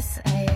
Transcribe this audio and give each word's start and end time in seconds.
S 0.00 0.18
A 0.24 0.49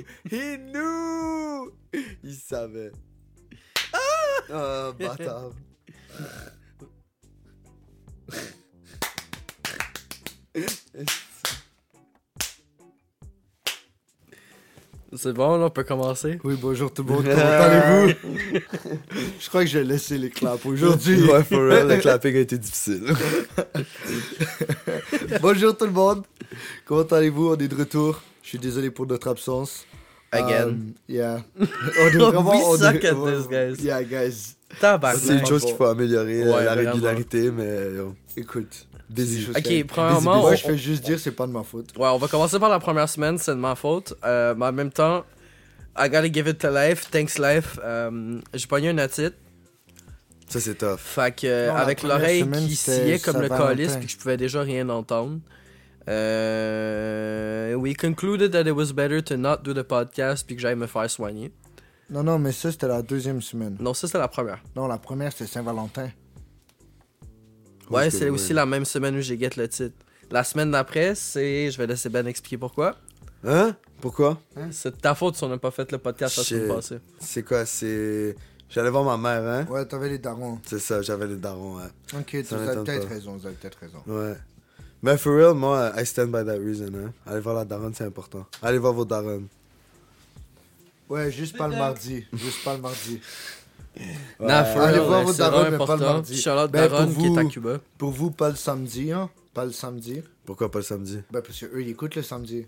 knew! 0.00 0.30
He 0.30 0.58
knew! 0.58 1.72
Il 2.22 2.34
savait. 2.34 2.92
Ah! 3.92 4.52
Oh, 4.52 4.92
bâtard. 4.98 5.52
C'est 15.16 15.32
bon, 15.32 15.56
là, 15.56 15.66
on 15.66 15.70
peut 15.70 15.82
commencer? 15.82 16.38
Oui, 16.44 16.56
bonjour 16.60 16.94
tout 16.94 17.02
le 17.02 17.12
monde, 17.12 17.24
comment 17.24 17.36
allez-vous? 17.36 18.60
Je 19.40 19.48
crois 19.48 19.64
que 19.64 19.70
j'ai 19.70 19.82
laissé 19.82 20.18
les 20.18 20.30
claps 20.30 20.64
aujourd'hui. 20.64 21.22
Ouais, 21.24 21.42
for 21.42 21.58
real, 21.58 21.88
le 21.88 21.96
clapping 21.96 22.36
a 22.36 22.38
été 22.38 22.56
difficile. 22.58 23.12
bonjour 25.40 25.76
tout 25.76 25.86
le 25.86 25.90
monde, 25.90 26.24
comment 26.84 27.02
allez-vous? 27.02 27.48
On 27.50 27.56
est 27.56 27.66
de 27.66 27.74
retour. 27.74 28.22
Je 28.50 28.56
suis 28.56 28.66
désolé 28.66 28.90
pour 28.90 29.06
notre 29.06 29.28
absence. 29.28 29.86
Again. 30.32 30.64
Um, 30.70 30.92
yeah. 31.08 31.40
On 31.60 32.06
est 32.08 32.16
vraiment... 32.16 32.50
We 32.50 32.60
on 32.64 32.76
suck 32.78 32.96
est- 32.96 33.06
at 33.06 33.14
this, 33.14 33.46
guys. 33.48 33.84
Yeah, 33.84 34.02
guys. 34.02 34.56
C'est 35.18 35.34
une 35.38 35.46
chose 35.46 35.64
qu'il 35.64 35.76
faut 35.76 35.84
améliorer, 35.84 36.42
Ouais, 36.42 36.64
la 36.64 36.74
vraiment. 36.74 36.90
régularité, 36.90 37.52
mais 37.52 37.94
yo, 37.94 38.16
Écoute. 38.36 38.88
des 39.08 39.48
Ok, 39.50 39.86
premièrement, 39.86 40.40
Moi, 40.40 40.56
je 40.56 40.64
fais 40.64 40.76
juste 40.76 41.04
dire, 41.04 41.20
c'est 41.20 41.30
pas 41.30 41.46
de 41.46 41.52
ma 41.52 41.62
faute. 41.62 41.96
Ouais, 41.96 42.08
on 42.08 42.18
va 42.18 42.26
commencer 42.26 42.58
par 42.58 42.70
la 42.70 42.80
première 42.80 43.08
semaine, 43.08 43.38
c'est 43.38 43.52
de 43.52 43.60
ma 43.60 43.76
faute. 43.76 44.14
Euh, 44.24 44.56
mais 44.56 44.66
en 44.66 44.72
même 44.72 44.90
temps, 44.90 45.24
I 45.96 46.08
gotta 46.08 46.32
give 46.32 46.48
it 46.48 46.58
to 46.58 46.70
life, 46.74 47.08
thanks 47.12 47.38
life. 47.38 47.78
Euh, 47.84 48.40
J'ai 48.52 48.66
pogné 48.66 48.90
une 48.90 48.98
otite. 49.00 49.34
Ça, 50.48 50.58
c'est 50.58 50.74
tough. 50.74 50.98
Fait 50.98 51.36
que, 51.36 51.46
euh, 51.46 51.68
Non, 51.68 51.76
avec 51.76 52.02
l'oreille 52.02 52.44
qui 52.50 52.74
sciait 52.74 53.20
comme 53.20 53.40
le 53.40 53.48
calice, 53.48 53.94
puis 53.94 54.06
que 54.06 54.12
je 54.12 54.16
pouvais 54.18 54.36
déjà 54.36 54.62
rien 54.62 54.88
entendre. 54.88 55.38
Euh, 56.08 57.74
we 57.74 57.94
concluded 57.94 58.52
that 58.52 58.66
it 58.66 58.74
was 58.74 58.92
better 58.92 59.22
to 59.22 59.36
not 59.36 59.58
do 59.62 59.72
the 59.74 59.82
podcast 59.82 60.46
puis 60.46 60.56
que 60.56 60.62
j'aille 60.62 60.76
me 60.76 60.86
faire 60.86 61.08
soigner. 61.10 61.52
Non, 62.08 62.22
non, 62.24 62.38
mais 62.38 62.52
ça, 62.52 62.72
c'était 62.72 62.88
la 62.88 63.02
deuxième 63.02 63.40
semaine. 63.40 63.76
Non, 63.80 63.94
ça 63.94 64.06
c'était 64.08 64.18
la 64.18 64.28
première. 64.28 64.62
Non, 64.74 64.88
la 64.88 64.98
première, 64.98 65.30
c'était 65.32 65.46
Saint-Valentin. 65.46 66.10
Ouais, 67.88 67.96
Ouais, 67.96 68.10
c'est 68.10 68.18
c'est 68.18 68.28
aussi 68.30 68.52
la 68.52 68.66
même 68.66 68.84
semaine 68.84 69.16
où 69.16 69.20
j'ai 69.20 69.38
get 69.38 69.50
le 69.56 69.68
titre. 69.68 69.94
La 70.30 70.44
semaine 70.44 70.70
d'après, 70.70 71.14
c'est. 71.14 71.70
Je 71.70 71.78
vais 71.78 71.86
laisser 71.86 72.08
Ben 72.08 72.26
expliquer 72.26 72.56
pourquoi. 72.58 72.96
Hein? 73.44 73.74
Pourquoi? 74.00 74.40
C'est 74.70 74.94
de 74.94 75.00
ta 75.00 75.14
faute 75.14 75.36
si 75.36 75.44
on 75.44 75.48
n'a 75.48 75.58
pas 75.58 75.70
fait 75.70 75.90
le 75.92 75.98
podcast 75.98 76.36
la 76.36 76.44
semaine 76.44 76.68
passée. 76.74 76.98
C'est 77.18 77.42
quoi? 77.42 77.64
C'est... 77.66 78.36
J'allais 78.68 78.90
voir 78.90 79.04
ma 79.04 79.16
mère, 79.16 79.50
hein? 79.50 79.66
Ouais, 79.70 79.84
t'avais 79.84 80.08
les 80.08 80.18
darons. 80.18 80.58
C'est 80.64 80.78
ça, 80.78 81.02
j'avais 81.02 81.26
les 81.26 81.36
darons, 81.36 81.76
ouais. 81.78 81.88
Ok, 82.18 82.36
vous 82.48 82.54
avez 82.54 82.84
peut-être 82.84 83.08
raison, 83.08 83.36
vous 83.36 83.46
avez 83.46 83.56
peut-être 83.56 83.78
raison. 83.78 83.98
Ouais. 84.06 84.34
Mais 85.02 85.16
for 85.16 85.34
real, 85.34 85.54
moi, 85.54 85.92
I 85.96 86.04
stand 86.04 86.26
by 86.30 86.44
that 86.44 86.58
reason, 86.58 86.92
hein. 86.94 87.12
Allez 87.26 87.40
voir 87.40 87.54
la 87.54 87.64
daronne, 87.64 87.94
c'est 87.94 88.04
important. 88.04 88.44
Allez 88.62 88.78
voir 88.78 88.92
vos 88.92 89.04
darons. 89.04 89.42
Ouais, 91.08 91.30
juste 91.32 91.56
pas 91.56 91.68
le 91.68 91.76
mardi. 91.76 92.24
Juste 92.32 92.62
pas 92.64 92.74
le 92.74 92.80
mardi. 92.82 93.20
Nah, 94.38 94.64
for 94.64 94.82
Allez 94.82 94.98
real, 94.98 95.06
voir 95.08 95.18
ouais, 95.20 95.24
vos 95.26 95.32
c'est 95.32 95.38
darons, 95.38 95.58
vraiment 95.62 95.70
mais 95.72 95.78
pas 95.78 95.84
le 95.86 95.92
important. 95.92 96.12
mardi. 96.12 96.36
Charlotte 96.40 96.70
Ben, 96.70 96.88
Daron 96.88 97.06
pour 97.08 97.22
qui 97.22 97.26
est 97.28 97.38
à 97.38 97.42
vous- 97.42 97.48
Cuba. 97.48 97.78
Pour 97.98 98.10
vous, 98.10 98.30
pas 98.30 98.48
le 98.50 98.56
samedi, 98.56 99.10
hein. 99.12 99.28
Pas 99.54 99.64
le 99.64 99.72
samedi. 99.72 100.22
Pourquoi 100.44 100.70
pas 100.70 100.78
le 100.78 100.84
samedi? 100.84 101.18
Ben, 101.30 101.42
parce 101.42 101.58
que 101.58 101.66
eux, 101.66 101.82
ils 101.82 101.88
écoutent 101.90 102.14
le 102.14 102.22
samedi. 102.22 102.66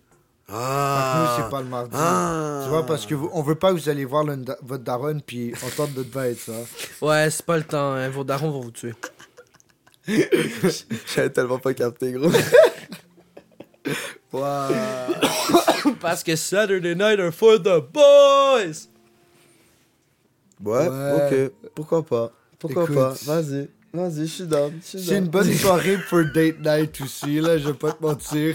Ah! 0.48 1.36
nous, 1.38 1.44
c'est 1.44 1.50
pas 1.50 1.60
le 1.62 1.68
mardi. 1.68 1.90
Ah! 1.94 2.62
Tu 2.64 2.70
vois, 2.70 2.84
parce 2.84 3.06
que 3.06 3.14
vous, 3.14 3.30
on 3.32 3.42
veut 3.42 3.54
pas 3.54 3.72
que 3.72 3.78
vous 3.78 3.88
allez 3.88 4.04
voir 4.04 4.24
le- 4.24 4.44
votre 4.62 4.82
daronne 4.82 5.22
puis 5.22 5.54
entendre 5.64 5.92
notre 5.96 6.10
bête, 6.10 6.38
ça. 6.38 6.52
Ouais, 7.00 7.30
c'est 7.30 7.46
pas 7.46 7.56
le 7.56 7.62
temps, 7.64 7.92
hein. 7.92 8.08
vos 8.10 8.24
darons 8.24 8.50
vont 8.50 8.60
vous 8.60 8.70
tuer. 8.72 8.92
J'avais 11.14 11.30
tellement 11.30 11.58
pas 11.58 11.74
capté, 11.74 12.12
gros. 12.12 12.30
Waouh. 14.32 14.72
Parce 16.00 16.22
que 16.24 16.34
Saturday 16.36 16.94
night 16.94 17.20
are 17.20 17.32
for 17.32 17.58
the 17.58 17.80
boys! 17.92 18.88
Ouais, 20.64 20.88
Ouais. 20.88 21.50
ok. 21.60 21.70
Pourquoi 21.74 22.02
pas? 22.06 22.32
Pourquoi 22.58 22.84
Écoute. 22.84 22.94
pas? 22.96 23.14
Vas-y. 23.24 23.68
Vas-y, 23.92 24.20
je 24.26 24.32
suis 24.32 24.44
down. 24.46 24.72
C'est 24.82 25.18
une 25.18 25.28
bonne 25.28 25.52
soirée 25.58 25.98
pour 26.08 26.24
date 26.32 26.60
night 26.60 27.00
aussi, 27.02 27.40
là, 27.40 27.58
je 27.58 27.68
vais 27.68 27.74
pas 27.74 27.92
te 27.92 28.02
mentir. 28.02 28.54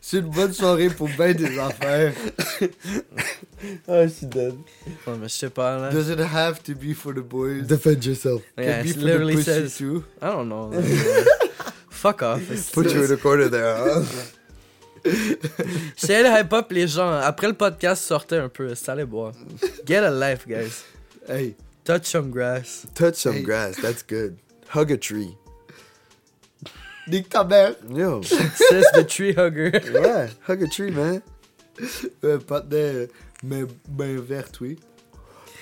C'est 0.00 0.18
une 0.18 0.30
bonne 0.30 0.52
soirée 0.52 0.88
pour 0.90 1.08
bien 1.08 1.32
des 1.32 1.56
affaires. 1.58 2.12
Je 3.88 4.08
suis 4.08 4.26
dead. 4.26 4.54
Ouais, 5.06 5.14
mais 5.20 5.28
je 5.28 5.34
sais 5.34 5.50
pas, 5.50 5.76
là. 5.78 5.90
Does 5.90 6.08
it 6.10 6.18
have 6.20 6.62
to 6.62 6.74
be 6.74 6.94
for 6.94 7.12
the 7.14 7.20
boys? 7.20 7.62
Defend 7.66 8.04
yourself. 8.04 8.42
Yeah, 8.56 8.78
Can 8.78 8.82
be 8.84 8.88
it 8.90 8.94
for 8.96 9.04
literally 9.04 9.34
the 9.34 9.38
pussy 9.44 9.50
says. 9.68 9.76
too? 9.78 10.04
I 10.22 10.26
don't 10.30 10.48
know. 10.48 10.70
Fuck 11.90 12.22
off. 12.22 12.40
Put 12.72 12.90
you 12.92 13.02
in 13.04 13.08
the 13.08 13.16
corner 13.18 13.48
there, 13.48 13.76
hein? 13.76 14.04
J'essayais 15.04 16.22
de 16.24 16.28
hype 16.28 16.52
up 16.52 16.70
les 16.72 16.86
gens. 16.88 17.10
Après 17.12 17.46
le 17.48 17.54
podcast, 17.54 18.02
sortez 18.02 18.36
un 18.36 18.48
peu. 18.48 18.74
Ça 18.74 18.92
allait 18.92 19.04
boire. 19.06 19.32
Get 19.86 19.98
a 20.04 20.10
life, 20.10 20.46
guys. 20.46 20.84
Hey, 21.28 21.54
Touch 21.84 22.04
some 22.06 22.30
grass. 22.30 22.86
Touch 22.94 23.14
some 23.16 23.36
Hey. 23.36 23.42
grass, 23.42 23.76
that's 23.80 24.02
good. 24.02 24.36
Hug 24.74 24.92
a 24.92 24.96
tree. 24.98 25.34
nique 27.08 27.28
ta 27.30 27.42
mère. 27.44 27.74
Yo. 27.94 28.22
Says 28.22 28.84
the 28.94 29.04
tree 29.06 29.32
hugger. 29.34 29.70
Ouais, 29.72 30.28
hug 30.46 30.62
a 30.62 30.66
tree, 30.68 30.90
man. 30.90 31.22
Pas 32.46 32.60
de 32.60 33.08
mais 33.42 33.64
ben 33.88 34.18
verte, 34.20 34.60
oui. 34.60 34.78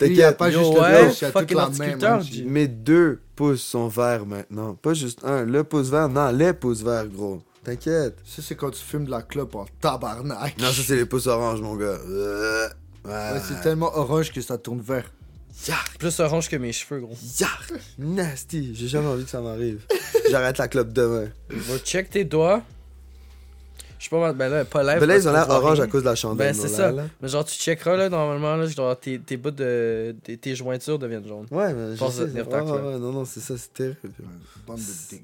Il 0.00 0.12
y 0.14 0.22
a 0.22 0.32
T'inquiète, 0.32 0.36
pas 0.38 0.48
Yo, 0.50 0.60
juste 0.60 0.74
le 0.74 0.80
ouais, 0.80 1.06
gauche, 1.08 1.20
il 1.20 1.22
y 1.22 1.24
a 1.24 1.30
toute 1.32 1.40
fucking 1.40 1.56
la 1.56 1.62
main. 1.62 1.68
horticulteur, 1.70 2.10
man. 2.18 2.22
G. 2.22 2.44
mes 2.44 2.68
deux 2.68 3.20
pouces 3.34 3.62
sont 3.62 3.88
verts 3.88 4.26
maintenant. 4.26 4.74
Pas 4.74 4.94
juste 4.94 5.24
un, 5.24 5.44
le 5.44 5.64
pouce 5.64 5.88
vert, 5.90 6.08
non, 6.08 6.30
les 6.30 6.52
pouces 6.52 6.82
verts, 6.82 7.08
gros. 7.08 7.42
T'inquiète. 7.64 8.16
Ça, 8.24 8.40
c'est 8.40 8.54
quand 8.54 8.70
tu 8.70 8.80
fumes 8.80 9.04
de 9.06 9.10
la 9.10 9.22
clope 9.22 9.56
en 9.56 9.66
tabarnak. 9.80 10.56
Non, 10.58 10.66
ça, 10.68 10.82
c'est 10.86 10.94
les 10.96 11.04
pouces 11.04 11.26
oranges, 11.26 11.60
mon 11.60 11.74
gars. 11.76 11.98
Euh, 12.08 12.68
Ouais, 13.04 13.12
Ouais, 13.12 13.40
c'est 13.46 13.60
tellement 13.62 13.96
orange 13.96 14.32
que 14.32 14.40
ça 14.40 14.56
tourne 14.58 14.80
vert. 14.80 15.10
Yark, 15.66 15.98
Plus 15.98 16.20
orange 16.20 16.48
que 16.48 16.56
mes 16.56 16.72
cheveux, 16.72 17.00
gros. 17.00 17.16
yark, 17.40 17.72
nasty. 17.98 18.74
J'ai 18.74 18.86
jamais 18.86 19.06
envie 19.08 19.24
que 19.24 19.30
ça 19.30 19.40
m'arrive. 19.40 19.80
J'arrête 20.30 20.58
la 20.58 20.68
clope 20.68 20.92
demain. 20.92 21.28
Va 21.50 21.78
check 21.78 22.10
tes 22.10 22.24
doigts. 22.24 22.62
Je 23.98 24.04
sais 24.04 24.10
pas, 24.10 24.20
mal- 24.20 24.34
ben 24.34 24.48
là, 24.48 24.64
pas 24.64 24.82
live. 24.82 25.00
Mais 25.00 25.06
là, 25.06 25.16
ils 25.16 25.28
ont 25.28 25.32
l'air 25.32 25.48
orange 25.50 25.80
à 25.80 25.86
cause 25.86 26.02
de 26.02 26.08
la 26.08 26.14
chandelle. 26.14 26.52
Ben, 26.52 26.56
non, 26.56 26.62
c'est 26.62 26.68
ça. 26.68 26.92
là. 26.92 27.04
Mais 27.20 27.28
genre, 27.28 27.44
tu 27.44 27.54
checkeras, 27.58 27.96
là, 27.96 28.08
normalement, 28.08 28.54
là, 28.56 28.66
avoir 28.78 28.98
tes, 28.98 29.18
tes 29.18 29.36
bouts 29.36 29.50
de. 29.50 30.14
Tes, 30.22 30.36
tes 30.36 30.54
jointures 30.54 30.98
deviennent 30.98 31.26
jaunes. 31.26 31.46
Ouais, 31.50 31.72
mais 31.74 31.94
je 31.94 31.98
Pense 31.98 32.14
sais. 32.14 32.26
tenir 32.28 32.48
Ouais, 32.48 32.98
non, 32.98 33.12
non, 33.12 33.24
c'est 33.24 33.40
ça, 33.40 33.56
c'est 33.58 33.72
terrible. 33.74 33.98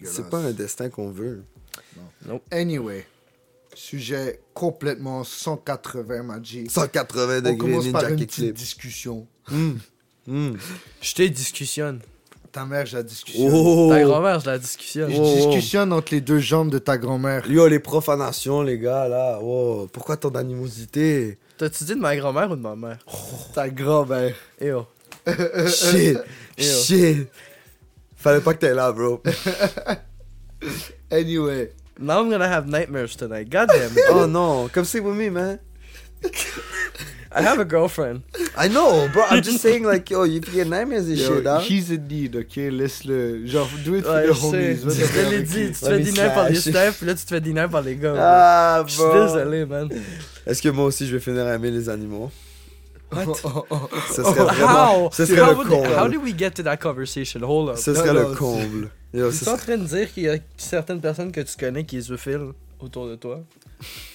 C'est 0.04 0.28
pas 0.28 0.38
un 0.38 0.50
destin 0.52 0.88
qu'on 0.90 1.10
veut. 1.10 1.42
Anyway, 2.50 3.06
sujet 3.74 4.40
complètement 4.54 5.24
180, 5.24 6.22
Magic. 6.22 6.70
180 6.70 7.38
On 7.38 7.40
degrés 7.40 7.56
commence 7.56 7.88
par 7.92 8.02
ninja 8.02 8.14
une 8.14 8.26
petite 8.26 8.54
discussion. 8.54 9.26
Hum, 9.52 9.78
hum. 10.28 10.56
Je 11.00 11.14
te 11.14 11.22
discussionne. 11.22 12.00
Ta 12.54 12.64
mère, 12.64 12.86
je 12.86 12.96
la 12.96 13.02
discussion. 13.02 13.50
Oh! 13.52 13.88
Ta 13.90 14.00
grand-mère, 14.04 14.38
je 14.38 14.46
la 14.46 14.58
discussionne. 14.60 15.10
Je 15.10 15.16
Oh, 15.18 15.24
oh. 15.26 15.34
discussionne 15.50 15.92
entre 15.92 16.14
les 16.14 16.20
deux 16.20 16.38
jambes 16.38 16.70
de 16.70 16.78
ta 16.78 16.96
grand-mère. 16.96 17.50
Yo, 17.50 17.66
les 17.66 17.80
profanations, 17.80 18.62
les 18.62 18.78
gars, 18.78 19.08
là. 19.08 19.40
Wow. 19.40 19.88
Pourquoi 19.92 20.16
tant 20.16 20.30
d'animosité? 20.30 21.36
T'as-tu 21.58 21.82
dit 21.82 21.96
de 21.96 22.00
ma 22.00 22.14
grand-mère 22.16 22.48
ou 22.52 22.54
de 22.54 22.60
ma 22.60 22.76
mère? 22.76 22.98
Ta 23.54 23.68
grand-mère. 23.68 24.36
Eh 24.60 24.70
oh. 24.72 24.86
Shit. 25.66 26.16
Ew. 26.56 26.62
Shit. 26.62 27.28
Fallait 28.14 28.40
pas 28.40 28.54
que 28.54 28.60
t'es 28.60 28.72
là, 28.72 28.92
bro. 28.92 29.20
Anyway. 31.10 31.72
Now 31.98 32.20
I'm 32.22 32.30
gonna 32.30 32.48
have 32.48 32.68
nightmares 32.68 33.16
tonight. 33.16 33.50
God 33.50 33.66
damn 33.68 33.90
it. 33.92 34.04
oh 34.12 34.26
non, 34.28 34.68
come 34.68 34.84
sit 34.84 35.02
with 35.02 35.16
me, 35.16 35.28
man. 35.28 35.58
I 37.36 37.42
have 37.42 37.58
a 37.58 37.64
girlfriend. 37.64 38.22
I 38.56 38.68
know, 38.68 39.08
bro. 39.12 39.24
I'm 39.28 39.42
just 39.42 39.58
saying, 39.60 39.82
like, 39.84 40.08
yo, 40.08 40.22
you 40.22 40.40
get 40.40 40.68
nightmares 40.68 41.08
and 41.08 41.18
shit, 41.18 41.44
huh? 41.44 41.58
he's 41.60 41.90
in 41.90 42.06
need, 42.06 42.36
ok? 42.36 42.56
Laisse-le. 42.70 43.44
Genre, 43.46 43.68
do 43.84 43.96
it 43.96 44.04
for 44.04 44.12
Ouais, 44.12 44.26
the 44.28 44.32
homies. 44.34 44.80
Je 44.80 44.86
What 44.86 44.94
the 44.94 45.12
te 45.12 45.30
l'ai 45.30 45.42
dit, 45.42 45.66
tu 45.72 45.80
te 45.80 45.86
fais 45.86 45.98
dîner 46.00 46.28
par 46.34 46.48
les 46.48 46.60
puis 46.60 47.06
là 47.06 47.14
tu 47.14 47.24
te 47.24 47.28
fais 47.28 47.40
dîner 47.40 47.66
par 47.68 47.82
les 47.82 47.96
gars. 47.96 48.14
Ah, 48.16 48.84
Je 48.86 48.92
suis 48.92 49.02
bro. 49.02 49.24
désolé, 49.26 49.64
man. 49.66 49.88
Est-ce 50.46 50.62
que 50.62 50.68
moi 50.68 50.84
aussi 50.84 51.06
je 51.08 51.12
vais 51.16 51.20
finir 51.20 51.44
à 51.46 51.54
aimer 51.54 51.70
les 51.72 51.88
animaux? 51.88 52.30
What? 53.12 53.24
Oh, 53.44 53.64
oh, 53.70 53.76
oh. 53.82 53.88
Ce 54.08 54.22
serait 54.22 54.44
vraiment. 54.44 55.06
How? 55.06 55.10
Ce 55.12 55.26
serait 55.26 55.40
how, 55.40 55.62
le 55.62 55.68
comble. 55.68 55.88
how 55.98 56.08
did 56.08 56.22
we 56.22 56.34
get 56.36 56.50
to 56.52 56.62
that 56.62 56.76
conversation? 56.78 57.40
Hold 57.42 57.70
up. 57.70 57.76
Ce 57.76 57.90
Non, 57.90 57.96
serait 57.96 58.12
non, 58.14 58.28
le 58.30 58.34
comble. 58.34 58.90
Yo, 59.12 59.30
Tu 59.30 59.44
es 59.44 59.48
en 59.48 59.56
train 59.56 59.76
de 59.76 59.84
dire 59.84 60.12
qu'il 60.12 60.22
y 60.24 60.28
a 60.28 60.36
certaines 60.56 61.00
personnes 61.00 61.30
que 61.32 61.40
tu 61.40 61.56
connais 61.58 61.84
qui 61.84 62.00
sont 62.02 62.08
zoophiles 62.08 62.52
autour 62.80 63.08
de 63.08 63.14
toi? 63.16 63.40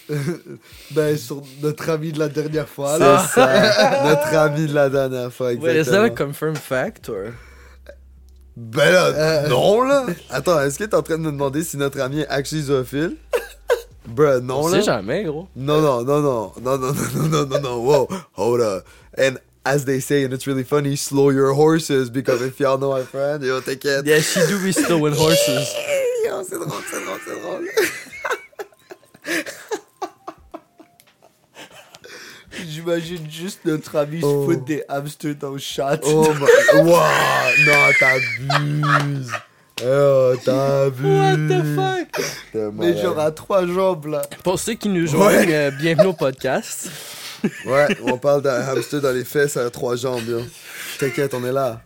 ben, 0.91 1.17
sur 1.17 1.43
notre 1.61 1.89
ami 1.89 2.11
de 2.11 2.19
la 2.19 2.29
dernière 2.29 2.67
fois, 2.67 2.93
C'est 2.97 2.99
là. 3.03 3.27
ça. 3.27 4.03
Notre 4.09 4.35
ami 4.35 4.65
de 4.67 4.73
la 4.73 4.89
dernière 4.89 5.31
fois, 5.31 5.47
Wait, 5.53 5.55
is 5.55 5.61
that 5.61 5.69
a 5.69 6.05
exactement. 6.07 6.15
confirmed 6.15 6.57
fact 6.57 7.09
or? 7.09 7.33
Ben 8.57 8.91
là, 8.91 9.05
Euh. 9.07 9.47
non 9.49 9.83
là. 9.83 10.05
Attends, 10.31 10.61
est-ce 10.61 10.79
que 10.79 10.83
t'es 10.85 10.95
en 10.95 11.03
train 11.03 11.17
de 11.17 11.23
me 11.23 11.31
demander 11.31 11.63
si 11.63 11.77
notre 11.77 12.01
ami 12.01 12.21
est 12.21 12.27
actually 12.27 12.63
zoophile? 12.63 13.17
Bruh, 14.07 14.41
non 14.41 14.61
On 14.63 14.67
là. 14.69 14.77
sait 14.79 14.83
jamais, 14.85 15.23
gros. 15.23 15.47
Non, 15.55 15.79
non, 15.81 16.03
non, 16.03 16.19
non, 16.21 16.51
non, 16.59 16.77
non, 16.77 16.91
non, 16.91 16.93
non, 17.13 17.27
non, 17.29 17.45
non, 17.45 17.59
non, 17.61 17.77
wow, 17.85 18.07
hold 18.33 18.61
up. 18.61 18.83
And 19.17 19.37
as 19.63 19.85
they 19.85 19.99
say, 19.99 20.23
and 20.25 20.33
it's 20.33 20.47
really 20.47 20.63
funny, 20.63 20.95
slow 20.95 21.29
your 21.29 21.53
horses, 21.53 22.09
because 22.09 22.41
if 22.41 22.59
y'all 22.59 22.79
know 22.79 22.91
my 22.91 23.03
friend, 23.03 23.43
yo, 23.43 23.61
t'inquiète. 23.61 24.07
Yeah, 24.07 24.19
she 24.21 24.39
do 24.47 24.57
be 24.63 24.71
still 24.71 24.99
with 24.99 25.15
horses. 25.15 25.69
Yo, 26.25 26.41
c'est 26.43 26.57
drôle, 26.57 26.81
c'est 26.89 27.05
drôle, 27.05 27.19
c'est 27.27 27.39
drôle. 27.39 27.67
J'imagine 32.67 33.29
juste 33.29 33.61
notre 33.65 33.95
ami 33.97 34.19
Oh. 34.23 34.45
se 34.45 34.51
foutre 34.53 34.65
des 34.65 34.83
hamsters 34.89 35.35
dans 35.35 35.51
le 35.51 35.57
chat. 35.59 35.99
Oh 36.03 36.33
my, 36.33 36.81
wow, 36.81 36.99
non, 37.65 37.93
t'abuses. 37.99 39.31
Oh, 39.85 40.33
t'abuses. 40.43 41.05
What 41.05 41.37
the 41.47 41.75
fuck? 41.75 42.73
Mais 42.73 42.97
genre 43.01 43.19
à 43.19 43.31
trois 43.31 43.65
jambes, 43.65 44.07
là. 44.07 44.21
Pour 44.43 44.59
ceux 44.59 44.73
qui 44.73 44.89
nous 44.89 45.07
joignent, 45.07 45.51
euh, 45.53 45.71
bienvenue 45.71 46.07
au 46.09 46.13
podcast. 46.13 46.89
Ouais, 47.65 47.87
on 48.03 48.17
parle 48.17 48.41
d'un 48.41 48.59
hamster 48.67 48.99
dans 48.99 49.13
les 49.13 49.23
fesses 49.23 49.55
à 49.55 49.69
trois 49.69 49.95
jambes, 49.95 50.27
yo. 50.27 50.41
T'inquiète, 50.99 51.33
on 51.33 51.45
est 51.45 51.53
là. 51.53 51.81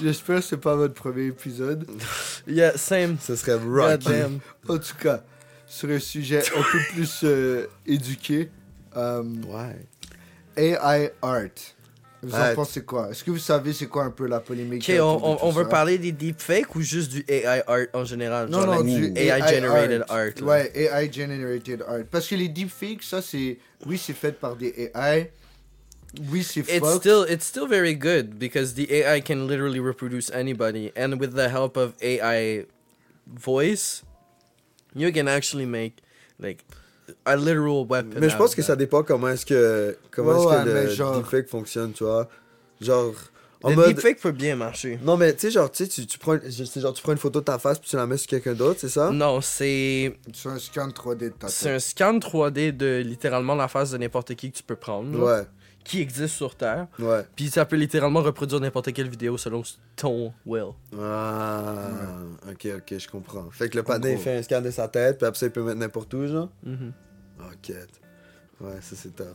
J'espère 0.00 0.36
que 0.40 0.46
c'est 0.46 0.56
pas 0.56 0.74
votre 0.76 0.94
premier 0.94 1.26
épisode. 1.26 1.86
Yeah, 2.48 2.72
same. 2.78 3.18
Ce 3.20 3.36
serait 3.36 3.52
rocky. 3.62 4.08
damn. 4.08 4.38
En 4.66 4.78
tout 4.78 4.94
cas, 4.98 5.20
sur 5.66 5.90
un 5.90 5.98
sujet 5.98 6.38
un 6.56 6.62
peu 6.72 6.78
plus 6.94 7.20
euh, 7.24 7.66
éduqué, 7.86 8.48
euh, 8.96 9.22
Ouais. 9.22 9.76
AI 10.56 11.10
art. 11.22 11.74
Vous 12.22 12.34
en 12.34 12.54
pensez 12.54 12.82
quoi? 12.82 13.10
Est-ce 13.10 13.22
que 13.22 13.30
vous 13.30 13.38
savez 13.38 13.74
c'est 13.74 13.86
quoi 13.86 14.04
un 14.04 14.10
peu 14.10 14.26
la 14.26 14.40
polémique 14.40 14.88
Ok, 14.88 14.96
on, 14.98 15.38
on, 15.42 15.50
veut 15.50 15.68
parler 15.68 15.98
des 15.98 16.10
deepfakes 16.10 16.74
ou 16.74 16.80
juste 16.80 17.12
du 17.12 17.24
AI 17.28 17.62
art 17.66 17.86
en 17.92 18.04
général? 18.04 18.48
Non, 18.48 18.62
Genre 18.62 18.76
non, 18.76 18.82
du 18.82 19.12
AI, 19.14 19.40
generated 19.46 20.04
art. 20.08 20.30
là. 20.40 20.42
Ouais, 20.42 20.72
AI 20.74 21.12
generated 21.12 21.82
art. 21.86 22.04
Parce 22.10 22.26
que 22.26 22.34
les 22.34 22.48
deepfakes, 22.48 23.02
ça 23.02 23.20
c'est. 23.20 23.58
Oui, 23.84 23.98
c'est 23.98 24.14
fait 24.14 24.32
par 24.32 24.56
des 24.56 24.90
AI. 24.94 25.30
Oui, 26.30 26.42
c'est 26.42 26.60
It's 26.60 26.78
fucked. 26.78 27.00
still 27.00 27.24
it's 27.28 27.44
still 27.44 27.66
very 27.66 27.94
good 27.94 28.38
because 28.38 28.74
the 28.74 28.90
AI 28.90 29.20
can 29.20 29.46
literally 29.46 29.80
reproduce 29.80 30.30
anybody, 30.30 30.92
and 30.96 31.18
with 31.20 31.34
the 31.34 31.48
help 31.50 31.76
of 31.76 31.92
AI 32.00 32.64
voice, 33.26 34.02
you 34.94 35.12
can 35.12 35.28
actually 35.28 35.66
make 35.66 35.96
like 36.38 36.64
a 37.24 37.36
literal 37.36 37.84
weapon. 37.88 38.18
Mais 38.20 38.28
je 38.30 38.36
pense 38.36 38.54
que 38.54 38.60
that. 38.60 38.66
ça 38.68 38.76
dépend 38.76 39.02
comment 39.02 39.28
est-ce 39.28 39.44
que 39.46 39.96
comment 40.10 40.30
Ouais, 40.30 40.36
est-ce 40.38 40.46
ouais, 40.48 40.64
que 40.64 40.70
mais 40.74 40.84
le 40.84 40.90
genre- 40.90 41.16
deepfake 41.16 41.48
fonctionne, 41.48 41.92
tu 41.92 42.04
vois. 42.04 42.28
Genre 42.80 43.12
en 43.62 43.70
Le 43.70 43.76
mode 43.76 43.88
deepfake 43.88 44.20
peut 44.20 44.32
bien 44.32 44.56
marcher. 44.56 44.98
Non 45.02 45.16
mais 45.16 45.32
tu 45.32 45.40
sais 45.40 45.50
genre 45.50 45.70
tu 45.70 45.86
sais 45.86 46.06
tu, 46.06 46.18
prends 46.18 46.36
genre 46.38 46.92
tu 46.92 47.02
prends 47.02 47.12
une 47.12 47.18
photo 47.18 47.40
de 47.40 47.44
ta 47.46 47.58
face 47.58 47.78
puis 47.78 47.88
tu 47.88 47.96
la 47.96 48.06
mets 48.06 48.16
sur 48.18 48.26
quelqu'un 48.28 48.52
d'autre, 48.54 48.78
c'est 48.80 48.88
ça? 48.90 49.10
Non, 49.10 49.40
c'est 49.40 50.16
C'est 50.34 50.48
un 50.50 50.58
scan 50.58 50.88
3D 50.88 51.18
de 51.20 51.28
ta 51.30 51.48
c'est 51.48 51.70
un 51.70 51.78
scan 51.78 52.18
3D 52.18 52.72
de 52.76 53.02
littéralement 53.04 53.54
la 53.54 53.68
face 53.68 53.92
de 53.92 53.98
n'importe 53.98 54.34
qui 54.34 54.50
que 54.50 54.56
tu 54.58 54.62
peux 54.62 54.76
prendre, 54.76 55.10
genre, 55.16 55.26
Ouais, 55.28 55.42
qui 55.84 56.00
existe 56.00 56.34
sur 56.34 56.54
Terre. 56.56 56.86
ouais. 56.98 57.22
Puis 57.36 57.48
ça 57.50 57.64
peut 57.66 57.76
littéralement 57.76 58.22
reproduire 58.22 58.60
n'importe 58.60 58.92
quelle 58.92 59.08
vidéo 59.08 59.36
selon 59.38 59.62
ton 59.96 60.32
will. 60.46 60.72
Ah, 60.98 62.22
OK, 62.50 62.68
OK, 62.76 62.98
je 62.98 63.08
comprends. 63.08 63.50
Fait 63.50 63.68
que 63.68 63.76
le 63.76 63.82
patin 63.82 64.10
il 64.10 64.18
fait 64.18 64.36
un 64.38 64.42
scan 64.42 64.60
de 64.62 64.70
sa 64.70 64.88
tête 64.88 65.18
puis 65.18 65.26
après 65.26 65.38
ça 65.38 65.46
il 65.46 65.52
peut 65.52 65.62
mettre 65.62 65.78
n'importe 65.78 66.12
où 66.14 66.26
genre. 66.26 66.48
Mhm. 66.64 66.92
OK. 67.40 67.72
Ouais, 68.60 68.76
ça 68.80 68.96
c'est 68.96 69.14
tough. 69.14 69.26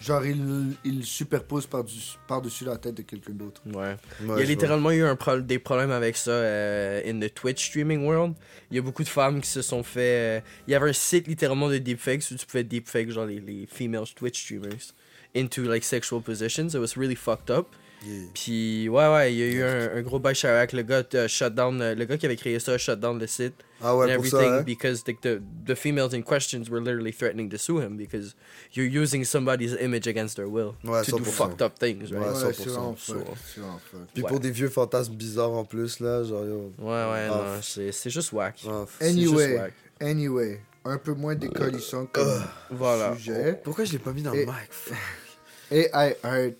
Genre, 0.00 0.24
il, 0.26 0.76
il 0.84 1.04
superpose 1.04 1.66
par-dessus 1.66 2.18
par-dessus 2.28 2.64
la 2.64 2.76
tête 2.76 2.94
de 2.94 3.02
quelqu'un 3.02 3.32
d'autre. 3.32 3.60
Ouais. 3.66 3.96
Ouais, 4.22 4.36
Il 4.36 4.38
y 4.38 4.42
a 4.42 4.44
littéralement 4.44 4.92
eu 4.92 5.02
un 5.02 5.16
pro- 5.16 5.40
des 5.40 5.58
problèmes 5.58 5.90
avec 5.90 6.16
ça 6.16 6.30
euh, 6.30 7.02
in 7.04 7.18
the 7.18 7.34
Twitch 7.34 7.66
streaming 7.70 8.04
world. 8.06 8.34
Il 8.70 8.76
y 8.76 8.78
a 8.78 8.82
beaucoup 8.82 9.02
de 9.02 9.08
femmes 9.08 9.40
qui 9.40 9.50
se 9.50 9.60
sont 9.60 9.82
fait. 9.82 10.38
euh, 10.38 10.40
il 10.68 10.70
y 10.70 10.74
avait 10.76 10.90
un 10.90 10.92
site 10.92 11.26
littéralement 11.26 11.68
de 11.68 11.78
deepfakes 11.78 12.22
où 12.30 12.36
tu 12.36 12.46
pouvais 12.46 12.62
deepfake 12.62 13.10
genre 13.10 13.26
les, 13.26 13.40
les 13.40 13.66
female 13.66 14.04
Twitch 14.14 14.40
streamers 14.44 14.94
into 15.34 15.62
like 15.64 15.84
sexual 15.84 16.20
positions. 16.22 16.74
It 16.74 16.78
was 16.80 16.96
really 16.96 17.16
fucked 17.16 17.50
up. 17.50 17.66
Yeah. 18.06 18.26
Puis 18.32 18.88
ouais 18.88 19.08
ouais, 19.12 19.32
il 19.32 19.38
y 19.38 19.42
a 19.42 19.46
eu 19.46 19.62
un, 19.64 19.96
un 19.96 20.02
gros 20.02 20.20
bail 20.20 20.32
Chirac. 20.36 20.72
Le 20.72 20.82
gars 20.84 21.02
a 21.14 21.26
shut 21.26 21.52
down, 21.52 21.80
euh, 21.82 21.96
le 21.96 22.04
gars 22.04 22.16
qui 22.16 22.26
avait 22.26 22.36
créé 22.36 22.60
ça 22.60 22.74
a 22.74 22.78
shut 22.78 23.00
down 23.00 23.18
le 23.18 23.26
site 23.26 23.54
Ah 23.82 23.92
and 23.92 23.98
ouais, 23.98 24.14
pour 24.14 24.24
ça. 24.26 24.36
everything 24.38 24.52
Hein? 24.60 24.62
because 24.64 25.02
the, 25.02 25.14
the 25.20 25.40
the 25.66 25.74
females 25.74 26.14
in 26.14 26.22
questions 26.22 26.70
were 26.70 26.80
literally 26.80 27.10
threatening 27.12 27.50
to 27.50 27.58
sue 27.58 27.80
him 27.80 27.96
because 27.96 28.36
you're 28.72 28.86
using 28.86 29.24
somebody's 29.24 29.74
image 29.80 30.06
against 30.06 30.36
their 30.36 30.48
will 30.48 30.76
Ouais, 30.84 31.02
to 31.02 31.10
do 31.10 31.24
100%. 31.24 31.32
fucked 31.32 31.60
up 31.60 31.76
things, 31.76 32.12
right? 32.12 32.22
Ouais, 32.22 32.28
Ouais, 32.28 32.52
100%, 32.52 32.54
c'est 32.54 32.68
vraiment 32.68 32.96
so. 32.96 33.14
fuck. 33.14 33.26
C'est 33.52 33.60
vraiment 33.60 33.80
fuck. 33.90 34.00
Puis 34.14 34.22
Ouais. 34.22 34.28
pour 34.28 34.38
des 34.38 34.52
vieux 34.52 34.68
fantasmes 34.68 35.14
bizarres 35.16 35.54
en 35.54 35.64
plus 35.64 35.98
là, 35.98 36.22
genre 36.22 36.44
yo. 36.46 36.72
Ouais, 36.78 36.86
ouais, 36.86 37.26
Ah, 37.28 37.54
non, 37.56 37.62
c'est 37.62 37.90
c'est 37.90 38.10
juste 38.10 38.30
whack. 38.32 38.60
ah, 38.68 38.84
C'est 39.00 39.08
juste 39.12 39.26
Anyway, 39.34 39.56
whack. 39.58 39.72
anyway, 40.00 40.60
un 40.84 40.98
peu 40.98 41.12
moins 41.14 41.34
décollissant 41.34 42.06
comme 42.06 42.42
Voilà. 42.70 43.14
sujet. 43.16 43.60
Pourquoi 43.62 43.84
je 43.84 43.92
l'ai 43.92 43.98
pas 43.98 44.12
mis 44.12 44.22
dans 44.22 44.32
Et- 44.32 44.40
le 44.46 44.46
mic? 44.46 44.54
Fuck. 44.70 44.96
AI 45.70 46.16
art, 46.22 46.52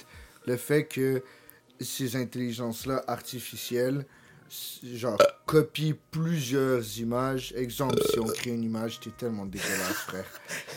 le 0.46 0.56
fait 0.56 0.84
que 0.84 1.22
ces 1.80 2.16
intelligences-là 2.16 3.04
artificielles, 3.06 4.04
genre, 4.94 5.18
copient 5.46 5.94
plusieurs 6.10 6.98
images. 6.98 7.52
Exemple, 7.56 7.98
si 8.10 8.18
on 8.18 8.26
crée 8.26 8.50
une 8.50 8.64
image, 8.64 9.00
t'es 9.00 9.10
tellement 9.10 9.46
dégueulasse, 9.46 9.92
frère. 10.08 10.24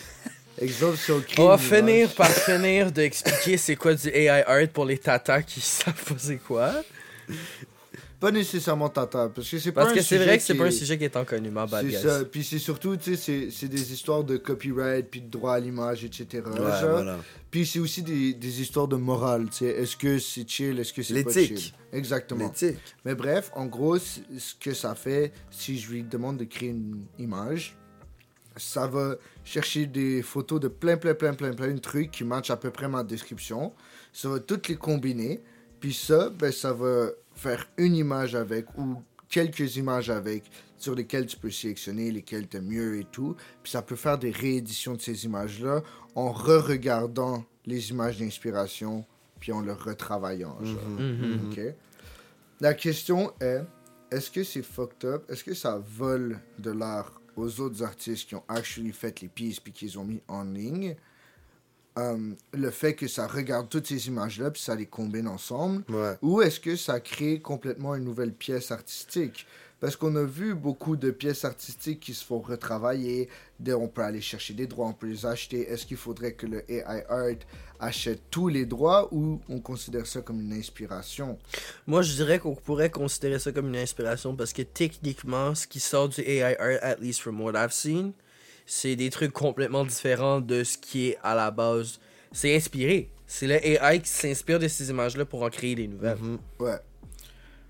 Exemple, 0.59 0.97
si 0.97 1.11
on 1.11 1.21
crée 1.21 1.41
On 1.41 1.47
va 1.47 1.53
une 1.55 1.59
finir 1.59 2.05
image- 2.05 2.15
par 2.15 2.29
finir 2.29 2.91
d'expliquer 2.91 3.57
c'est 3.57 3.75
quoi 3.75 3.93
du 3.95 4.07
AI 4.09 4.43
art 4.45 4.67
pour 4.71 4.85
les 4.85 4.97
tatas 4.97 5.41
qui 5.41 5.59
savent 5.61 5.93
pas 6.03 6.15
c'est 6.17 6.37
quoi. 6.37 6.73
Pas 8.21 8.31
nécessairement 8.31 8.87
tata, 8.87 9.29
parce 9.29 9.49
que 9.49 9.57
c'est 9.59 9.71
pas 9.71 9.81
Parce 9.81 9.93
un 9.93 9.95
que 9.97 10.01
c'est 10.03 10.17
vrai 10.19 10.37
que 10.37 10.43
c'est 10.43 10.53
pas 10.55 10.65
un 10.65 10.71
sujet 10.71 10.97
qui 10.97 11.03
est 11.05 11.09
tant 11.09 11.25
connu, 11.25 11.49
ma 11.49 11.65
bad 11.65 11.83
C'est 11.83 11.91
guys. 11.91 12.01
ça. 12.03 12.23
Puis 12.23 12.43
c'est 12.43 12.59
surtout, 12.59 12.95
tu 12.95 13.15
sais, 13.15 13.17
c'est- 13.17 13.49
c'est 13.51 13.67
des 13.67 13.91
histoires 13.91 14.23
de 14.23 14.37
copyright, 14.37 15.07
puis 15.09 15.21
de 15.21 15.27
droit 15.29 15.53
à 15.55 15.59
l'image, 15.59 16.05
etc. 16.05 16.43
Ouais, 16.45 16.55
genre. 16.55 16.91
voilà. 16.91 17.17
Puis 17.49 17.65
c'est 17.65 17.79
aussi 17.79 18.03
des, 18.03 18.33
des 18.35 18.61
histoires 18.61 18.87
de 18.87 18.95
morale, 18.95 19.45
tu 19.49 19.57
sais. 19.57 19.65
Est-ce 19.65 19.97
que 19.97 20.19
c'est 20.19 20.47
chill, 20.47 20.79
est-ce 20.79 20.93
que 20.93 21.01
c'est 21.01 21.23
pas 21.23 21.31
L'éthique. 21.31 21.57
chill? 21.57 21.73
Exactement. 21.91 22.45
L'éthique. 22.45 22.77
Mais 23.05 23.15
bref, 23.15 23.51
en 23.55 23.65
gros, 23.65 23.97
ce 23.97 24.19
que 24.59 24.73
ça 24.75 24.93
fait, 24.93 25.33
si 25.49 25.79
je 25.79 25.89
lui 25.91 26.03
demande 26.03 26.37
de 26.37 26.45
créer 26.45 26.69
une 26.69 27.03
image, 27.17 27.75
ça 28.55 28.85
va 28.85 29.15
chercher 29.43 29.87
des 29.87 30.21
photos 30.21 30.59
de 30.59 30.67
plein, 30.67 30.95
plein, 30.97 31.15
plein, 31.15 31.33
plein, 31.33 31.53
plein 31.53 31.71
de 31.73 31.79
trucs 31.79 32.11
qui 32.11 32.23
matchent 32.23 32.51
à 32.51 32.57
peu 32.57 32.69
près 32.69 32.87
ma 32.87 33.03
description. 33.03 33.73
Ça 34.13 34.29
va 34.29 34.39
toutes 34.39 34.67
les 34.67 34.75
combiner. 34.75 35.41
Puis 35.79 35.93
ça, 35.95 36.29
ben, 36.29 36.51
ça 36.51 36.71
va 36.73 37.07
faire 37.41 37.67
une 37.77 37.95
image 37.95 38.35
avec 38.35 38.65
ou 38.77 39.01
quelques 39.27 39.77
images 39.77 40.09
avec 40.09 40.43
sur 40.77 40.93
lesquelles 40.93 41.25
tu 41.25 41.37
peux 41.37 41.49
sélectionner 41.49 42.11
lesquelles 42.11 42.47
t'aimes 42.47 42.67
mieux 42.67 42.99
et 42.99 43.05
tout. 43.05 43.35
Puis 43.63 43.71
ça 43.71 43.81
peut 43.81 43.95
faire 43.95 44.17
des 44.17 44.31
rééditions 44.31 44.93
de 44.93 45.01
ces 45.01 45.25
images-là 45.25 45.81
en 46.15 46.31
re-regardant 46.31 47.43
les 47.65 47.89
images 47.89 48.19
d'inspiration 48.19 49.05
puis 49.39 49.51
en 49.51 49.61
le 49.61 49.73
retravaillant. 49.73 50.57
genre. 50.63 50.77
Ok. 51.49 51.59
La 52.59 52.75
question 52.75 53.33
est 53.41 53.61
est-ce 54.11 54.29
que 54.29 54.43
c'est 54.43 54.61
fucked 54.61 55.05
up? 55.09 55.23
Est-ce 55.29 55.43
que 55.43 55.55
ça 55.55 55.81
vole 55.83 56.39
de 56.59 56.69
l'art 56.69 57.21
aux 57.35 57.59
autres 57.59 57.81
artistes 57.81 58.27
qui 58.27 58.35
ont 58.35 58.43
actually 58.47 58.91
fait 58.91 59.21
les 59.21 59.29
pistes 59.29 59.61
puis 59.63 59.73
qu'ils 59.73 59.97
ont 59.97 60.05
mis 60.05 60.21
en 60.27 60.43
ligne? 60.43 60.95
Euh, 61.97 62.31
Le 62.53 62.71
fait 62.71 62.93
que 62.95 63.07
ça 63.07 63.27
regarde 63.27 63.67
toutes 63.69 63.87
ces 63.87 64.07
images-là 64.07 64.49
puis 64.51 64.61
ça 64.61 64.75
les 64.75 64.85
combine 64.85 65.27
ensemble 65.27 65.83
Ouais. 65.89 66.15
ou 66.21 66.41
est-ce 66.41 66.59
que 66.61 66.75
ça 66.77 66.99
crée 67.01 67.39
complètement 67.41 67.95
une 67.95 68.05
nouvelle 68.05 68.31
pièce 68.33 68.71
artistique? 68.71 69.45
Parce 69.81 69.95
qu'on 69.95 70.15
a 70.15 70.23
vu 70.23 70.53
beaucoup 70.53 70.95
de 70.95 71.09
pièces 71.11 71.43
artistiques 71.43 71.99
qui 71.99 72.13
se 72.13 72.23
font 72.23 72.39
retravailler. 72.39 73.27
de- 73.59 73.73
On 73.73 73.87
peut 73.87 74.03
aller 74.03 74.21
chercher 74.21 74.53
des 74.53 74.67
droits, 74.67 74.87
on 74.87 74.93
peut 74.93 75.07
les 75.07 75.25
acheter. 75.25 75.67
Est-ce 75.69 75.85
qu'il 75.87 75.97
faudrait 75.97 76.33
que 76.33 76.45
le 76.45 76.63
AI 76.71 77.03
art 77.09 77.39
achète 77.79 78.21
tous 78.29 78.47
les 78.47 78.65
droits 78.65 79.09
ou 79.11 79.41
on 79.49 79.59
considère 79.59 80.05
ça 80.07 80.21
comme 80.21 80.39
une 80.39 80.53
inspiration? 80.53 81.37
Moi, 81.87 82.03
je 82.03 82.13
dirais 82.13 82.37
qu'on 82.39 82.55
pourrait 82.55 82.91
considérer 82.91 83.39
ça 83.39 83.51
comme 83.51 83.67
une 83.69 83.75
inspiration 83.75 84.35
parce 84.35 84.53
que 84.53 84.61
techniquement, 84.61 85.55
ce 85.55 85.65
qui 85.67 85.79
sort 85.79 86.09
du 86.09 86.21
AI 86.21 86.55
art, 86.57 86.79
at 86.83 86.95
least 87.01 87.19
from 87.21 87.41
what 87.41 87.53
I've 87.55 87.73
seen, 87.73 88.13
c'est 88.73 88.95
des 88.95 89.09
trucs 89.09 89.33
complètement 89.33 89.83
différents 89.83 90.39
de 90.39 90.63
ce 90.63 90.77
qui 90.77 91.09
est 91.09 91.17
à 91.23 91.35
la 91.35 91.51
base. 91.51 91.99
C'est 92.31 92.55
inspiré. 92.55 93.09
C'est 93.27 93.45
le 93.45 93.55
AI 93.55 93.99
qui 93.99 94.07
s'inspire 94.07 94.59
de 94.59 94.69
ces 94.69 94.89
images-là 94.89 95.25
pour 95.25 95.43
en 95.43 95.49
créer 95.49 95.75
des 95.75 95.89
nouvelles. 95.89 96.17
Mhm. 96.17 96.37
Ouais. 96.57 96.79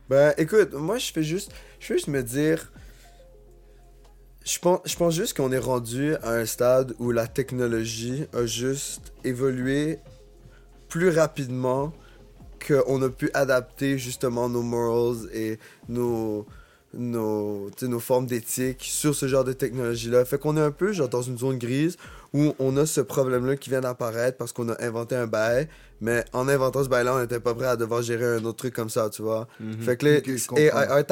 Ben, 0.07 0.31
écoute, 0.37 0.73
moi, 0.73 0.99
je 0.99 1.11
fais 1.11 1.23
juste, 1.23 1.51
je 1.79 1.87
fais 1.87 1.93
juste 1.95 2.07
me 2.07 2.21
dire, 2.21 2.71
je 4.45 4.59
pense, 4.59 4.81
je 4.85 4.95
pense 4.95 5.15
juste 5.15 5.35
qu'on 5.35 5.51
est 5.51 5.57
rendu 5.57 6.13
à 6.17 6.33
un 6.33 6.45
stade 6.45 6.93
où 6.99 7.09
la 7.09 7.25
technologie 7.25 8.27
a 8.31 8.45
juste 8.45 9.11
évolué 9.23 9.97
plus 10.87 11.09
rapidement 11.09 11.93
qu'on 12.67 13.01
a 13.01 13.09
pu 13.09 13.31
adapter 13.33 13.97
justement 13.97 14.49
nos 14.49 14.61
morals 14.61 15.27
et 15.33 15.57
nos, 15.89 16.45
nos, 16.93 17.69
nos 17.81 17.99
formes 17.99 18.25
d'éthique 18.25 18.83
sur 18.83 19.15
ce 19.15 19.27
genre 19.27 19.43
de 19.43 19.53
technologie-là. 19.53 20.25
Fait 20.25 20.37
qu'on 20.37 20.57
est 20.57 20.61
un 20.61 20.71
peu 20.71 20.91
genre 20.93 21.09
dans 21.09 21.21
une 21.21 21.37
zone 21.37 21.57
grise 21.57 21.97
où 22.33 22.53
on 22.59 22.75
a 22.77 22.85
ce 22.85 23.01
problème-là 23.01 23.55
qui 23.55 23.69
vient 23.69 23.81
d'apparaître 23.81 24.37
parce 24.37 24.51
qu'on 24.53 24.69
a 24.69 24.81
inventé 24.83 25.15
un 25.15 25.27
bail, 25.27 25.67
mais 26.01 26.23
en 26.33 26.47
inventant 26.47 26.83
ce 26.83 26.89
bail-là, 26.89 27.15
on 27.15 27.19
n'était 27.21 27.39
pas 27.39 27.53
prêt 27.53 27.67
à 27.67 27.75
devoir 27.75 28.01
gérer 28.01 28.25
un 28.37 28.45
autre 28.45 28.57
truc 28.57 28.73
comme 28.73 28.89
ça, 28.89 29.09
tu 29.09 29.21
vois. 29.21 29.47
Fait 29.81 29.97
que 29.97 30.05
là, 30.05 30.17
Ok, 30.17 30.23
je 30.27 30.31
AI 30.61 31.03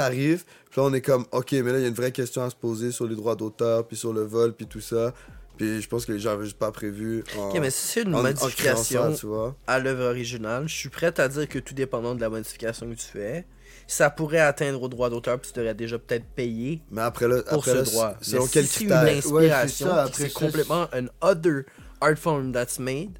puis 0.69 0.79
là, 0.81 0.83
on 0.83 0.93
est 0.93 1.01
comme, 1.01 1.25
ok, 1.31 1.51
mais 1.53 1.71
là, 1.71 1.77
il 1.79 1.81
y 1.81 1.86
a 1.86 1.88
une 1.88 1.93
vraie 1.93 2.12
question 2.12 2.43
à 2.43 2.50
se 2.50 2.55
poser 2.55 2.91
sur 2.91 3.07
les 3.07 3.15
droits 3.15 3.36
d'auteur, 3.36 3.86
puis 3.88 3.98
sur 3.98 4.13
le 4.13 4.21
vol, 4.21 4.53
puis 4.53 4.67
tout 4.67 4.81
ça. 4.81 5.13
Puis 5.57 5.81
je 5.81 5.89
pense 5.89 6.05
que 6.05 6.13
les 6.13 6.19
gens 6.19 6.31
avaient 6.31 6.45
juste 6.45 6.57
pas 6.57 6.71
prévu. 6.71 7.24
En, 7.38 7.50
Ok, 7.50 7.57
mais 7.59 7.69
si 7.69 7.86
c'est 7.88 8.01
une 8.03 8.15
en- 8.15 8.19
en 8.19 8.21
créant 8.24 8.33
modification 8.39 9.12
ça, 9.12 9.17
tu 9.19 9.25
vois. 9.25 9.55
à 9.67 9.79
l'œuvre 9.79 10.05
originale, 10.05 10.69
je 10.69 10.74
suis 10.75 10.89
prêt 10.89 11.19
à 11.19 11.27
dire 11.27 11.50
que 11.50 11.59
tout 11.59 11.74
dépendant 11.74 12.15
de 12.15 12.21
la 12.21 12.29
modification 12.29 12.88
que 12.89 12.95
tu 12.95 13.05
fais, 13.05 13.45
ça 13.91 14.10
pourrait 14.12 14.39
atteindre 14.39 14.81
au 14.84 14.88
droit 14.88 15.10
d'auteur 15.10 15.39
puis 15.39 15.51
tu 15.51 15.58
devrais 15.60 15.74
déjà 15.74 15.98
peut-être 15.98 16.25
payer 16.36 16.81
Mais 16.91 17.01
après, 17.01 17.27
là, 17.27 17.41
pour 17.41 17.58
après 17.60 17.72
ce 17.72 17.77
là, 17.77 17.81
droit. 17.84 18.13
selon 18.22 18.43
Mais 18.43 18.50
quel 18.53 18.67
si 18.67 18.72
c'est 18.72 18.84
une 18.84 18.89
critère? 18.89 19.03
Ouais, 19.05 19.22
c'est 19.22 19.53
inspiration, 19.53 19.89
c'est 20.13 20.34
complètement 20.34 20.88
an 20.93 21.08
other 21.22 21.65
art 22.00 22.15
form 22.17 22.51
that's 22.51 22.77
made 22.79 23.17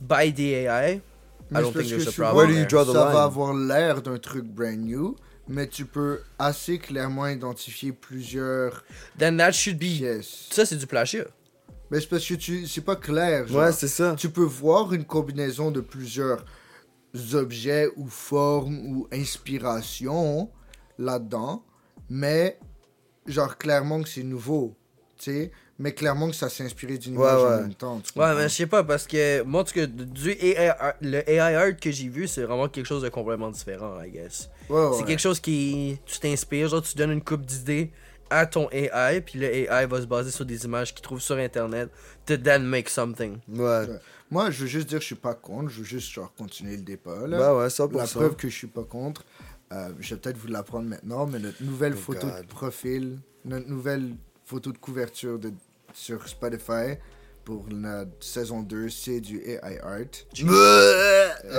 by 0.00 0.32
the 0.32 0.40
AI, 0.66 1.00
Mais 1.50 1.60
I 1.60 1.62
don't 1.62 1.72
think 1.72 1.74
parce 1.74 1.88
there's 1.90 2.04
que 2.04 2.08
a 2.10 2.12
problem 2.12 2.36
Where 2.36 2.46
do 2.46 2.58
you 2.58 2.66
draw 2.66 2.84
the 2.84 2.92
ça 2.94 3.04
line? 3.04 3.12
va 3.14 3.22
avoir 3.24 3.52
l'air 3.54 4.00
d'un 4.02 4.18
truc 4.18 4.44
brand 4.44 4.78
new, 4.78 5.14
mais 5.46 5.66
tu 5.66 5.84
peux 5.84 6.20
assez 6.38 6.78
clairement 6.78 7.26
identifier 7.26 7.92
plusieurs 7.92 8.84
Then 9.18 9.36
that 9.38 9.52
should 9.52 9.76
be... 9.78 9.98
pièces. 9.98 10.46
Ça, 10.50 10.64
c'est 10.64 10.76
du 10.76 10.86
plagiat. 10.86 11.24
Mais 11.90 12.00
c'est 12.00 12.08
parce 12.08 12.26
que 12.26 12.34
tu, 12.34 12.66
c'est 12.66 12.82
pas 12.82 12.96
clair. 12.96 13.46
genre. 13.46 13.62
Ouais, 13.62 13.72
c'est 13.72 13.88
ça. 13.88 14.14
tu 14.18 14.28
peux 14.30 14.42
voir 14.44 14.92
une 14.92 15.04
combinaison 15.04 15.70
de 15.70 15.80
plusieurs 15.80 16.44
objets 17.32 17.88
ou 17.96 18.06
formes 18.08 18.78
ou 18.86 19.08
inspirations 19.12 20.50
là-dedans, 20.98 21.64
mais 22.08 22.58
genre 23.26 23.56
clairement 23.58 24.02
que 24.02 24.08
c'est 24.08 24.22
nouveau, 24.22 24.74
tu 25.18 25.24
sais, 25.32 25.52
mais 25.78 25.92
clairement 25.92 26.28
que 26.28 26.34
ça 26.34 26.48
s'est 26.48 26.64
inspiré 26.64 26.98
d'une 26.98 27.16
Ouais, 27.16 27.28
image 27.28 27.40
en 27.40 27.48
ouais. 27.50 27.60
même 27.62 27.74
temps. 27.74 28.00
tu 28.00 28.18
Ouais, 28.18 28.34
mais 28.34 28.44
je 28.44 28.54
sais 28.54 28.66
pas, 28.66 28.82
parce 28.82 29.06
que 29.06 29.42
moi, 29.42 29.60
en 29.60 29.64
tout 29.64 29.74
cas, 29.74 29.86
du 29.86 30.30
AI 30.30 30.68
art- 30.70 30.94
le 31.00 31.28
AI 31.30 31.54
art 31.54 31.76
que 31.80 31.90
j'ai 31.90 32.08
vu, 32.08 32.26
c'est 32.26 32.42
vraiment 32.42 32.68
quelque 32.68 32.86
chose 32.86 33.02
de 33.02 33.08
complètement 33.08 33.50
différent, 33.50 34.00
I 34.02 34.10
guess. 34.10 34.48
Ouais, 34.68 34.76
ouais. 34.86 34.96
C'est 34.98 35.04
quelque 35.04 35.20
chose 35.20 35.38
qui. 35.40 35.98
Tu 36.04 36.18
t'inspires, 36.18 36.68
genre, 36.68 36.82
tu 36.82 36.96
donnes 36.96 37.12
une 37.12 37.22
coupe 37.22 37.44
d'idées 37.46 37.92
à 38.30 38.44
ton 38.46 38.68
AI, 38.70 39.20
puis 39.22 39.38
le 39.38 39.46
AI 39.54 39.86
va 39.86 40.00
se 40.00 40.06
baser 40.06 40.30
sur 40.30 40.44
des 40.44 40.64
images 40.64 40.92
qu'il 40.94 41.02
trouve 41.02 41.20
sur 41.20 41.36
internet, 41.36 41.88
to 42.26 42.36
then 42.36 42.62
make 42.64 42.88
something. 42.88 43.38
Ouais. 43.48 43.86
Moi, 44.30 44.50
je 44.50 44.60
veux 44.62 44.66
juste 44.66 44.88
dire 44.88 44.98
que 44.98 45.02
je 45.02 45.06
suis 45.06 45.14
pas 45.14 45.34
contre, 45.34 45.70
je 45.70 45.78
veux 45.78 45.84
juste 45.84 46.10
genre 46.12 46.32
continuer 46.34 46.76
le 46.76 46.82
débat. 46.82 47.26
Là. 47.26 47.38
Bah 47.38 47.54
ouais, 47.56 47.62
La 47.62 47.68
100%. 47.68 48.12
preuve 48.12 48.36
que 48.36 48.48
je 48.48 48.54
suis 48.54 48.66
pas 48.66 48.84
contre, 48.84 49.24
euh, 49.72 49.90
je 50.00 50.14
vais 50.14 50.20
peut-être 50.20 50.36
vous 50.38 50.48
l'apprendre 50.48 50.88
maintenant, 50.88 51.26
mais 51.26 51.38
notre 51.38 51.62
nouvelle 51.62 51.94
Oh 51.96 52.00
photo 52.00 52.26
God. 52.26 52.42
de 52.42 52.46
profil, 52.46 53.18
notre 53.44 53.68
nouvelle 53.68 54.14
photo 54.44 54.72
de 54.72 54.78
couverture 54.78 55.38
de, 55.38 55.52
sur 55.94 56.26
Spotify 56.28 56.96
pour 57.44 57.66
la 57.70 58.04
saison 58.20 58.62
2, 58.62 58.90
c'est 58.90 59.20
du 59.20 59.40
AI 59.40 59.78
art. 59.82 60.00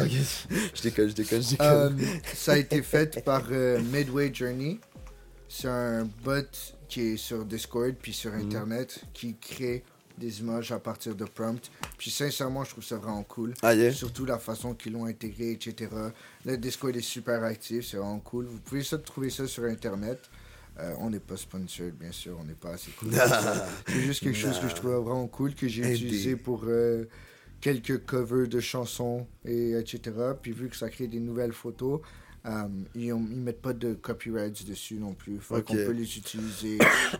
Ok, 0.01 0.09
Je 0.75 0.81
déconne, 0.83 1.09
je 1.09 1.13
déconne, 1.15 1.41
je 1.41 1.55
Euh, 1.61 1.89
déconne. 1.89 2.07
ça 2.35 2.53
a 2.53 2.57
été 2.57 2.81
fait 2.83 3.23
par 3.23 3.43
euh, 3.51 3.79
Midway 3.91 4.31
Journey. 4.33 4.79
C'est 5.47 5.67
un 5.67 6.05
bot 6.23 6.43
qui 6.87 7.01
est 7.13 7.17
sur 7.17 7.43
Discord 7.45 7.95
puis 7.99 8.13
sur 8.13 8.31
Mhm. 8.31 8.41
Internet 8.45 9.01
qui 9.13 9.35
crée 9.37 9.83
des 10.19 10.41
images 10.41 10.71
à 10.71 10.79
partir 10.79 11.15
de 11.15 11.25
prompts. 11.25 11.71
Puis 11.97 12.11
sincèrement, 12.11 12.63
je 12.63 12.71
trouve 12.71 12.83
ça 12.83 12.97
vraiment 12.97 13.23
cool. 13.23 13.53
Ah, 13.63 13.73
yeah. 13.73 13.91
Surtout 13.91 14.25
la 14.25 14.37
façon 14.37 14.75
qu'ils 14.75 14.93
l'ont 14.93 15.05
intégré, 15.05 15.51
etc. 15.51 15.89
Le 16.45 16.57
Discord 16.57 16.95
est 16.95 17.01
super 17.01 17.43
actif, 17.43 17.87
c'est 17.87 17.97
vraiment 17.97 18.19
cool. 18.19 18.45
Vous 18.45 18.59
pouvez 18.59 18.83
ça, 18.83 18.97
trouver 18.97 19.29
ça 19.29 19.47
sur 19.47 19.63
Internet. 19.63 20.29
Euh, 20.77 20.93
on 20.99 21.09
n'est 21.09 21.19
pas 21.19 21.35
sponsored, 21.35 21.93
bien 21.95 22.11
sûr, 22.11 22.37
on 22.39 22.43
n'est 22.45 22.53
pas 22.53 22.69
assez 22.71 22.91
cool. 22.91 23.09
c'est 23.87 23.99
juste 24.01 24.21
quelque 24.23 24.37
chose 24.37 24.59
que 24.59 24.69
je 24.69 24.75
trouvais 24.75 24.93
vraiment 24.95 25.27
cool, 25.27 25.53
que 25.55 25.67
j'ai 25.67 25.91
utilisé 25.91 26.35
pour 26.37 26.63
euh, 26.67 27.03
quelques 27.59 28.05
covers 28.05 28.47
de 28.47 28.59
chansons, 28.61 29.27
et 29.43 29.71
etc. 29.71 29.99
Puis 30.41 30.51
vu 30.53 30.69
que 30.69 30.77
ça 30.77 30.89
crée 30.89 31.07
des 31.07 31.19
nouvelles 31.19 31.51
photos, 31.51 31.99
euh, 32.45 32.63
ils, 32.95 33.07
ils 33.07 33.13
mettent 33.15 33.61
pas 33.61 33.73
de 33.73 33.93
copyrights 33.93 34.65
dessus 34.65 34.95
non 34.95 35.13
plus. 35.13 35.39
Faut 35.39 35.57
Ok. 35.57 35.65
qu'on 35.65 35.73
peut 35.75 35.91
les 35.91 36.17
utiliser 36.17 36.77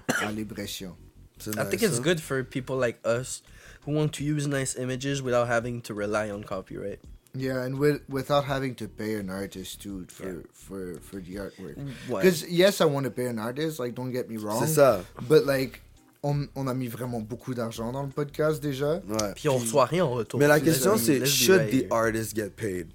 à 0.08 0.32
libération. 0.32 0.96
C'est 1.40 1.52
I 1.52 1.64
think 1.66 1.82
nice, 1.82 1.90
it's 1.90 1.98
hein. 2.00 2.04
good 2.04 2.20
for 2.22 2.44
people 2.44 2.76
like 2.78 3.00
us 3.06 3.42
who 3.86 3.94
want 3.94 4.10
to 4.14 4.24
use 4.24 4.48
nice 4.48 4.76
images 4.78 5.22
without 5.22 5.48
having 5.48 5.82
to 5.84 5.94
rely 5.94 6.30
on 6.30 6.44
copyright. 6.44 7.00
Yeah, 7.36 7.64
and 7.64 7.78
with, 7.78 8.02
without 8.10 8.46
having 8.46 8.74
to 8.76 8.88
pay 8.88 9.16
an 9.16 9.30
artist 9.30 9.82
too 9.82 10.06
for, 10.10 10.26
Yeah. 10.26 10.42
for, 10.52 11.00
for 11.02 11.22
the 11.22 11.36
artwork. 11.36 11.76
Ouais. 12.10 12.22
Because 12.24 12.44
yes, 12.50 12.82
I 12.82 12.86
want 12.86 13.06
to 13.06 13.12
pay 13.12 13.28
an 13.28 13.38
artist, 13.40 13.80
like 13.80 13.94
don't 13.96 14.12
get 14.12 14.30
me 14.30 14.38
wrong. 14.38 14.60
C'est 14.66 14.74
ça. 14.74 15.04
But 15.28 15.46
like, 15.46 15.82
on, 16.24 16.48
on 16.56 16.68
a 16.68 16.74
mis 16.74 16.88
vraiment 16.88 17.22
beaucoup 17.22 17.54
d'argent 17.54 17.92
dans 17.92 18.04
le 18.04 18.10
podcast 18.10 18.62
déjà. 18.62 19.02
Ouais. 19.08 19.34
Puis 19.36 19.48
on 19.48 19.58
reçoit 19.58 19.86
rien 19.86 20.06
en 20.06 20.12
retour. 20.12 20.40
Mais 20.40 20.48
la 20.48 20.60
question, 20.60 20.98
c'est 20.98 21.26
should 21.26 21.70
the 21.70 21.86
artist 21.92 22.36
get 22.36 22.50
paid? 22.50 22.88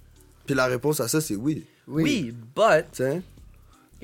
Puis 0.46 0.54
la 0.54 0.66
réponse 0.66 1.00
à 1.00 1.08
ça, 1.08 1.20
c'est 1.20 1.36
oui. 1.36 1.64
Oui, 1.86 2.32
but 2.56 2.86
Tu 2.92 2.96
sais? 3.04 3.22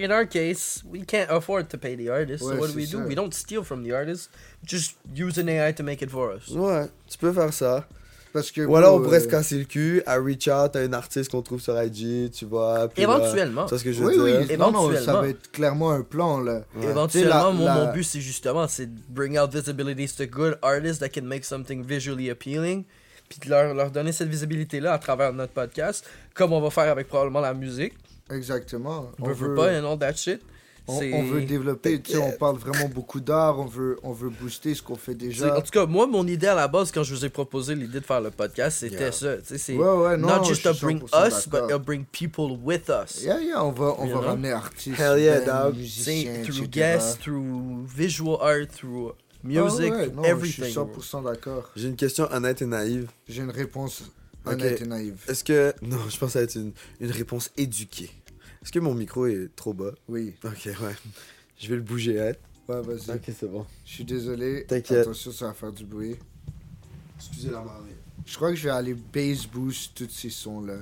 In 0.05 0.11
our 0.11 0.27
case, 0.27 0.83
we 0.85 1.05
can't 1.05 1.31
afford 1.31 1.69
to 1.69 1.79
pay 1.79 1.97
the 1.97 2.09
artist. 2.11 2.43
Ouais, 2.43 2.55
so 2.55 2.61
what 2.61 2.67
do 2.69 2.73
c'est 2.73 2.77
we 2.77 2.87
do? 2.91 2.99
ça. 2.99 3.05
We 3.07 3.15
don't 3.15 3.33
steal 3.33 3.63
from 3.65 3.85
the 3.85 3.93
artist. 3.93 4.31
Just 4.65 4.97
use 5.15 5.39
an 5.39 5.49
AI 5.49 5.73
to 5.75 5.83
make 5.83 6.03
it 6.03 6.11
for 6.11 6.33
us. 6.35 6.49
Ouais, 6.51 6.87
tu 7.09 7.19
peux 7.19 7.33
faire 7.33 7.53
ça. 7.53 7.87
Parce 8.33 8.53
que, 8.53 8.61
Ou 8.65 8.77
alors 8.77 8.95
on 8.95 9.01
pourrait 9.03 9.17
euh, 9.19 9.23
se 9.25 9.27
casser 9.27 9.59
le 9.59 9.65
cul 9.65 10.03
à 10.07 10.15
reach 10.17 10.47
out 10.47 10.77
à 10.77 10.85
une 10.85 10.95
artiste 10.95 11.33
qu'on 11.33 11.43
trouve 11.43 11.61
sur 11.61 11.75
IG, 11.83 12.31
tu 12.31 12.45
vois. 12.45 12.87
puis 12.89 13.03
Éventuellement. 13.03 13.65
Tu 13.65 13.71
vois 13.71 13.79
ce 13.81 13.83
que 13.83 13.91
je 13.93 14.05
veux 14.05 14.07
Oui, 14.07 14.15
dire? 14.15 14.47
oui, 14.49 14.57
non, 14.57 14.71
non, 14.71 14.87
ça 14.87 14.93
Éventuellement. 14.95 15.21
va 15.23 15.29
être 15.31 15.51
clairement 15.51 15.91
un 15.91 16.03
plan 16.03 16.41
là. 16.41 16.61
Ouais. 16.77 16.87
Éventuellement, 16.91 17.53
la- 17.55 17.65
la- 17.65 17.75
mon 17.87 17.93
but, 17.93 18.05
c'est 18.05 18.21
justement, 18.21 18.69
c'est 18.69 18.87
de 18.87 19.01
bring 19.09 19.37
out 19.37 19.53
visibility 19.53 20.07
to 20.17 20.27
good 20.27 20.57
artists 20.63 21.01
that 21.01 21.09
can 21.09 21.23
make 21.25 21.45
something 21.45 21.83
visually 21.85 22.31
appealing, 22.31 22.85
puis 23.29 23.41
de 23.45 23.51
leur, 23.51 23.75
leur 23.75 23.91
donner 23.91 24.13
cette 24.13 24.29
visibilité-là 24.29 24.93
à 24.93 24.99
travers 25.01 25.33
notre 25.33 25.53
podcast, 25.53 26.09
comme 26.33 26.53
on 26.53 26.61
va 26.61 26.71
faire 26.71 26.89
avec 26.89 27.09
probablement 27.09 27.41
la 27.41 27.53
musique, 27.53 27.95
Exactement. 28.31 29.11
on 29.21 29.33
veut 29.33 29.55
pas, 29.55 29.73
and 29.81 29.85
all 29.91 29.99
that 29.99 30.15
shit. 30.15 30.41
on, 30.89 30.95
on 30.95 31.23
veut 31.25 31.43
développer, 31.43 32.01
tu 32.01 32.13
sais, 32.13 32.19
on 32.19 32.33
parle 32.33 32.57
vraiment 32.57 32.89
beaucoup 32.89 33.21
d'art, 33.21 33.61
on 33.61 33.67
veut, 33.67 33.97
on 34.03 34.13
veut 34.13 34.31
booster 34.31 34.75
ce 34.75 34.83
qu'on 34.83 34.97
fait 34.97 35.15
déjà. 35.15 35.57
En 35.57 35.61
tout 35.61 35.71
cas, 35.71 35.87
moi, 35.87 36.07
mon 36.09 36.27
idée 36.27 36.49
à 36.49 36.55
la 36.57 36.67
base, 36.67 36.91
quand 36.91 37.05
je 37.05 37.15
vous 37.15 37.25
ai 37.25 37.29
proposé 37.29 37.77
l'idée 37.77 38.01
de 38.01 38.05
faire 38.05 38.21
le 38.21 38.31
podcast, 38.33 38.79
c'était 38.81 38.97
Yeah. 38.97 39.13
ça. 39.13 39.37
tu 39.37 39.43
sais, 39.45 39.59
C'est 39.59 39.75
Ouais, 39.77 39.87
ouais, 39.87 40.17
non, 40.17 40.39
not 40.39 40.45
je 40.45 40.55
just 40.55 40.63
to 40.65 40.75
bring 40.85 41.01
100% 41.01 41.27
us, 41.29 41.49
but 41.49 41.69
to 41.69 41.79
bring 41.79 42.05
people 42.07 42.59
with 42.65 42.89
us. 42.91 43.23
Yeah, 43.23 43.41
yeah, 43.41 43.63
on 43.65 43.71
va, 43.71 43.95
on 43.99 44.07
You 44.07 44.15
va 44.15 44.21
know? 44.21 44.29
ramener 44.31 44.53
artistes, 44.53 44.99
Hell 44.99 45.21
yeah. 45.21 45.41
C'est 45.45 45.77
musiciens, 45.79 46.33
through 46.43 46.65
etc. 46.65 46.69
guests, 46.71 47.19
through 47.21 47.87
visual 47.87 48.39
art, 48.41 48.67
through 48.77 49.13
music, 49.45 49.93
Ah 49.95 49.97
ouais, 49.99 50.11
non, 50.11 50.23
Je 50.25 50.29
everything. 50.29 50.65
suis 50.65 50.75
100% 50.75 51.23
d'accord. 51.25 51.71
J'ai 51.77 51.89
une 51.89 51.97
question 51.97 52.27
honnête 52.33 52.63
et 52.63 52.67
naïve. 52.67 53.09
J'ai 53.29 53.43
une 53.43 53.51
réponse 53.51 54.03
honnête 54.45 54.81
et 54.83 54.87
naïve. 54.87 55.23
Est-ce 55.29 55.45
que. 55.45 55.73
Non, 55.83 55.99
je 56.09 56.19
pense 56.19 56.29
que 56.31 56.33
ça 56.33 56.39
va 56.41 56.45
être 56.45 56.57
une, 56.57 56.73
une 57.01 57.11
réponse 57.13 57.51
éduquée. 57.57 58.11
Est-ce 58.63 58.73
que 58.73 58.79
mon 58.79 58.95
micro 58.95 59.27
est 59.27 59.49
trop 59.57 59.73
bas? 59.73 59.93
Oui, 60.09 60.35
Ok, 60.45 60.67
ouais. 60.67 60.95
Je 61.59 61.69
vais 61.69 61.77
le 61.77 61.83
bouger, 61.83 62.21
hein. 62.21 62.33
ouais, 62.69 62.83
vas-y. 62.83 63.11
Ok, 63.17 63.23
c'est 63.27 63.49
bon. 63.51 63.67
Je 63.85 63.91
suis 63.93 64.05
désolé. 64.05 64.65
T'inquiète. 64.67 64.99
Attention, 65.01 65.33
ça 65.33 65.47
va 65.49 65.55
faire 65.55 65.73
du 65.73 65.85
bruit. 65.85 66.17
Excusez 67.17 67.51
la 67.51 67.61
marée. 67.63 67.97
Je 68.27 68.37
crois 68.37 68.51
que 68.51 68.57
je 68.57 68.65
vais 68.65 68.71
aller 68.71 68.95
bass 68.95 69.47
boost 69.47 69.95
tous 69.95 70.11
ces 70.11 70.31
sons-là. 70.31 70.77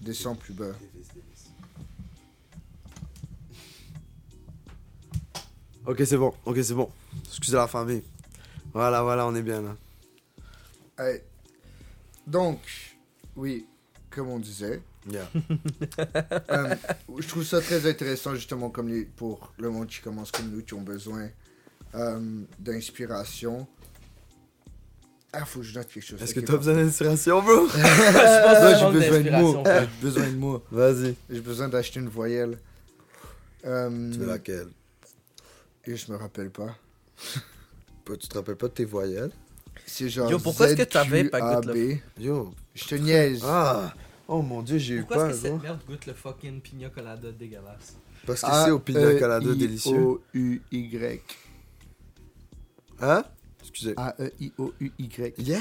Descends 0.00 0.34
plus 0.36 0.54
bas. 0.54 0.72
Ok, 5.86 6.02
c'est 6.04 6.16
bon. 6.16 6.34
Ok, 6.44 6.58
c'est 6.62 6.74
bon. 6.74 6.90
Excusez 7.26 7.56
la 7.56 7.66
famille. 7.68 8.02
Voilà, 8.72 9.02
voilà, 9.02 9.26
on 9.26 9.34
est 9.34 9.42
bien 9.42 9.62
là. 9.62 9.76
Hey. 10.98 11.20
Donc, 12.26 12.58
oui, 13.36 13.66
comme 14.10 14.28
on 14.28 14.38
disait, 14.38 14.82
Yeah. 15.08 15.28
euh, 16.50 16.74
je 17.20 17.28
trouve 17.28 17.44
ça 17.44 17.60
très 17.60 17.88
intéressant 17.88 18.34
justement 18.34 18.70
comme 18.70 18.88
les, 18.88 19.04
pour 19.04 19.52
le 19.58 19.70
monde 19.70 19.86
qui 19.86 20.00
commence 20.00 20.30
comme 20.32 20.50
nous, 20.50 20.62
qui 20.62 20.74
ont 20.74 20.82
besoin 20.82 21.28
euh, 21.94 22.20
d'inspiration. 22.58 23.66
Ah, 25.32 25.44
faut 25.44 25.60
que 25.60 25.66
je 25.66 25.78
note 25.78 25.88
quelque 25.88 26.04
chose. 26.04 26.20
Est-ce 26.22 26.34
que 26.34 26.40
Ok, 26.40 26.46
t'as 26.46 26.56
besoin 26.56 26.74
d'inspiration, 26.74 27.42
bro? 27.42 27.68
Je 27.68 27.72
pense 27.72 27.82
Ouais, 28.62 28.72
que 28.72 28.78
j'ai 28.78 28.84
manque 28.84 28.92
besoin 28.94 29.20
de 29.20 29.30
mots. 29.30 29.62
J'ai 29.64 29.86
besoin 30.02 30.26
de 30.30 30.36
mots. 30.36 30.62
Vas-y. 30.70 31.14
J'ai 31.30 31.40
besoin 31.40 31.68
d'acheter 31.68 32.00
une 32.00 32.08
voyelle. 32.08 32.58
Euh, 33.64 34.12
Tu 34.12 34.18
veux 34.18 34.26
laquelle? 34.26 34.68
et 35.88 35.96
je 35.96 36.10
me 36.10 36.16
rappelle 36.16 36.50
pas. 36.50 36.76
Pas- 38.04 38.16
Tu 38.16 38.26
te 38.28 38.36
rappelles 38.38 38.56
pas 38.56 38.68
de 38.68 38.72
tes 38.72 38.84
voyelles? 38.84 39.30
C'est 39.86 40.08
genre. 40.08 40.30
Yo, 40.30 40.38
pourquoi 40.38 40.66
est-ce 40.66 40.76
que 40.76 40.82
t'avais 40.82 41.24
pas 41.24 41.60
Yo. 42.18 42.52
Je 42.74 42.84
te 42.84 42.94
niaise. 42.96 43.42
Ah! 43.44 43.94
Oh 44.28 44.42
mon 44.42 44.62
dieu, 44.62 44.78
j'ai 44.78 44.94
eu 44.94 44.98
Pourquoi 45.00 45.16
peur, 45.16 45.30
est-ce 45.30 45.42
que 45.42 45.48
cette 45.48 45.62
merde 45.62 45.80
goûte 45.86 46.06
le 46.06 46.12
fucking 46.12 46.60
pina 46.60 46.88
colada 46.88 47.30
dégueulasse? 47.30 47.96
Parce 48.26 48.40
que 48.40 48.50
c'est 48.64 48.70
au 48.70 48.80
pina 48.80 49.14
colada 49.14 49.54
délicieux. 49.54 50.00
O-U-Y. 50.00 51.22
Hein? 53.00 53.24
Excusez. 53.76 53.94
A-E-I-O-U-Y. 53.98 55.34
Yes! 55.36 55.58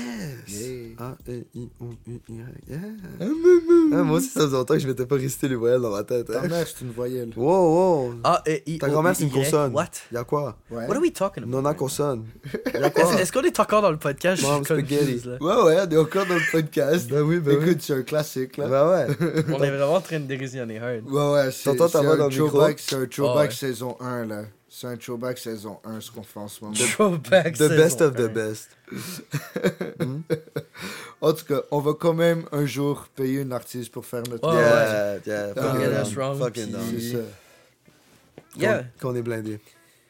Yeah. 0.47 0.95
A-E-I-O-U-Y. 0.99 2.45
Yeah. 2.69 2.79
Ah, 3.19 4.03
moi 4.03 4.17
aussi, 4.19 4.29
ça 4.29 4.41
faisait 4.41 4.55
longtemps 4.55 4.73
que 4.75 4.79
je 4.79 4.87
m'étais 4.87 5.05
pas 5.05 5.15
récité 5.15 5.49
les 5.49 5.55
voyelles 5.55 5.81
dans 5.81 5.91
ma 5.91 6.03
tête. 6.03 6.27
Ta 6.27 6.39
Hein. 6.41 6.47
mère, 6.47 6.65
c'est 6.65 6.85
une 6.85 6.91
voyelle. 6.91 7.31
Wow, 7.35 8.05
wow. 8.05 8.13
A, 8.23 8.41
E, 8.47 8.59
I, 8.65 8.77
Ta 8.77 8.87
grand-mère, 8.87 9.15
c'est 9.17 9.25
une 9.25 9.31
consonne. 9.31 9.73
What? 9.73 9.85
Y'a 10.13 10.23
quoi? 10.23 10.57
Ouais. 10.71 10.85
What 10.87 10.95
are 10.95 11.01
we 11.01 11.11
talking 11.11 11.43
about? 11.43 11.61
Non, 11.61 11.65
en 11.69 11.73
consonne. 11.73 12.23
Est-ce 12.73 13.31
qu'on 13.33 13.41
est 13.41 13.59
encore 13.59 13.81
dans 13.81 13.91
le 13.91 13.97
podcast? 13.97 14.41
Je 14.41 14.47
Mom 14.47 14.63
spaghetti. 14.63 15.27
là. 15.27 15.37
Ouais, 15.41 15.63
ouais, 15.75 15.77
on 15.85 15.89
est 15.91 15.97
encore 15.97 16.25
dans 16.25 16.35
le 16.35 16.51
podcast. 16.51 17.09
Ben 17.09 17.21
oui, 17.21 17.39
ben 17.39 17.51
Écoute, 17.55 17.67
oui. 17.67 17.77
c'est 17.81 17.93
un 17.95 18.03
classique, 18.03 18.55
là. 18.57 18.67
Ben 18.69 18.89
ouais. 18.89 19.07
On 19.53 19.61
est 19.63 19.69
vraiment 19.71 19.95
en 19.95 20.01
train 20.01 20.19
de 20.19 20.25
dérisionner 20.25 20.79
hard. 20.79 21.03
Ouais, 21.09 21.33
ouais, 21.33 21.51
c'est 21.51 21.63
T'entends 21.75 21.89
ta 21.89 22.01
voix 22.01 22.15
dans 22.15 22.25
un 22.25 22.29
le 22.29 22.33
micro? 22.33 22.47
throwback, 22.49 22.79
c'est 22.79 22.95
un 22.95 23.05
throwback 23.05 23.49
Ah 23.51 23.55
saison 23.55 23.97
1, 23.99 24.25
là. 24.25 24.43
C'est 24.77 24.87
un 24.87 24.97
throwback 24.97 25.37
saison 25.37 25.79
1, 25.85 26.01
ce 26.01 26.11
qu'on 26.11 26.21
fait 26.21 26.37
en 26.37 26.49
ce 26.49 26.61
moment. 26.61 26.75
Throwback 26.93 27.53
The 27.53 27.57
saison 27.59 27.75
best 27.77 28.01
of 28.01 28.15
the 28.15 28.19
un. 28.19 28.27
best. 28.27 28.69
En 31.21 31.31
tout 31.31 31.45
cas, 31.45 31.61
on 31.71 31.79
va 31.79 31.93
quand 31.93 32.13
même 32.13 32.43
un 32.51 32.65
jour 32.65 33.07
payer 33.15 33.39
une 33.41 33.53
artiste 33.53 33.89
pour 33.89 34.05
faire 34.05 34.23
notre... 34.29 34.45
Ouais, 34.47 35.21
Yeah, 35.25 35.25
yeah. 35.25 35.53
Don't 35.53 35.77
fucking 35.77 36.01
us 36.01 36.13
wrong, 36.17 36.37
Fucking. 36.39 36.75
C'est 36.91 37.11
ça. 37.13 37.17
Yeah. 38.57 38.83
Qu'on 38.99 39.11
qu'on 39.11 39.15
est 39.15 39.21
blindé. 39.21 39.61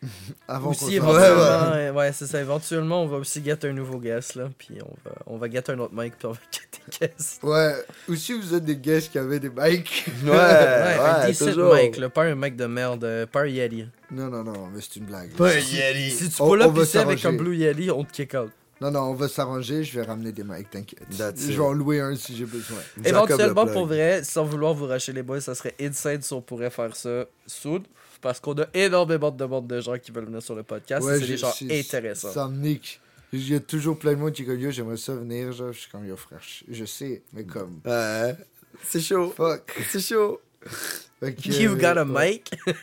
Avant 0.48 0.70
Aussi, 0.72 0.96
éventuellement, 0.96 1.42
euh, 1.74 1.92
ouais, 1.94 2.12
c'est 2.14 2.28
ça. 2.28 2.40
Éventuellement, 2.40 3.04
on 3.04 3.08
va 3.08 3.18
aussi 3.18 3.44
get 3.44 3.66
un 3.66 3.72
nouveau 3.74 3.98
guest, 3.98 4.36
là. 4.36 4.50
Puis 4.58 4.78
on 4.84 4.94
va, 5.10 5.16
on 5.26 5.38
va 5.38 5.50
get 5.50 5.70
un 5.72 5.80
autre 5.80 5.94
mic, 5.96 6.16
puis 6.18 6.28
on 6.28 6.32
va 6.32 6.40
get 6.52 6.62
des 7.00 7.08
guests. 7.08 7.42
Ouais, 7.44 7.74
ou 8.08 8.16
si 8.16 8.34
vous 8.34 8.54
êtes 8.54 8.66
des 8.66 8.76
guests 8.76 9.12
qui 9.12 9.18
avaient 9.18 9.40
des 9.40 9.50
mics. 9.50 10.06
Ouais, 10.24 10.30
Ouais, 10.30 10.38
un 10.38 11.22
ouais, 11.22 11.28
decent 11.30 11.46
toujours. 11.46 11.74
mic, 11.76 11.98
là. 11.98 12.10
Pas 12.10 12.24
un 12.26 12.36
mic 12.36 12.56
de 12.56 12.66
merde, 12.66 13.04
euh, 13.04 13.26
pas 13.26 13.42
un 13.42 13.48
Yeti. 13.48 13.86
Non, 14.12 14.28
non, 14.28 14.44
non, 14.44 14.68
mais 14.74 14.80
c'est 14.82 14.98
une 14.98 15.06
blague. 15.06 15.32
Yeti. 15.40 16.12
Si 16.12 16.30
tu 16.30 16.42
On- 16.42 16.50
pull 16.50 16.62
on 16.62 16.66
up 16.66 16.72
va 16.74 16.84
ici 16.84 16.98
avec 16.98 17.20
un 17.20 17.22
s'arranger. 17.22 17.38
Blue 17.40 17.56
Yeti, 17.56 17.90
on 17.90 18.04
te 18.04 18.12
kick 18.12 18.34
out. 18.36 18.52
Non, 18.82 18.92
non, 18.92 19.00
on 19.04 19.14
va 19.14 19.30
s'arranger, 19.30 19.86
je 19.86 19.98
vais 20.00 20.06
ramener 20.06 20.34
des 20.34 20.44
mics, 20.44 20.70
t'inquiète. 20.70 21.02
Je 21.10 21.54
vais 21.54 21.60
en 21.60 21.72
louer 21.72 22.02
un 22.02 22.14
si 22.16 22.36
j'ai 22.36 22.46
besoin. 22.46 22.78
Éventuellement, 23.04 23.66
pour 23.66 23.88
vrai, 23.88 24.22
sans 24.24 24.44
vouloir 24.44 24.74
vous 24.74 24.86
racher 24.86 25.14
les 25.14 25.24
boys, 25.24 25.40
ça 25.42 25.56
serait 25.56 25.74
insane 25.80 26.22
si 26.22 26.34
on 26.34 26.42
pourrait 26.42 26.70
faire 26.70 26.94
ça 26.96 27.26
soon. 27.48 27.84
Parce 28.26 28.40
qu'on 28.40 28.60
a 28.60 28.66
énormément 28.74 29.30
de 29.30 29.38
demandes 29.38 29.68
de 29.68 29.80
gens 29.80 30.00
qui 30.00 30.10
veulent 30.10 30.26
venir 30.26 30.42
sur 30.42 30.56
le 30.56 30.64
podcast. 30.64 31.08
c'est 31.08 31.28
des 31.28 31.38
gens 31.38 31.54
intéressants. 31.70 32.32
Ça 32.32 32.48
me 32.48 32.58
nique. 32.58 33.00
Il 33.32 33.48
y 33.48 33.54
a 33.54 33.60
toujours 33.60 34.00
plein 34.00 34.14
de 34.14 34.18
monde 34.18 34.32
qui 34.32 34.42
est 34.42 34.46
comme 34.46 34.60
yo, 34.60 34.72
j'aimerais 34.72 34.98
ça 34.98 35.14
venir. 35.14 35.52
Genre, 35.52 35.72
je 35.72 35.82
suis 35.82 35.92
comme 35.92 36.08
yo, 36.08 36.16
frère, 36.16 36.40
je, 36.42 36.74
je 36.74 36.86
sais, 36.86 37.22
mais 37.34 37.44
comme. 37.44 37.82
Ouais. 37.86 38.36
C'est 38.84 39.00
chaud. 39.00 39.32
Fuck. 39.38 39.80
C'est 39.92 40.00
chaud. 40.00 40.42
Que, 41.22 41.62
You 41.62 41.76
got 41.76 42.00
a 42.00 42.04
ouais. 42.04 42.32
mic? 42.32 42.52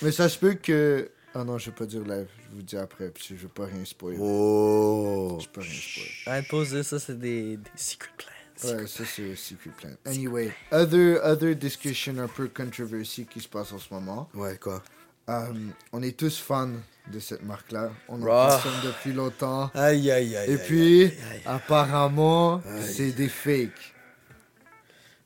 Mais 0.00 0.10
ça 0.10 0.26
se 0.30 0.38
peut 0.38 0.54
que. 0.54 1.10
Ah 1.34 1.44
non, 1.44 1.58
je 1.58 1.66
vais 1.66 1.76
pas 1.76 1.84
dire 1.84 2.00
live. 2.04 2.28
Je 2.50 2.56
vous 2.56 2.62
dis 2.62 2.78
après, 2.78 3.10
que 3.10 3.20
je 3.22 3.34
veux 3.34 3.48
pas 3.48 3.66
rien 3.66 3.84
spoiler. 3.84 4.16
Oh. 4.18 5.36
Je 5.38 5.48
peux 5.48 5.60
rien 5.60 5.70
spoiler. 5.70 6.10
Arrête 6.24 6.44
de 6.44 6.48
poser 6.48 6.82
ça, 6.82 6.98
c'est 6.98 7.18
des, 7.18 7.58
des 7.58 7.70
secret 7.76 8.08
plans. 8.16 8.37
Ouais, 8.64 8.86
ça 8.86 9.04
c'est 9.04 9.36
secret 9.36 9.70
plan. 9.76 9.90
Anyway, 10.06 10.52
other, 10.72 11.20
other 11.24 11.54
discussion 11.54 12.18
un 12.18 12.26
peu 12.28 12.48
controversy 12.48 13.26
qui 13.26 13.40
se 13.40 13.48
passe 13.48 13.72
en 13.72 13.78
ce 13.78 13.92
moment. 13.92 14.28
Ouais, 14.34 14.56
quoi? 14.58 14.82
Euh, 15.28 15.52
on 15.92 16.02
est 16.02 16.16
tous 16.18 16.38
fans 16.38 16.70
de 17.12 17.20
cette 17.20 17.42
marque-là. 17.44 17.90
On 18.08 18.20
en 18.22 18.26
Ah. 18.30 18.48
consomme 18.62 18.80
depuis 18.84 19.12
longtemps. 19.12 19.70
Aïe, 19.74 20.10
aïe, 20.10 20.36
aïe. 20.36 20.50
Et 20.50 20.56
puis, 20.56 21.02
aïe, 21.04 21.12
aïe. 21.32 21.40
apparemment, 21.44 22.62
c'est 22.82 23.12
des 23.12 23.28
fakes. 23.28 23.94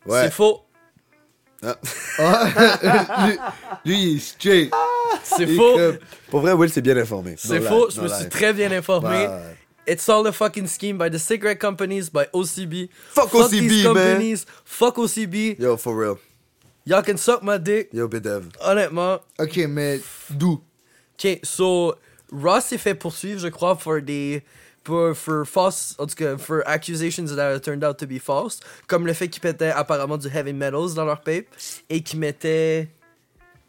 Ouais. 0.04 0.24
C'est 0.24 0.30
faux. 0.32 0.62
Ah, 2.18 2.48
lui, 3.26 3.38
lui, 3.92 4.02
il 4.02 4.16
est 4.16 4.20
straight. 4.20 4.72
C'est 5.22 5.44
Il 5.44 5.50
est 5.52 5.56
faux. 5.56 5.78
Pour 6.28 6.40
vrai, 6.40 6.52
Will, 6.52 6.70
c'est 6.70 6.82
bien 6.82 6.96
informé. 6.96 7.36
C'est 7.38 7.60
faux. 7.60 7.88
Je 7.90 8.00
me 8.00 8.08
suis 8.08 8.28
très 8.28 8.52
bien 8.52 8.72
informé. 8.72 9.26
Ouais. 9.28 9.56
It's 9.86 10.08
all 10.08 10.26
a 10.26 10.32
fucking 10.32 10.68
scheme 10.68 10.96
by 10.96 11.08
the 11.08 11.18
cigarette 11.18 11.58
companies, 11.58 12.08
by 12.08 12.26
OCB. 12.26 12.88
Fuck 12.92 13.32
these 13.32 13.50
OCB, 13.52 13.68
man. 13.68 13.94
companies. 13.94 14.46
Fuck 14.64 14.96
OCB. 14.96 15.58
Yo, 15.58 15.76
for 15.76 15.96
real. 15.96 16.18
Y'all 16.84 17.02
can 17.02 17.16
suck 17.16 17.42
my 17.42 17.58
dick. 17.58 17.92
Yo, 17.92 18.08
Bedev. 18.08 18.50
Honnêtement. 18.60 19.20
Ok, 19.38 19.56
mais 19.68 20.00
d'où? 20.30 20.60
Ok, 21.14 21.40
so 21.44 21.96
Ross 22.32 22.66
s'est 22.66 22.78
fait 22.78 22.94
poursuivre, 22.94 23.40
je 23.40 23.48
crois, 23.48 23.76
for 23.76 24.00
des 24.00 24.42
pour 24.84 25.14
for 25.16 25.46
false, 25.46 25.94
en 25.98 26.06
tout 26.06 26.16
cas, 26.16 26.36
for 26.36 26.62
accusations 26.66 27.34
that 27.36 27.60
turned 27.60 27.84
out 27.84 27.98
to 27.98 28.06
be 28.06 28.18
false, 28.18 28.60
comme 28.88 29.06
le 29.06 29.12
fait 29.12 29.28
qu'ils 29.28 29.42
mettaient 29.44 29.70
apparemment 29.70 30.18
du 30.18 30.28
heavy 30.28 30.52
metals 30.52 30.94
dans 30.94 31.04
leur 31.04 31.20
pape 31.20 31.46
et 31.88 32.02
qu'ils 32.02 32.18
mettaient, 32.18 32.88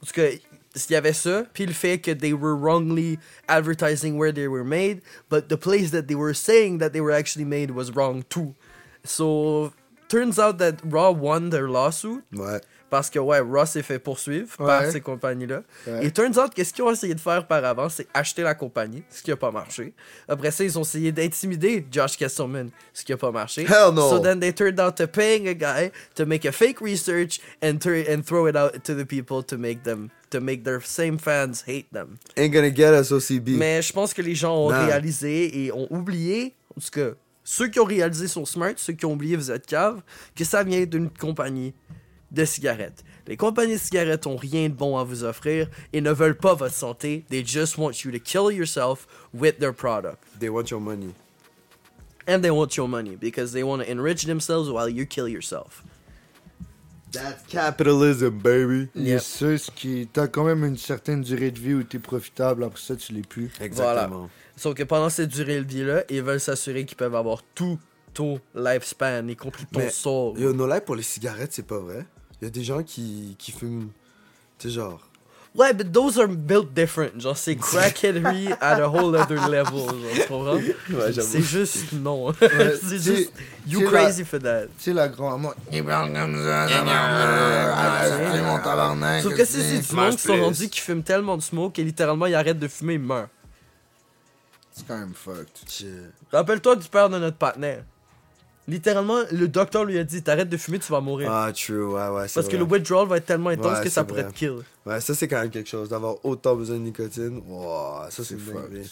en 0.02 0.06
tout 0.06 0.14
cas, 0.14 0.30
il 0.76 0.94
y 0.94 0.96
avait 0.96 1.14
ça, 1.14 1.46
puis 1.54 1.66
le 1.66 1.74
fait 1.74 2.00
que 2.00 2.12
they 2.12 2.34
were 2.34 2.56
wrongly 2.56 3.20
advertising 3.48 4.18
where 4.18 4.32
they 4.32 4.48
were 4.48 4.64
made, 4.64 5.02
but 5.30 5.50
the 5.50 5.58
place 5.58 5.92
that 5.92 6.08
they 6.08 6.16
were 6.16 6.34
saying 6.34 6.80
that 6.80 6.94
they 6.94 7.02
were 7.02 7.12
actually 7.12 7.46
made 7.46 7.72
was 7.72 7.92
wrong 7.96 8.24
too. 8.30 8.56
So 9.04 9.74
turns 10.08 10.40
out 10.40 10.58
that 10.60 10.80
Raw 10.84 11.12
won 11.12 11.50
their 11.50 11.68
lawsuit 11.70 12.24
Ouais. 12.34 12.62
Parce 12.94 13.10
que 13.10 13.18
ouais, 13.18 13.40
Ross 13.40 13.72
s'est 13.72 13.82
fait 13.82 13.98
poursuivre 13.98 14.50
Ouais. 14.60 14.68
par 14.68 14.86
ces 14.92 15.02
compagnies-là. 15.02 15.64
Ouais. 15.88 16.06
Et 16.06 16.12
turns 16.12 16.38
out 16.38 16.54
que 16.54 16.64
ce 16.64 16.72
qu'ils 16.72 16.84
ont 16.84 16.92
essayé 16.92 17.16
de 17.16 17.20
faire 17.20 17.48
par 17.48 17.66
avant, 17.66 17.90
c'est 17.90 18.06
acheter 18.14 18.44
la 18.44 18.54
compagnie, 18.54 19.02
ce 19.10 19.24
qui 19.24 19.32
a 19.32 19.36
pas 19.36 19.50
marché. 19.50 19.94
Après 20.28 20.52
ça, 20.52 20.64
ils 20.64 20.78
ont 20.78 20.84
essayé 20.84 21.12
d'intimider 21.12 21.84
Josh 21.92 22.16
Kesselman, 22.18 22.70
ce 22.94 23.04
qui 23.04 23.12
a 23.12 23.18
pas 23.18 23.32
marché. 23.32 23.64
Hell 23.64 23.96
no. 23.96 24.12
So 24.12 24.20
then 24.20 24.40
they 24.40 24.54
turned 24.54 24.80
out 24.80 24.94
to 24.98 25.08
paying 25.08 25.48
a 25.48 25.56
guy 25.56 25.90
to 26.14 26.28
make 26.28 26.46
a 26.46 26.52
fake 26.52 26.82
research 26.82 27.40
and 27.64 27.80
and 27.84 28.22
throw 28.24 28.46
it 28.48 28.56
out 28.56 28.84
to 28.84 28.94
the 28.96 29.06
people 29.08 29.42
to 29.44 29.58
make 29.58 29.82
them 29.82 30.10
to 30.30 30.40
make 30.40 30.64
their 30.64 30.80
same 30.80 31.18
fans 31.18 31.64
hate 31.66 31.88
them. 31.92 32.20
Ain't 32.38 32.54
gonna 32.54 32.70
get 32.70 32.94
us, 32.94 33.12
OCB. 33.12 33.58
Mais 33.58 33.82
je 33.82 33.92
pense 33.92 34.14
que 34.14 34.22
les 34.22 34.36
gens 34.36 34.56
ont 34.56 34.68
réalisé 34.68 35.66
et 35.66 35.72
ont 35.72 35.88
oublié, 35.90 36.54
en 36.78 36.80
tout 36.80 36.92
cas, 36.92 37.16
ceux 37.44 37.70
qui 37.70 37.80
ont 37.80 37.86
réalisé 37.86 38.28
sont 38.28 38.46
smart, 38.46 38.74
ceux 38.78 38.94
qui 38.94 39.06
ont 39.08 39.14
oublié 39.14 39.36
vous 39.36 39.50
êtes 39.50 39.66
cave, 39.66 40.02
que 40.36 40.44
ça 40.46 40.64
vient 40.64 40.86
d'une 40.86 41.10
compagnie 41.10 41.74
de 42.34 42.46
cigarettes. 42.46 43.04
Les 43.28 43.38
compagnies 43.38 43.76
de 43.76 43.80
cigarettes 43.80 44.28
ont 44.28 44.36
rien 44.36 44.68
de 44.70 44.74
bon 44.74 44.98
à 44.98 45.04
vous 45.04 45.24
offrir 45.24 45.70
et 45.94 46.02
ne 46.02 46.12
veulent 46.12 46.38
pas 46.38 46.56
votre 46.56 46.76
santé. 46.76 47.24
They 47.30 47.46
just 47.46 47.78
want 47.78 48.04
you 48.04 48.12
to 48.12 48.20
kill 48.20 48.52
yourself 48.52 49.08
with 49.34 49.60
their 49.60 49.74
product. 49.74 50.18
They 50.40 50.50
want 50.50 50.66
your 50.70 50.82
money. 50.82 51.14
And 52.28 52.42
they 52.42 52.50
want 52.50 52.76
your 52.76 52.88
money 52.88 53.16
because 53.16 53.54
they 53.54 53.64
want 53.64 53.84
to 53.84 53.90
enrich 53.90 54.26
themselves 54.26 54.70
while 54.70 54.90
you 54.90 55.06
kill 55.06 55.28
yourself. 55.28 55.84
That's 57.12 57.46
capitalism, 57.48 58.40
baby. 58.40 58.90
Yep. 58.96 59.06
Yes, 59.06 59.26
sir, 59.26 59.60
ce 59.60 59.70
qui 59.70 60.08
t'as 60.12 60.28
quand 60.28 60.46
même 60.46 60.66
une 60.66 60.78
certaine 60.78 61.22
durée 61.22 61.52
de 61.52 61.60
vie 61.60 61.76
où 61.76 61.84
t'es 61.84 62.00
profitable, 62.00 62.64
après 62.64 62.82
ça 62.82 62.96
tu 62.96 63.14
l'es 63.14 63.22
plus. 63.22 63.52
Exactement. 63.62 64.30
Sauf 64.58 64.74
que 64.74 64.84
pendant 64.84 65.10
cette 65.10 65.30
durée 65.30 65.62
de 65.62 65.68
vie-là, 65.68 66.04
ils 66.10 66.24
veulent 66.24 66.40
s'assurer 66.40 66.86
qu'ils 66.86 66.98
peuvent 66.98 67.16
avoir 67.16 67.44
tout 67.54 67.78
ton 68.14 68.40
lifespan, 68.56 69.28
y 69.28 69.36
compris 69.36 69.66
ton 69.72 69.80
Mais, 69.80 69.90
soul. 69.90 70.40
Yo, 70.40 70.54
no 70.54 70.68
lie 70.68 70.82
pour 70.82 70.96
les 70.96 71.04
cigarettes, 71.04 71.54
c'est 71.54 71.68
pas 71.68 71.80
vrai. 71.80 72.06
Il 72.44 72.48
y 72.48 72.48
a 72.48 72.50
des 72.50 72.64
gens 72.66 72.84
qui, 72.84 73.38
qui 73.40 73.54
fument. 73.54 73.88
Tu 74.60 74.68
sais, 74.68 74.74
genre. 74.74 75.00
Ouais, 75.56 75.74
but 75.74 75.94
those 75.94 76.20
are 76.20 76.28
built 76.28 76.74
different. 76.74 77.22
Genre, 77.22 77.38
c'est 77.38 77.56
crackheadery 77.70 78.52
at 78.60 78.82
a 78.82 78.90
whole 78.90 79.16
other 79.16 79.40
level. 79.48 79.80
Genre, 79.80 80.14
tu 80.14 80.28
comprends? 80.28 80.56
Ouais, 80.56 81.14
c'est 81.14 81.42
juste 81.42 81.94
non. 81.94 82.32
Ouais, 82.32 82.36
c'est 82.84 83.02
juste. 83.02 83.32
You 83.66 83.88
crazy 83.88 84.26
for 84.26 84.42
that. 84.42 84.66
Tu 84.78 84.84
sais, 84.84 84.94
la 84.94 85.08
grand-maman, 85.08 85.54
il 85.72 85.86
parle 85.86 86.12
comme 86.12 86.36
ça, 86.44 86.68
tabarnak, 86.68 88.34
c'est 88.34 88.42
mon 88.42 88.60
tabarnak. 88.60 89.24
Sauf 89.24 89.36
que 89.36 89.46
c'est 89.46 89.80
du 89.80 89.96
monde 89.96 90.16
qui 90.18 90.24
sont 90.24 90.42
rendus 90.42 90.68
qui 90.68 90.82
fument 90.82 91.04
tellement 91.04 91.38
de 91.38 91.44
smoke 91.44 91.72
que 91.72 91.82
littéralement 91.82 92.26
ils 92.26 92.36
arrêtent 92.36 92.60
de 92.60 92.68
fumer, 92.68 92.96
ils 92.96 93.00
meurent. 93.00 93.30
C'est 94.74 94.86
quand 94.86 94.98
même 94.98 95.14
fucked. 95.14 95.48
Rappelle-toi 96.30 96.76
du 96.76 96.90
père 96.90 97.10
de 97.10 97.20
notre 97.20 97.38
partenaire. 97.38 97.86
Littéralement, 98.68 99.20
le 99.32 99.48
docteur 99.48 99.84
lui 99.84 99.98
a 99.98 100.04
dit 100.04 100.24
T'arrêtes 100.24 100.50
de 100.50 100.58
fumer, 100.58 100.80
tu 100.80 100.92
vas 100.92 101.02
mourir. 101.02 101.30
Ah, 101.32 101.52
true, 101.54 101.84
ouais, 101.86 102.08
ouais. 102.10 102.26
Parce 102.34 102.48
que 102.48 102.56
le 102.56 102.64
withdrawal 102.64 103.08
va 103.08 103.18
être 103.18 103.26
tellement 103.26 103.50
intense 103.50 103.78
Ouais, 103.80 103.84
que 103.84 103.90
ça 103.90 104.04
pourrait 104.06 104.24
vrai. 104.24 104.32
te 104.32 104.38
kill. 104.38 104.56
Ouais, 104.86 105.02
ça, 105.02 105.14
c'est 105.14 105.28
quand 105.28 105.42
même 105.42 105.50
quelque 105.50 105.70
chose. 105.70 105.90
D'avoir 105.90 106.24
autant 106.26 106.56
besoin 106.56 106.78
de 106.78 106.82
nicotine. 106.82 107.42
Wow, 107.48 108.10
ça, 108.10 108.24
c'est 108.24 108.38
fucked. 108.38 108.86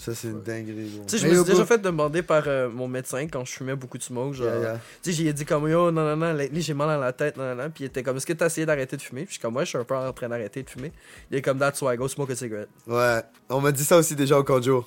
Ça, 0.00 0.14
c'est 0.14 0.28
une 0.28 0.42
dinguerie. 0.42 1.00
Tu 1.08 1.18
sais, 1.18 1.18
je 1.18 1.26
me 1.26 1.34
suis 1.42 1.52
déjà 1.52 1.64
fait 1.66 1.78
demander 1.78 2.22
par 2.22 2.44
euh, 2.46 2.68
mon 2.68 2.86
médecin 2.86 3.26
quand 3.26 3.44
je 3.44 3.50
fumais 3.52 3.74
beaucoup 3.74 3.98
de 3.98 4.02
smoke. 4.02 4.32
Genre, 4.34 4.46
Yeah, 4.46 4.60
yeah. 4.60 4.80
Tu 5.02 5.12
sais, 5.12 5.24
j'ai 5.24 5.32
dit 5.32 5.44
comme 5.44 5.68
yo, 5.68 5.90
non, 5.90 6.14
non, 6.14 6.34
non, 6.34 6.48
j'ai 6.54 6.74
mal 6.74 6.90
à 6.90 6.98
la 6.98 7.12
tête, 7.12 7.36
non, 7.36 7.44
non, 7.54 7.62
non. 7.64 7.70
Puis 7.70 7.84
il 7.84 7.86
était 7.88 8.02
comme, 8.04 8.16
est-ce 8.16 8.26
que 8.26 8.32
t'as 8.34 8.46
essayé 8.46 8.64
d'arrêter 8.64 8.96
de 8.96 9.02
fumer? 9.02 9.22
Puis 9.22 9.30
je 9.30 9.32
suis 9.34 9.42
comme, 9.42 9.56
ouais, 9.56 9.64
je 9.64 9.70
suis 9.70 9.78
un 9.78 9.82
peu 9.84 9.96
en 9.96 10.12
train 10.12 10.28
d'arrêter 10.28 10.62
de 10.62 10.70
fumer. 10.70 10.92
Il 11.32 11.38
est 11.38 11.42
comme, 11.42 11.58
that's 11.58 11.82
why, 11.82 11.96
go 11.96 12.06
smoke 12.06 12.30
a 12.30 12.36
cigarette. 12.36 12.68
Ouais, 12.86 13.22
on 13.48 13.60
m'a 13.60 13.72
dit 13.72 13.82
ça 13.82 13.96
aussi 13.96 14.14
déjà 14.14 14.38
au 14.38 14.44
conjo. 14.44 14.86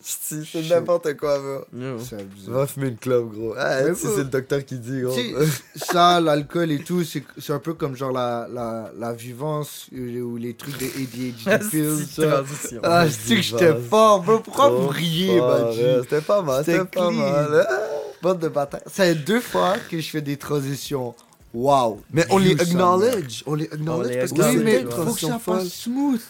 C'est 0.00 0.68
n'importe 0.70 1.16
quoi, 1.16 1.38
bro. 1.40 1.64
Yo. 1.76 1.98
C'est 1.98 2.20
abusé. 2.20 2.50
Va 2.50 2.66
fumer 2.68 2.88
une 2.88 2.96
clope, 2.96 3.32
gros. 3.34 3.54
Ah, 3.58 3.80
c'est 3.94 4.16
le 4.18 4.24
docteur 4.24 4.64
qui 4.64 4.78
dit, 4.78 5.00
gros. 5.00 5.16
Ça, 5.76 6.20
l'alcool 6.20 6.70
et 6.70 6.78
tout, 6.78 7.02
c'est 7.04 7.24
c'est 7.36 7.52
un 7.52 7.58
peu 7.58 7.74
comme 7.74 7.96
genre 7.96 8.12
la, 8.12 8.46
la, 8.52 8.92
la 8.96 9.12
vivance 9.12 9.88
ou 9.92 10.36
les 10.36 10.54
trucs 10.54 10.78
de 10.78 10.86
ADHD 10.86 11.68
pills. 11.70 12.06
Transition. 12.16 12.80
Ah, 12.84 13.06
je 13.06 13.12
sais 13.12 13.36
que 13.36 13.42
j'étais 13.42 13.74
fort, 13.74 14.22
bro. 14.22 14.38
Pourquoi 14.38 14.66
Trop 14.68 14.82
vous 14.82 14.88
riez, 14.88 15.40
ouais, 15.40 16.00
C'était 16.02 16.20
pas 16.20 16.42
mal, 16.42 16.64
C'était 16.64 16.78
pas 16.78 16.86
clean. 16.86 17.12
mal. 17.12 17.66
Ah. 17.68 17.78
Bande 18.22 18.38
de 18.38 18.48
bâtards. 18.48 18.80
C'est 18.86 19.14
deux 19.16 19.40
fois 19.40 19.76
que 19.90 20.00
je 20.00 20.08
fais 20.10 20.20
des 20.22 20.36
transitions. 20.36 21.14
Wow. 21.54 22.02
Mais 22.12 22.24
on 22.30 22.38
les 22.38 22.52
acknowledge. 22.60 23.42
On 23.46 23.54
les 23.54 23.64
acknowledge 23.72 24.16
parce 24.18 24.32
que 24.32 24.42
Oui, 24.56 24.62
mais 24.62 24.84
faut 24.84 25.12
que 25.14 25.20
ça 25.20 25.40
passe 25.44 25.68
smooth. 25.68 26.20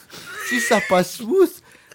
Si 0.48 0.60
ça 0.60 0.80
passe 0.88 1.16
smooth, 1.16 1.50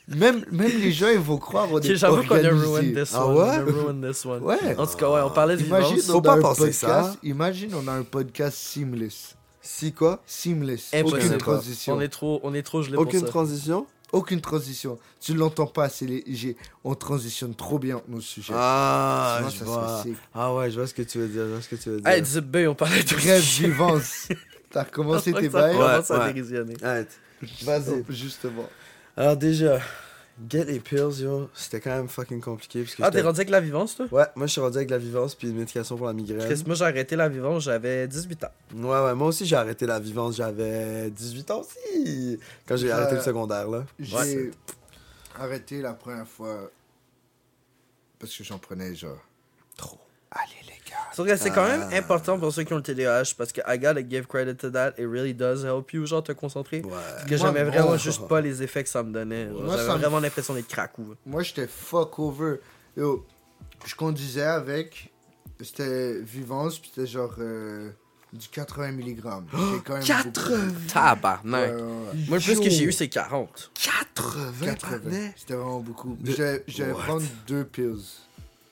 Même, 0.08 0.44
même 0.52 0.68
les 0.70 0.92
gens, 0.92 1.08
ils 1.08 1.18
vont 1.20 1.38
croire 1.38 1.72
Ok, 1.72 1.86
est 1.86 1.96
J'avoue 1.96 2.24
qu'on 2.24 2.36
a 2.36 2.50
ruined 2.50 2.94
this 2.96 3.12
Ah 3.16 3.26
one. 3.26 3.36
ouais? 3.38 3.44
On 3.44 3.80
a 3.80 3.84
ruined 3.84 4.12
this 4.12 4.26
one. 4.26 4.44
Ouais. 4.44 4.76
En 4.78 4.86
tout 4.86 4.98
cas, 4.98 5.10
ouais, 5.10 5.22
on 5.22 5.30
parlait 5.30 5.56
de 5.56 5.63
Imagine, 5.63 5.96
vivance. 5.96 6.08
Faut 6.12 6.18
on 6.18 6.22
pas 6.22 6.34
a 6.34 6.38
un 6.38 6.42
penser 6.42 6.60
podcast, 6.62 6.80
ça. 6.82 7.16
Imagine, 7.24 7.74
on 7.76 7.88
a 7.88 7.92
un 7.94 8.04
podcast 8.04 8.58
seamless. 8.58 9.36
Si 9.62 9.94
quoi? 9.94 10.22
Seamless. 10.26 10.89
Impossible. 10.94 11.20
Aucune 11.26 11.38
transition. 11.38 11.94
On 11.96 12.02
est 12.02 12.10
trop, 12.10 12.42
on 12.44 12.54
est 12.54 12.63
trop 12.63 12.82
gelé 12.82 12.98
Aucune 12.98 13.20
pour 13.22 13.28
ça. 13.28 13.32
transition? 13.32 13.88
Aucune 14.12 14.42
transition. 14.42 15.00
Tu 15.22 15.34
l'entends 15.34 15.66
pas, 15.68 15.88
c'est 15.89 16.06
les... 16.06 16.24
j'ai- 16.28 16.58
on 16.84 16.94
transitionne 16.96 17.56
trop 17.56 17.80
bien 17.80 18.02
nos 18.10 18.20
sujets. 18.22 18.54
Ah, 18.56 19.38
Sinon, 19.39 19.50
je 19.50 19.63
vois. 19.63 20.04
Ah 20.36 20.54
ouais, 20.54 20.70
je 20.70 20.76
vois 20.80 20.86
ce 20.88 20.94
que 20.94 21.02
tu 21.02 21.18
veux 21.18 21.28
dire, 21.30 21.44
je 21.46 21.52
vois 21.54 21.62
ce 21.62 21.70
que 21.70 21.76
tu 21.78 21.89
veux 21.89 22.02
dire. 22.02 22.08
Hey, 22.12 22.24
Zip 22.26 22.44
Bay, 22.46 22.68
on 22.68 22.76
parlait 22.76 23.02
de 23.02 23.16
Bref, 23.16 23.42
vivance. 23.60 24.28
T'as 24.70 24.84
recommencé 24.84 25.32
tes 25.39 25.48
bails? 25.50 25.78
Ouais. 25.78 26.13
Arrête. 26.84 27.20
Vas-y. 27.63 28.04
Justement. 28.10 28.70
Alors 29.15 29.38
déjà, 29.38 29.80
get 30.49 30.65
les 30.65 30.80
pills, 30.80 31.21
yo, 31.21 31.49
c'était 31.54 31.80
quand 31.80 31.91
même 31.91 32.08
fucking 32.10 32.41
compliqué. 32.41 32.84
Parce 32.84 32.95
que 32.95 33.04
Ah, 33.04 33.12
t'es 33.12 33.21
rendu 33.21 33.38
avec 33.39 33.49
la 33.49 33.60
vivance, 33.62 33.95
toi? 33.95 34.08
Ouais, 34.12 34.26
moi 34.36 34.47
je 34.47 34.52
suis 34.54 34.62
rendu 34.62 34.78
avec 34.78 34.89
la 34.89 34.97
vivance 34.97 35.36
puis 35.36 35.49
une 35.49 35.58
médication 35.58 35.95
pour 35.97 36.08
la 36.08 36.13
migraine. 36.13 36.43
Chris, 36.49 36.63
moi 36.65 36.76
j'ai 36.76 36.86
arrêté 36.86 37.15
la 37.15 37.30
vivance, 37.30 37.63
j'avais 37.63 38.08
18 38.08 38.43
ans. 38.45 38.52
Ouais, 38.76 39.04
ouais, 39.06 39.13
moi 39.13 39.28
aussi 39.28 39.45
j'ai 39.45 39.56
arrêté 39.56 39.86
la 39.86 39.99
vivance, 39.99 40.36
j'avais 40.38 41.12
18 41.12 41.52
ans 41.52 41.62
aussi. 41.62 42.39
Quand 42.65 42.76
j'ai 42.78 42.91
arrêté 42.91 43.15
le 43.15 43.21
secondaire, 43.21 43.67
là. 43.67 43.86
J'ai 43.99 44.15
Ouais. 44.15 44.52
arrêté 45.39 45.82
la 45.82 45.93
première 45.93 46.28
fois 46.28 46.71
parce 48.17 48.36
que 48.36 48.43
j'en 48.43 48.58
prenais 48.58 48.95
genre. 48.95 49.17
Trop. 49.78 49.99
Allez, 50.36 50.56
les 50.65 50.89
gars. 50.89 50.98
Sauf 51.13 51.28
que 51.28 51.36
c'est 51.36 51.52
quand 51.52 51.65
même 51.67 51.88
important 51.93 52.39
pour 52.39 52.52
ceux 52.54 52.63
qui 52.63 52.74
ont 52.74 52.78
le 52.78 52.82
TDAH 52.84 53.36
parce 53.38 53.52
que 53.52 53.62
I 53.67 53.78
gotta 53.78 54.02
give 54.08 54.26
credit 54.28 54.56
to 54.58 54.69
that. 54.72 54.89
It 54.98 55.08
really 55.08 55.34
does 55.34 55.63
help 55.63 55.93
you, 55.93 56.06
genre, 56.06 56.24
te 56.24 56.32
concentrer. 56.32 56.82
Ouais. 56.82 56.91
Que 57.28 57.36
Moi, 57.38 57.48
j'aimais 57.48 57.63
vraiment 57.63 57.98
juste 57.98 58.28
pas 58.28 58.41
les 58.41 58.63
effets 58.63 58.84
que 58.84 58.89
ça 58.89 59.04
me 59.04 59.12
donnait. 59.13 59.46
Moi, 59.46 59.78
J'avais 59.78 60.00
vraiment 60.00 60.19
l'impression 60.19 60.54
d'être 60.54 60.67
cracou. 60.67 61.13
Moi, 61.26 61.43
j'étais 61.43 61.67
fuck 61.67 62.17
over. 62.19 62.56
Yo, 62.98 63.26
je 63.86 63.96
conduisais 63.96 64.41
avec. 64.43 65.12
C'était 65.62 66.19
Vivance, 66.19 66.80
puis 66.80 66.91
c'était 66.93 67.08
genre 67.08 67.36
euh, 67.39 67.91
du 68.34 68.48
80 68.50 68.91
mg. 68.93 69.22
Quand 69.86 69.93
même 69.93 70.04
80 70.04 70.60
Tabarnak. 70.91 71.72
beaucoup. 71.72 71.84
Ouais, 71.84 71.84
ouais, 71.84 71.98
ouais. 72.12 72.26
Moi, 72.28 72.38
le 72.39 72.43
plus 72.43 72.60
que 72.60 72.69
j'ai 72.69 72.84
eu, 72.84 72.91
c'est 72.91 73.08
40. 73.08 73.72
80 73.76 74.52
80. 74.65 74.89
partners? 74.89 75.32
C'était 75.38 75.54
vraiment 75.54 75.80
beaucoup. 75.80 76.17
De- 76.19 76.32
J'allais 76.32 76.63
j'allais 76.67 76.91
What? 76.91 77.00
prendre 77.04 77.24
deux 77.48 77.63
pills. 77.63 78.04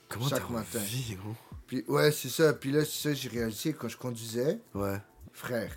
Comment 0.08 0.28
Chaque 0.28 0.46
t'as 0.46 0.52
matin. 0.52 0.78
envie, 0.80 1.16
gros? 1.22 1.34
Puis 1.72 1.82
ouais, 1.88 2.12
c'est 2.12 2.28
ça. 2.28 2.52
Puis 2.52 2.70
là, 2.70 2.84
c'est 2.84 3.08
ça, 3.08 3.14
j'ai 3.14 3.30
réalisé 3.30 3.72
quand 3.72 3.88
je 3.88 3.96
conduisais, 3.96 4.58
Ouais. 4.74 4.98
frère. 5.32 5.72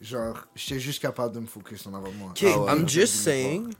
Genre, 0.00 0.46
j'étais 0.54 0.78
juste 0.78 1.02
capable 1.02 1.34
de 1.34 1.40
me 1.40 1.46
focus 1.46 1.84
en 1.88 1.94
avant 1.94 2.08
de 2.12 2.14
moi. 2.16 2.28
Ok, 2.30 2.44
Ah 2.44 2.60
ouais. 2.60 2.72
I'm 2.72 2.88
just 2.88 3.14
saying, 3.16 3.74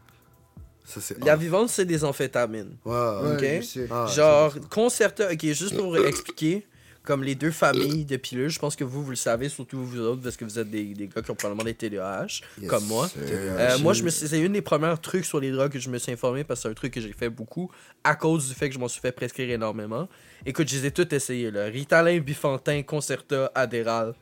Ça, 0.85 1.01
c'est. 1.01 1.17
la 1.25 1.37
vivance, 1.37 1.75
c'est 1.75 1.85
des 1.85 2.03
amphétamines. 2.03 2.77
Ouais, 2.85 2.93
Ouais, 2.93 3.35
ok? 3.35 3.63
je 3.63 3.67
sais. 3.69 3.89
Ah, 3.89 4.07
Genre, 4.13 4.55
Concerta, 4.69 5.31
ok, 5.33 5.41
juste 5.45 5.77
pour 5.77 5.97
expliquer, 5.97 6.67
comme 7.05 7.23
les 7.23 7.35
deux 7.35 7.51
familles 7.51 8.05
de 8.07 8.17
pilules, 8.17 8.49
je 8.49 8.59
pense 8.59 8.75
que 8.77 8.83
vous, 8.85 9.05
vous 9.05 9.11
le 9.11 9.17
savez, 9.17 9.49
surtout 9.51 9.79
vous 9.85 10.01
autres, 10.01 10.23
parce 10.23 10.37
que 10.37 10.45
vous 10.45 10.59
êtes 10.59 10.71
des, 10.71 10.83
des 10.95 11.07
gars 11.09 11.21
qui 11.23 11.31
ont 11.31 11.35
probablement 11.35 11.65
des 11.65 11.75
TDAH, 11.75 12.41
Yes, 12.61 12.69
comme 12.71 12.85
moi. 12.87 13.09
Euh, 13.19 13.79
moi, 13.81 13.93
je 13.93 14.03
me 14.03 14.09
suis- 14.11 14.27
c'est 14.27 14.41
une 14.41 14.55
des 14.55 14.63
premières 14.63 15.01
trucs 15.01 15.25
sur 15.27 15.39
les 15.39 15.51
drogues 15.51 15.71
que 15.73 15.79
je 15.79 15.91
me 15.91 15.99
suis 15.99 16.11
informé 16.13 16.45
parce 16.45 16.61
que 16.61 16.63
c'est 16.63 16.69
un 16.71 16.75
truc 16.75 16.95
que 16.95 17.01
j'ai 17.01 17.13
fait 17.13 17.29
beaucoup 17.29 17.71
à 18.03 18.15
cause 18.15 18.49
du 18.49 18.55
fait 18.55 18.69
que 18.69 18.75
je 18.75 18.79
m'en 18.81 18.89
suis 18.89 19.01
fait 19.03 19.13
prescrire 19.13 19.51
énormément. 19.51 20.09
Écoute, 20.47 20.69
je 20.69 20.77
les 20.77 20.87
ai 20.87 20.91
toutes 20.91 21.13
essayées 21.13 21.51
là. 21.51 21.65
Ritalin, 21.67 22.19
Bifantin, 22.21 22.83
Concerta, 22.83 23.53
Adderall 23.55 24.15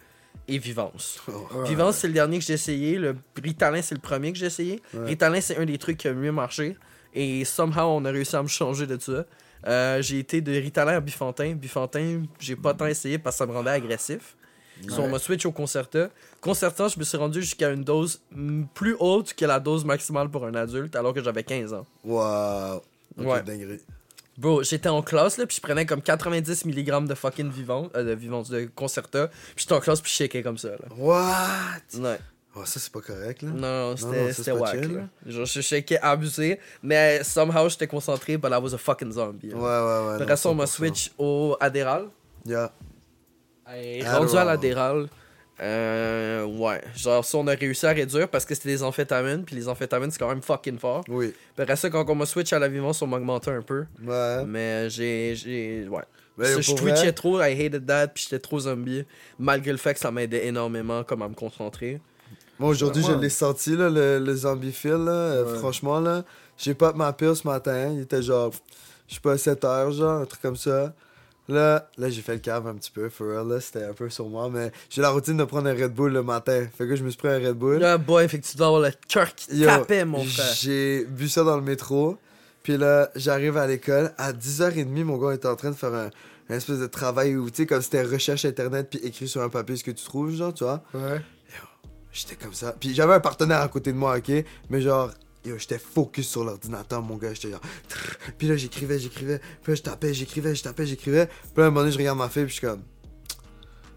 et 0.48 0.58
Vivance. 0.58 1.20
Vivance, 1.66 1.98
c'est 1.98 2.08
le 2.08 2.14
dernier 2.14 2.38
que 2.40 2.44
j'ai 2.44 2.54
essayé. 2.54 2.98
Le 2.98 3.14
Ritalin, 3.42 3.80
c'est 3.80 3.94
le 3.94 4.00
premier 4.00 4.32
que 4.32 4.38
j'ai 4.38 4.46
essayé. 4.46 4.82
Ouais. 4.92 5.06
Ritalin, 5.06 5.40
c'est 5.40 5.56
un 5.56 5.64
des 5.66 5.78
trucs 5.78 5.98
qui 5.98 6.08
a 6.08 6.12
mieux 6.14 6.32
marché. 6.32 6.76
Et 7.14 7.44
somehow, 7.44 7.90
on 7.96 8.04
a 8.06 8.10
réussi 8.10 8.34
à 8.34 8.42
me 8.42 8.48
changer 8.48 8.86
de 8.86 8.98
ça. 9.00 9.24
Euh, 9.66 10.02
j'ai 10.02 10.18
été 10.18 10.40
de 10.40 10.52
Ritalin 10.52 10.96
à 10.96 11.00
Bifantin. 11.00 11.52
Bifantin, 11.54 12.22
j'ai 12.40 12.56
pas 12.56 12.74
tant 12.74 12.86
essayé 12.86 13.18
parce 13.18 13.36
que 13.36 13.38
ça 13.38 13.46
me 13.46 13.52
rendait 13.52 13.70
agressif. 13.70 14.36
So, 14.88 14.96
on 14.98 15.02
Ouais. 15.04 15.08
m'a 15.10 15.18
switch 15.20 15.46
au 15.46 15.52
Concerta. 15.52 16.08
Concerta, 16.40 16.88
je 16.88 16.98
me 16.98 17.04
suis 17.04 17.16
rendu 17.16 17.40
jusqu'à 17.40 17.70
une 17.70 17.84
dose 17.84 18.20
plus 18.74 18.96
haute 18.98 19.32
que 19.34 19.44
la 19.44 19.60
dose 19.60 19.84
maximale 19.84 20.28
pour 20.28 20.44
un 20.46 20.54
adulte 20.54 20.96
alors 20.96 21.14
que 21.14 21.22
j'avais 21.22 21.44
15 21.44 21.72
ans. 21.72 21.86
Wow. 22.04 22.82
Ok, 23.18 23.26
Ouais. 23.26 23.42
dinguerie. 23.42 23.80
Bro, 24.38 24.62
j'étais 24.62 24.88
en 24.88 25.02
classe 25.02 25.36
là, 25.36 25.46
puis 25.46 25.56
je 25.56 25.60
prenais 25.60 25.84
comme 25.84 26.00
90 26.00 26.64
mg 26.64 27.06
de 27.06 27.14
fucking 27.14 27.50
vivant, 27.50 27.90
euh, 27.94 28.02
de 28.02 28.12
vivance, 28.14 28.48
de 28.48 28.64
Concerta. 28.74 29.28
Puis 29.28 29.38
j'étais 29.58 29.74
en 29.74 29.80
classe, 29.80 30.00
puis 30.00 30.10
je 30.10 30.16
shakeais 30.16 30.42
comme 30.42 30.56
ça 30.58 30.70
là. 30.70 30.78
What? 30.96 32.00
Ouais. 32.00 32.18
Oh, 32.54 32.64
ça, 32.66 32.78
c'est 32.78 32.92
pas 32.92 33.00
correct, 33.00 33.42
là. 33.42 33.50
Non, 33.50 33.96
c'était 33.96 34.32
chill, 34.32 34.94
là. 34.94 35.08
Genre, 35.26 35.46
je 35.46 35.60
shakeais 35.60 35.98
abusé, 36.00 36.60
mais 36.82 37.24
somehow 37.24 37.68
j'étais 37.68 37.86
concentré, 37.86 38.36
but 38.36 38.50
I 38.50 38.56
was 38.56 38.74
a 38.74 38.78
fucking 38.78 39.12
zombie. 39.12 39.54
Ouais, 39.54 39.60
ouais, 39.60 39.60
ouais. 39.60 40.14
Après 40.14 40.26
non, 40.26 40.36
ça, 40.36 40.48
on 40.50 40.54
m'a 40.54 40.64
100%. 40.64 40.66
switch 40.66 41.12
au 41.16 41.56
Adderall. 41.60 42.08
Yeah. 42.44 42.72
Et 43.74 44.06
rendu 44.06 44.36
à 44.36 44.44
l'Adderall, 44.44 45.08
euh, 45.60 46.44
ouais. 46.44 46.80
Genre, 46.96 47.24
ça, 47.24 47.38
on 47.38 47.46
a 47.46 47.54
réussi 47.54 47.86
à 47.86 47.92
réduire 47.92 48.28
parce 48.28 48.44
que 48.44 48.54
c'était 48.54 48.70
des 48.70 48.82
amphétamines, 48.82 49.44
puis 49.44 49.54
les 49.54 49.68
amphétamines, 49.68 50.10
c'est 50.10 50.18
quand 50.18 50.28
même 50.28 50.42
fucking 50.42 50.78
fort. 50.78 51.04
Oui. 51.08 51.32
Puis 51.54 51.62
après 51.62 51.76
ça, 51.76 51.88
quand 51.88 52.08
on 52.08 52.14
m'a 52.14 52.26
switch 52.26 52.52
à 52.52 52.58
la 52.58 52.68
vivance, 52.68 53.00
on 53.02 53.06
m'a 53.06 53.18
augmenté 53.18 53.50
un 53.50 53.62
peu. 53.62 53.84
Ouais. 54.02 54.44
Mais 54.46 54.90
j'ai. 54.90 55.34
j'ai 55.36 55.86
ouais. 55.88 56.02
Je 56.38 56.74
twitchais 56.74 57.12
trop, 57.12 57.40
I 57.40 57.52
hated 57.52 57.86
that, 57.86 58.08
puis 58.08 58.24
j'étais 58.24 58.40
trop 58.40 58.58
zombie. 58.58 59.04
Malgré 59.38 59.70
le 59.70 59.76
fait 59.76 59.94
que 59.94 60.00
ça 60.00 60.10
m'aidait 60.10 60.46
énormément 60.46 61.04
comme 61.04 61.22
à 61.22 61.28
me 61.28 61.34
concentrer. 61.34 62.00
Moi, 62.58 62.70
aujourd'hui, 62.70 63.02
je 63.02 63.12
l'ai 63.12 63.28
senti, 63.28 63.76
là, 63.76 63.88
le, 63.90 64.18
le 64.18 64.34
zombie 64.36 64.72
feel, 64.72 64.92
là. 64.92 65.10
euh, 65.10 65.52
Ouais. 65.52 65.58
Franchement, 65.58 66.00
là, 66.00 66.24
j'ai 66.56 66.74
pas 66.74 66.92
ma 66.92 67.12
pile 67.12 67.34
ce 67.34 67.46
matin. 67.46 67.90
Il 67.94 68.00
était 68.02 68.22
genre, 68.22 68.52
je 69.08 69.14
sais 69.14 69.20
pas, 69.20 69.36
7 69.36 69.64
heures, 69.64 69.90
genre, 69.92 70.20
un 70.22 70.24
truc 70.26 70.40
comme 70.42 70.56
ça. 70.56 70.92
Là, 71.48 71.88
là 71.98 72.08
j'ai 72.08 72.22
fait 72.22 72.34
le 72.34 72.38
cave 72.38 72.66
un 72.68 72.74
petit 72.74 72.90
peu, 72.92 73.08
for 73.08 73.26
real, 73.26 73.48
là, 73.48 73.60
c'était 73.60 73.84
un 73.84 73.92
peu 73.94 74.08
sur 74.08 74.26
moi, 74.28 74.48
mais 74.48 74.70
j'ai 74.88 75.02
la 75.02 75.10
routine 75.10 75.36
de 75.36 75.42
prendre 75.44 75.68
un 75.68 75.74
Red 75.74 75.92
Bull 75.92 76.12
le 76.12 76.22
matin. 76.22 76.66
Fait 76.78 76.86
que 76.86 76.94
je 76.94 77.02
me 77.02 77.10
suis 77.10 77.18
pris 77.18 77.28
un 77.28 77.38
Red 77.38 77.56
Bull. 77.56 77.78
Là, 77.78 77.98
boy, 77.98 78.28
fait 78.28 78.38
que 78.38 78.46
tu 78.46 78.56
dois 78.56 78.68
avoir 78.68 78.80
le 78.82 78.92
cœur 79.08 79.34
qui 79.34 79.56
Yo, 79.58 79.66
tapait, 79.66 80.04
mon 80.04 80.22
frère. 80.24 80.54
J'ai 80.54 81.04
bu 81.04 81.28
ça 81.28 81.42
dans 81.42 81.56
le 81.56 81.62
métro. 81.62 82.16
Puis 82.62 82.76
là, 82.76 83.10
j'arrive 83.16 83.56
à 83.56 83.66
l'école. 83.66 84.12
À 84.18 84.32
10h30, 84.32 85.02
mon 85.02 85.16
gars 85.18 85.34
était 85.34 85.48
en 85.48 85.56
train 85.56 85.70
de 85.72 85.76
faire 85.76 85.92
un, 85.92 86.10
un 86.48 86.54
espèce 86.54 86.78
de 86.78 86.86
travail 86.86 87.34
où, 87.36 87.50
tu 87.50 87.56
sais, 87.62 87.66
comme 87.66 87.82
c'était 87.82 88.02
recherche 88.04 88.44
internet 88.44 88.86
puis 88.88 89.00
écrit 89.02 89.26
sur 89.26 89.42
un 89.42 89.48
papier 89.48 89.74
ce 89.74 89.82
que 89.82 89.90
tu 89.90 90.04
trouves, 90.04 90.30
genre, 90.30 90.54
tu 90.54 90.62
vois. 90.62 90.80
Ouais. 90.94 91.20
J'étais 92.12 92.36
comme 92.36 92.52
ça. 92.52 92.74
Puis 92.78 92.94
j'avais 92.94 93.14
un 93.14 93.20
partenaire 93.20 93.60
à 93.60 93.68
côté 93.68 93.92
de 93.92 93.96
moi, 93.96 94.18
ok? 94.18 94.30
Mais 94.68 94.80
genre, 94.82 95.10
j'étais 95.44 95.78
focus 95.78 96.28
sur 96.28 96.44
l'ordinateur, 96.44 97.02
mon 97.02 97.16
gars. 97.16 97.32
J'étais 97.32 97.50
genre. 97.50 97.60
Puis 98.38 98.48
là, 98.48 98.56
j'écrivais, 98.56 98.98
j'écrivais. 98.98 99.40
Puis 99.62 99.72
là, 99.72 99.74
je 99.74 99.82
tapais, 99.82 100.12
j'écrivais, 100.12 100.54
je 100.54 100.62
tapais, 100.62 100.86
j'écrivais. 100.86 101.26
Puis 101.26 101.50
là, 101.56 101.64
à 101.64 101.66
un 101.66 101.70
moment 101.70 101.80
donné, 101.80 101.92
je 101.92 101.98
regarde 101.98 102.18
ma 102.18 102.28
fille, 102.28 102.44
puis 102.44 102.54
je 102.54 102.58
suis 102.58 102.66
comme. 102.66 102.82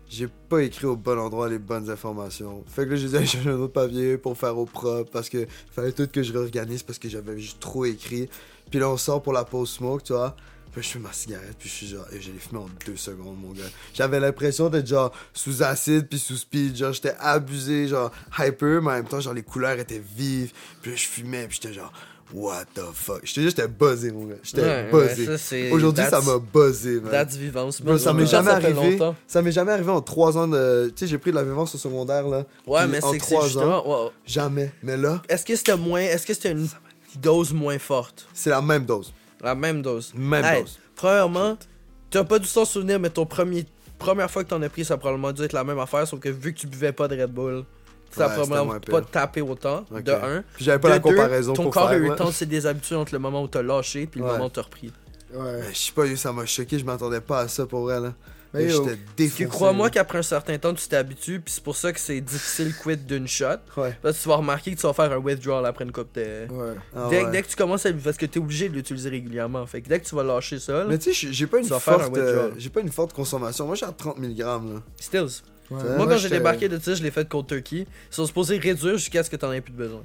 J'ai 0.08 0.28
pas 0.28 0.62
écrit 0.62 0.86
au 0.86 0.96
bon 0.96 1.20
endroit 1.20 1.50
les 1.50 1.60
bonnes 1.60 1.90
informations. 1.90 2.64
Fait 2.68 2.86
que 2.86 2.92
là, 2.92 2.96
j'ai 2.96 3.08
dit, 3.08 3.28
chercher 3.28 3.50
un 3.50 3.60
autre 3.60 3.74
papier 3.74 4.18
pour 4.18 4.38
faire 4.38 4.58
au 4.58 4.66
propre. 4.66 5.12
Parce 5.12 5.30
que 5.30 5.46
fallait 5.72 5.92
tout 5.92 6.08
que 6.08 6.24
je 6.24 6.32
réorganise 6.32 6.84
parce 6.84 7.00
que 7.00 7.10
j'avais 7.10 7.38
juste 7.38 7.60
trop 7.60 7.86
écrit. 7.86 8.30
Puis 8.70 8.80
là, 8.80 8.90
on 8.90 8.98
sort 8.98 9.22
pour 9.22 9.34
la 9.34 9.44
pause 9.44 9.70
smoke, 9.72 10.04
tu 10.04 10.14
vois. 10.14 10.36
Puis 10.76 10.84
je 10.84 10.90
fume 10.90 11.04
ma 11.04 11.14
cigarette, 11.14 11.56
puis 11.58 11.70
je 11.70 11.74
suis 11.74 11.88
genre, 11.88 12.06
et 12.12 12.20
je 12.20 12.32
l'ai 12.32 12.38
fumé 12.38 12.60
en 12.60 12.68
deux 12.86 12.98
secondes, 12.98 13.38
mon 13.42 13.52
gars. 13.54 13.64
J'avais 13.94 14.20
l'impression 14.20 14.68
d'être 14.70 14.86
genre 14.88 15.12
sous 15.34 15.64
acide, 15.64 16.10
puis 16.10 16.20
sous 16.20 16.36
speed. 16.36 16.76
Genre, 16.76 16.92
j'étais 16.92 17.16
abusé, 17.18 17.88
genre 17.88 18.12
hyper, 18.38 18.82
mais 18.82 18.92
en 18.92 18.96
même 18.96 19.08
temps, 19.08 19.22
genre, 19.22 19.34
les 19.34 19.44
couleurs 19.44 19.80
étaient 19.80 20.04
vives. 20.18 20.52
Puis 20.82 20.92
là, 20.92 20.98
je 20.98 21.06
fumais, 21.06 21.48
puis 21.48 21.60
j'étais 21.62 21.74
genre, 21.74 21.94
what 22.34 22.66
the 22.74 22.82
fuck. 22.94 23.22
Je 23.24 23.34
te 23.34 23.40
dis, 23.40 23.46
j'étais 23.48 23.70
buzzé, 23.70 24.12
mon 24.12 24.26
gars. 24.26 24.36
J'étais 24.44 24.62
Ouais, 24.64 24.90
buzzé. 24.92 25.30
ouais, 25.30 25.72
Aujourd'hui, 25.72 26.04
ça 26.10 26.20
m'a 26.20 26.40
buzzé, 26.40 27.00
man. 27.00 27.10
That's 27.12 27.38
vivance. 27.38 27.82
Ça 27.98 28.12
m'est 28.12 28.26
jamais 28.26 28.52
arrivé. 28.52 28.92
longtemps. 28.98 29.16
Ça 29.28 29.42
m'est 29.42 29.54
jamais 29.54 29.72
arrivé 29.72 29.90
en 29.92 30.02
trois 30.02 30.38
ans 30.38 30.48
de. 30.50 30.90
Tu 30.94 31.06
sais, 31.06 31.08
j'ai 31.08 31.18
pris 31.18 31.32
de 31.32 31.38
la 31.38 31.44
vivance 31.44 31.74
au 31.74 31.78
secondaire, 31.78 32.28
là. 32.28 32.44
Ouais, 32.68 32.86
mais 32.88 33.00
c'est 33.00 33.18
trois 33.20 33.44
ans, 33.44 33.48
justement. 33.48 34.06
ouais. 34.06 34.12
Jamais. 34.26 34.74
Mais 34.84 34.98
là, 34.98 35.22
Est-ce 35.30 35.46
que 35.46 35.56
c'était 35.56 35.78
moins. 35.78 36.02
Est-ce 36.02 36.28
que 36.28 36.34
c'était 36.34 36.52
une 36.52 36.68
dose 37.22 37.54
moins 37.54 37.80
forte? 37.80 38.28
C'est 38.34 38.50
la 38.50 38.62
même 38.62 38.86
dose. 38.86 39.14
La 39.42 39.56
même 39.56 39.82
dose. 39.82 40.14
Même 40.16 40.44
Hey, 40.46 40.62
dose. 40.62 40.80
Premièrement, 40.96 41.58
t'as 42.10 42.24
pas 42.24 42.40
dû 42.40 42.48
s'en 42.48 42.66
souvenir, 42.66 43.00
mais 43.00 43.10
ton 43.10 43.26
premier. 43.26 43.66
Première 44.00 44.30
fois 44.30 44.44
que 44.44 44.50
t'en 44.50 44.62
as 44.62 44.70
pris, 44.70 44.84
ça 44.86 44.96
a 44.96 44.98
probablement 44.98 45.32
dû 45.32 45.42
être 45.44 45.54
la 45.54 45.64
même 45.64 45.80
affaire, 45.80 46.08
sauf 46.08 46.20
que 46.20 46.30
vu 46.30 46.54
que 46.54 46.60
tu 46.60 46.68
buvais 46.68 46.92
pas 46.92 47.08
de 47.08 47.20
Red 47.22 47.32
Bull, 47.32 47.64
ça 48.12 48.26
a 48.26 48.28
Ouais, 48.30 48.34
probablement 48.44 48.80
pas 48.80 49.02
tapé 49.02 49.42
autant, 49.42 49.86
de 49.92 50.12
un. 50.12 50.44
Puis 50.56 50.66
j'avais 50.66 50.80
pas 50.80 50.90
de 50.90 50.94
la 50.94 51.00
deux, 51.00 51.10
comparaison 51.16 51.54
ton 51.54 51.64
pour 51.64 51.74
corps 51.74 51.90
faire. 51.90 51.98
a 51.98 52.02
eu 52.02 52.10
le 52.10 52.16
temps 52.16 52.28
de 52.28 52.32
se 52.32 52.44
déshabituer 52.46 52.96
entre 52.96 53.14
le 53.14 53.20
moment 53.20 53.42
où 53.44 53.48
t'as 53.48 53.62
lâché 53.62 54.06
puis 54.06 54.20
le 54.20 54.26
Ouais. 54.26 54.34
moment 54.34 54.46
où 54.46 54.50
t'as 54.50 54.62
repris. 54.64 54.92
Ouais. 55.34 55.62
Je 55.72 55.78
sais 55.78 55.92
pas, 55.94 56.14
ça 56.16 56.32
m'a 56.34 56.46
choqué, 56.46 56.78
je 56.80 56.86
m'attendais 56.86 57.22
pas 57.22 57.40
à 57.40 57.48
ça 57.48 57.66
pour 57.66 57.82
vrai, 57.82 58.00
là. 58.00 58.14
Mais 58.56 58.70
J'étais 58.70 58.98
Puis 59.16 59.26
défoncé. 59.28 59.46
crois-moi 59.48 59.90
qu'après 59.90 60.18
un 60.20 60.24
certain 60.24 60.58
temps, 60.58 60.74
tu 60.74 60.88
t'habitues, 60.88 61.40
puis 61.40 61.54
c'est 61.54 61.64
pour 61.64 61.76
ça 61.76 61.92
que 61.94 62.00
c'est 62.00 62.22
difficile 62.22 62.74
quit 62.84 62.98
d'une 62.98 63.28
shot. 63.28 63.46
Ouais. 63.78 63.98
Parce 64.02 64.18
que 64.18 64.24
tu 64.24 64.30
vas 64.30 64.36
remarquer 64.38 64.74
que 64.74 64.80
tu 64.80 64.88
vas 64.88 64.94
faire 64.94 65.12
un 65.12 65.18
withdrawal 65.18 65.66
après 65.66 65.84
une 65.86 65.92
coupe 65.92 66.14
de. 66.16 66.22
Ouais. 66.50 66.74
Ah 66.96 67.08
dès, 67.10 67.24
ouais. 67.26 67.32
dès 67.32 67.42
que 67.44 67.48
tu 67.48 67.56
commences 67.56 67.86
à. 67.86 67.94
Parce 67.94 68.18
que 68.18 68.26
t'es 68.26 68.40
obligé 68.40 68.70
de 68.70 68.74
l'utiliser 68.74 69.10
régulièrement. 69.10 69.66
Fait 69.66 69.82
que 69.82 69.90
dès 69.90 70.00
que 70.00 70.06
tu 70.06 70.16
vas 70.16 70.24
lâcher 70.24 70.60
ça, 70.60 70.86
Mais 70.88 70.98
tu 70.98 71.14
sais, 71.14 71.28
j'ai- 71.32 71.48
pas 71.48 71.60
une 71.60 71.72
un 71.72 71.80
forte. 71.80 72.18
euh, 72.18 72.52
pas 72.74 72.82
une 72.82 72.92
forte 72.92 73.14
consommation. 73.14 73.66
Moi, 73.68 73.76
j'ai 73.76 73.86
à 73.86 73.92
30 73.92 74.18
mg, 74.20 74.40
là. 74.40 74.60
stills. 75.00 75.42
Ouais. 75.72 75.84
Moi, 75.84 75.98
Moi, 75.98 76.08
quand 76.08 76.18
j'ai 76.18 76.30
débarqué 76.30 76.70
de 76.70 76.78
ça, 76.80 76.94
je 76.94 77.02
l'ai 77.02 77.10
fait 77.12 77.28
cold 77.28 77.48
turkey. 77.48 77.78
Ils 77.80 77.88
sont 78.12 78.26
supposés 78.26 78.58
réduire 78.58 78.98
jusqu'à 78.98 79.24
ce 79.24 79.30
que 79.30 79.36
t'en 79.36 79.52
aies 79.52 79.62
plus 79.62 79.74
de 79.74 79.78
besoin. 79.78 80.04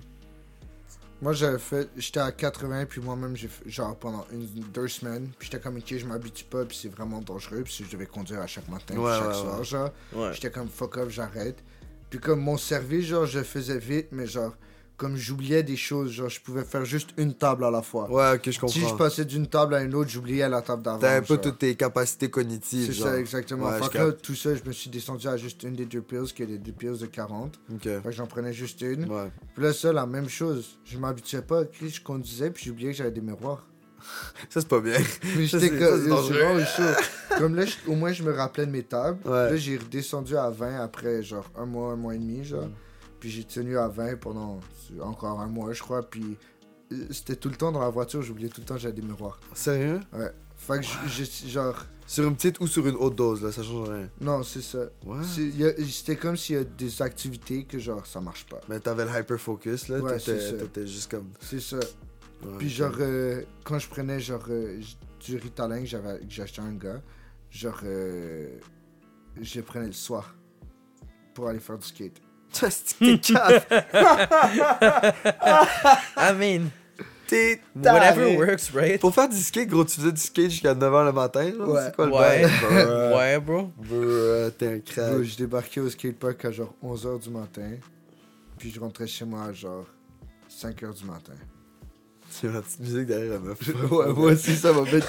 Moi, 1.22 1.32
j'avais 1.34 1.58
fait. 1.58 1.88
J'étais 1.96 2.20
à 2.20 2.32
80, 2.32 2.86
puis 2.86 3.00
moi-même, 3.00 3.36
j'ai 3.36 3.48
fait. 3.48 3.68
Genre 3.68 3.94
pendant 3.96 4.26
une, 4.32 4.46
deux 4.72 4.88
semaines. 4.88 5.28
Puis 5.38 5.48
j'étais 5.50 5.62
comme, 5.62 5.76
ok, 5.76 5.94
je 5.96 6.06
m'habitue 6.06 6.44
pas, 6.44 6.64
puis 6.64 6.78
c'est 6.80 6.88
vraiment 6.88 7.20
dangereux. 7.20 7.62
Puis 7.62 7.84
je 7.86 7.90
devais 7.92 8.06
conduire 8.06 8.40
à 8.40 8.46
chaque 8.46 8.68
matin, 8.68 8.96
Ouais, 8.96 9.12
chaque 9.18 9.28
ouais, 9.28 9.34
soir, 9.34 9.58
ouais. 9.58 9.64
genre. 9.64 10.32
J'étais 10.32 10.50
comme, 10.50 10.68
fuck 10.68 10.96
off, 10.96 11.10
j'arrête. 11.10 11.62
Puis 12.08 12.18
comme 12.18 12.40
mon 12.40 12.56
service, 12.56 13.04
genre, 13.06 13.26
je 13.26 13.42
faisais 13.42 13.78
vite, 13.78 14.08
mais 14.12 14.26
genre, 14.26 14.54
comme 15.00 15.16
j'oubliais 15.16 15.62
des 15.62 15.78
choses, 15.78 16.10
genre, 16.12 16.28
je 16.28 16.38
pouvais 16.42 16.62
faire 16.62 16.84
juste 16.84 17.14
une 17.16 17.32
table 17.32 17.64
à 17.64 17.70
la 17.70 17.80
fois. 17.80 18.10
Ouais, 18.10 18.34
ok, 18.34 18.42
je 18.44 18.50
si 18.50 18.80
je 18.80 18.84
comprends. 18.84 18.96
passais 18.98 19.24
d'une 19.24 19.46
table 19.46 19.74
à 19.74 19.82
une 19.82 19.94
autre, 19.94 20.10
j'oubliais 20.10 20.46
la 20.46 20.60
table 20.60 20.82
d'avant. 20.82 20.98
T'avais 20.98 21.22
pas 21.22 21.26
genre. 21.26 21.40
toutes 21.40 21.58
tes 21.60 21.74
capacités 21.74 22.28
cognitives. 22.28 22.92
C'est 22.92 23.02
ça, 23.02 23.18
exactement. 23.18 23.70
Ouais, 23.70 23.80
fait 23.80 23.88
que 23.88 23.96
là, 23.96 24.12
tout 24.12 24.34
ça, 24.34 24.54
je 24.54 24.62
me 24.62 24.72
suis 24.72 24.90
descendu 24.90 25.26
à 25.26 25.38
juste 25.38 25.62
une 25.62 25.72
des 25.72 25.86
deux 25.86 26.02
pills, 26.02 26.30
qui 26.34 26.42
est 26.42 26.46
les 26.46 26.58
deux 26.58 26.72
pills 26.72 26.98
de 26.98 27.06
40. 27.06 27.58
Ok. 27.72 27.82
Fait 27.82 28.00
que 28.04 28.10
j'en 28.10 28.26
prenais 28.26 28.52
juste 28.52 28.82
une. 28.82 29.10
Ouais. 29.10 29.30
Puis 29.54 29.64
là, 29.64 29.72
ça, 29.72 29.90
la 29.90 30.04
même 30.04 30.28
chose. 30.28 30.78
Je 30.84 30.98
m'habituais 30.98 31.40
pas. 31.40 31.62
Je 31.80 32.00
conduisais, 32.02 32.50
puis 32.50 32.66
j'oubliais 32.66 32.90
que 32.90 32.98
j'avais 32.98 33.10
des 33.10 33.22
miroirs. 33.22 33.66
Ça, 34.50 34.60
c'est 34.60 34.68
pas 34.68 34.80
bien. 34.80 34.98
Mais 35.36 35.46
j'étais 35.46 35.68
c'est- 35.70 35.78
comme. 35.78 36.10
Comme 37.38 37.54
là, 37.54 37.64
au 37.86 37.94
moins, 37.94 38.12
je 38.12 38.22
me 38.22 38.32
rappelais 38.32 38.66
de 38.66 38.70
mes 38.70 38.82
tables. 38.82 39.18
Ouais. 39.24 39.50
Là, 39.50 39.56
j'ai 39.56 39.78
redescendu 39.78 40.36
à 40.36 40.50
20 40.50 40.82
après, 40.82 41.22
genre, 41.22 41.50
un 41.56 41.64
mois, 41.64 41.92
un 41.92 41.96
mois 41.96 42.14
et 42.14 42.18
demi, 42.18 42.44
genre. 42.44 42.66
Mm. 42.66 42.72
Puis 43.20 43.30
j'ai 43.30 43.44
tenu 43.44 43.76
à 43.78 43.86
20 43.88 44.16
pendant 44.18 44.60
encore 45.00 45.40
un 45.40 45.46
mois, 45.46 45.72
je 45.72 45.82
crois. 45.82 46.02
Puis 46.08 46.36
euh, 46.92 47.06
c'était 47.10 47.36
tout 47.36 47.48
le 47.50 47.56
temps 47.56 47.70
dans 47.70 47.80
la 47.80 47.90
voiture, 47.90 48.22
j'oubliais 48.22 48.48
tout 48.48 48.60
le 48.62 48.66
temps 48.66 48.74
que 48.74 48.80
j'avais 48.80 48.94
des 48.94 49.02
miroirs. 49.02 49.38
Sérieux? 49.54 50.00
Ouais. 50.12 50.32
Fait 50.56 50.78
que 50.80 50.86
je- 51.08 51.48
genre. 51.48 51.86
Sur 52.06 52.26
une 52.26 52.34
petite 52.34 52.58
ou 52.60 52.66
sur 52.66 52.86
une 52.88 52.96
haute 52.96 53.14
dose, 53.14 53.42
là, 53.42 53.52
ça 53.52 53.62
change 53.62 53.88
rien. 53.88 54.08
Non, 54.20 54.42
c'est 54.42 54.62
ça. 54.62 54.86
C'était 55.88 56.16
comme 56.16 56.36
s'il 56.36 56.56
y 56.56 56.58
a 56.58 56.64
des 56.64 57.02
activités 57.02 57.64
que, 57.64 57.78
genre, 57.78 58.04
ça 58.04 58.20
marche 58.20 58.46
pas. 58.46 58.60
Mais 58.68 58.80
t'avais 58.80 59.04
le 59.04 59.10
hyper 59.20 59.38
focus, 59.38 59.86
là. 59.88 60.00
Ouais, 60.00 60.18
t'étais, 60.18 60.40
c'est 60.40 60.50
ça. 60.50 60.56
t'étais 60.56 60.86
juste 60.88 61.10
comme. 61.10 61.28
C'est 61.40 61.60
ça. 61.60 61.76
Ouais, 61.76 62.56
Puis 62.58 62.68
genre, 62.68 62.94
euh, 62.98 63.42
quand 63.64 63.78
je 63.78 63.88
prenais 63.88 64.18
genre 64.18 64.42
euh, 64.48 64.80
du 65.24 65.36
Ritalin 65.36 65.80
que 65.80 65.86
j'ai 65.86 65.96
à 65.98 66.62
un 66.62 66.72
gars, 66.74 67.00
genre, 67.50 67.78
euh, 67.84 68.58
je 69.40 69.58
le 69.60 69.64
prenais 69.64 69.86
le 69.86 69.92
soir 69.92 70.34
pour 71.34 71.48
aller 71.48 71.60
faire 71.60 71.78
du 71.78 71.86
skate. 71.86 72.20
Que 72.52 72.66
t'es 72.98 73.18
calme. 73.32 73.60
I 76.16 76.32
mean, 76.38 76.70
T'es 77.26 77.60
whatever 77.76 78.36
works, 78.36 78.70
right? 78.74 78.98
Pour 79.00 79.14
faire 79.14 79.28
du 79.28 79.36
skate, 79.36 79.68
gros, 79.68 79.84
tu 79.84 80.00
faisais 80.00 80.10
du 80.10 80.20
skate 80.20 80.50
jusqu'à 80.50 80.74
9h 80.74 81.04
le 81.04 81.12
matin, 81.12 81.52
genre? 81.56 81.68
Ouais. 81.68 81.82
C'est 81.84 81.94
quoi 81.94 82.06
le 82.06 82.12
Ouais. 82.12 82.42
Bruh. 82.42 83.14
Ouais, 83.16 83.38
bro. 83.38 83.70
Bruh, 83.76 84.50
t'es 84.58 84.66
un 84.66 84.76
Bro, 84.78 84.82
crack. 84.84 85.22
je 85.22 85.36
débarquais 85.36 85.80
au 85.80 85.88
skatepark 85.90 86.44
à 86.44 86.50
genre 86.50 86.74
11h 86.82 87.22
du 87.22 87.30
matin, 87.30 87.70
puis 88.58 88.72
je 88.72 88.80
rentrais 88.80 89.06
chez 89.06 89.24
moi 89.24 89.44
à 89.44 89.52
genre 89.52 89.86
5h 90.50 90.92
du 90.98 91.04
matin. 91.04 91.34
C'est 92.32 92.52
la 92.52 92.62
petite 92.62 92.80
musique 92.80 93.06
derrière 93.06 93.34
la 93.34 93.38
meuf. 93.38 93.58
ouais, 93.92 94.12
moi 94.12 94.32
aussi, 94.32 94.56
ça 94.56 94.72
m'a 94.72 94.84
fait. 94.86 95.04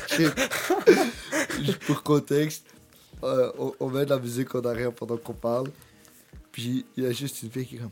Juste 1.63 1.80
pour 1.86 2.04
contexte, 2.04 2.65
euh, 3.23 3.51
on, 3.58 3.73
on 3.80 3.89
met 3.89 4.06
de 4.06 4.12
la 4.12 4.19
musique 4.19 4.54
en 4.54 4.62
arrière 4.62 4.91
pendant 4.91 5.17
qu'on 5.17 5.34
parle, 5.34 5.69
puis 6.51 6.85
il 6.97 7.03
y 7.03 7.07
a 7.07 7.11
juste 7.11 7.41
une 7.43 7.51
fille 7.51 7.65
qui 7.65 7.75
est 7.75 7.79
comme 7.79 7.89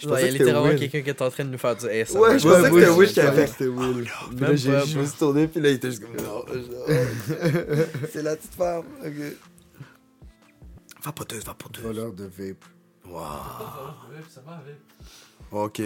Je 0.00 0.08
Ouais, 0.08 0.22
il 0.22 0.26
y 0.26 0.28
a 0.28 0.28
pensais 0.28 0.28
que 0.28 0.32
c'était 0.32 0.44
littéralement 0.44 0.68
Will. 0.68 0.78
quelqu'un 0.78 1.02
qui 1.02 1.08
est 1.10 1.22
en 1.22 1.30
train 1.30 1.44
de 1.44 1.50
nous 1.50 1.58
faire 1.58 1.76
du 1.76 1.86
ASMR. 1.86 2.18
Ouais, 2.20 2.38
je 2.38 2.48
pensais 2.48 2.70
que 2.70 2.80
c'était 2.80 2.90
Will 2.90 3.08
je 3.08 3.12
qui 3.14 3.20
avait 3.20 3.46
c'était 3.48 3.66
Will. 3.66 4.10
Puis 4.30 4.40
là, 4.40 4.54
j'ai- 4.56 4.80
je 4.80 5.00
suis 5.06 5.18
tourné, 5.18 5.48
puis 5.48 5.60
là, 5.60 5.68
il 5.70 5.74
était 5.74 5.90
juste 5.90 6.02
comme. 6.04 6.16
Non, 6.24 6.44
c'est 8.12 8.22
la 8.22 8.36
petite 8.36 8.54
femme. 8.54 8.84
Ok. 9.04 9.12
Va 11.04 11.10
va 11.10 11.12
pas 11.12 11.24
deux. 11.72 11.82
voleur 11.82 12.12
de 12.12 12.24
vape. 12.24 12.64
Wow. 13.10 13.22
Ok. 15.50 15.82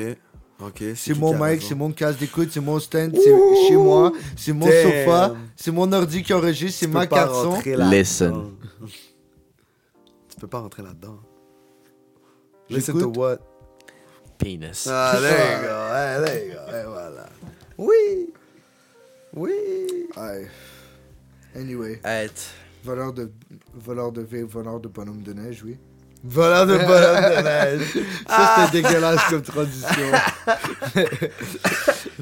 Ok. 0.61 0.83
C'est 0.97 1.19
mon 1.19 1.41
a 1.43 1.53
mic, 1.53 1.63
c'est 1.63 1.75
mon 1.75 1.91
casque 1.93 2.19
d'écoute, 2.19 2.49
c'est 2.53 2.61
mon 2.61 2.79
stand, 2.79 3.13
c'est 3.17 3.69
chez 3.69 3.77
moi, 3.77 4.13
c'est 4.37 4.53
mon 4.53 4.67
Damn. 4.67 4.83
sofa, 5.05 5.35
c'est 5.57 5.71
mon 5.71 5.91
ordi 5.93 6.23
qui 6.23 6.33
enregistre, 6.35 6.81
c'est 6.81 6.87
ma 6.87 7.07
carte 7.07 7.33
son. 7.35 7.59
Listen. 7.91 8.51
Tu 10.43 10.47
peux 10.47 10.51
pas 10.51 10.59
rentrer 10.59 10.83
là-dedans. 10.83 11.21
Listen 12.69 12.99
to 12.99 13.13
what? 13.17 13.39
Penis. 14.39 14.89
Ah, 14.91 15.17
there 15.21 15.53
you 15.55 15.69
go. 15.69 16.25
There 16.27 16.49
you 16.49 16.55
go. 16.55 16.77
Et 16.77 16.85
voilà. 16.85 17.29
Oui. 17.79 18.33
Oui. 19.35 20.09
Ouais. 20.17 20.49
Anyway, 21.55 22.01
Être. 22.03 22.43
voleur 22.83 23.13
de, 23.13 23.31
voleur 23.73 24.11
de 24.11 24.23
vape, 24.23 24.51
voleur 24.51 24.81
de 24.81 24.89
bonhomme 24.89 25.23
de 25.23 25.33
neige, 25.33 25.63
oui. 25.63 25.79
Voleur 26.25 26.67
de 26.67 26.77
bonhomme 26.77 26.87
de 26.87 27.43
neige. 27.43 28.05
Ça, 28.29 28.67
c'était 28.71 28.83
dégueulasse 28.83 29.21
comme 29.29 29.43
transition. 29.43 30.13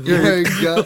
Il 0.03 0.11
y 0.11 0.15
a 0.15 0.19
un 0.19 0.43
gars, 0.63 0.85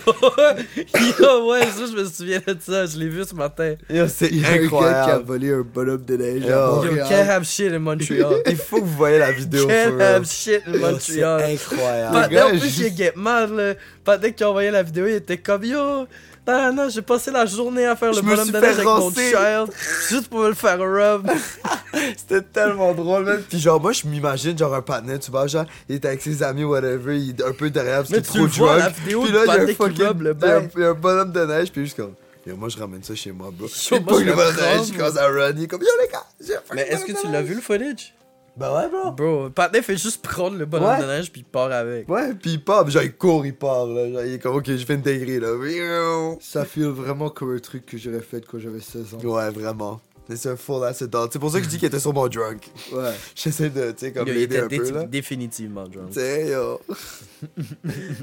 Yo, 1.20 1.50
ouais, 1.50 1.60
ça, 1.66 1.86
je 1.90 1.96
me 1.96 2.04
souviens 2.08 2.40
de 2.44 2.56
ça. 2.60 2.86
Je 2.86 2.98
l'ai 2.98 3.08
vu 3.08 3.22
ce 3.24 3.34
matin. 3.34 3.74
Yo, 3.88 4.06
c'est 4.08 4.28
il 4.28 4.40
y 4.40 4.44
a 4.44 4.48
un 4.48 4.52
gars 4.52 4.58
qui 4.58 4.62
a 4.62 4.66
incroyable. 4.66 5.24
volé 5.24 5.52
un 5.52 5.60
bonhomme 5.62 6.04
de 6.04 6.16
neige 6.16 6.42
Yo. 6.44 6.52
à 6.52 6.86
Yo, 6.86 6.96
can't 7.08 7.28
have 7.30 7.44
shit 7.44 7.72
in 7.72 7.78
Montreal. 7.78 8.42
Il 8.46 8.56
faut 8.56 8.78
que 8.80 8.84
vous 8.86 8.96
voyez 8.96 9.18
la 9.18 9.30
vidéo. 9.32 9.66
Can't 9.68 9.90
for 9.90 9.96
real. 9.98 10.02
have 10.16 10.26
shit 10.26 10.62
in 10.66 10.72
Yo, 10.72 10.78
C'est 10.98 11.20
Montreal. 11.20 11.42
incroyable. 11.52 12.28
Gars, 12.34 12.46
en 12.46 12.50
plus, 12.50 12.60
juste- 12.60 12.78
il 12.80 12.96
get 12.96 13.12
mad, 13.14 13.50
là. 13.50 14.16
Dès 14.18 14.32
qu'il 14.32 14.44
a 14.44 14.50
envoyé 14.50 14.70
la 14.70 14.82
vidéo, 14.82 15.06
il 15.06 15.14
était 15.14 15.38
comme 15.38 15.64
Yo, 15.64 16.06
non, 16.46 16.72
non, 16.74 16.88
j'ai 16.88 17.02
passé 17.02 17.30
la 17.30 17.46
journée 17.46 17.86
à 17.86 17.96
faire 17.96 18.12
Je 18.12 18.20
le 18.20 18.26
me 18.26 18.30
bonhomme 18.30 18.50
de 18.50 18.58
neige 18.58 18.74
avec 18.74 18.84
mon 18.84 19.10
child, 19.10 19.70
juste 20.08 20.28
pour 20.28 20.40
me 20.40 20.48
le 20.48 20.54
faire 20.54 20.78
rub. 20.78 21.26
C'était 22.16 22.42
tellement 22.42 22.92
drôle, 22.92 23.24
même. 23.24 23.42
Puis 23.42 23.58
genre, 23.58 23.80
moi, 23.80 23.92
je 23.92 24.06
m'imagine, 24.06 24.56
genre, 24.58 24.74
un 24.74 24.82
partenaire, 24.82 25.18
tu 25.20 25.30
vois, 25.30 25.46
genre, 25.46 25.64
il 25.88 25.94
est 25.94 26.04
avec 26.04 26.20
ses 26.20 26.42
amis, 26.42 26.64
whatever, 26.64 27.18
il 27.18 27.30
est 27.30 27.42
un 27.42 27.52
peu 27.52 27.70
derrière 27.70 27.98
parce 27.98 28.08
qu'il 28.08 28.18
est 28.18 28.22
trop 28.22 28.46
drunk. 28.46 28.92
Puis 29.04 29.12
là, 29.32 29.44
il 29.44 29.46
y 29.46 29.50
a 29.50 29.62
un 29.62 29.66
fucking... 29.68 30.18
le 30.20 30.36
il 30.42 30.80
y 30.80 30.84
a 30.84 30.88
un- 30.90 30.94
bonhomme 30.94 31.32
de 31.32 31.44
neige, 31.46 31.72
puis 31.72 31.84
juste 31.84 31.96
comme... 31.96 32.14
Yo, 32.46 32.56
moi, 32.56 32.68
je 32.68 32.76
ramène 32.76 33.02
ça 33.02 33.14
chez 33.14 33.32
moi, 33.32 33.50
bro. 33.50 33.66
Yo, 33.66 34.00
moi, 34.00 34.18
je 34.18 34.24
le 34.24 34.30
le 34.30 34.36
bonhomme 34.36 34.54
de 34.54 34.60
neige, 34.60 34.88
il 34.88 34.96
commence 34.98 35.16
à 35.16 35.26
run, 35.28 35.52
il 35.56 35.62
est 35.62 35.66
comme, 35.66 35.80
yo, 35.80 35.88
les 36.02 36.08
gars, 36.08 36.26
j'ai 36.40 36.52
fait 36.52 36.74
Mais 36.74 36.82
est-ce 36.88 37.04
que 37.06 37.12
tu 37.18 37.32
l'as 37.32 37.42
vu 37.42 37.54
le 37.54 37.62
footage? 37.62 38.12
Ben 38.56 38.72
ouais, 38.72 38.88
bro. 38.88 39.10
Bro, 39.10 39.50
Patney 39.50 39.82
fait 39.82 39.96
juste 39.96 40.22
prendre 40.22 40.56
le 40.56 40.64
bonhomme 40.64 40.90
Ouais. 40.90 41.00
de 41.00 41.06
neige 41.06 41.32
puis 41.32 41.40
il 41.40 41.44
part 41.44 41.72
avec. 41.72 42.08
Ouais, 42.08 42.32
puis 42.34 42.52
il 42.52 42.62
part, 42.64 42.84
puis 42.84 42.92
genre, 42.92 43.02
il 43.02 43.12
court, 43.16 43.44
il 43.44 43.54
part, 43.56 43.86
là. 43.86 44.08
Genre, 44.12 44.22
il 44.24 44.34
est 44.34 44.38
comme, 44.38 44.54
ok, 44.54 44.66
je 44.66 44.84
fais 44.86 44.94
une 44.94 45.00
dinguerie, 45.02 45.40
là. 45.40 46.36
Ça 46.40 46.64
file 46.64 46.84
vraiment 46.86 47.30
comme 47.30 47.54
un 47.54 47.58
truc 47.58 47.84
que 47.84 47.98
j'aurais 47.98 48.20
fait 48.20 48.46
quand 48.46 48.58
j'avais 48.60 48.78
16 48.80 49.14
ans. 49.14 49.18
Ouais, 49.24 49.50
vraiment. 49.50 50.00
C'est 50.34 50.48
un 50.50 50.56
full 50.56 50.82
acid 50.84 51.08
dog. 51.08 51.28
C'est 51.32 51.38
pour 51.38 51.50
ça 51.50 51.58
que 51.58 51.64
je 51.64 51.68
dis 51.70 51.76
qu'il 51.78 51.86
était 51.86 52.00
sûrement 52.00 52.26
drunk. 52.28 52.70
Ouais. 52.92 53.12
J'essaie 53.34 53.68
de, 53.68 53.90
tu 53.90 54.06
sais, 54.06 54.12
comme 54.12 54.26
l'aider 54.26 54.58
un 54.58 54.68
peu, 54.68 54.90
là. 54.90 55.04
définitivement 55.04 55.84
drunk. 55.86 56.10
Tu 56.12 56.20
sais, 56.20 56.48
yo. 56.50 56.80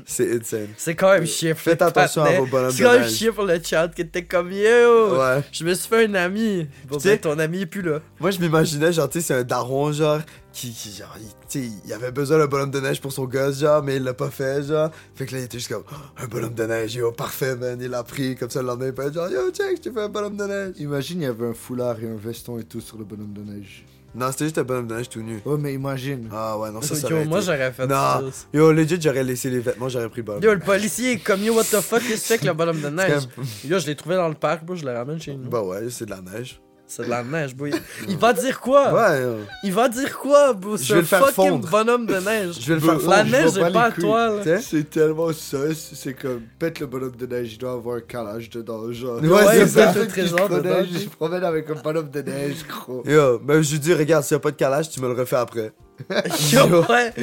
C'est 0.06 0.40
insane. 0.40 0.68
C'est 0.78 0.96
quand 0.96 1.12
même 1.14 1.26
chiant. 1.28 1.52
pour 1.52 1.60
Faites 1.62 1.82
attention 1.82 2.24
à 2.24 2.32
vos 2.32 2.46
bonhommes 2.48 2.72
C'est 2.72 2.84
quand 2.84 2.94
même 3.00 3.08
chiant 3.10 3.34
pour 3.34 3.46
le 3.46 3.60
chat 3.64 3.88
qui 3.90 4.02
était 4.02 4.24
comme 4.26 4.52
Yo! 4.52 5.18
Ouais. 5.20 5.44
Je 5.52 5.64
me 5.64 5.74
suis 5.76 5.88
fait 5.88 6.06
un 6.08 6.14
ami. 6.16 6.68
Bon, 6.88 6.98
Tu 6.98 7.04
sais- 7.04 7.10
ben, 7.10 7.20
ton 7.20 7.40
ami 7.40 7.62
est 7.62 7.66
plus 7.68 7.82
là. 7.84 8.00
Moi, 8.20 8.32
je 8.32 8.40
m'imaginais, 8.40 8.92
genre, 8.92 9.10
tu 9.10 9.20
sais, 9.22 9.28
c'est 9.28 9.34
un 9.36 9.44
daron, 9.44 9.92
genre, 9.92 10.22
qui, 10.54 10.72
qui 10.74 10.92
genre, 10.92 11.16
il, 11.20 11.28
tu 11.50 11.60
sais, 11.68 11.72
il 11.86 11.94
avait 11.94 12.12
besoin 12.12 12.38
d'un 12.38 12.48
bonhomme 12.48 12.72
de 12.72 12.80
neige 12.80 13.00
pour 13.02 13.12
son 13.14 13.26
gosse, 13.26 13.60
genre, 13.60 13.82
mais 13.84 13.96
il 13.98 14.04
l'a 14.04 14.14
pas 14.14 14.30
fait, 14.30 14.64
genre. 14.64 14.92
Fait 15.16 15.26
que 15.26 15.34
là, 15.34 15.40
il 15.40 15.44
était 15.46 15.58
juste 15.60 15.72
comme, 15.72 15.84
Oh, 15.92 15.96
un 16.24 16.28
bonhomme 16.28 16.54
de 16.54 16.66
neige, 16.66 16.96
yo, 16.96 17.12
parfait, 17.12 17.56
man. 17.56 17.78
Il 17.82 17.90
l'a 17.90 18.04
pris, 18.04 18.36
comme 18.36 18.50
ça, 18.50 18.62
le 18.62 18.68
lendemain, 18.68 18.88
il 18.88 18.94
peut 18.94 19.04
être 19.08 19.14
genre, 19.14 19.30
yo, 19.30 19.50
check, 19.52 19.78
je 19.78 19.82
t'ai 19.82 19.92
fait 19.92 20.02
un 20.02 20.10
bonhomme 20.10 20.36
de 20.38 20.46
neige. 20.46 20.74
Imagine, 20.80 21.22
il 21.22 21.24
y 21.24 21.28
avait 21.28 21.48
un 21.48 21.54
foulard 21.54 21.98
et 22.04 22.08
un 22.10 22.16
veston 22.18 22.60
et 22.60 22.64
tout 22.64 22.82
sur 22.82 22.98
le 22.98 23.06
bonhomme 23.06 23.34
de 23.34 23.42
neige. 23.42 23.86
Non, 24.14 24.30
c'était 24.30 24.44
juste 24.44 24.58
un 24.58 24.64
bonhomme 24.64 24.88
de 24.88 24.96
neige 24.96 25.08
tout 25.08 25.22
nu. 25.22 25.40
Oh, 25.46 25.56
mais 25.58 25.74
imagine. 25.74 26.28
Ah 26.34 26.58
ouais, 26.60 26.70
non, 26.70 26.82
ça, 26.82 26.96
ça 26.96 27.08
Yo, 27.10 27.16
aurait 27.16 27.26
moi 27.26 27.38
été- 27.38 27.46
j'aurais 27.46 27.72
fait 27.72 27.88
Non. 27.88 27.96
ça. 27.96 28.22
Yo, 28.54 28.74
legit, 28.74 29.00
j'aurais 29.02 29.24
laissé 29.24 29.50
les 29.50 29.60
vêtements, 29.60 29.88
j'aurais 29.88 30.10
pris 30.10 30.18
le 30.20 30.24
bonhomme. 30.26 30.44
Yo, 30.44 30.54
le 30.54 30.60
policier 30.60 31.14
est 31.14 31.18
comme 31.20 31.42
Yo, 31.42 31.54
what 31.56 31.64
the 31.64 31.80
fuck, 31.80 32.02
qu'est-ce 32.06 32.08
que 32.08 32.16
tu 32.16 32.20
fais 32.28 32.34
avec 32.34 32.44
le 32.44 32.54
bonhomme 32.54 32.82
de 32.82 32.88
C'est 32.90 32.92
neige? 33.10 33.24
Yo, 33.64 33.80
je 33.80 33.86
l'ai 33.88 33.96
trouvé 33.96 34.16
dans 34.16 34.28
le 34.28 34.34
parc, 34.36 34.66
bro, 34.66 34.76
je 34.76 34.84
le 34.86 34.92
ramène 34.92 35.22
chez 35.22 35.34
nous. 35.34 35.50
Bah 35.50 35.62
ouais, 35.62 35.90
c'est 35.90 36.06
de 36.08 36.10
la 36.12 36.20
neige. 36.20 36.60
C'est 36.94 37.06
de 37.06 37.10
la 37.10 37.24
neige, 37.24 37.56
bro. 37.56 37.68
Il, 38.10 38.18
va 38.18 38.34
dire 38.34 38.60
quoi? 38.60 38.92
Ouais. 38.94 39.26
Il 39.64 39.72
va 39.72 39.88
dire 39.88 40.18
quoi, 40.20 40.52
bro? 40.52 40.76
Je 40.76 40.84
C'est 40.84 40.94
vais 40.96 41.00
le 41.00 41.06
faire 41.06 41.20
fucking 41.28 41.52
fondre. 41.52 41.70
bonhomme 41.70 42.06
de 42.06 42.16
neige? 42.16 42.56
Je 42.60 42.68
vais 42.68 42.74
le 42.74 42.80
faire 42.82 43.00
je 43.00 43.08
La 43.08 43.18
fondre. 43.24 43.32
neige 43.32 43.52
vois 43.58 43.70
est 43.70 43.72
pas 43.72 43.72
pas 43.72 43.86
à 43.86 43.92
toi, 43.92 44.30
là. 44.44 44.60
C'est 44.60 44.90
tellement 44.90 45.32
sauce, 45.32 45.92
c'est 45.94 46.14
comme 46.14 46.42
pète 46.60 46.82
le 46.82 46.88
bonhomme 46.88 47.16
de 47.16 47.26
neige, 47.26 47.54
il 47.54 47.58
doit 47.60 47.72
avoir 47.72 47.96
un 47.96 48.02
calage 48.02 48.50
dedans, 48.50 48.92
genre. 48.92 49.22
Ouais, 49.22 49.30
Ouais, 49.30 49.46
c'est 49.54 49.62
il 49.62 49.70
ça. 49.70 49.94
le 49.94 50.08
trésor 50.08 50.50
je 50.50 50.56
dedans. 50.58 50.84
je 50.92 51.08
promène 51.08 51.44
avec 51.46 51.70
un 51.70 51.82
bonhomme 51.82 52.10
de 52.10 52.22
neige, 52.24 52.66
gros. 52.68 53.04
Yo, 53.06 53.40
ben 53.40 53.62
je 53.62 53.72
lui 53.72 53.80
dis, 53.80 53.94
regarde, 53.94 54.26
s'il 54.26 54.36
y 54.36 54.38
a 54.38 54.40
pas 54.40 54.52
de 54.52 54.58
calage, 54.58 54.90
tu 54.90 55.00
me 55.00 55.08
le 55.08 55.14
refais 55.18 55.38
après. 55.38 55.72
Yo, 56.52 56.84
ouais. 56.90 57.14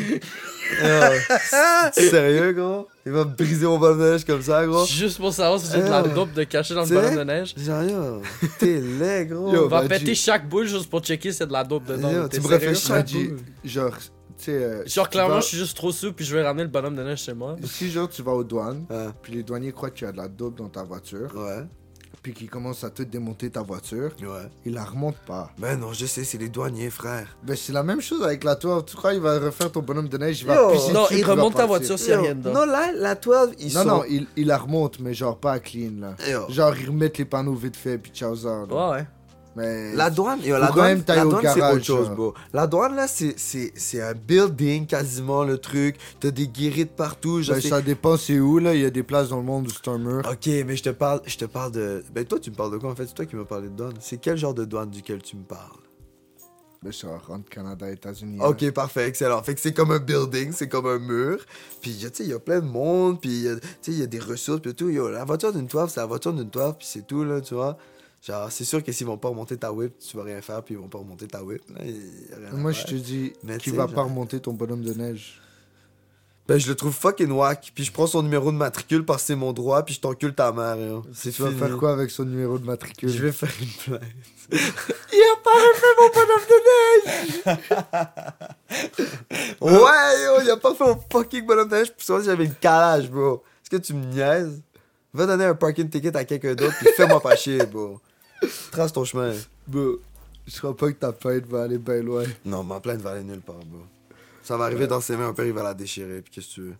Sérieux, 1.93 2.53
gros? 2.53 2.89
Il 3.09 3.13
va 3.15 3.25
me 3.25 3.35
briser 3.35 3.65
mon 3.65 3.79
bonhomme 3.79 4.01
de 4.01 4.11
neige 4.13 4.25
comme 4.27 4.43
ça, 4.43 4.67
gros? 4.67 4.85
Juste 4.85 5.17
pour 5.17 5.33
savoir 5.33 5.59
si 5.59 5.73
j'ai 5.73 5.79
de 5.83 5.89
la 5.89 6.03
Euh, 6.05 6.15
dope 6.15 6.35
de 6.35 6.45
cacher 6.45 6.75
dans 6.75 6.83
le 6.85 6.89
bonhomme 6.89 7.17
de 7.17 7.25
neige. 7.25 7.55
Genre, 7.57 7.83
yo, 7.85 8.23
t'es 8.59 8.81
laid, 9.01 9.27
gros. 9.29 9.51
Yo, 9.55 9.65
On 9.65 9.69
va 9.69 9.83
péter 9.89 10.15
chaque 10.15 10.47
boule 10.47 10.67
juste 10.67 10.91
pour 10.91 11.01
checker 11.01 11.33
s'il 11.33 11.41
y 11.41 11.43
a 11.45 11.47
de 11.47 11.53
la 11.55 11.65
dope 11.65 11.87
dedans. 11.87 12.11
Yo, 12.11 12.29
tu 12.29 12.41
me 12.43 12.75
chaque 12.75 13.11
boule. 13.11 13.39
genre, 13.65 13.97
tu 13.97 14.05
sais. 14.45 14.53
euh, 14.53 14.83
si 14.87 14.95
Genre, 14.95 15.09
clairement, 15.09 15.35
vas- 15.37 15.41
je 15.41 15.47
suis 15.47 15.57
juste 15.57 15.75
trop 15.77 15.91
sous 15.91 16.13
puis 16.13 16.25
je 16.27 16.37
vais 16.37 16.43
ramener 16.45 16.65
le 16.65 16.69
bonhomme 16.69 16.97
de 16.97 17.03
neige 17.03 17.23
chez 17.23 17.33
moi. 17.33 17.57
Si, 17.65 17.91
genre, 17.91 18.09
tu 18.11 18.23
vas 18.23 18.33
aux 18.33 18.45
douanes, 18.45 18.85
Ouais, 18.91 19.07
puis 19.23 19.33
les 19.33 19.43
douaniers 19.43 19.73
croient 19.73 19.89
que 19.91 19.97
tu 19.97 20.05
as 20.07 20.13
de 20.13 20.19
la 20.19 20.29
dope 20.29 20.59
dans 20.59 20.69
ta 20.69 20.83
voiture, 20.83 21.31
ouais. 21.35 21.65
Puis 22.23 22.33
qu'il 22.35 22.51
commence 22.51 22.85
à 22.85 22.91
te 22.91 23.03
démonter 23.03 23.51
ta 23.51 23.63
voiture, 23.63 24.11
Ouais. 24.21 24.49
il 24.65 24.75
la 24.75 24.85
remonte 24.85 25.17
pas. 25.27 25.51
Ben 25.59 25.79
non, 25.79 25.93
je 25.93 26.07
sais, 26.07 26.25
c'est 26.25 26.39
les 26.39 26.49
douaniers, 26.49 26.91
frère. 26.91 27.37
Ben, 27.43 27.57
c'est 27.57 27.73
la 27.73 27.83
même 27.83 28.01
chose 28.01 28.23
avec 28.23 28.45
la 28.45 28.55
12. 28.55 28.85
Tu 28.87 28.97
crois 28.97 29.13
qu'il 29.13 29.21
va 29.23 29.39
refaire 29.39 29.71
ton 29.73 29.81
bonhomme 29.83 30.09
de 30.09 30.19
neige, 30.19 30.41
il 30.41 30.47
va 30.47 30.55
Yo. 30.57 30.73
Non, 30.93 31.03
dessus, 31.05 31.19
il 31.19 31.25
remonte 31.25 31.55
ta 31.55 31.67
voiture 31.67 31.99
s'il 31.99 32.09
y 32.11 32.13
a 32.13 32.17
Yo, 32.17 32.23
rien 32.23 32.35
dedans. 32.35 32.53
Non, 32.53 32.65
là, 32.67 32.93
la 32.93 33.15
12, 33.15 33.51
ils 33.59 33.75
Non, 33.75 33.81
sont... 33.83 33.87
non, 33.89 34.03
il, 34.09 34.27
il 34.37 34.47
la 34.47 34.59
remonte, 34.59 34.99
mais 35.01 35.15
genre 35.15 35.39
pas 35.39 35.59
clean, 35.61 35.93
là. 36.01 36.15
Yo. 36.29 36.49
Genre, 36.51 36.75
ils 36.77 36.89
remettent 36.89 37.19
les 37.19 37.25
panneaux 37.25 37.55
vite 37.55 37.77
fait, 37.77 37.99
puis 37.99 38.11
ciao, 38.13 38.35
ça. 38.37 38.65
Ouais, 38.65 38.91
ouais. 38.91 39.07
Mais... 39.59 39.93
La 39.95 40.09
douane, 40.09 40.41
yo, 40.41 40.57
la 40.57 40.71
douane, 40.71 41.03
c'est 41.05 41.21
autre 41.63 41.83
chose, 41.85 42.11
bro. 42.11 42.33
La 42.53 42.67
douane, 42.67 42.95
là, 42.95 43.07
c'est- 43.09 44.01
un 44.01 44.15
building, 44.15 44.87
quasiment, 44.87 45.43
le 45.43 45.59
truc. 45.59 45.97
T'as 46.21 46.31
des 46.31 46.47
guérites 46.47 46.95
partout. 46.95 47.43
Genre, 47.43 47.57
Ben, 47.57 47.63
ça 47.63 47.83
dépend 47.83 48.17
c'est 48.17 48.39
où, 48.39 48.59
là. 48.59 48.75
Il 48.75 48.81
y 48.81 48.85
a 48.85 48.91
des 48.91 49.03
places 49.03 49.31
dans 49.31 49.39
le 49.39 49.43
monde 49.43 49.67
où 49.67 49.71
c'est 49.71 49.89
un 49.91 49.99
mur. 49.99 50.23
Ok, 50.31 50.47
mais 50.47 50.77
je 50.77 50.85
te 50.85 50.91
parle, 50.91 51.21
je 51.27 51.37
te 51.37 51.45
parle 51.45 51.73
de... 51.73 52.05
Ben, 52.15 52.25
toi, 52.25 52.39
tu 52.39 52.51
me 52.51 52.55
parles 52.55 52.73
de 52.73 52.79
quoi, 52.79 52.91
en 52.91 52.95
fait? 52.95 53.07
C'est 53.07 53.15
toi 53.15 53.27
qui 53.27 53.35
m'as 53.35 53.45
parlé 53.45 53.69
de 53.69 53.75
douane. 53.75 53.95
C'est 54.01 54.19
quel 54.19 54.37
genre 54.37 54.55
de 54.55 54.65
douane 54.65 54.91
duquel 54.91 55.21
tu 55.23 55.37
me 55.37 55.43
parles? 55.43 55.81
Ben, 56.81 56.93
ça 56.93 57.09
rentre 57.27 57.49
Canada, 57.51 57.91
États-Unis. 57.91 58.39
Ok, 58.41 58.71
parfait, 58.71 59.09
excellent. 59.09 59.43
Fait 59.43 59.57
que 59.57 59.61
c'est 59.61 59.73
comme 59.73 59.91
un 59.91 59.99
building, 59.99 60.53
c'est 60.53 60.69
comme 60.69 60.87
un 60.87 61.01
mur. 61.01 61.45
Puis, 61.81 61.97
tu 62.01 62.07
sais, 62.13 62.23
il 62.23 62.31
y 62.31 62.33
a 62.33 62.39
plein 62.39 62.61
de 62.61 62.67
monde, 62.67 63.21
puis, 63.21 63.47
tu 63.51 63.69
sais, 63.83 63.91
il 63.91 63.99
y 63.99 64.03
a 64.05 64.07
des 64.07 64.21
ressources, 64.21 64.61
puis 64.61 64.73
tout. 64.75 64.89
Yo, 64.89 65.09
la 65.11 65.25
voiture 65.25 65.53
d'une 65.53 65.67
toile, 65.67 65.91
c'est 65.91 65.99
la 65.99 66.07
voiture 66.07 66.33
d'une 66.33 66.51
toile, 66.51 66.75
puis 66.79 66.87
c'est 66.89 67.05
tout, 67.05 67.25
là, 67.25 67.41
tu 67.41 67.55
vois. 67.55 67.77
Genre, 68.27 68.51
c'est 68.51 68.65
sûr 68.65 68.83
que 68.83 68.91
s'ils 68.93 69.07
vont 69.07 69.17
pas 69.17 69.29
remonter 69.29 69.57
ta 69.57 69.73
whip, 69.73 69.95
tu 69.99 70.17
vas 70.17 70.25
rien 70.25 70.41
faire, 70.43 70.63
puis 70.63 70.75
ils 70.75 70.79
vont 70.79 70.89
pas 70.89 70.99
remonter 70.99 71.29
ta 71.29 71.43
whip. 71.43 71.63
Là, 71.71 71.85
Moi, 72.53 72.73
je 72.73 72.85
te 72.85 72.95
dis 72.95 73.33
tu 73.61 73.71
va 73.71 73.87
sais, 73.87 73.95
pas 73.95 74.03
remonter 74.03 74.41
ton 74.41 74.53
bonhomme 74.53 74.83
de 74.83 74.93
neige? 74.93 75.41
Ben, 76.49 76.59
je 76.59 76.67
le 76.67 76.75
trouve 76.75 76.95
fucking 76.95 77.31
whack, 77.31 77.73
puis 77.75 77.85
je 77.85 77.93
prends 77.93 78.07
son 78.07 78.23
numéro 78.23 78.51
de 78.51 78.57
matricule 78.57 79.05
parce 79.05 79.23
que 79.23 79.27
c'est 79.29 79.37
mon 79.37 79.53
droit, 79.53 79.83
puis 79.83 79.95
je 79.95 80.01
t'encule 80.01 80.35
ta 80.35 80.51
mère, 80.51 80.77
yo. 80.77 81.05
C'est 81.13 81.31
Tu 81.31 81.43
vas 81.43 81.51
faire 81.51 81.77
quoi 81.77 81.93
avec 81.93 82.11
son 82.11 82.25
numéro 82.25 82.59
de 82.59 82.65
matricule? 82.65 83.11
Je 83.11 83.23
vais 83.23 83.33
faire 83.33 83.53
une 83.61 83.69
plainte. 83.69 84.03
Il 84.51 84.57
a 84.57 85.37
pas 85.45 85.51
refait 85.51 85.95
mon 86.01 86.09
bonhomme 86.15 86.47
de 86.49 86.59
neige 87.51 87.59
Ouais, 89.61 90.25
yo, 90.25 90.41
il 90.43 90.51
a 90.51 90.57
pas 90.57 90.75
fait 90.75 90.85
un 90.89 90.99
fucking 91.13 91.45
bonhomme 91.45 91.69
de 91.69 91.77
neige, 91.77 91.93
puis 91.95 92.07
ça, 92.07 92.19
j'avais 92.23 92.47
une 92.47 92.55
calage, 92.55 93.11
bro. 93.11 93.43
Est-ce 93.63 93.69
que 93.71 93.77
tu 93.77 93.93
me 93.93 94.07
niaises? 94.07 94.63
Va 95.13 95.27
donner 95.27 95.45
un 95.45 95.55
parking 95.55 95.91
ticket 95.91 96.17
à 96.17 96.25
quelqu'un 96.25 96.55
d'autre, 96.55 96.75
puis 96.79 96.89
fais-moi 96.97 97.21
pas 97.21 97.37
chier, 97.37 97.59
bro. 97.67 98.01
Trace 98.71 98.93
ton 98.93 99.05
chemin. 99.05 99.33
Bon, 99.67 99.97
je 100.47 100.59
crois 100.59 100.77
pas 100.77 100.89
que 100.89 100.99
ta 100.99 101.13
plainte 101.13 101.47
va 101.47 101.63
aller 101.65 101.79
bien 101.79 102.03
loin. 102.03 102.25
Non, 102.45 102.63
ma 102.63 102.81
plainte 102.81 103.01
va 103.01 103.11
aller 103.13 103.25
nulle 103.25 103.41
part, 103.41 103.57
bro. 103.65 103.81
Ça 104.43 104.57
va 104.57 104.65
arriver 104.65 104.87
dans 104.87 105.01
ses 105.01 105.17
mains, 105.17 105.29
un 105.29 105.35
père, 105.35 105.45
il 105.47 105.53
va 105.53 105.63
la 105.63 105.75
déchirer, 105.75 106.23
puis 106.23 106.33
qu'est-ce 106.33 106.49
que 106.49 106.53
tu 106.55 106.61
veux? 106.63 106.75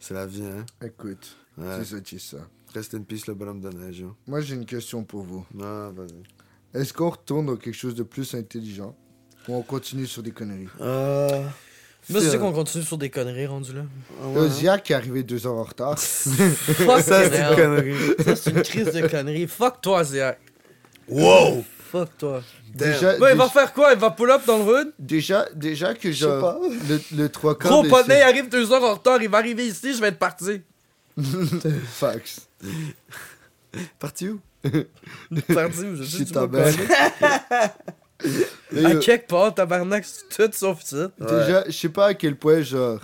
C'est 0.00 0.14
la 0.14 0.26
vie, 0.26 0.42
hein? 0.44 0.64
Écoute, 0.84 1.36
Ouais. 1.56 1.66
c'est 1.78 1.84
ça, 1.84 1.96
c'est 2.04 2.20
ça. 2.20 2.36
Reste 2.74 2.92
une 2.92 3.04
piste, 3.04 3.26
le 3.28 3.34
bonhomme 3.34 3.60
de 3.60 3.68
neige, 3.70 4.00
yo. 4.00 4.14
Moi, 4.26 4.40
j'ai 4.40 4.54
une 4.54 4.66
question 4.66 5.02
pour 5.04 5.22
vous. 5.22 5.44
Ah, 5.60 5.90
vas-y. 5.94 6.78
Est-ce 6.80 6.92
qu'on 6.92 7.10
retourne 7.10 7.46
dans 7.46 7.56
quelque 7.56 7.74
chose 7.76 7.94
de 7.94 8.02
plus 8.02 8.34
intelligent 8.34 8.94
ou 9.48 9.54
on 9.54 9.62
continue 9.62 10.06
sur 10.06 10.22
des 10.22 10.30
conneries? 10.32 10.68
Euh. 10.80 11.42
Moi, 12.10 12.20
c'est 12.20 12.30
sûr 12.30 12.40
qu'on 12.40 12.52
continue 12.52 12.84
sur 12.84 12.96
des 12.98 13.10
conneries 13.10 13.46
rendues 13.46 13.72
là. 13.72 13.84
Le 14.34 14.40
Euh, 14.40 14.48
Zia 14.48 14.78
qui 14.78 14.92
est 14.92 14.96
arrivé 14.96 15.22
deux 15.22 15.46
heures 15.46 15.54
en 15.54 15.62
retard. 15.64 15.98
Fuck 15.98 17.00
Ça, 17.00 17.28
c'est 17.28 17.40
une 17.40 17.56
connerie. 17.56 17.94
Ça, 18.24 18.36
c'est 18.36 18.50
une 18.50 18.62
crise 18.62 18.92
de 18.92 19.06
conneries. 19.08 19.46
Fuck 19.46 19.80
toi, 19.80 20.04
Zia. 20.04 20.36
Wow! 21.08 21.64
Fuck 21.90 22.18
toi. 22.18 22.42
déjà, 22.74 23.16
Ouais, 23.18 23.32
il 23.32 23.38
va 23.38 23.48
faire 23.48 23.72
quoi? 23.72 23.92
Il 23.94 23.98
va 23.98 24.10
pull 24.10 24.30
up 24.30 24.42
dans 24.46 24.58
le 24.58 24.64
hood? 24.64 24.92
Déjà, 24.98 25.48
déjà 25.54 25.94
que 25.94 26.12
Je 26.12 26.26
sais 26.26 26.30
le, 26.30 27.16
le 27.16 27.28
trois 27.30 27.56
quarts 27.56 27.70
Gros 27.70 27.82
poney, 27.84 28.18
il 28.18 28.22
arrive 28.22 28.48
deux 28.50 28.70
heures 28.72 28.84
en 28.84 28.94
retard. 28.94 29.22
Il 29.22 29.28
va 29.30 29.38
arriver 29.38 29.66
ici, 29.66 29.94
je 29.94 30.00
vais 30.00 30.08
être 30.08 30.18
parti. 30.18 30.60
Fax. 31.92 32.48
Parti 33.98 34.28
où? 34.28 34.40
Parti, 35.54 35.82
je 35.94 36.04
sais 36.04 36.18
Chez 36.18 36.24
tu 36.26 36.32
ta 36.32 36.46
mère. 36.46 36.74
À 38.84 38.96
quelque 38.96 39.28
part, 39.28 39.54
tabarnak, 39.54 40.04
c'est 40.04 40.50
tout 40.50 40.56
sauf 40.56 40.82
ça. 40.82 41.10
Déjà, 41.20 41.64
je 41.66 41.70
sais 41.70 41.88
pas 41.88 42.06
à 42.06 42.14
quel 42.14 42.34
point, 42.34 42.62
genre. 42.62 43.00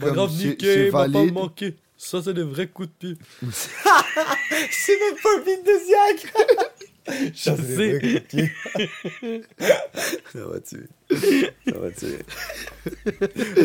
Comme 0.00 0.12
grave, 0.14 0.30
niqué, 0.30 0.90
va 0.90 1.08
pas 1.08 1.24
manquer. 1.24 1.76
Ça, 1.96 2.22
c'est 2.22 2.32
des 2.32 2.42
vrais 2.44 2.68
coups 2.68 2.88
de 2.88 3.14
pied. 3.14 3.18
C'est 3.52 4.98
même 4.98 5.16
pas 5.22 5.28
un 5.36 5.44
beat 5.44 5.64
de! 5.64 5.72
Je 7.34 7.50
sais. 7.56 8.22
Ça 10.32 10.46
va 10.46 10.60
tuer. 10.60 10.86
Ça 11.68 11.78
va 11.78 11.90
tuer. 11.90 12.18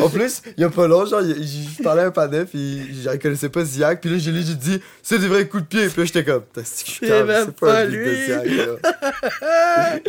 en 0.02 0.08
plus, 0.10 0.42
il 0.56 0.60
y 0.60 0.64
a 0.64 0.70
pas 0.70 0.88
long, 0.88 1.06
genre, 1.06 1.22
il- 1.22 1.38
il- 1.38 1.68
je 1.78 1.82
parlais 1.82 2.02
à 2.02 2.06
un 2.06 2.10
panel, 2.10 2.46
puis 2.46 2.80
je 3.02 3.08
reconnaissais 3.08 3.48
pas 3.48 3.64
Ziak, 3.64 4.00
puis 4.00 4.10
là, 4.10 4.18
j'ai 4.18 4.32
lu, 4.32 4.42
j'ai 4.44 4.54
dit, 4.54 4.80
c'est 5.02 5.18
des 5.18 5.28
vrais 5.28 5.46
coups 5.48 5.62
de 5.62 5.68
pied, 5.68 5.86
puis 5.88 6.00
là, 6.00 6.04
j'étais 6.04 6.24
comme, 6.24 6.42
T'as- 6.52 6.64
c'est 6.64 6.86
C'est 7.06 7.08
pas 7.08 7.46
pas 7.52 7.86
beat 7.86 7.94
de 7.94 7.96
lui. 8.04 8.24
Ziak, 8.26 8.46
là. 8.46 10.00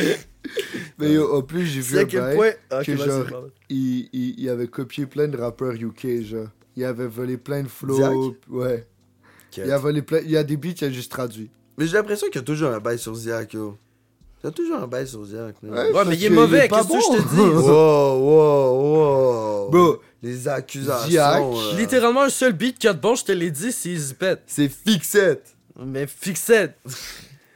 Mais 0.97 1.13
yo, 1.13 1.35
en 1.35 1.41
plus, 1.41 1.65
j'ai 1.65 1.81
vu 1.81 1.95
un 1.99 2.05
bail, 2.21 2.35
point? 2.35 2.51
Ok, 2.79 2.85
que 2.85 2.95
genre- 2.97 3.25
il, 3.69 4.09
il, 4.11 4.35
il 4.39 4.49
avait 4.49 4.67
copié 4.67 5.05
plein 5.05 5.27
de 5.27 5.37
rappeurs 5.37 5.73
UK, 5.73 6.23
genre. 6.23 6.47
Il 6.75 6.83
avait 6.85 7.07
volé 7.07 7.37
plein 7.37 7.61
de 7.63 7.67
flows. 7.67 8.35
Ouais. 8.49 8.87
Il 9.65 9.71
a 9.71 9.77
volé 9.77 10.01
plein. 10.01 10.19
Il 10.23 10.31
y 10.31 10.37
a 10.37 10.43
des 10.43 10.57
beats, 10.57 10.73
il 10.81 10.85
a 10.85 10.89
juste 10.91 11.11
traduit. 11.11 11.49
Mais 11.79 11.87
j'ai 11.87 11.93
l'impression 11.93 12.27
qu'il 12.27 12.35
y 12.35 12.43
a 12.43 12.45
toujours 12.45 12.69
un 12.71 12.79
bail 12.79 12.99
sur 12.99 13.15
Ziak, 13.15 13.53
yo. 13.53 13.77
Il 14.43 14.47
y 14.47 14.49
a 14.49 14.51
toujours 14.51 14.77
un 14.79 14.87
bail 14.87 15.07
sur 15.07 15.23
Ziak. 15.23 15.55
Ouais, 15.63 15.91
Ouais, 15.91 16.05
mais 16.05 16.15
il 16.15 16.25
est 16.25 16.29
mauvais, 16.29 16.67
qu'est-ce 16.67 16.87
que 16.87 16.99
je 16.99 17.21
te 17.23 17.29
dis? 17.29 17.39
Wow, 17.39 18.19
wow, 18.19 19.63
wow. 19.63 19.69
Bro, 19.69 20.01
Les 20.21 20.47
accusations. 20.47 21.09
Ziak, 21.09 21.39
là. 21.39 21.77
Littéralement, 21.77 22.23
un 22.23 22.29
seul 22.29 22.51
beat 22.53 22.77
qu'il 22.77 22.87
y 22.87 22.91
a 22.91 22.93
de 22.93 22.99
bon, 22.99 23.15
je 23.15 23.23
te 23.23 23.31
l'ai 23.31 23.49
dit, 23.49 23.71
c'est 23.71 23.95
Zipette. 23.95 24.43
C'est 24.45 24.67
fixette. 24.69 25.55
Mais 25.81 26.05
Fixette. 26.07 26.77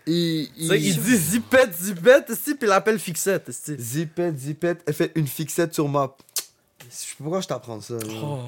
il, 0.08 0.48
il, 0.58 0.74
il 0.74 0.98
dit 1.02 1.18
Zipette, 1.18 1.74
Zipette, 1.78 2.30
ici, 2.30 2.56
puis 2.56 2.60
il 2.64 2.70
l'appelle 2.70 3.00
Fixette. 3.00 3.52
Zipette, 3.78 4.38
Zipette, 4.38 4.82
elle 4.88 4.94
fait 4.94 5.12
une 5.16 5.28
fixette 5.28 5.74
sur 5.74 5.90
ma. 5.90 6.16
Pourquoi 7.18 7.42
je 7.42 7.48
t'apprends 7.48 7.82
ça? 7.82 7.96
Oh. 8.24 8.40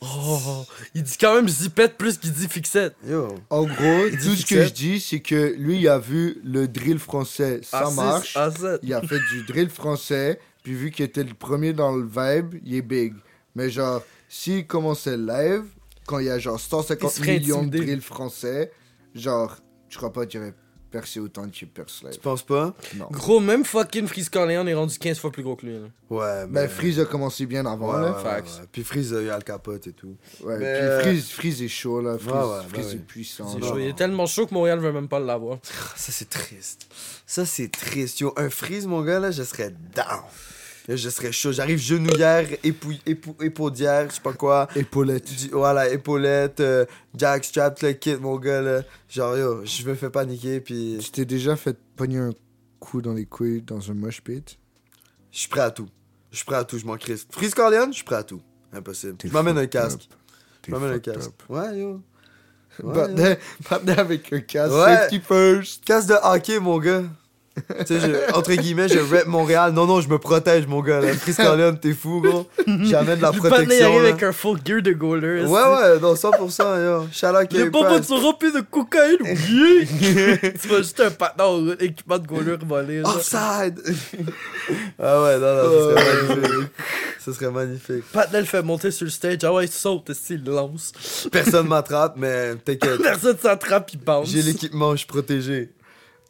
Oh. 0.00 0.64
Il 0.94 1.02
dit 1.02 1.16
quand 1.18 1.34
même 1.34 1.48
Zipette 1.48 1.96
plus 1.96 2.18
qu'il 2.18 2.32
dit 2.32 2.48
Fixette. 2.48 2.94
Yo. 3.06 3.28
En 3.50 3.64
gros, 3.64 4.08
tout 4.10 4.34
ce 4.36 4.44
que 4.46 4.64
je 4.64 4.72
dis, 4.72 5.00
c'est 5.00 5.20
que 5.20 5.54
lui, 5.56 5.78
il 5.78 5.88
a 5.88 5.98
vu 5.98 6.40
le 6.44 6.68
drill 6.68 6.98
français. 6.98 7.60
Ça 7.62 7.80
À 7.80 7.90
six, 7.90 7.96
marche. 7.96 8.38
Il 8.82 8.92
a 8.92 9.00
fait 9.00 9.20
du 9.32 9.44
drill 9.44 9.70
français. 9.70 10.38
Puis 10.62 10.74
vu 10.74 10.90
qu'il 10.90 11.04
était 11.04 11.24
le 11.24 11.34
premier 11.34 11.72
dans 11.72 11.94
le 11.94 12.04
vibe, 12.04 12.60
il 12.64 12.74
est 12.74 12.82
big. 12.82 13.14
Mais 13.54 13.70
genre, 13.70 14.02
s'il 14.28 14.66
commençait 14.66 15.16
le 15.16 15.26
live, 15.26 15.64
quand 16.06 16.18
il 16.18 16.26
y 16.26 16.30
a 16.30 16.38
genre 16.38 16.58
150 16.58 17.10
Il 17.10 17.14
serait 17.14 17.38
millions 17.38 17.62
de 17.64 17.78
drills 17.78 18.00
français, 18.00 18.72
genre, 19.14 19.56
je 19.88 19.96
crois 19.96 20.12
pas 20.12 20.26
qu'il 20.26 20.40
aurait 20.40 20.54
percé 20.94 21.18
autant 21.18 21.44
perce 21.74 22.02
live. 22.04 22.12
Tu 22.12 22.20
penses 22.20 22.42
pas? 22.44 22.72
Non. 22.94 23.08
Gros, 23.10 23.40
même 23.40 23.64
fucking 23.64 24.06
Freeze 24.06 24.28
Corleone 24.28 24.68
est 24.68 24.74
rendu 24.74 24.96
15 24.96 25.18
fois 25.18 25.32
plus 25.32 25.42
gros 25.42 25.56
que 25.56 25.66
lui. 25.66 25.72
là. 25.74 25.86
Ouais, 26.08 26.46
Ben, 26.48 26.68
Freeze 26.68 27.00
a 27.00 27.04
commencé 27.04 27.46
bien 27.46 27.66
avant, 27.66 27.92
Ouais, 27.94 28.00
là. 28.00 28.12
ouais, 28.16 28.22
Facts. 28.22 28.46
ouais, 28.54 28.60
ouais. 28.60 28.66
Puis 28.70 28.84
Freeze, 28.84 29.12
euh, 29.12 29.22
il 29.22 29.26
y 29.26 29.30
a 29.30 29.36
le 29.36 29.42
capote 29.42 29.86
et 29.88 29.92
tout. 29.92 30.14
Ouais, 30.42 30.56
Mais- 30.58 30.98
puis 31.00 31.02
Freeze, 31.10 31.30
Freeze 31.30 31.62
est 31.62 31.68
chaud, 31.68 32.00
là. 32.00 32.16
Freeze, 32.16 32.32
Ouais, 32.32 32.40
ouais, 32.42 32.62
Freeze 32.68 32.86
bah 32.86 32.92
est 32.92 33.06
puissant. 33.06 33.48
C'est 33.52 33.58
là. 33.60 33.66
chaud. 33.68 33.78
Il 33.78 33.86
est 33.88 33.96
tellement 33.96 34.26
chaud 34.26 34.46
que 34.46 34.54
Montréal 34.54 34.78
veut 34.78 34.92
même 34.92 35.08
pas 35.08 35.18
l'avoir. 35.18 35.58
Ah, 35.64 35.92
Ça, 35.96 36.12
c'est 36.12 36.28
triste. 36.30 36.86
Ça, 37.26 37.44
c'est 37.44 37.72
triste. 37.72 38.20
Yo, 38.20 38.32
un 38.36 38.48
Freeze, 38.48 38.86
mon 38.86 39.02
gars, 39.02 39.18
là, 39.18 39.32
je 39.32 39.42
serais 39.42 39.74
down. 39.94 40.20
Je 40.86 41.08
serais 41.08 41.32
chaud. 41.32 41.50
J'arrive 41.52 41.78
genouillère, 41.78 42.46
épou, 42.62 42.92
épou, 43.06 43.34
épaudière, 43.40 44.08
je 44.10 44.16
sais 44.16 44.20
pas 44.20 44.34
quoi. 44.34 44.68
Épaulette. 44.76 45.34
Du- 45.34 45.48
Voilà, 45.48 45.88
épaulette, 45.88 46.60
euh, 46.60 46.84
jackstrap, 47.16 47.80
le 47.80 47.92
kit, 47.92 48.16
mon 48.16 48.36
gars, 48.36 48.60
là. 48.60 48.82
Genre, 49.08 49.36
yo, 49.38 49.64
je 49.64 49.82
me 49.88 49.94
fais 49.94 50.10
paniquer, 50.10 50.60
puis 50.60 50.98
Tu 51.00 51.10
t'es 51.10 51.24
déjà 51.24 51.56
fait 51.56 51.76
pogner 51.96 52.18
un 52.18 52.32
coup 52.80 53.00
dans 53.00 53.14
les 53.14 53.24
couilles 53.24 53.62
dans 53.62 53.90
un 53.90 53.94
mosh 53.94 54.20
pit? 54.20 54.58
je 55.32 55.38
suis 55.38 55.48
prêt 55.48 55.62
à 55.62 55.70
tout. 55.70 55.88
Je 56.30 56.36
suis 56.36 56.44
prêt 56.46 56.56
à 56.56 56.64
tout, 56.64 56.78
je 56.78 56.84
m'en 56.84 56.96
crisse. 56.96 57.26
Freeze 57.30 57.54
Corleone, 57.54 57.90
je 57.90 57.96
suis 57.96 58.04
prêt 58.04 58.16
à 58.16 58.22
tout. 58.22 58.42
Impossible. 58.72 59.16
Je 59.24 59.28
m'emmène 59.32 59.56
un 59.58 59.66
casque. 59.66 60.00
Je 60.10 60.60
T'es 60.62 60.72
m'emmène 60.72 60.92
un 60.94 60.98
casque. 60.98 61.28
up. 61.28 61.42
Ouais, 61.48 61.78
yo. 61.78 62.02
Ouais, 62.82 63.38
avec 63.96 64.32
un 64.32 64.40
casque. 64.40 64.74
Ouais. 64.74 64.96
Safety 64.96 65.20
first. 65.20 65.84
Casque 65.84 66.08
de 66.08 66.14
hockey, 66.22 66.58
mon 66.60 66.78
gars. 66.78 67.04
Tu 67.56 67.86
sais, 67.86 68.00
je- 68.00 68.34
entre 68.34 68.52
guillemets, 68.54 68.88
je 68.88 68.98
rap 68.98 69.26
Montréal. 69.26 69.72
Non, 69.72 69.86
non, 69.86 70.00
je 70.00 70.08
me 70.08 70.18
protège, 70.18 70.66
mon 70.66 70.80
gars. 70.80 71.00
Là. 71.00 71.08
Corleone, 71.36 71.78
t'es 71.78 71.92
fou, 71.92 72.20
gros. 72.20 72.46
J'amène 72.66 73.16
de 73.18 73.22
la 73.22 73.32
protection. 73.32 73.94
là. 73.98 74.08
avec 74.08 74.22
un 74.22 74.32
full 74.32 74.58
gear 74.64 74.82
de 74.82 74.92
goaler. 74.92 75.44
Ouais, 75.44 75.60
ouais, 75.62 76.00
non, 76.00 76.14
100%, 76.14 76.84
yo. 76.84 77.06
Shout 77.12 77.26
out 77.26 77.46
Il 77.52 77.62
a 77.62 77.66
K. 77.66 77.70
pas 77.70 78.00
de 78.00 78.14
remplir 78.20 78.52
de 78.52 78.60
cocaïne, 78.60 79.18
oui! 79.22 79.88
tu 80.60 80.68
vas 80.68 80.78
juste 80.78 81.00
un 81.00 81.10
patin 81.10 81.44
au 81.44 81.72
équipement 81.74 82.18
de 82.18 82.26
goaler 82.26 82.56
volé. 82.66 83.02
Offside! 83.04 83.80
ah 85.00 85.22
ouais, 85.22 85.38
non, 85.38 85.54
non, 85.54 85.70
ce 85.70 85.94
serait 85.94 86.28
magnifique. 86.34 86.70
Ce 87.24 87.32
serait 87.32 87.50
magnifique. 87.50 88.04
Le 88.32 88.44
fait 88.44 88.62
monter 88.62 88.90
sur 88.90 89.04
le 89.04 89.10
stage. 89.10 89.38
Ah 89.44 89.52
ouais, 89.52 89.66
il 89.66 89.70
saute, 89.70 90.10
il 90.30 90.44
lance? 90.44 90.92
Personne 91.30 91.68
m'attrape, 91.68 92.14
mais 92.16 92.54
t'inquiète. 92.56 93.00
Personne 93.02 93.36
s'attrape, 93.40 93.90
il 93.92 94.00
bounce. 94.00 94.28
J'ai 94.28 94.42
l'équipement, 94.42 94.92
je 94.92 94.98
suis 94.98 95.06
protégé. 95.06 95.70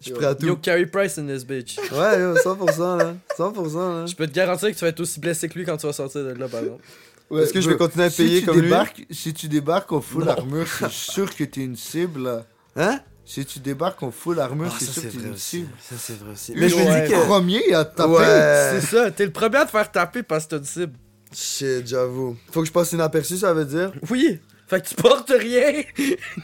Je 0.04 0.10
suis 0.10 0.14
prêt 0.14 0.26
à 0.26 0.34
tout. 0.34 0.46
Yo, 0.46 0.56
Carey 0.56 0.86
Price 0.86 1.18
in 1.18 1.26
this 1.26 1.44
bitch. 1.44 1.78
Ouais, 1.92 2.20
yo, 2.20 2.34
100%, 2.36 2.96
là. 2.98 3.14
100%, 3.38 3.74
là. 4.00 4.06
Je 4.06 4.14
peux 4.14 4.26
te 4.26 4.32
garantir 4.32 4.70
que 4.70 4.74
tu 4.74 4.80
vas 4.82 4.88
être 4.88 5.00
aussi 5.00 5.18
blessé 5.20 5.48
que 5.48 5.58
lui 5.58 5.64
quand 5.64 5.76
tu 5.76 5.86
vas 5.86 5.92
sortir 5.92 6.22
de 6.24 6.30
là, 6.32 6.46
par 6.48 6.60
exemple. 6.60 6.82
Ouais, 7.30 7.42
Est-ce 7.42 7.52
que 7.54 7.60
je 7.60 7.70
vais 7.70 7.76
continuer 7.76 8.04
à 8.04 8.10
si 8.10 8.22
payer 8.22 8.40
tu 8.40 8.46
comme 8.46 8.56
lui? 8.56 8.62
débarques, 8.64 9.06
Si 9.10 9.32
tu 9.32 9.48
débarques 9.48 9.90
en 9.92 10.00
full 10.02 10.24
Non. 10.24 10.30
armure, 10.32 10.66
c'est 10.68 10.90
sûr 11.12 11.34
que 11.34 11.44
t'es 11.44 11.62
une 11.62 11.76
cible. 11.76 12.22
là. 12.22 12.44
Hein? 12.76 13.00
Si 13.24 13.46
tu 13.46 13.58
débarques 13.58 14.02
en 14.02 14.10
full 14.10 14.38
armure, 14.38 14.70
Ah, 14.70 14.76
c'est 14.78 14.84
sûr 14.84 15.02
que 15.02 15.08
t'es 15.08 15.16
vrai 15.18 15.28
une 15.28 15.36
cible. 15.38 15.68
Ça, 15.80 15.94
c'est 15.98 16.18
vrai 16.18 16.32
aussi. 16.32 16.52
Mais 16.54 16.68
je 16.68 16.76
me 16.76 16.82
dis 17.06 17.10
que. 17.10 17.24
premier 17.26 17.72
à 17.74 17.86
taper. 17.86 18.10
Ouais. 18.12 18.70
C'est 18.78 18.86
ça, 18.86 19.10
t'es 19.10 19.24
le 19.24 19.32
premier 19.32 19.56
à 19.56 19.64
te 19.64 19.70
faire 19.70 19.90
taper 19.90 20.22
parce 20.22 20.44
que 20.44 20.50
t'as 20.50 20.58
une 20.58 20.64
cible. 20.64 20.92
Shit, 21.32 21.86
j'avoue. 21.86 22.36
Faut 22.52 22.60
que 22.60 22.66
je 22.66 22.72
passe 22.72 22.92
inaperçu, 22.92 23.38
ça 23.38 23.54
veut 23.54 23.64
dire? 23.64 23.92
Oui. 24.10 24.38
Fait 24.66 24.80
que 24.80 24.88
tu 24.88 24.94
portes 24.94 25.32
rien. 25.38 25.82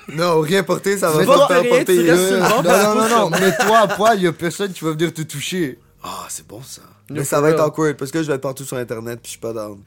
Non, 0.09 0.41
rien 0.41 0.63
porter, 0.63 0.99
ça 0.99 1.11
va 1.11 1.21
Mais 1.21 1.27
pas 1.27 1.35
toi, 1.35 1.47
te 1.49 1.53
faire 1.55 1.69
porter. 1.71 1.97
tu 1.97 2.11
restes 2.11 2.27
sur 2.29 2.37
le 2.37 2.43
euh, 2.43 2.49
bord. 2.49 2.63
Non, 2.63 2.73
non, 2.73 2.95
non, 2.95 3.09
non, 3.09 3.31
mais 3.31 3.57
toi 3.57 3.79
à 3.79 3.89
poil, 3.89 4.21
y 4.21 4.27
a 4.27 4.33
personne 4.33 4.73
qui 4.73 4.85
va 4.85 4.91
venir 4.93 5.13
te 5.15 5.23
toucher. 5.23 5.79
Ah, 6.03 6.27
c'est 6.29 6.47
bon 6.47 6.63
ça. 6.63 6.83
No, 7.09 7.17
Mais 7.17 7.25
ça 7.25 7.41
va 7.41 7.51
être 7.51 7.61
awkward 7.61 7.97
parce 7.97 8.11
que 8.11 8.23
je 8.23 8.29
vais 8.29 8.35
être 8.35 8.41
partout 8.43 8.65
sur 8.65 8.77
internet 8.77 9.21
puis 9.23 9.29
je 9.29 9.31
suis 9.31 9.41
pas 9.41 9.53
down. 9.53 9.81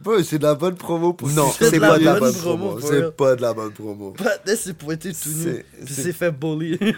Bon, 0.00 0.22
c'est 0.22 0.38
de 0.38 0.42
la 0.42 0.54
bonne 0.54 0.74
promo 0.76 1.14
pour 1.14 1.28
Non, 1.30 1.50
c'est 1.58 1.70
de 1.70 1.78
la 1.78 1.88
pas 1.88 1.98
de 1.98 2.04
la 2.04 2.20
bonne 2.20 2.32
bonne 2.32 2.40
promo. 2.42 2.80
C'est 2.82 3.16
pas 3.16 3.34
de 3.34 3.40
la 3.42 3.54
bonne 3.54 3.72
promo. 3.72 4.10
Patnais 4.12 4.56
s'est 4.56 4.74
pointé 4.74 5.12
tout 5.12 5.30
nu. 5.30 5.44
C'est- 5.44 5.84
Puis 5.84 5.94
s'est 5.94 6.12
fait 6.12 6.30
bully. 6.30 6.78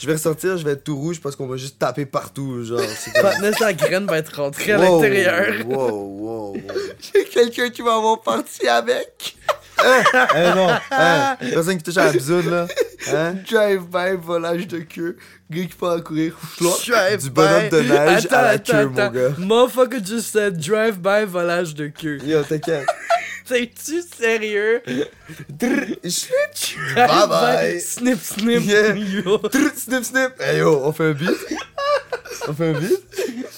Je 0.00 0.06
vais 0.06 0.12
ressortir, 0.12 0.56
je 0.56 0.64
vais 0.64 0.72
être 0.72 0.84
tout 0.84 0.96
rouge 0.96 1.20
parce 1.20 1.34
qu'on 1.34 1.48
va 1.48 1.56
juste 1.56 1.76
taper 1.78 2.06
partout, 2.06 2.62
genre. 2.62 2.80
Patnais, 3.20 3.52
sa 3.52 3.72
graine 3.72 4.06
va 4.06 4.18
être 4.18 4.36
rentrée 4.40 4.72
à 4.72 4.78
l'intérieur. 4.78 5.66
Wow, 5.66 5.76
wow, 5.76 6.52
wow. 6.54 6.56
J'ai 7.12 7.24
quelqu'un 7.24 7.68
qui 7.70 7.82
va 7.82 7.96
avoir 7.96 8.20
parti 8.20 8.68
avec. 8.68 9.36
Eh 9.80 10.54
non, 10.56 10.68
hein, 10.90 11.36
personne 11.40 11.76
qui 11.78 11.84
touche 11.84 11.96
à 11.96 12.06
la 12.06 12.12
bisoune 12.12 12.50
là. 12.50 12.66
Hein? 13.12 13.34
Drive-by, 13.48 14.16
volage 14.20 14.66
de 14.66 14.80
queue. 14.80 15.16
Gars 15.50 15.62
qui 15.64 15.74
part 15.78 15.92
à 15.92 16.00
courir. 16.00 16.36
Drive 16.60 17.22
Du 17.22 17.30
bonhomme 17.30 17.68
de 17.70 17.80
neige 17.80 18.26
Attends, 18.26 18.36
à 18.36 18.42
la 18.42 18.48
attends, 18.50 18.72
queue, 18.72 18.86
mon 18.86 18.98
attends. 18.98 19.12
gars. 19.14 19.30
Motherfucker 19.38 20.04
just 20.04 20.32
said 20.32 20.58
drive-by 20.58 21.24
volage 21.26 21.74
de 21.74 21.88
queue. 21.88 22.18
Yo, 22.24 22.42
t'inquiète. 22.42 22.86
T'es-tu 23.48 24.02
sérieux? 24.02 24.82
Bye 24.86 25.06
bye. 27.28 27.80
Snip, 27.80 28.18
snip. 28.22 28.62
Yeah. 28.64 28.94
Yo. 28.94 29.38
Drrr, 29.38 29.70
Snip, 29.74 30.04
snip. 30.04 30.32
Hey 30.40 30.58
yo, 30.58 30.82
on 30.84 30.92
fait 30.92 31.10
un 31.10 31.12
beat? 31.12 31.30
On 32.46 32.52
fait 32.52 32.74
un 32.74 32.78
beat? 32.78 33.02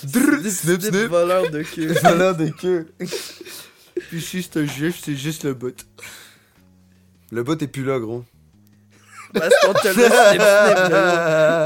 Drrr, 0.05 0.49
Snip, 0.49 0.83
snip. 0.83 1.09
voleur 1.09 1.51
de 1.51 1.63
queue. 1.63 1.93
Valeur 2.03 2.37
de 2.37 2.51
queue. 2.51 2.87
Si 4.19 4.43
c'est 4.43 4.57
un 4.57 4.67
juif, 4.67 5.01
c'est 5.01 5.15
juste 5.15 5.45
le 5.45 5.55
bout. 5.55 5.87
Le 7.31 7.45
bot 7.45 7.55
est 7.55 7.69
plus 7.69 7.85
là, 7.85 8.01
gros. 8.01 8.25
Parce 9.33 9.55
qu'on 9.65 9.73
te 9.73 9.89
laisse 9.89 10.13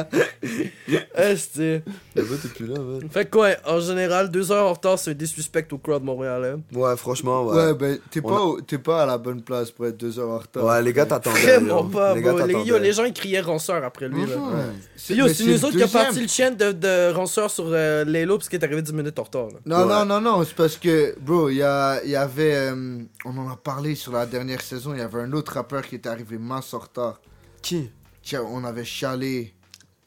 snip, 0.07 1.37
snip. 1.37 1.83
Le 2.17 2.23
bot 2.23 2.35
est 2.35 2.49
plus 2.55 2.67
là, 2.67 2.79
man. 2.79 3.01
Fait 3.11 3.25
que 3.29 3.39
ouais, 3.39 3.57
en 3.67 3.81
général, 3.81 4.31
deux 4.31 4.53
heures 4.53 4.67
en 4.67 4.73
retard, 4.75 4.99
c'est 4.99 5.15
des 5.15 5.27
suspects 5.27 5.67
au 5.73 5.79
crowd 5.79 6.03
montréalais. 6.05 6.55
Ouais, 6.73 6.97
franchement, 6.97 7.45
Ouais, 7.47 7.57
ouais. 7.67 7.75
ben, 7.75 7.99
t'es 8.11 8.21
pas, 8.21 8.37
a- 8.37 8.57
t'es 8.67 8.79
pas 8.79 9.03
à 9.03 9.07
la 9.07 9.19
bonne 9.19 9.43
place 9.43 9.71
pour 9.71 9.87
être 9.87 9.97
deux 9.97 10.19
heures 10.19 10.31
en 10.31 10.39
retard. 10.39 10.65
Ouais, 10.65 10.83
les 10.83 10.93
gars 10.93 11.07
t'attendaient. 11.07 11.59
Vraiment 11.59 11.85
pas, 11.85 12.15
Les 12.15 12.23
gars 12.23 12.33
bro. 12.33 12.47
Les, 12.47 12.55
yo, 12.65 12.79
les 12.79 12.93
gens 12.93 13.05
ils 13.05 13.13
criaient 13.13 13.41
ranceur 13.41 13.83
après 13.85 14.09
lui. 14.09 14.27
là. 14.27 14.37
Mhm. 14.37 15.17
Yo, 15.17 15.29
c'est 15.29 15.35
c'est 15.35 15.45
nous 15.47 15.65
autres 15.65 15.77
qui 15.77 15.83
a 15.83 15.89
parti 15.89 16.21
le 16.21 16.29
chien 16.29 16.51
de, 16.51 16.73
de 16.73 17.13
ranceur 17.13 17.51
sur 17.51 17.65
euh, 17.69 18.05
Lalo 18.05 18.39
parce 18.39 18.49
qu'il 18.49 18.61
est 18.61 18.65
arrivé 18.65 18.83
10 18.83 18.93
minutes 18.93 19.19
en 19.19 19.23
retard. 19.25 19.47
Là. 19.49 19.59
Non, 19.67 19.85
Ouais. 19.87 20.05
non, 20.05 20.05
non, 20.05 20.21
non, 20.21 20.45
c'est 20.45 20.55
parce 20.55 20.77
que, 20.77 21.15
bro, 21.21 21.49
il 21.51 21.57
y, 21.57 21.63
a- 21.63 22.01
il 22.05 22.11
y 22.11 22.17
avait. 22.17 22.55
euh, 22.55 22.99
on 23.25 23.37
en 23.39 23.49
a 23.51 23.57
parlé 23.57 23.95
sur 23.95 24.13
la 24.13 24.27
dernière 24.27 24.61
saison, 24.61 24.93
il 24.95 24.99
y 24.99 25.03
avait 25.03 25.21
un 25.21 25.33
autre 25.33 25.53
rappeur 25.55 25.83
qui 25.83 25.97
était 25.97 26.09
arrivé 26.09 26.39
masse 26.39 26.73
en 26.75 26.79
retard. 26.79 27.21
Qui? 27.65 27.91
Tiens, 28.23 28.43
on 28.43 28.63
avait 28.63 28.85
chialé 28.85 29.55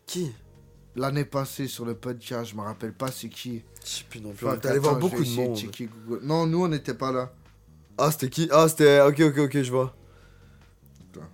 Qui? 0.05 0.31
L'année 0.95 1.25
passée 1.25 1.67
sur 1.67 1.85
le 1.85 1.95
podcast, 1.95 2.51
je 2.51 2.55
me 2.55 2.61
rappelle 2.61 2.93
pas 2.93 3.11
c'est 3.11 3.29
qui. 3.29 3.63
Je 3.83 3.89
sais 3.89 4.03
plus 4.07 4.21
non 4.21 4.31
plus. 4.31 4.47
Allé 4.47 4.77
voir 4.79 4.97
beaucoup 4.97 5.23
de 5.23 5.29
monde. 5.31 5.57
checker 5.57 5.87
Google. 5.87 6.23
Non, 6.23 6.45
nous 6.45 6.63
on 6.63 6.67
n'était 6.67 6.93
pas 6.93 7.11
là. 7.11 7.31
Ah, 7.97 8.11
c'était 8.11 8.29
qui? 8.29 8.47
Ah, 8.51 8.67
c'était. 8.67 9.01
Ok, 9.01 9.19
ok, 9.19 9.37
ok, 9.39 9.61
je 9.61 9.71
vois. 9.71 9.95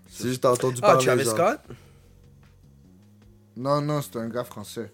C'est 0.08 0.28
juste 0.30 0.42
t'as 0.42 0.52
entendu 0.52 0.80
Ah, 0.82 0.88
parler. 0.94 1.06
Travis 1.06 1.24
genre. 1.26 1.34
Scott? 1.36 1.60
Non, 3.58 3.82
non, 3.82 4.02
c'était 4.02 4.20
un 4.20 4.30
gars 4.30 4.44
français. 4.46 4.92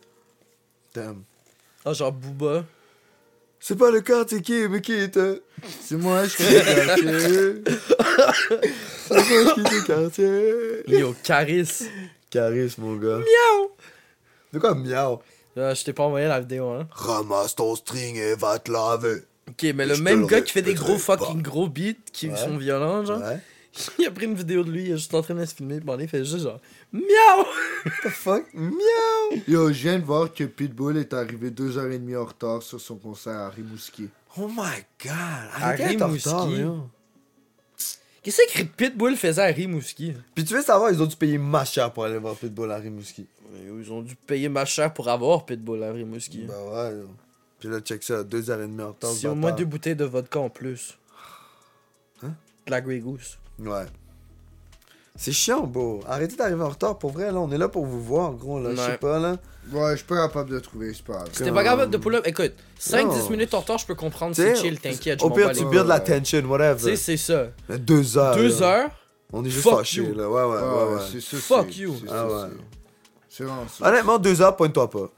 Damn. 0.94 1.24
Ah, 1.86 1.94
genre 1.94 2.12
Booba. 2.12 2.64
C'est 3.60 3.78
pas 3.78 3.92
le 3.92 4.02
cas, 4.02 4.24
c'est 4.28 4.42
qui 4.42 4.68
Mais 4.70 4.82
qui 4.82 4.94
est 4.94 5.18
euh, 5.18 5.40
C'est 5.82 5.96
moi, 5.98 6.24
je 6.24 6.30
suis 6.30 6.44
le 6.44 6.86
quartier. 6.86 7.76
C'est 9.08 9.44
moi 9.44 9.54
qui 9.54 9.60
est 9.60 9.72
le 9.72 9.86
quartier. 9.86 11.00
Yo, 11.00 11.16
Caris. 11.24 11.84
Caris, 12.30 12.76
mon 12.78 12.96
gars. 12.96 13.18
Miaou 13.18 13.70
De 14.54 14.60
quoi 14.60 14.76
miaou? 14.76 15.20
Ah, 15.58 15.74
je 15.74 15.84
t'ai 15.84 15.94
pas 15.94 16.04
envoyé 16.04 16.28
la 16.28 16.40
vidéo, 16.40 16.70
hein. 16.70 16.88
Ramasse 16.92 17.56
ton 17.56 17.76
string 17.76 18.16
et 18.16 18.36
va 18.36 18.60
te 18.60 18.72
laver. 18.72 19.24
Ok, 19.50 19.66
mais 19.76 19.86
le 19.86 19.96
Je 19.96 20.04
même 20.04 20.26
gars 20.26 20.42
qui 20.42 20.54
fait 20.54 20.62
des 20.62 20.74
gros 20.76 20.98
fucking 20.98 21.42
gros 21.42 21.68
beats 21.68 21.94
qui 22.14 22.30
Ouais. 22.30 22.38
sont 22.38 22.56
violents, 22.58 23.04
genre. 23.04 23.20
Ouais. 23.20 23.40
Il 24.00 24.06
a 24.08 24.12
pris 24.12 24.26
une 24.26 24.36
vidéo 24.36 24.64
de 24.64 24.72
lui, 24.72 24.84
il 24.86 24.92
est 24.92 24.98
juste 24.98 25.14
en 25.14 25.22
train 25.22 25.36
de 25.36 25.46
se 25.46 25.54
filmer, 25.54 25.80
puis 25.80 25.90
il 26.00 26.08
fait 26.08 26.26
juste 26.26 26.40
genre 26.44 26.60
Miaou 26.92 27.46
What 27.86 27.92
the 28.04 28.10
fuck? 28.10 28.54
Miaou 28.54 29.42
Yo, 29.48 29.68
je 29.72 29.82
viens 29.84 30.00
de 30.00 30.06
voir 30.06 30.34
que 30.34 30.44
Pitbull 30.44 30.98
est 30.98 31.14
arrivé 31.14 31.52
deux 31.52 31.78
heures 31.78 31.92
et 31.92 32.00
demie 32.00 32.16
en 32.16 32.26
retard 32.26 32.64
sur 32.64 32.82
son 32.82 32.96
concert 32.96 33.38
à 33.38 33.50
Rimouski. 33.50 34.10
Oh 34.38 34.48
my 34.48 34.84
god. 35.04 35.12
Arrêtez 35.54 36.02
en 36.02 36.08
Rimouski. 36.08 36.64
Qu'est-ce 38.24 38.60
que 38.60 38.64
Pitbull 38.64 39.16
faisait 39.16 39.42
à 39.42 39.46
Rimouski? 39.46 40.14
Puis 40.36 40.44
tu 40.44 40.54
veux 40.54 40.62
savoir, 40.62 40.92
ils 40.92 41.02
ont 41.02 41.06
dû 41.06 41.16
payer 41.16 41.38
ma 41.38 41.64
cher 41.64 41.94
pour 41.94 42.06
aller 42.06 42.18
voir 42.18 42.36
Pitbull 42.36 42.72
à 42.72 42.78
Rimouski. 42.78 43.28
Ils 43.54 43.92
ont 43.92 44.02
dû 44.02 44.16
payer 44.16 44.50
ma 44.50 44.66
cher 44.66 44.94
pour 44.94 45.08
avoir 45.10 45.46
Pitbull 45.46 45.84
à 45.84 45.92
Rimouski. 45.92 46.46
Bah 46.48 46.54
ouais, 46.54 46.98
yo. 46.98 47.08
Puis 47.60 47.70
là, 47.70 47.82
check 47.82 48.04
ça, 48.04 48.24
deux 48.24 48.50
heures 48.50 48.62
et 48.62 48.68
demie 48.68 48.84
en 48.84 48.90
retard. 48.90 49.12
C'est 49.12 49.22
ce 49.22 49.28
au 49.28 49.36
moins 49.36 49.52
deux 49.52 49.66
bouteilles 49.66 49.96
de 49.96 50.06
vodka 50.06 50.40
en 50.40 50.50
plus. 50.50 50.98
Hein? 52.24 52.34
De 52.66 52.72
la 52.72 52.82
Grey 52.82 53.00
Goose. 53.00 53.38
Ouais. 53.60 53.86
C'est 55.22 55.34
chiant, 55.34 55.68
beau. 55.68 56.00
Arrêtez 56.08 56.38
d'arriver 56.38 56.64
en 56.64 56.70
retard, 56.70 56.98
pour 56.98 57.12
vrai, 57.12 57.26
là. 57.30 57.40
On 57.40 57.52
est 57.52 57.58
là 57.58 57.68
pour 57.68 57.86
vous 57.86 58.02
voir, 58.02 58.32
gros, 58.32 58.58
là. 58.58 58.70
Je 58.72 58.76
sais 58.78 58.92
Ouais. 58.92 58.98
pas, 58.98 59.20
là. 59.20 59.36
Ouais, 59.74 59.92
je 59.92 59.96
suis 59.98 60.06
pas 60.06 60.16
capable 60.28 60.50
de 60.50 60.60
trouver, 60.60 60.94
c'est 60.94 61.04
pas 61.04 61.14
grave. 61.16 61.28
Si 61.34 61.44
t'es 61.44 61.52
pas 61.52 61.64
capable 61.64 61.92
de 61.92 61.98
pull 61.98 62.16
up, 62.16 62.24
écoute, 62.26 62.54
5-10 62.80 63.26
Non. 63.26 63.30
minutes 63.32 63.54
en 63.54 63.60
retard, 63.60 63.78
je 63.78 63.86
peux 63.86 63.96
comprendre, 63.96 64.32
T'sais, 64.32 64.56
c'est 64.56 64.62
chill, 64.62 64.80
t'inquiète, 64.80 65.20
je 65.20 65.26
Au 65.26 65.30
m'en 65.30 65.36
pire, 65.36 65.48
bats 65.48 65.54
tu 65.54 65.66
builds 65.66 65.88
la 65.88 66.00
tension, 66.00 66.40
Tu 66.40 66.48
whatever. 66.48 66.80
sais, 66.80 66.96
c'est 66.96 67.18
ça. 67.18 67.48
Mais 67.68 67.78
deux 67.78 68.18
heures. 68.18 68.36
Deux 68.38 68.60
là. 68.62 68.66
heures, 68.84 68.90
On 69.34 69.44
est 69.46 69.50
juste 69.50 69.64
Fuck 69.64 69.80
fâchés, 69.80 70.02
you. 70.02 70.16
là. 70.16 70.28
Ouais, 70.30 70.42
ouais, 70.42 70.48
ouais, 70.58 70.94
ouais. 70.96 71.02
c'est 71.12 71.22
ça. 71.22 71.38
Fuck 71.38 71.68
c'est- 71.70 71.80
you. 71.82 71.94
c'est 72.02 72.08
Ah 72.10 72.14
ça, 72.14 72.26
ouais. 72.28 72.32
c'est- 72.50 73.36
C'est 73.38 73.44
vraiment 73.44 73.68
ça. 73.68 73.88
Honnêtement, 73.90 74.18
deux 74.18 74.42
heures, 74.42 74.56
pointe-toi 74.56 74.90
pas. 74.90 75.10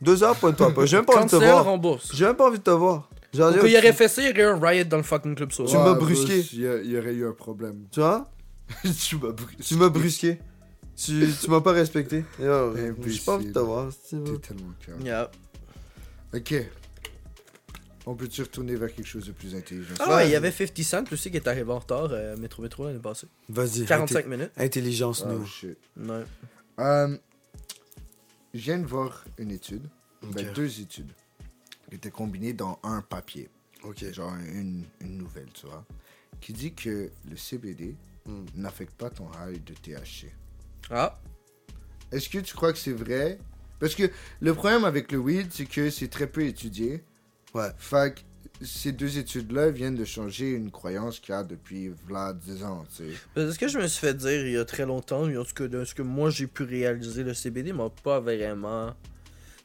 Deux 0.00 0.22
heures, 0.22 0.36
pointe-toi 0.36 0.70
pas. 0.72 0.86
J'ai 0.86 0.96
même 0.96 1.04
pas 1.04 1.16
envie 1.16 1.24
de 1.26 1.30
te 1.30 1.34
cancel, 1.36 1.48
voir. 1.50 1.64
rembourse. 1.64 2.10
J'ai 2.14 2.24
même 2.24 2.36
pas 2.36 2.46
envie 2.46 2.58
de 2.58 2.62
te 2.62 2.70
voir. 2.70 3.10
Genre, 3.34 3.52
Quand 3.60 3.66
il 3.66 3.76
aurait 3.76 3.92
fait 3.92 4.08
ça, 4.08 4.22
il 4.22 4.28
y 4.28 4.30
aurait 4.30 4.40
eu 4.40 4.46
un 4.46 4.58
riot 4.66 4.84
dans 4.84 4.96
le 4.96 5.02
fucking 5.02 5.34
club 5.34 5.50
Tu 5.50 5.56
social. 5.56 5.82
m'as 5.84 5.92
brusqué. 5.92 6.36
boss, 6.38 6.52
Il 6.54 6.60
y, 6.62 6.66
a- 6.66 6.76
il 6.78 6.90
y 6.92 6.96
aurait 6.98 7.12
eu 7.12 7.28
un 7.28 7.32
problème. 7.32 7.80
Tu 7.92 8.00
vois? 8.00 8.24
tu 9.08 9.16
m'as 9.16 9.30
brusqué. 9.32 9.62
Tu 9.64 9.74
m'as 9.76 9.88
brusqué. 9.88 10.38
Tu, 10.96 11.28
tu 11.40 11.50
m'as 11.50 11.60
pas 11.60 11.72
respecté. 11.72 12.24
Yo, 12.40 12.70
Imbécile. 12.76 13.22
pas 13.24 13.34
envie 13.34 13.46
de 13.46 13.52
te 13.52 13.58
voir. 13.60 13.92
si 13.92 13.98
tu 14.10 14.16
veux. 14.16 14.38
T'es 14.38 14.48
tellement 14.54 14.72
calme. 14.84 15.00
Yeah. 15.02 15.30
Ok. 16.34 16.54
On 18.06 18.14
peut-tu 18.14 18.40
retourner 18.42 18.74
vers 18.74 18.92
quelque 18.92 19.06
chose 19.06 19.26
de 19.26 19.32
plus 19.32 19.54
intelligent? 19.54 19.94
Ah 20.00 20.16
ouais, 20.16 20.28
il 20.28 20.32
y 20.32 20.34
avait 20.36 20.50
50 20.50 20.82
Cent 20.82 21.12
aussi 21.12 21.30
qui 21.30 21.36
est 21.36 21.46
arrivé 21.46 21.70
en 21.70 21.78
retard, 21.78 22.08
euh, 22.10 22.36
Métro 22.38 22.62
Métro 22.62 22.86
l'année 22.86 22.98
passée. 22.98 23.26
Vas-y. 23.50 23.84
45 23.84 24.24
inté- 24.24 24.28
minutes. 24.28 24.50
Intelligence, 24.56 25.24
Oh 25.26 25.32
nous. 25.32 25.44
shit. 25.46 25.76
Ouais. 25.96 26.24
Euh, 26.78 27.18
je 28.54 28.60
viens 28.60 28.78
de 28.78 28.86
voir 28.86 29.24
une 29.36 29.50
étude, 29.50 29.82
ben, 30.22 30.48
Ok. 30.48 30.54
deux 30.54 30.80
études, 30.80 31.12
qui 31.90 31.96
étaient 31.96 32.10
combinées 32.10 32.54
dans 32.54 32.78
un 32.82 33.02
papier, 33.02 33.50
Ok. 33.84 34.10
genre 34.12 34.34
une, 34.54 34.84
une 35.02 35.18
nouvelle, 35.18 35.48
tu 35.52 35.66
vois, 35.66 35.84
qui 36.40 36.54
dit 36.54 36.72
que 36.72 37.10
le 37.28 37.36
CBD 37.36 37.94
N'affecte 38.54 38.94
pas 38.94 39.10
ton 39.10 39.28
high 39.46 39.62
de 39.64 39.72
THC. 39.74 40.30
Ah, 40.90 41.18
Est-ce 42.12 42.28
que 42.28 42.38
tu 42.38 42.54
crois 42.54 42.72
que 42.72 42.78
c'est 42.78 42.92
vrai? 42.92 43.38
Parce 43.80 43.94
que 43.94 44.10
le 44.40 44.54
problème 44.54 44.84
avec 44.84 45.12
le 45.12 45.18
weed, 45.18 45.48
c'est 45.50 45.66
que 45.66 45.90
c'est 45.90 46.08
très 46.08 46.26
peu 46.26 46.42
étudié. 46.44 47.02
Ouais. 47.54 47.68
Fait 47.78 48.14
que 48.14 48.20
ces 48.64 48.90
deux 48.92 49.18
études-là 49.18 49.70
viennent 49.70 49.94
de 49.94 50.04
changer 50.04 50.50
une 50.50 50.70
croyance 50.70 51.20
qu'il 51.20 51.32
y 51.34 51.38
a 51.38 51.44
depuis 51.44 51.90
v'là 52.06 52.32
10 52.32 52.64
ans, 52.64 52.84
tu 52.96 53.04
sais. 53.04 53.16
parce 53.34 53.56
que 53.56 53.68
je 53.68 53.78
me 53.78 53.86
suis 53.86 54.00
fait 54.00 54.14
dire 54.14 54.44
il 54.46 54.52
y 54.52 54.56
a 54.56 54.64
très 54.64 54.84
longtemps, 54.84 55.22
en 55.22 55.44
tout 55.44 55.54
cas 55.54 55.68
de 55.68 55.84
ce 55.84 55.94
que 55.94 56.02
moi 56.02 56.30
j'ai 56.30 56.46
pu 56.48 56.64
réaliser, 56.64 57.22
le 57.22 57.34
CBD 57.34 57.72
m'a 57.72 57.88
pas 57.88 58.18
vraiment. 58.20 58.94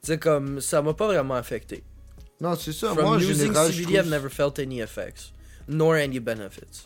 Tu 0.03 0.07
sais, 0.07 0.20
comme, 0.20 0.61
ça 0.61 0.82
m'a 0.82 0.93
pas 0.93 1.07
vraiment 1.07 1.34
affecté. 1.36 1.84
Non, 2.39 2.55
c'est 2.55 2.74
ça. 2.74 2.93
From 2.93 3.05
Moi, 3.05 3.16
en 3.16 3.20
using 3.20 3.36
général, 3.36 3.72
je 3.72 3.78
CBD, 3.82 3.93
I've 3.93 3.99
trouve- 4.01 4.11
never 4.11 4.30
felt 4.30 4.59
any 4.59 4.82
effects. 4.82 5.32
Nor 5.68 5.95
any 5.95 6.20
benefits. 6.20 6.86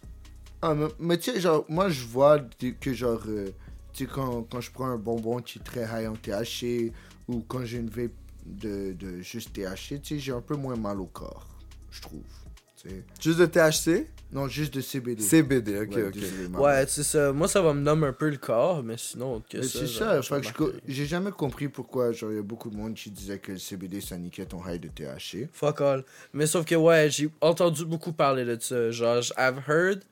Ah, 0.62 0.74
mais, 0.74 0.88
mais 1.00 1.18
tu 1.18 1.32
sais, 1.32 1.40
genre, 1.40 1.66
moi, 1.70 1.90
je 1.90 2.04
vois 2.06 2.40
que, 2.80 2.94
genre, 2.94 3.22
euh, 3.28 3.50
tu 3.94 4.06
sais, 4.06 4.10
quand, 4.12 4.44
quand 4.44 4.62
je 4.62 4.72
prends 4.72 4.88
un 4.88 4.98
bonbon 4.98 5.40
qui 5.42 5.60
est 5.60 5.64
très 5.64 5.84
high 5.84 6.08
en 6.10 6.16
THC, 6.16 6.92
ou 7.28 7.42
quand 7.48 7.64
j'ai 7.66 7.78
une 7.78 7.90
vape 7.90 8.12
de, 8.46 8.94
de 8.94 9.20
juste 9.20 9.54
THC, 9.54 10.02
tu 10.02 10.16
sais, 10.16 10.20
j'ai 10.20 10.32
un 10.32 10.42
peu 10.42 10.56
moins 10.56 10.76
mal 10.76 11.00
au 11.00 11.06
corps, 11.06 11.48
je 11.92 12.02
trouve. 12.02 12.22
tu 12.82 12.90
sais. 12.90 13.04
Juste 13.20 13.40
de 13.40 13.46
THC 13.46 14.08
Non, 14.32 14.48
juste 14.48 14.74
de 14.74 14.82
CBD. 14.82 15.22
CBD, 15.22 15.80
ok, 15.82 15.96
Ouais, 15.96 16.04
ok. 16.08 16.12
désolé, 16.14 16.48
Ouais, 16.58 16.86
c'est 16.88 17.04
ça. 17.04 17.32
Moi, 17.34 17.48
ça 17.48 17.62
va 17.62 17.74
me 17.74 17.82
nommer 17.82 18.08
un 18.08 18.14
peu 18.14 18.30
le 18.30 18.38
corps, 18.38 18.82
mais 18.84 18.98
sinon, 18.98 19.42
que 19.50 19.58
Mais 19.58 19.64
ça. 19.64 19.80
c'est 19.80 19.88
ça, 19.88 20.22
rien. 20.22 20.72
j'ai 20.88 21.06
jamais 21.06 21.32
compris 21.32 21.68
pourquoi, 21.70 22.12
genre, 22.14 22.32
il 22.32 22.38
y 22.38 22.40
a 22.40 22.44
beaucoup 22.44 22.70
de 22.72 22.76
monde 22.76 22.96
qui 22.96 23.12
disait 23.12 23.38
que 23.40 23.52
le 23.52 23.58
CBD, 23.60 24.02
ça 24.02 24.18
niquait 24.18 24.46
ton 24.46 24.66
high 24.68 24.82
de 24.82 24.88
THC. 24.88 25.50
Fuck 25.54 25.82
all. 25.82 26.04
Mais 26.34 26.48
sauf 26.48 26.66
que, 26.66 26.76
ouais, 26.76 27.10
j'ai 27.12 27.30
entendu 27.42 27.86
beaucoup 27.86 28.12
parler 28.12 28.44
de 28.44 28.58
ça. 28.60 28.90
Genre, 28.92 29.22
I've 29.38 29.62
heard 29.68 30.04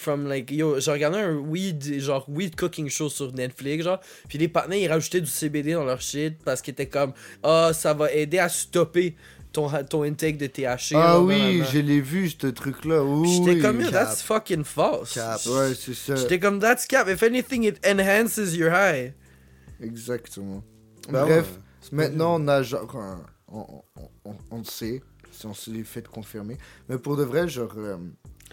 from 0.00 0.26
like 0.26 0.50
yo 0.50 0.80
j'ai 0.80 0.90
regardé 0.92 1.18
un 1.18 1.36
weed 1.36 2.00
genre 2.00 2.24
weed 2.28 2.56
cooking 2.56 2.88
show 2.88 3.08
sur 3.10 3.32
Netflix 3.34 3.84
genre 3.84 4.00
puis 4.28 4.38
les 4.38 4.48
partenaires 4.48 4.78
ils 4.78 4.88
rajoutaient 4.88 5.20
du 5.20 5.26
CBD 5.30 5.74
dans 5.74 5.84
leur 5.84 6.00
shit 6.00 6.42
parce 6.42 6.62
qu'ils 6.62 6.72
étaient 6.72 6.88
comme 6.88 7.12
ah 7.42 7.72
ça 7.74 7.92
va 7.92 8.10
aider 8.12 8.38
à 8.38 8.48
stopper 8.48 9.14
ton 9.52 9.68
ton 9.84 10.04
intake 10.04 10.38
de 10.38 10.46
THC 10.46 10.92
Ah 10.94 11.14
là, 11.14 11.20
oui, 11.20 11.62
je 11.72 11.80
l'ai 11.80 12.00
vu, 12.00 12.30
ce 12.30 12.46
truc-là. 12.46 13.02
J'étais 13.26 13.50
oui. 13.56 13.60
comme 13.60 13.82
that's 13.90 14.22
fucking 14.22 14.62
false 14.64 15.12
Cap. 15.14 15.40
Ouais, 15.46 15.74
c'est 15.74 15.92
ça. 15.94 16.14
j'étais 16.16 16.38
comme 16.38 16.60
that's 16.60 16.86
cap 16.86 17.08
if 17.08 17.22
anything 17.22 17.64
it 17.64 17.84
enhances 17.84 18.54
your 18.54 18.70
high 18.72 19.12
Exactement. 19.82 20.62
Ben 21.10 21.24
Bref, 21.24 21.46
ouais, 21.50 21.58
maintenant 21.92 22.40
on 22.40 22.48
a 22.48 22.62
genre. 22.62 22.94
on, 23.48 23.82
on, 23.96 24.08
on, 24.24 24.34
on 24.50 24.64
sait, 24.64 25.02
si 25.32 25.46
on 25.46 25.54
se 25.54 25.70
les 25.70 25.82
fait 25.84 26.06
confirmer. 26.06 26.56
Mais 26.88 26.98
pour 26.98 27.16
de 27.16 27.24
vrai, 27.24 27.48
genre. 27.48 27.72
euh, 27.76 27.96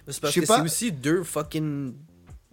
c'est 0.07 0.21
parce 0.21 0.33
que 0.33 0.41
sais 0.41 0.45
c'est 0.45 0.53
pas. 0.53 0.63
aussi 0.63 0.91
deux 0.91 1.23
fucking 1.23 1.93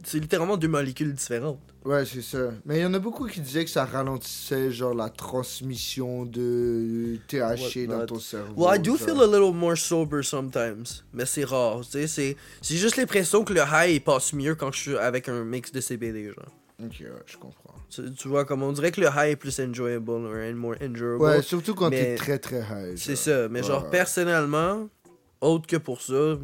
c'est 0.05 0.19
littéralement 0.19 0.57
deux 0.57 0.69
molécules 0.69 1.13
différentes 1.13 1.61
Ouais, 1.85 2.07
c'est 2.07 2.23
ça. 2.23 2.51
Mais 2.65 2.79
il 2.79 2.83
y 2.83 2.87
en 2.87 2.95
a 2.95 2.99
beaucoup 2.99 3.27
qui 3.27 3.41
disaient 3.41 3.65
que 3.65 3.71
ça 3.71 3.85
ralentissait, 3.85 4.71
genre, 4.71 4.95
la 4.95 5.11
transmission 5.11 6.25
de 6.25 7.19
THC 7.29 7.87
dans 7.87 8.07
ton 8.07 8.19
cerveau. 8.19 8.55
Well, 8.57 8.75
I 8.75 8.81
do 8.81 8.97
genre. 8.97 9.07
feel 9.07 9.21
a 9.21 9.27
little 9.27 9.53
more 9.53 9.77
sober 9.77 10.23
sometimes, 10.23 11.03
mais 11.13 11.27
c'est 11.27 11.45
rare, 11.45 11.83
tu 11.83 11.91
sais, 11.91 12.07
c'est 12.07 12.37
c'est 12.63 12.77
juste 12.77 12.97
l'impression 12.97 13.45
que 13.45 13.53
le 13.53 13.61
high 13.61 13.97
il 13.97 14.01
passe 14.01 14.33
mieux 14.33 14.55
quand 14.55 14.73
je 14.73 14.81
suis 14.81 14.97
avec 14.97 15.29
un 15.29 15.45
mix 15.45 15.73
de 15.73 15.81
CBD, 15.83 16.29
genre. 16.29 16.55
Ok, 16.83 17.01
ouais, 17.01 17.09
je 17.27 17.37
comprends. 17.37 17.75
Tu, 17.91 18.15
tu 18.15 18.29
vois, 18.29 18.47
comme 18.47 18.63
on 18.63 18.73
dirait 18.73 18.91
que 18.91 19.03
le 19.03 19.09
high 19.09 19.33
est 19.33 19.37
plus 19.37 19.61
enjoyable 19.61 20.11
or 20.11 20.55
more 20.55 20.77
endurable. 20.83 21.23
Ouais, 21.23 21.43
surtout 21.43 21.75
quand 21.75 21.91
t'es 21.91 22.15
très 22.15 22.39
très 22.39 22.61
high. 22.61 22.97
c'est 22.97 23.17
ça, 23.17 23.49
mais 23.51 23.63
genre 23.63 23.91
personnellement, 23.91 24.89
autre 25.43 25.67
que 25.67 25.77
pour 25.77 26.01
ça, 26.01 26.39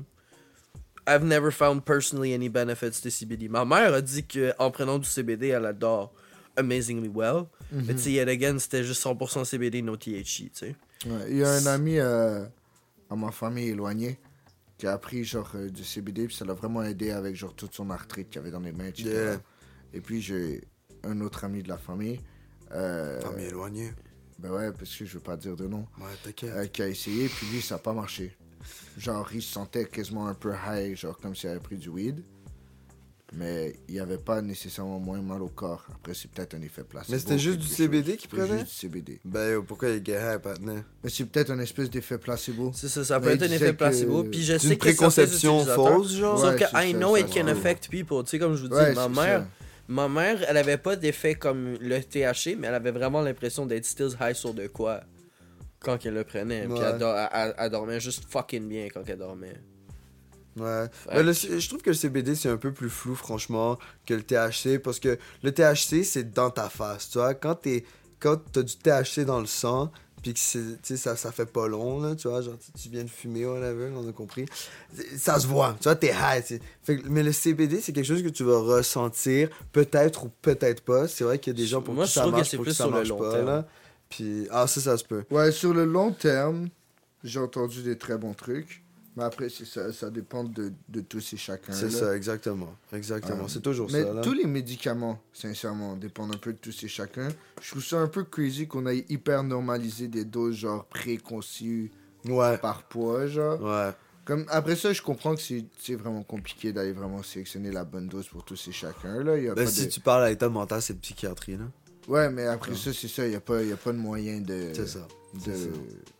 I've 1.08 1.24
never 1.24 1.50
found 1.50 1.84
personally 1.84 2.34
any 2.34 2.48
benefits 2.48 3.00
de 3.02 3.10
CBD. 3.10 3.48
Ma 3.48 3.64
mère 3.64 3.94
a 3.94 4.00
dit 4.00 4.24
que 4.26 4.52
en 4.58 4.70
prenant 4.70 4.98
du 4.98 5.08
CBD, 5.08 5.48
elle 5.48 5.66
adore 5.66 6.12
amazingly 6.56 7.08
well, 7.08 7.44
mais 7.72 7.94
tu 7.94 8.00
sais, 8.02 8.12
yet 8.12 8.28
again, 8.28 8.58
c'était 8.58 8.84
juste 8.84 9.02
100% 9.04 9.44
CBD, 9.44 9.82
no 9.82 9.96
THC, 9.96 10.22
tu 10.24 10.50
sais. 10.52 10.76
Ouais, 11.06 11.26
Il 11.30 11.38
y 11.38 11.44
a 11.44 11.50
un 11.52 11.66
ami 11.66 11.98
euh, 11.98 12.44
à 13.08 13.16
ma 13.16 13.30
famille 13.30 13.68
éloignée 13.68 14.18
qui 14.76 14.86
a 14.86 14.98
pris 14.98 15.24
genre 15.24 15.50
euh, 15.54 15.68
du 15.70 15.84
CBD 15.84 16.26
puis 16.26 16.36
ça 16.36 16.44
l'a 16.44 16.52
vraiment 16.54 16.82
aidé 16.82 17.10
avec 17.10 17.34
genre 17.36 17.54
toute 17.54 17.74
son 17.74 17.88
arthrite 17.90 18.28
qu'il 18.30 18.40
avait 18.40 18.50
dans 18.50 18.60
les 18.60 18.72
mains, 18.72 18.86
etc. 18.86 19.08
Yeah. 19.10 19.40
Et 19.94 20.00
puis 20.00 20.20
j'ai 20.20 20.62
un 21.04 21.20
autre 21.22 21.44
ami 21.44 21.62
de 21.62 21.68
la 21.68 21.78
famille. 21.78 22.20
euh, 22.72 23.20
Famille 23.20 23.46
éloignée. 23.46 23.92
ben 24.38 24.50
ouais, 24.50 24.72
parce 24.72 24.94
que 24.94 25.04
je 25.06 25.14
veux 25.14 25.20
pas 25.20 25.36
dire 25.36 25.56
de 25.56 25.66
nom. 25.66 25.86
Ouais, 25.98 26.04
t'inquiète. 26.22 26.50
euh, 26.54 26.66
qui 26.66 26.82
a 26.82 26.88
essayé, 26.88 27.28
puis 27.28 27.46
lui, 27.48 27.62
ça 27.62 27.76
a 27.76 27.78
pas 27.78 27.92
marché. 27.94 28.36
Genre, 28.98 29.28
il 29.34 29.42
se 29.42 29.52
sentait 29.52 29.86
quasiment 29.86 30.26
un 30.26 30.34
peu 30.34 30.52
high, 30.68 30.94
genre 30.96 31.16
comme 31.18 31.34
s'il 31.34 31.48
avait 31.50 31.60
pris 31.60 31.76
du 31.76 31.88
weed. 31.88 32.22
Mais 33.32 33.76
il 33.86 33.94
n'y 33.94 34.00
avait 34.00 34.18
pas 34.18 34.42
nécessairement 34.42 34.98
moins 34.98 35.22
mal 35.22 35.40
au 35.40 35.48
corps. 35.48 35.86
Après, 35.94 36.14
c'est 36.14 36.28
peut-être 36.28 36.54
un 36.54 36.62
effet 36.62 36.82
placebo. 36.82 37.12
Mais 37.12 37.18
c'était 37.20 37.38
juste 37.38 37.58
du 37.60 37.68
CBD 37.68 38.16
qu'il 38.16 38.28
prenait? 38.28 38.58
juste 38.58 38.64
du 38.72 38.74
CBD. 38.74 39.20
Ben, 39.24 39.52
yo, 39.52 39.62
pourquoi 39.62 39.88
il 39.90 39.94
est 40.10 40.34
hype 40.34 40.44
maintenant? 40.44 40.82
Mais 41.04 41.10
c'est 41.10 41.26
peut-être 41.26 41.50
un 41.52 41.60
espèce 41.60 41.88
d'effet 41.88 42.18
placebo. 42.18 42.72
C'est 42.74 42.88
ça, 42.88 43.04
ça 43.04 43.20
peut 43.20 43.26
Mais 43.28 43.34
être 43.34 43.44
un 43.44 43.52
effet 43.52 43.72
placebo. 43.72 44.24
Puis 44.24 44.42
je 44.42 44.54
C'est 44.54 44.58
sais 44.58 44.64
une 44.64 44.70
certains 44.70 44.76
préconception 44.78 45.58
utilisateurs- 45.60 45.94
fausse, 45.94 46.12
genre? 46.16 46.38
Sauf 46.40 46.50
Ouais, 46.50 46.56
que 46.58 46.64
c'est 46.72 46.88
I 46.88 46.92
ça, 46.92 46.98
know 46.98 47.14
ça 47.14 47.20
it 47.20 47.32
can 47.32 47.46
affect 47.46 47.88
people. 47.88 48.24
Tu 48.24 48.30
sais, 48.30 48.38
comme 48.40 48.56
je 48.56 48.62
vous 48.62 48.68
dis, 48.68 48.74
Ouais, 48.74 48.94
ma 48.94 49.04
c'est 49.04 49.08
mère, 49.10 49.40
ça. 49.42 49.46
ma 49.86 50.08
mère, 50.08 50.44
elle 50.48 50.56
avait 50.56 50.76
pas 50.78 50.96
d'effet 50.96 51.36
comme 51.36 51.74
le 51.80 52.00
THC, 52.02 52.56
mais 52.58 52.66
elle 52.66 52.74
avait 52.74 52.90
vraiment 52.90 53.20
l'impression 53.22 53.64
d'être 53.64 53.84
still 53.86 54.08
high 54.20 54.34
sur 54.34 54.54
de 54.54 54.66
quoi 54.66 55.02
quand 55.80 56.04
elle 56.06 56.14
le 56.14 56.24
prenait. 56.24 56.66
Puis 56.66 56.78
elle, 56.78 56.98
dor- 56.98 57.16
elle- 57.16 57.28
elle- 57.32 57.54
elle 57.58 57.70
dormait 57.70 58.00
juste 58.00 58.24
fucking 58.28 58.68
bien 58.68 58.88
quand 58.92 59.02
elle 59.06 59.18
dormait. 59.18 59.60
Ouais. 60.56 60.86
Le- 61.12 61.32
que- 61.32 61.58
je 61.58 61.68
trouve 61.68 61.80
que 61.80 61.90
le 61.90 61.96
CBD, 61.96 62.34
c'est 62.34 62.48
un 62.48 62.56
peu 62.56 62.72
plus 62.72 62.90
flou, 62.90 63.14
franchement, 63.14 63.78
que 64.04 64.14
le 64.14 64.22
THC. 64.22 64.78
Parce 64.78 64.98
que 65.00 65.16
le 65.42 65.52
THC, 65.52 66.02
c'est 66.04 66.32
dans 66.32 66.50
ta 66.50 66.68
face. 66.68 67.08
Tu 67.10 67.18
vois, 67.18 67.34
quand 67.34 67.54
t'es 67.54 67.84
quand 68.18 68.36
t'as 68.52 68.62
du 68.62 68.76
THC 68.76 69.24
dans 69.24 69.40
le 69.40 69.46
sang, 69.46 69.90
puis 70.22 70.34
que 70.34 70.38
ça, 70.96 71.16
ça 71.16 71.32
fait 71.32 71.46
pas 71.46 71.66
long, 71.66 72.00
là, 72.02 72.14
tu 72.14 72.28
vois, 72.28 72.42
genre, 72.42 72.56
tu- 72.78 72.90
viens 72.90 73.04
de 73.04 73.08
fumer, 73.08 73.46
whatever, 73.46 73.90
on 73.96 74.06
a 74.06 74.12
compris. 74.12 74.44
Ça 75.16 75.38
se 75.40 75.46
voit, 75.46 75.74
tu 75.80 75.84
vois, 75.84 75.96
t'es 75.96 76.12
high. 76.12 76.44
Fait 76.82 76.98
que- 76.98 77.08
mais 77.08 77.22
le 77.22 77.32
CBD, 77.32 77.80
c'est 77.80 77.92
quelque 77.94 78.04
chose 78.04 78.22
que 78.22 78.28
tu 78.28 78.44
vas 78.44 78.58
ressentir, 78.58 79.48
peut-être 79.72 80.24
ou 80.26 80.30
peut-être 80.42 80.82
pas. 80.82 81.08
C'est 81.08 81.24
vrai 81.24 81.38
qu'il 81.38 81.54
y 81.54 81.56
a 81.56 81.58
des 81.58 81.66
gens 81.66 81.80
pour 81.80 81.94
Moi, 81.94 82.04
qui 82.04 82.10
je 82.10 82.14
ça 82.16 82.20
trouve 82.20 82.32
que 82.32 82.36
marche, 82.38 82.50
c'est 82.50 82.56
pour 82.58 82.64
plus 82.64 82.72
qui 82.72 82.76
ça 82.76 82.84
sur 82.84 82.90
le 82.90 82.96
marche 82.98 83.08
long 83.08 83.18
pas, 83.18 83.32
terme. 83.32 83.46
là. 83.46 83.66
Puis, 84.10 84.46
ah, 84.50 84.66
ça, 84.66 84.80
ça 84.80 84.98
se 84.98 85.04
peut. 85.04 85.24
Ouais, 85.30 85.52
sur 85.52 85.72
le 85.72 85.84
long 85.86 86.12
terme, 86.12 86.68
j'ai 87.24 87.38
entendu 87.40 87.82
des 87.82 87.96
très 87.96 88.18
bons 88.18 88.34
trucs. 88.34 88.82
Mais 89.16 89.24
après, 89.24 89.48
ça, 89.48 89.92
ça 89.92 90.08
dépend 90.08 90.44
de, 90.44 90.72
de 90.88 91.00
tous 91.00 91.32
et 91.32 91.36
chacun. 91.36 91.72
C'est 91.72 91.90
ça, 91.90 92.16
exactement. 92.16 92.74
Exactement. 92.92 93.42
Ouais. 93.42 93.48
C'est 93.48 93.60
toujours 93.62 93.88
Mais 93.90 94.02
ça, 94.04 94.12
là. 94.14 94.20
tous 94.20 94.32
les 94.34 94.46
médicaments, 94.46 95.20
sincèrement, 95.32 95.96
dépendent 95.96 96.34
un 96.34 96.38
peu 96.38 96.52
de 96.52 96.58
tous 96.58 96.84
et 96.84 96.88
chacun. 96.88 97.28
Je 97.60 97.70
trouve 97.70 97.84
ça 97.84 97.98
un 97.98 98.06
peu 98.06 98.22
crazy 98.22 98.68
qu'on 98.68 98.86
ait 98.86 99.04
hyper 99.08 99.42
normalisé 99.42 100.06
des 100.06 100.24
doses 100.24 100.56
genre 100.56 100.84
préconçues 100.86 101.90
Ouais. 102.26 102.58
par 102.58 102.82
poids, 102.84 103.26
genre. 103.26 103.60
Ouais. 103.60 103.90
Comme, 104.24 104.44
après 104.48 104.76
ça, 104.76 104.92
je 104.92 105.02
comprends 105.02 105.34
que 105.34 105.40
c'est 105.40 105.64
c'est 105.78 105.96
vraiment 105.96 106.22
compliqué 106.22 106.72
d'aller 106.72 106.92
vraiment 106.92 107.22
sélectionner 107.22 107.72
la 107.72 107.84
bonne 107.84 108.06
dose 108.06 108.28
pour 108.28 108.44
tous 108.44 108.68
et 108.68 108.72
chacun. 108.72 109.24
Là. 109.24 109.36
Il 109.38 109.44
y 109.44 109.48
a 109.48 109.54
Ben, 109.54 109.64
pas 109.64 109.70
si 109.70 109.86
de... 109.86 109.90
tu 109.90 109.98
parles 110.00 110.24
à 110.24 110.28
l'état 110.30 110.48
mental, 110.48 110.80
c'est 110.82 110.94
psychiatrie, 111.00 111.56
là. 111.56 111.64
Ouais, 112.10 112.28
mais 112.28 112.46
après 112.46 112.74
ça, 112.74 112.92
c'est 112.92 113.08
ça. 113.08 113.24
Il 113.24 113.30
n'y 113.30 113.36
a, 113.36 113.40
pas- 113.40 113.62
y 113.62 113.72
a 113.72 113.76
pas 113.76 113.92
de 113.92 113.98
moyen 113.98 114.40
de, 114.40 114.72
ça. 114.74 114.82
de 114.82 114.86
ça. 114.86 115.68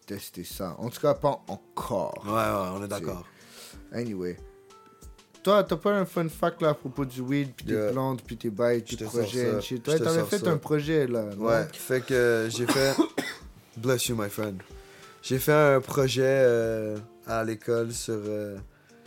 tester 0.07 0.45
ça. 0.45 0.76
En 0.78 0.88
tout 0.88 1.01
cas, 1.01 1.14
pas 1.14 1.43
encore. 1.49 2.22
Ouais, 2.24 2.32
ouais, 2.32 2.78
on 2.80 2.84
est 2.84 2.88
d'accord. 2.88 3.24
Anyway. 3.93 4.36
Toi, 5.43 5.64
t'as 5.64 5.76
pas 5.76 5.93
un 5.93 6.05
fun 6.05 6.28
fact 6.28 6.61
là 6.62 6.68
à 6.70 6.74
propos 6.74 7.05
du 7.05 7.20
weed, 7.22 7.51
puis 7.57 7.66
Yeah. 7.70 7.86
tes 7.88 7.93
plantes, 7.93 8.22
puis 8.22 8.36
tes 8.36 8.51
bails, 8.51 8.82
tes 8.84 9.05
projets. 9.05 9.61
shit. 9.62 9.86
Ouais, 9.88 9.99
t'avais 9.99 10.22
fait 10.24 10.38
ça. 10.38 10.51
un 10.51 10.59
projet 10.59 11.07
là. 11.07 11.24
Ouais, 11.38 11.66
fait 11.72 12.03
que 12.05 12.47
j'ai 12.51 12.66
fait. 12.66 12.95
Bless 13.78 14.07
you, 14.09 14.16
my 14.16 14.28
friend. 14.28 14.61
J'ai 15.22 15.38
fait 15.38 15.53
un 15.53 15.80
projet 15.80 16.22
euh, 16.24 16.99
à 17.26 17.43
l'école 17.43 17.91
sur. 17.93 18.14
euh, 18.16 18.59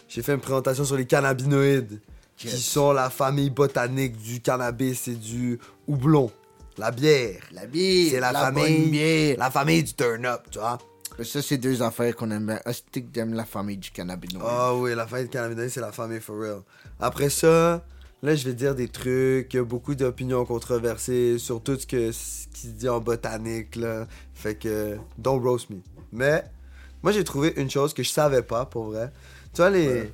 J'ai 0.09 0.21
fait 0.23 0.33
une 0.33 0.39
présentation 0.41 0.83
sur 0.83 0.97
les 0.97 1.05
cannabinoïdes, 1.05 2.01
qui 2.35 2.49
sont 2.49 2.91
la 2.93 3.09
famille 3.11 3.51
botanique 3.51 4.17
du 4.17 4.41
cannabis 4.41 5.07
et 5.07 5.15
du 5.15 5.59
houblon. 5.87 6.31
La 6.77 6.91
bière. 6.91 7.41
La 7.51 7.65
bière. 7.65 8.11
C'est 8.11 8.19
la, 8.19 8.31
bonne 8.31 8.41
famille. 8.41 8.89
bière. 8.89 9.35
La 9.37 9.51
famille 9.51 9.83
du 9.83 9.93
turn-up, 9.93 10.41
tu 10.49 10.59
vois. 10.59 10.77
Ça, 11.23 11.41
c'est 11.41 11.57
deux 11.57 11.81
affaires 11.83 12.15
qu'on 12.15 12.31
aime 12.31 12.47
bien. 12.47 12.59
Astic 12.65 13.11
d'aime 13.11 13.33
la 13.33 13.45
famille 13.45 13.77
du 13.77 13.91
cannabinoïde. 13.91 14.47
Ah 14.47 14.73
oui, 14.73 14.95
la 14.95 15.05
famille 15.05 15.27
de 15.27 15.31
cannabinoïdes, 15.31 15.69
c'est 15.69 15.81
la 15.81 15.91
famille 15.91 16.19
for 16.19 16.39
real. 16.39 16.61
Après 16.99 17.29
ça, 17.29 17.85
là, 18.23 18.35
je 18.35 18.45
vais 18.45 18.53
dire 18.55 18.73
des 18.73 18.87
trucs. 18.87 19.53
Il 19.53 19.57
y 19.57 19.59
a 19.59 19.63
beaucoup 19.63 19.93
d'opinions 19.93 20.43
controversées 20.45 21.37
sur 21.37 21.61
tout 21.61 21.77
ce, 21.77 21.85
que, 21.85 22.11
ce 22.11 22.47
qui 22.47 22.61
se 22.61 22.73
dit 22.73 22.89
en 22.89 22.99
botanique, 22.99 23.75
là. 23.75 24.07
Fait 24.33 24.55
que, 24.55 24.97
don't 25.19 25.39
roast 25.39 25.69
me. 25.69 25.77
Mais, 26.11 26.43
moi, 27.03 27.11
j'ai 27.11 27.23
trouvé 27.23 27.53
une 27.57 27.69
chose 27.69 27.93
que 27.93 28.01
je 28.01 28.09
savais 28.09 28.41
pas, 28.41 28.65
pour 28.65 28.85
vrai. 28.85 29.11
Tu 29.53 29.57
vois, 29.57 29.69
les... 29.69 29.87
Ouais. 29.87 30.13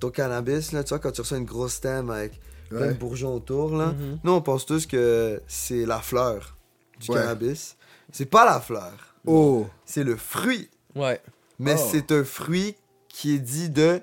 ton 0.00 0.08
cannabis, 0.08 0.72
là, 0.72 0.82
tu 0.82 0.88
vois, 0.88 1.00
quand 1.00 1.12
tu 1.12 1.20
reçois 1.20 1.36
une 1.36 1.44
grosse 1.44 1.74
stem 1.74 2.08
avec 2.08 2.40
plein 2.70 2.80
Ouais. 2.80 2.88
de 2.94 2.98
bourgeons 2.98 3.34
autour, 3.34 3.76
là. 3.76 3.88
Mhm. 3.88 4.20
Nous, 4.24 4.32
on 4.32 4.40
pense 4.40 4.64
tous 4.64 4.86
que 4.86 5.40
c'est 5.46 5.84
la 5.84 6.00
fleur 6.00 6.56
du 7.00 7.10
Ouais. 7.10 7.18
cannabis. 7.18 7.76
C'est 8.12 8.26
pas 8.26 8.44
la 8.44 8.60
fleur. 8.60 8.92
Oh. 9.26 9.66
C'est 9.84 10.04
le 10.04 10.16
fruit. 10.16 10.68
Ouais. 10.94 11.20
Mais 11.58 11.74
Oh. 11.78 11.88
c'est 11.92 12.10
un 12.12 12.24
fruit 12.24 12.74
qui 13.08 13.34
est 13.34 13.38
dit 13.38 13.68
de 13.70 14.00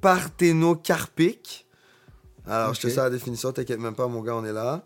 parthénocarpique. 0.00 1.66
Alors, 2.46 2.74
je 2.74 2.80
te 2.80 2.88
sers 2.88 3.04
la 3.04 3.10
définition, 3.10 3.52
t'inquiète 3.52 3.80
même 3.80 3.94
pas, 3.94 4.06
mon 4.06 4.22
gars, 4.22 4.34
on 4.36 4.44
est 4.44 4.52
là. 4.52 4.84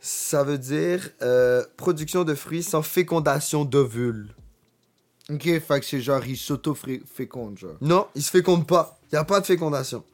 Ça 0.00 0.42
veut 0.44 0.58
dire 0.58 1.10
euh, 1.22 1.64
production 1.76 2.24
de 2.24 2.34
fruits 2.34 2.62
sans 2.62 2.82
fécondation 2.82 3.64
d'ovules. 3.64 4.34
Ok, 5.30 5.42
fait 5.42 5.80
que 5.80 5.84
c'est 5.86 6.00
genre, 6.00 6.24
il 6.26 6.36
s'auto-féconde, 6.36 7.58
genre. 7.58 7.76
Non, 7.80 8.06
il 8.14 8.22
se 8.22 8.30
féconde 8.30 8.66
pas. 8.66 8.98
Il 9.10 9.14
n'y 9.16 9.18
a 9.18 9.24
pas 9.24 9.40
de 9.40 9.46
fécondation. 9.46 10.04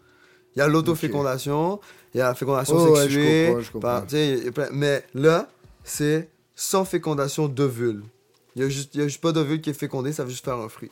Il 0.55 0.59
y 0.59 0.63
a 0.63 0.69
l'autofécondation, 0.69 1.81
il 2.15 2.19
y 2.19 2.21
a 2.21 2.29
la 2.29 2.35
fécondation 2.35 2.77
Oh, 2.77 2.91
ouais, 2.91 3.09
je 3.09 3.21
sexuée. 3.21 3.45
comprends, 3.47 3.61
je 3.63 3.73
comprends. 3.73 3.81
par- 3.81 4.07
plein- 4.53 4.71
mais 4.73 5.05
là, 5.15 5.49
c'est 5.85 6.29
sans 6.55 6.85
fécondation 6.85 7.49
d'ovules. 7.49 8.03
Il 8.55 8.61
n'y 8.61 8.67
a, 8.67 8.69
juste- 8.69 8.95
y 8.95 9.01
a 9.01 9.05
juste 9.09 9.21
pas 9.23 9.33
d'ovule 9.33 9.61
qui 9.63 9.71
est 9.71 9.75
fécondé, 9.75 10.13
ça 10.13 10.25
veut 10.25 10.31
juste 10.31 10.45
faire 10.45 10.59
un 10.59 10.69
fruit. 10.69 10.91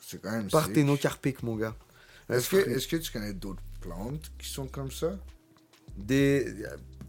C'est 0.00 0.20
quand 0.20 0.30
même. 0.30 0.50
Parthénocarpique, 0.50 1.42
mon 1.42 1.56
gars. 1.56 1.74
Est-ce 2.28 2.50
que, 2.50 2.56
est 2.56 2.86
que 2.88 2.96
tu 2.96 3.10
connais 3.10 3.32
d'autres 3.32 3.62
plantes 3.80 4.30
qui 4.38 4.48
sont 4.48 4.66
comme 4.66 4.90
ça? 4.90 5.16
Des. 5.96 6.46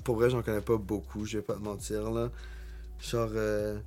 Pour 0.03 0.15
vrai, 0.15 0.29
j'en 0.29 0.41
connais 0.41 0.61
pas 0.61 0.77
beaucoup, 0.77 1.25
je 1.25 1.37
vais 1.39 1.43
pas 1.43 1.55
te 1.55 1.59
mentir, 1.59 2.09
là. 2.11 2.31
Genre. 3.01 3.29
euh, 3.35 3.77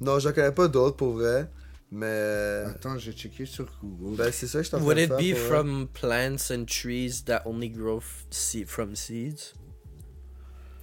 Non, 0.00 0.18
j'en 0.18 0.32
connais 0.32 0.50
pas 0.52 0.66
d'autres 0.66 0.96
pour 0.96 1.12
vrai, 1.12 1.48
mais. 1.92 2.64
Attends, 2.66 2.98
j'ai 2.98 3.12
checké 3.12 3.46
sur 3.46 3.66
Google. 3.82 4.16
Ben, 4.16 4.32
c'est 4.32 4.46
ça 4.48 4.58
que 4.60 4.64
je 4.64 4.70
t'en 4.70 4.80
Would 4.82 4.98
it 4.98 5.08
be 5.10 5.12
pour 5.12 5.18
vrai. 5.18 5.34
from 5.34 5.86
plants 5.88 6.50
and 6.50 6.64
trees 6.66 7.22
that 7.26 7.42
only 7.44 7.68
grow 7.68 7.98
f- 7.98 8.24
se- 8.30 8.64
from 8.66 8.96
seeds? 8.96 9.54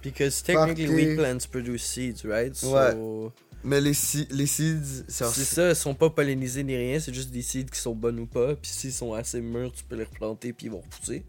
Because 0.02 0.42
technically 0.42 0.86
Partez- 0.86 0.94
wheat 0.94 1.16
plants 1.18 1.46
produce 1.50 1.82
seeds, 1.84 2.24
right? 2.24 2.54
So 2.56 3.32
Mais 3.62 3.80
les, 3.82 3.92
si- 3.92 4.26
les 4.30 4.46
seeds, 4.46 5.04
c'est 5.08 5.26
C'est 5.26 5.44
ça, 5.44 5.68
ils 5.70 5.76
sont 5.76 5.94
pas 5.94 6.08
pollinisés 6.08 6.64
ni 6.64 6.74
rien, 6.74 6.98
c'est 6.98 7.12
juste 7.12 7.30
des 7.30 7.42
seeds 7.42 7.66
qui 7.66 7.78
sont 7.78 7.94
bonnes 7.94 8.18
ou 8.20 8.26
pas. 8.26 8.54
Puis 8.56 8.70
s'ils 8.70 8.92
sont 8.92 9.12
assez 9.12 9.42
mûrs, 9.42 9.70
tu 9.72 9.84
peux 9.84 9.96
les 9.96 10.04
replanter 10.04 10.54
puis 10.54 10.66
ils 10.66 10.72
vont 10.72 10.80
repousser. 10.80 11.24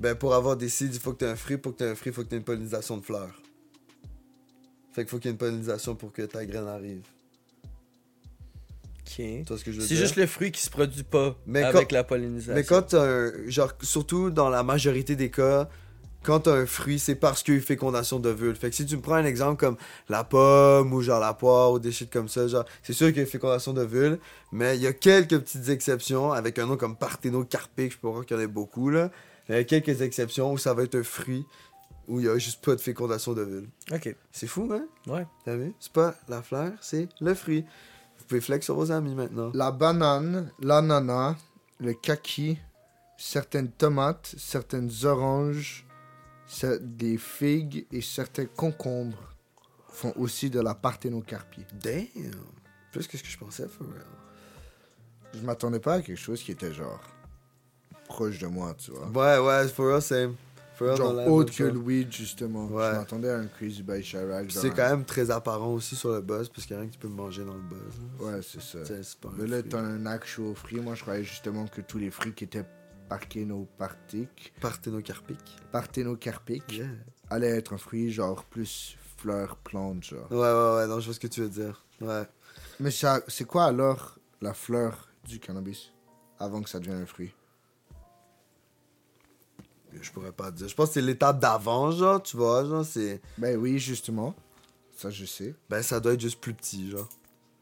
Ben, 0.00 0.14
pour 0.14 0.34
avoir 0.34 0.56
des 0.56 0.70
seeds, 0.70 0.86
il 0.94 0.98
faut 0.98 1.12
que 1.12 1.18
tu 1.18 1.24
aies 1.26 1.28
un 1.28 1.36
fruit. 1.36 1.58
Pour 1.58 1.72
que 1.72 1.78
tu 1.78 1.84
aies 1.84 1.90
un 1.90 1.94
fruit, 1.94 2.10
il 2.10 2.14
faut 2.14 2.22
que 2.24 2.28
tu 2.28 2.34
aies 2.34 2.38
une 2.38 2.44
pollinisation 2.44 2.96
de 2.96 3.02
fleurs. 3.04 3.42
Fait 4.92 5.02
qu'il 5.02 5.10
faut 5.10 5.18
qu'il 5.18 5.26
y 5.26 5.28
ait 5.28 5.32
une 5.32 5.38
pollinisation 5.38 5.94
pour 5.94 6.12
que 6.12 6.22
ta 6.22 6.44
graine 6.46 6.66
arrive. 6.68 7.02
Ce 9.04 9.56
C'est 9.80 9.96
juste 9.96 10.16
le 10.16 10.26
fruit 10.26 10.52
qui 10.52 10.62
se 10.62 10.70
produit 10.70 11.02
pas 11.02 11.36
Mais 11.46 11.62
avec 11.62 11.88
quand- 11.88 11.92
la 11.94 12.04
pollinisation. 12.04 12.54
Mais 12.54 12.64
quand 12.64 12.94
un. 12.94 13.30
Genre, 13.48 13.72
surtout 13.82 14.30
dans 14.30 14.48
la 14.48 14.62
majorité 14.62 15.16
des 15.16 15.30
cas, 15.30 15.68
quand 16.22 16.40
t'as 16.40 16.54
un 16.54 16.66
fruit, 16.66 16.98
c'est 17.00 17.16
parce 17.16 17.42
qu'il 17.42 17.54
y 17.54 17.56
a 17.56 17.60
eu 17.60 17.62
fécondation 17.62 18.20
d'ovules. 18.20 18.54
Fait 18.54 18.70
que 18.70 18.76
si 18.76 18.86
tu 18.86 18.96
me 18.96 19.02
prends 19.02 19.16
un 19.16 19.24
exemple 19.24 19.58
comme 19.58 19.76
la 20.08 20.22
pomme 20.22 20.92
ou 20.92 21.02
genre 21.02 21.18
la 21.20 21.34
poire 21.34 21.72
ou 21.72 21.78
des 21.80 21.90
shit 21.90 22.10
comme 22.12 22.28
ça, 22.28 22.46
genre, 22.46 22.64
c'est 22.84 22.92
sûr 22.92 23.08
qu'il 23.08 23.16
y 23.16 23.20
a 23.20 23.24
eu 23.24 23.26
fécondation 23.26 23.72
d'ovules, 23.72 24.18
mais 24.52 24.76
il 24.76 24.82
y 24.82 24.86
a 24.86 24.92
quelques 24.92 25.38
petites 25.40 25.68
exceptions 25.68 26.32
avec 26.32 26.58
un 26.60 26.66
nom 26.66 26.76
comme 26.76 26.96
parthénocarpique, 26.96 27.92
je 27.92 27.98
peux 27.98 28.08
croire 28.08 28.24
qu'il 28.24 28.36
y 28.36 28.40
en 28.40 28.42
ait 28.42 28.46
beaucoup 28.46 28.88
là. 28.88 29.10
Il 29.48 29.56
y 29.56 29.58
a 29.58 29.64
quelques 29.64 30.00
exceptions 30.00 30.52
où 30.52 30.58
ça 30.58 30.72
va 30.74 30.84
être 30.84 30.94
un 30.94 31.02
fruit 31.02 31.44
où 32.06 32.20
il 32.20 32.26
y 32.26 32.28
a 32.28 32.38
juste 32.38 32.64
pas 32.64 32.76
de 32.76 32.80
fécondation 32.80 33.32
d'ovules. 33.32 33.68
Ok. 33.92 34.14
C'est 34.30 34.46
fou, 34.46 34.68
hein? 34.72 34.84
Ouais. 35.08 35.26
T'as 35.44 35.56
vu? 35.56 35.72
C'est 35.80 35.92
pas 35.92 36.14
la 36.28 36.42
fleur, 36.42 36.72
c'est 36.80 37.08
le 37.20 37.34
fruit. 37.34 37.64
Pouvez 38.32 38.40
flex 38.40 38.64
sur 38.64 38.76
vos 38.76 38.90
amis 38.90 39.14
maintenant. 39.14 39.50
La 39.52 39.70
banane, 39.70 40.50
l'ananas, 40.58 41.36
le 41.78 41.92
kaki, 41.92 42.58
certaines 43.18 43.70
tomates, 43.70 44.34
certaines 44.38 44.90
oranges, 45.04 45.86
des 46.80 47.18
figues 47.18 47.86
et 47.92 48.00
certains 48.00 48.46
concombres 48.46 49.34
font 49.90 50.14
aussi 50.16 50.48
de 50.48 50.60
la 50.60 50.74
parthénocarpie. 50.74 51.66
Damn! 51.74 52.06
Plus 52.90 53.06
que 53.06 53.18
ce 53.18 53.22
que 53.22 53.28
je 53.28 53.36
pensais, 53.36 53.68
for 53.68 53.86
real. 53.86 54.06
Je 55.34 55.44
m'attendais 55.44 55.80
pas 55.80 55.96
à 55.96 56.00
quelque 56.00 56.16
chose 56.16 56.42
qui 56.42 56.52
était 56.52 56.72
genre 56.72 57.02
proche 58.08 58.38
de 58.38 58.46
moi, 58.46 58.72
tu 58.78 58.92
vois. 58.92 59.08
Ouais, 59.08 59.46
ouais, 59.46 59.68
for 59.68 59.88
real, 59.88 60.00
same. 60.00 60.36
Dans 60.90 60.96
Genre 60.96 61.12
la 61.14 61.28
autre 61.28 61.54
que 61.54 61.64
le 61.64 61.78
weed, 61.78 62.12
justement. 62.12 62.66
Ouais. 62.66 62.90
Je 62.92 62.96
m'attendais 62.98 63.30
à 63.30 63.38
un 63.38 63.46
Crazy 63.46 63.82
by 63.82 64.00
Chirac. 64.02 64.50
C'est 64.50 64.68
un- 64.68 64.70
quand 64.70 64.88
même 64.90 65.04
très 65.04 65.30
apparent 65.30 65.72
aussi 65.72 65.94
sur 65.96 66.12
le 66.12 66.20
buzz, 66.20 66.48
parce 66.48 66.66
qu'il 66.66 66.74
y 66.74 66.76
a 66.76 66.80
rien 66.80 66.88
que 66.88 66.94
tu 66.94 66.98
peux 67.00 67.08
manger 67.08 67.44
dans 67.44 67.54
le 67.54 67.60
buzz. 67.60 67.78
là. 68.20 68.26
Ouais, 68.26 68.40
c'est 68.42 68.60
ça. 68.60 68.78
Pas 69.20 69.28
un 69.28 69.32
Mais 69.38 69.46
là, 69.46 69.58
fruit. 69.58 69.68
t'as 69.70 69.80
un 69.80 70.06
actual 70.06 70.54
fruit. 70.54 70.80
Moi, 70.80 70.94
je 70.94 71.02
croyais 71.02 71.24
justement 71.24 71.66
que 71.66 71.80
tous 71.80 71.98
les 71.98 72.10
fruits 72.10 72.32
qui 72.34 72.44
étaient 72.44 72.64
parthénopartiques, 73.08 74.52
Parthénocarpique. 74.60 75.56
parthénocarpiques, 75.72 76.72
Yeah. 76.72 76.86
allaient 77.30 77.56
être 77.58 77.72
un 77.74 77.78
fruit 77.78 78.10
genre 78.12 78.44
plus 78.44 78.96
fleur, 79.18 79.56
plante, 79.56 80.04
genre. 80.04 80.30
Ouais, 80.30 80.38
ouais, 80.38 80.76
ouais, 80.76 80.86
non, 80.86 81.00
je 81.00 81.06
vois 81.06 81.14
ce 81.14 81.20
que 81.20 81.26
tu 81.26 81.40
veux 81.42 81.48
dire. 81.48 81.84
Ouais. 82.00 82.24
Mais 82.80 82.90
ça, 82.90 83.20
c'est 83.28 83.44
quoi 83.44 83.64
alors 83.66 84.18
la 84.40 84.54
fleur 84.54 85.08
du 85.28 85.38
cannabis 85.38 85.92
avant 86.38 86.62
que 86.62 86.68
ça 86.70 86.78
devienne 86.80 87.02
un 87.02 87.06
fruit? 87.06 87.32
Je 90.00 90.10
pourrais 90.10 90.32
pas 90.32 90.50
dire. 90.50 90.68
Je 90.68 90.74
pense 90.74 90.88
que 90.88 90.94
c'est 90.94 91.02
l'étape 91.02 91.38
d'avant, 91.40 91.90
genre, 91.90 92.22
tu 92.22 92.36
vois, 92.36 92.64
genre, 92.64 92.84
c'est. 92.84 93.20
Ben 93.38 93.56
oui, 93.56 93.78
justement. 93.78 94.34
Ça, 94.96 95.10
je 95.10 95.24
sais. 95.24 95.54
Ben, 95.68 95.82
ça 95.82 96.00
doit 96.00 96.12
être 96.14 96.20
juste 96.20 96.40
plus 96.40 96.54
petit, 96.54 96.90
genre. 96.90 97.08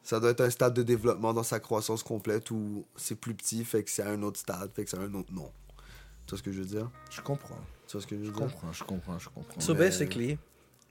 Ça 0.03 0.19
doit 0.21 0.31
être 0.31 0.41
un 0.41 0.51
stade 0.51 0.75
de 0.75 0.83
développement 0.83 1.33
dans 1.33 1.43
sa 1.43 1.61
croissance 1.61 2.03
complète 2.03 2.51
où 2.51 2.85
c'est 2.97 3.15
plus 3.15 3.35
petit, 3.35 3.65
fait 3.65 3.83
que 3.85 3.91
c'est 3.91 4.03
un 4.03 4.23
autre 4.23 4.39
stade, 4.41 4.71
fait 4.75 4.85
que 4.85 4.91
c'est 4.91 4.99
un 4.99 5.13
autre 5.15 5.33
nom. 5.33 5.51
Tu 6.27 6.31
vois 6.31 6.39
ce 6.39 6.43
que 6.43 6.53
je 6.53 6.61
veux 6.61 6.67
dire? 6.67 6.91
Je 7.11 7.21
comprends. 7.21 7.59
Tu 7.87 7.93
vois 7.93 8.03
ce 8.03 8.07
que 8.07 8.17
je 8.17 8.21
veux 8.21 8.27
Je 8.27 8.31
dire? 8.33 8.41
comprends, 8.41 8.73
je 8.73 8.85
comprends, 8.85 9.19
je 9.19 9.29
comprends. 9.29 9.61
So 9.61 9.75
Mais- 9.75 9.81
basically, 9.81 10.39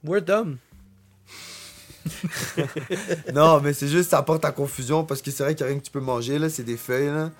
we're 0.04 0.22
dumb. 0.22 0.58
non, 3.34 3.60
mais 3.60 3.72
c'est 3.72 3.88
juste, 3.88 4.10
ça 4.10 4.18
apporte 4.18 4.44
à 4.44 4.52
confusion 4.52 5.04
parce 5.04 5.20
que 5.22 5.30
c'est 5.30 5.42
vrai 5.42 5.54
qu'il 5.54 5.64
y 5.64 5.68
a 5.68 5.72
rien 5.72 5.78
que 5.78 5.84
tu 5.84 5.90
peux 5.90 6.00
manger, 6.00 6.38
là, 6.38 6.48
c'est 6.48 6.64
des 6.64 6.76
feuilles, 6.76 7.06
là. 7.08 7.30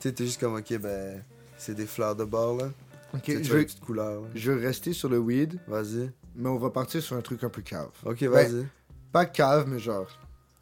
Tu 0.00 0.08
sais, 0.08 0.12
t'es 0.14 0.24
juste 0.24 0.40
comme, 0.40 0.54
ok, 0.56 0.78
ben, 0.78 1.22
c'est 1.56 1.74
des 1.74 1.86
fleurs 1.86 2.16
de 2.16 2.24
bord, 2.24 2.56
là. 2.56 2.70
Ok, 3.14 3.22
je 3.42 3.52
petites 3.52 3.80
couleurs, 3.80 4.20
là. 4.22 4.28
je 4.34 4.52
vais 4.52 4.66
rester 4.66 4.92
sur 4.92 5.08
le 5.08 5.18
weed, 5.18 5.58
Vas-y. 5.66 6.10
mais 6.36 6.48
on 6.48 6.58
va 6.58 6.70
partir 6.70 7.02
sur 7.02 7.16
un 7.16 7.20
truc 7.22 7.42
un 7.44 7.48
peu 7.48 7.62
cave. 7.62 7.88
Ok, 8.04 8.22
vas-y. 8.24 8.66
Pas 9.12 9.24
cave, 9.26 9.64
mais 9.66 9.78
genre. 9.78 10.06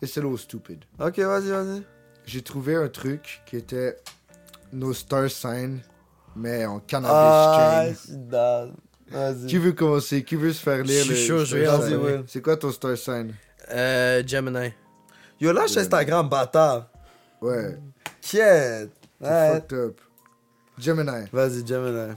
Et 0.00 0.06
c'est 0.06 0.20
little 0.20 0.38
stupid. 0.38 0.84
Ok, 1.00 1.18
vas-y, 1.18 1.50
vas-y. 1.50 1.82
J'ai 2.24 2.42
trouvé 2.42 2.76
un 2.76 2.88
truc 2.88 3.42
qui 3.46 3.56
était 3.56 3.96
nos 4.72 4.92
star 4.92 5.28
signs, 5.30 5.78
mais 6.36 6.64
en 6.66 6.78
cannabis 6.80 8.10
Ah. 8.32 8.66
Vas-y. 9.10 9.46
Qui 9.46 9.58
veut 9.58 9.72
commencer? 9.72 10.22
Qui 10.24 10.34
veut 10.36 10.52
se 10.52 10.60
faire 10.62 10.82
lire 10.82 11.04
Je 11.04 11.14
suis 11.14 11.26
chaud, 11.26 11.44
je 11.44 11.56
vais. 11.56 12.22
C'est 12.26 12.42
quoi 12.42 12.56
ton 12.56 12.70
star 12.72 12.96
sign? 12.96 13.32
Euh, 13.70 14.22
Gemini. 14.26 14.72
Yo, 15.40 15.52
lâche 15.52 15.76
Instagram, 15.76 16.28
bâtard. 16.28 16.88
Ouais, 17.40 17.76
Ouais. 18.34 18.88
fucked 19.20 19.72
up. 19.72 20.00
Gemini. 20.78 21.26
Vas-y, 21.32 21.66
Gemini. 21.66 22.14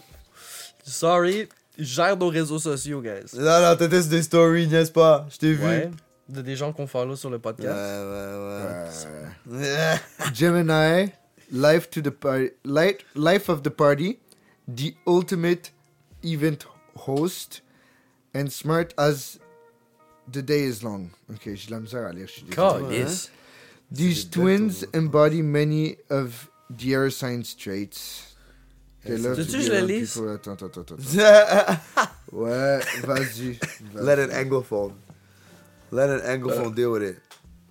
Sorry, 0.90 1.48
je 1.78 1.84
gère 1.84 2.18
nos 2.18 2.28
réseaux 2.30 2.60
sociaux, 2.60 3.02
guys. 3.02 3.26
Non, 3.36 3.62
non, 3.62 3.76
t'étais 3.76 4.02
sur 4.02 4.12
des 4.12 4.24
stories, 4.24 4.68
n'est-ce 4.68 4.92
pas? 4.92 5.28
Je 5.32 5.38
t'ai 5.38 5.54
vu. 5.54 5.64
Ouais. 5.66 5.92
De 6.28 6.42
des 6.42 6.56
gens 6.56 6.72
qu'on 6.74 6.86
follow 6.88 7.16
sur 7.16 7.30
le 7.30 7.38
Ouais, 7.38 7.42
podcast. 7.42 7.76
ouais, 7.76 9.54
ouais. 9.54 9.64
Euh, 9.64 9.96
Gemini, 10.34 11.12
life 11.52 11.90
to 11.90 12.02
the 12.02 12.12
party, 12.12 12.52
life, 12.64 12.98
life 13.16 13.50
of 13.50 13.64
the 13.64 13.70
party, 13.70 14.20
the 14.68 14.94
ultimate 15.08 15.72
event 16.24 16.66
host, 16.96 17.62
and 18.36 18.50
smart 18.52 18.94
as 18.98 19.40
the 20.32 20.42
day 20.44 20.66
is 20.68 20.84
long. 20.84 21.10
Ok, 21.32 21.50
j'ai 21.56 21.66
de 21.68 21.72
la 21.72 21.80
misère 21.80 22.06
à 22.06 22.14
lire. 22.14 22.28
God, 22.56 22.92
yes. 22.92 23.32
These 23.92 24.30
twins 24.30 24.86
embody 24.94 25.42
many 25.42 25.98
of 26.12 26.48
the 26.70 26.94
air 26.94 27.10
signs 27.12 27.56
traits. 27.56 28.36
Eh, 29.06 29.18
love 29.18 29.36
tu 29.38 29.46
to 29.46 29.52
veux 29.52 29.58
que 29.58 29.58
be 29.58 29.62
je 29.66 29.72
le 29.72 29.86
lise? 29.88 30.14
people- 30.14 30.30
Attends, 30.30 30.54
attends, 30.54 30.82
attends. 30.82 30.96
attends. 30.96 31.16
Let 31.16 32.10
Ouais, 32.32 32.80
vas-y. 33.06 33.60
vas-y. 33.94 34.20
an 34.20 34.30
anglophone. 34.32 34.94
Let 35.92 36.10
an 36.10 36.20
anglophone 36.22 36.76
deal 36.76 36.92
with 36.92 37.04
it. 37.04 37.18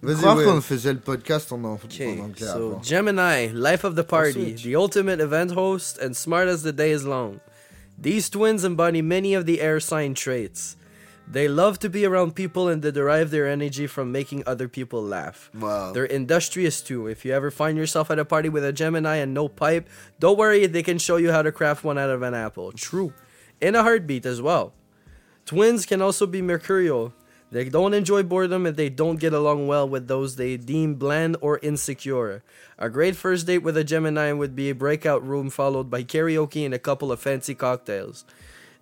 Je 0.03 0.07
Vas-y, 0.09 0.17
crois 0.21 0.35
Will. 0.37 0.45
qu'on 0.47 0.61
faisait 0.61 0.93
le 0.93 1.01
podcast 1.01 1.53
en, 1.53 1.65
en, 1.65 1.75
Okay, 1.75 2.19
en 2.19 2.25
anglais 2.25 2.47
so 2.47 2.69
avant. 2.73 2.83
Gemini, 2.83 3.49
life 3.53 3.85
of 3.85 3.95
the 3.97 4.03
party, 4.05 4.55
the 4.55 4.75
ultimate 4.77 5.21
event 5.21 5.51
host, 5.53 5.99
and 6.01 6.15
smart 6.15 6.49
as 6.49 6.63
the 6.63 6.73
day 6.73 6.93
is 6.93 7.05
long. 7.05 7.41
These 8.01 8.31
twins 8.31 8.65
embody 8.65 9.03
many 9.03 9.35
of 9.35 9.45
the 9.45 9.61
air 9.61 9.81
sign 9.81 10.15
traits. 10.15 10.77
They 11.31 11.47
love 11.47 11.79
to 11.81 11.91
be 11.91 12.07
around 12.07 12.35
people 12.35 12.69
and 12.69 12.81
they 12.81 12.91
derive 12.91 13.31
their 13.31 13.47
energy 13.47 13.87
from 13.87 14.11
making 14.11 14.45
other 14.47 14.67
people 14.67 15.03
laugh. 15.03 15.51
Wow. 15.55 15.93
They're 15.93 16.07
industrious 16.07 16.81
too. 16.81 17.07
If 17.07 17.25
you 17.25 17.35
ever 17.35 17.51
find 17.51 17.77
yourself 17.77 18.11
at 18.11 18.19
a 18.19 18.25
party 18.25 18.49
with 18.49 18.65
a 18.65 18.73
Gemini 18.73 19.17
and 19.17 19.35
no 19.35 19.47
pipe, 19.47 19.91
don't 20.19 20.39
worry, 20.39 20.67
they 20.67 20.83
can 20.83 20.97
show 20.99 21.17
you 21.17 21.31
how 21.31 21.43
to 21.43 21.53
craft 21.53 21.85
one 21.85 21.99
out 21.99 22.09
of 22.09 22.23
an 22.23 22.33
apple. 22.33 22.73
True. 22.73 23.13
In 23.61 23.75
a 23.75 23.83
heartbeat 23.83 24.25
as 24.25 24.41
well. 24.41 24.73
Twins 25.45 25.85
can 25.85 26.01
also 26.01 26.27
be 26.27 26.41
mercurial. 26.41 27.13
They 27.51 27.69
don't 27.69 27.95
enjoy 27.95 28.23
boredom 28.23 28.65
and 28.65 28.77
they 28.77 28.89
don't 28.89 29.21
get 29.21 29.33
along 29.33 29.67
well 29.67 29.89
with 29.89 30.09
those 30.09 30.37
they 30.37 30.57
deem 30.57 30.95
bland 30.95 31.37
or 31.43 31.59
insecure. 31.59 32.43
A 32.79 32.89
great 32.89 33.17
first 33.17 33.47
date 33.47 33.59
with 33.59 33.77
a 33.77 33.85
Gemini 33.85 34.33
would 34.33 34.57
be 34.57 34.71
a 34.71 34.75
breakout 34.75 35.27
room 35.27 35.51
followed 35.51 35.91
by 35.91 36.05
karaoke 36.05 36.65
and 36.65 36.75
a 36.75 36.79
couple 36.79 37.13
of 37.13 37.21
fancy 37.21 37.55
cocktails. 37.55 38.25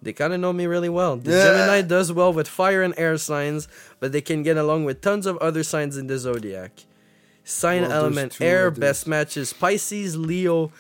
They 0.03 0.13
kind 0.13 0.33
of 0.33 0.41
know 0.41 0.53
me 0.53 0.67
really 0.67 0.89
well. 0.89 1.17
The 1.17 1.31
Yeah. 1.33 1.45
Gemini 1.45 1.81
does 1.83 2.13
well 2.13 2.33
with 2.33 2.47
fire 2.49 2.83
and 2.83 2.95
air 2.97 3.17
signs, 3.19 3.67
but 3.99 4.13
they 4.13 4.21
can 4.21 4.43
get 4.43 4.57
along 4.57 4.85
with 4.85 5.01
tons 5.01 5.27
of 5.27 5.37
other 5.39 5.63
signs 5.63 5.97
in 5.97 6.07
the 6.07 6.19
zodiac. 6.19 6.73
Sign 7.45 7.83
Well, 7.83 7.93
element 7.93 8.41
air 8.41 8.71
the- 8.71 8.81
best 8.81 9.07
matches 9.07 9.53
Pisces, 9.53 10.17
Leo, 10.17 10.71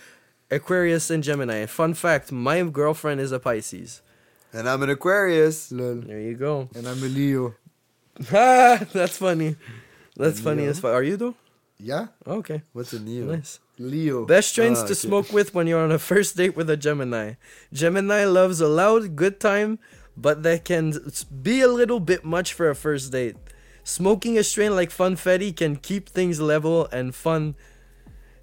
Aquarius, 0.50 1.10
and 1.10 1.22
Gemini. 1.24 1.66
Fun 1.66 1.94
fact 1.94 2.30
my 2.30 2.62
girlfriend 2.62 3.20
is 3.20 3.32
a 3.32 3.38
Pisces. 3.38 4.02
And 4.52 4.68
I'm 4.68 4.82
an 4.82 4.90
Aquarius. 4.90 5.70
Lol. 5.72 6.02
There 6.06 6.20
you 6.20 6.34
go. 6.34 6.68
And 6.74 6.86
I'm 6.86 7.02
a 7.02 7.06
Leo. 7.08 7.54
Ah, 8.32 8.80
that's 8.92 9.18
funny. 9.18 9.56
That's 10.16 10.40
funny 10.40 10.64
as 10.66 10.80
fuck. 10.80 10.92
Are 10.94 11.02
you 11.02 11.16
though? 11.16 11.34
Yeah? 11.78 12.06
Okay, 12.26 12.62
What's 12.72 12.92
a 12.92 13.00
Neo? 13.00 13.26
nice. 13.36 13.60
Leo. 13.78 14.24
Best 14.24 14.48
strains 14.50 14.78
Ah, 14.78 14.86
to 14.86 14.92
okay. 14.92 14.94
smoke 15.08 15.32
with 15.32 15.54
when 15.54 15.66
you're 15.66 15.80
on 15.84 15.92
a 15.92 15.98
first 15.98 16.36
date 16.36 16.56
with 16.56 16.70
a 16.70 16.76
Gemini. 16.76 17.34
Gemini 17.72 18.24
loves 18.24 18.60
a 18.60 18.68
loud, 18.68 19.14
good 19.16 19.38
time, 19.38 19.78
but 20.16 20.42
that 20.42 20.64
can 20.64 20.94
be 21.42 21.60
a 21.60 21.68
little 21.68 22.00
bit 22.00 22.24
much 22.24 22.54
for 22.54 22.70
a 22.70 22.74
first 22.74 23.12
date. 23.12 23.36
Smoking 23.84 24.38
a 24.38 24.42
strain 24.42 24.74
like 24.74 24.90
Funfetti 24.90 25.54
can 25.54 25.76
keep 25.76 26.08
things 26.08 26.40
level 26.40 26.88
and 26.90 27.14
fun. 27.14 27.54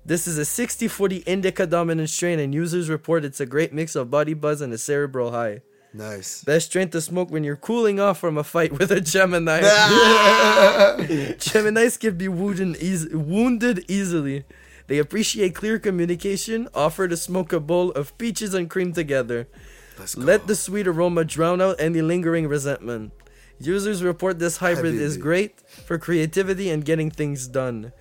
This 0.05 0.27
is 0.27 0.37
a 0.37 0.45
60 0.45 0.87
40 0.87 1.17
indica 1.25 1.65
dominant 1.65 2.09
strain, 2.09 2.37
and 2.39 2.53
users 2.53 2.87
report 2.89 3.25
it's 3.25 3.39
a 3.39 3.45
great 3.45 3.73
mix 3.73 3.95
of 3.95 4.11
body 4.11 4.33
buzz 4.35 4.61
and 4.61 4.71
a 4.71 4.77
cerebral 4.77 5.31
high. 5.31 5.61
Nice. 5.93 6.43
Best 6.43 6.67
strain 6.67 6.89
to 6.89 7.01
smoke 7.01 7.29
when 7.29 7.43
you're 7.43 7.55
cooling 7.55 7.99
off 7.99 8.19
from 8.19 8.37
a 8.37 8.43
fight 8.43 8.71
with 8.73 8.91
a 8.91 8.99
Gemini. 8.99 9.61
Geminis 11.37 11.99
can 11.99 12.17
be 12.17 12.27
wounded, 12.27 12.81
eas- 12.81 13.09
wounded 13.09 13.85
easily. 13.87 14.45
They 14.87 14.97
appreciate 14.97 15.55
clear 15.55 15.79
communication, 15.79 16.67
offer 16.73 17.07
to 17.07 17.15
smoke 17.15 17.53
a 17.53 17.59
bowl 17.59 17.91
of 17.91 18.17
peaches 18.17 18.53
and 18.53 18.69
cream 18.69 18.91
together. 18.93 19.47
Let 20.17 20.47
the 20.47 20.55
sweet 20.55 20.87
aroma 20.87 21.23
drown 21.23 21.61
out 21.61 21.75
any 21.79 22.01
lingering 22.01 22.47
resentment. 22.47 23.13
Users 23.59 24.03
report 24.03 24.39
this 24.39 24.57
hybrid 24.57 24.95
is 24.95 25.15
great 25.17 25.59
for 25.61 25.97
creativity 25.97 26.69
and 26.69 26.83
getting 26.83 27.11
things 27.11 27.47
done. 27.47 27.93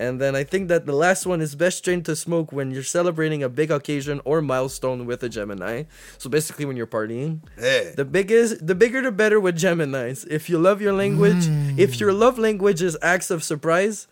And 0.00 0.18
then 0.18 0.34
I 0.34 0.44
think 0.44 0.68
that 0.68 0.86
the 0.86 0.94
last 0.94 1.26
one 1.26 1.42
is 1.42 1.54
best 1.54 1.76
strain 1.76 2.02
to 2.04 2.16
smoke 2.16 2.52
when 2.52 2.70
you're 2.70 2.82
celebrating 2.82 3.42
a 3.42 3.50
big 3.50 3.70
occasion 3.70 4.22
or 4.24 4.40
milestone 4.40 5.04
with 5.04 5.22
a 5.22 5.28
Gemini. 5.28 5.84
So 6.16 6.30
basically 6.30 6.64
when 6.64 6.78
you're 6.78 6.86
partying. 6.86 7.40
Hey. 7.58 7.92
The 7.94 8.06
biggest 8.06 8.66
the 8.66 8.74
bigger 8.74 9.02
the 9.02 9.12
better 9.12 9.38
with 9.38 9.56
Geminis. 9.56 10.26
If 10.26 10.48
you 10.48 10.58
love 10.58 10.80
your 10.80 10.94
language, 10.94 11.44
hmm. 11.44 11.78
if 11.78 12.00
your 12.00 12.14
love 12.14 12.38
language 12.38 12.80
is 12.80 12.96
acts 13.02 13.30
of 13.30 13.44
surprise, 13.44 14.08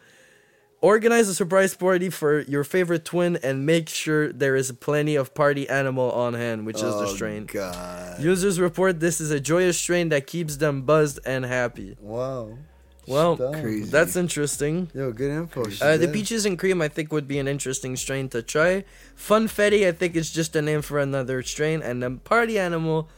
organize 0.82 1.26
a 1.26 1.34
surprise 1.34 1.74
party 1.74 2.10
for 2.10 2.40
your 2.40 2.64
favorite 2.64 3.06
twin 3.06 3.38
and 3.42 3.64
make 3.64 3.88
sure 3.88 4.30
there 4.30 4.56
is 4.56 4.70
plenty 4.72 5.16
of 5.16 5.32
party 5.32 5.66
animal 5.70 6.10
on 6.12 6.34
hand, 6.34 6.66
which 6.66 6.76
is 6.76 6.94
the 7.00 7.08
Oh, 7.08 7.14
strain. 7.14 7.46
God. 7.46 8.20
Users 8.20 8.60
report 8.60 9.00
this 9.00 9.22
is 9.22 9.30
a 9.30 9.40
joyous 9.40 9.78
strain 9.78 10.10
that 10.10 10.26
keeps 10.26 10.56
them 10.58 10.82
buzzed 10.82 11.18
and 11.24 11.46
happy. 11.46 11.96
Wow. 11.98 12.58
Well, 13.08 13.36
Crazy. 13.36 13.90
that's 13.90 14.16
interesting. 14.16 14.90
Yo, 14.94 15.12
good 15.12 15.30
info. 15.30 15.62
Uh, 15.80 15.96
the 15.96 16.08
peaches 16.08 16.44
and 16.44 16.58
cream, 16.58 16.82
I 16.82 16.88
think, 16.88 17.10
would 17.12 17.26
be 17.26 17.38
an 17.38 17.48
interesting 17.48 17.96
strain 17.96 18.28
to 18.30 18.42
try. 18.42 18.84
Funfetti, 19.16 19.86
I 19.86 19.92
think, 19.92 20.14
is 20.14 20.30
just 20.30 20.54
a 20.54 20.62
name 20.62 20.82
for 20.82 20.98
another 20.98 21.42
strain. 21.42 21.82
And 21.82 22.02
then 22.02 22.18
party 22.18 22.58
animal, 22.58 23.08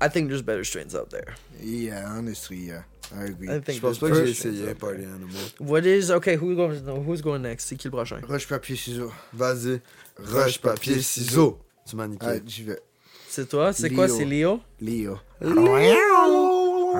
I 0.00 0.08
think 0.08 0.28
there's 0.28 0.42
better 0.42 0.64
strains 0.64 0.94
out 0.94 1.10
there. 1.10 1.34
Yeah, 1.60 2.04
honestly, 2.08 2.56
yeah. 2.56 2.82
I 3.14 3.24
agree. 3.24 3.48
I 3.48 3.60
think 3.60 3.76
Je 3.76 3.80
pense 3.80 3.98
pas 3.98 4.08
que 4.08 4.24
j'ai 4.24 4.32
essayé 4.32 4.68
out. 4.70 4.78
Party 4.78 5.04
Animal. 5.04 5.40
What 5.58 5.84
is 5.84 6.10
okay? 6.10 6.36
Who 6.36 6.56
goes? 6.56 6.80
No, 6.82 7.00
who's 7.02 7.20
going 7.20 7.42
next? 7.42 7.66
C'est 7.66 7.76
qui 7.76 7.88
le 7.88 7.92
prochain? 7.92 8.20
Roche, 8.26 8.48
papier, 8.48 8.76
ciseaux. 8.76 9.12
Vas-y. 9.34 9.80
Roche, 10.18 10.58
papier, 10.58 11.00
ciseaux. 11.02 11.58
Tu 11.86 11.96
m'as 11.96 12.06
niqué. 12.08 12.26
Ah, 12.26 12.38
j'y 12.46 12.62
vais. 12.64 12.80
C'est 13.28 13.48
toi? 13.48 13.72
C'est 13.72 13.90
quoi? 13.90 14.08
C'est 14.08 14.24
Leo. 14.24 14.60
C'est 14.78 14.84
Leo? 14.86 15.18
Leo. 15.40 16.92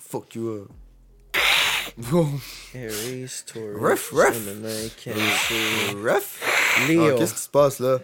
Fuck 0.00 0.34
you 0.34 0.66
up. 0.66 0.70
Aries, 2.74 3.44
Taurus, 3.46 3.78
Ruff, 3.78 4.12
ruff. 4.14 4.34
Gemini, 4.34 4.88
Cancer. 4.96 5.94
Leo. 6.88 7.14
Ah, 7.14 7.18
Qu'est-ce 7.18 7.34
qui 7.34 7.40
se 7.40 7.48
passe 7.50 7.78
là? 7.80 8.00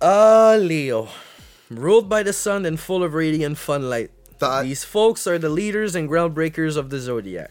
Ah, 0.00 0.56
Leo. 0.58 1.08
Ruled 1.70 2.08
by 2.08 2.22
the 2.22 2.32
sun 2.32 2.64
and 2.64 2.80
full 2.80 3.02
of 3.04 3.12
radiant 3.12 3.58
fun 3.58 3.90
light. 3.90 4.10
T'as- 4.40 4.62
These 4.62 4.84
folks 4.84 5.26
are 5.26 5.38
the 5.38 5.50
leaders 5.50 5.94
and 5.94 6.08
groundbreakers 6.08 6.76
of 6.78 6.88
the 6.88 6.98
zodiac. 6.98 7.50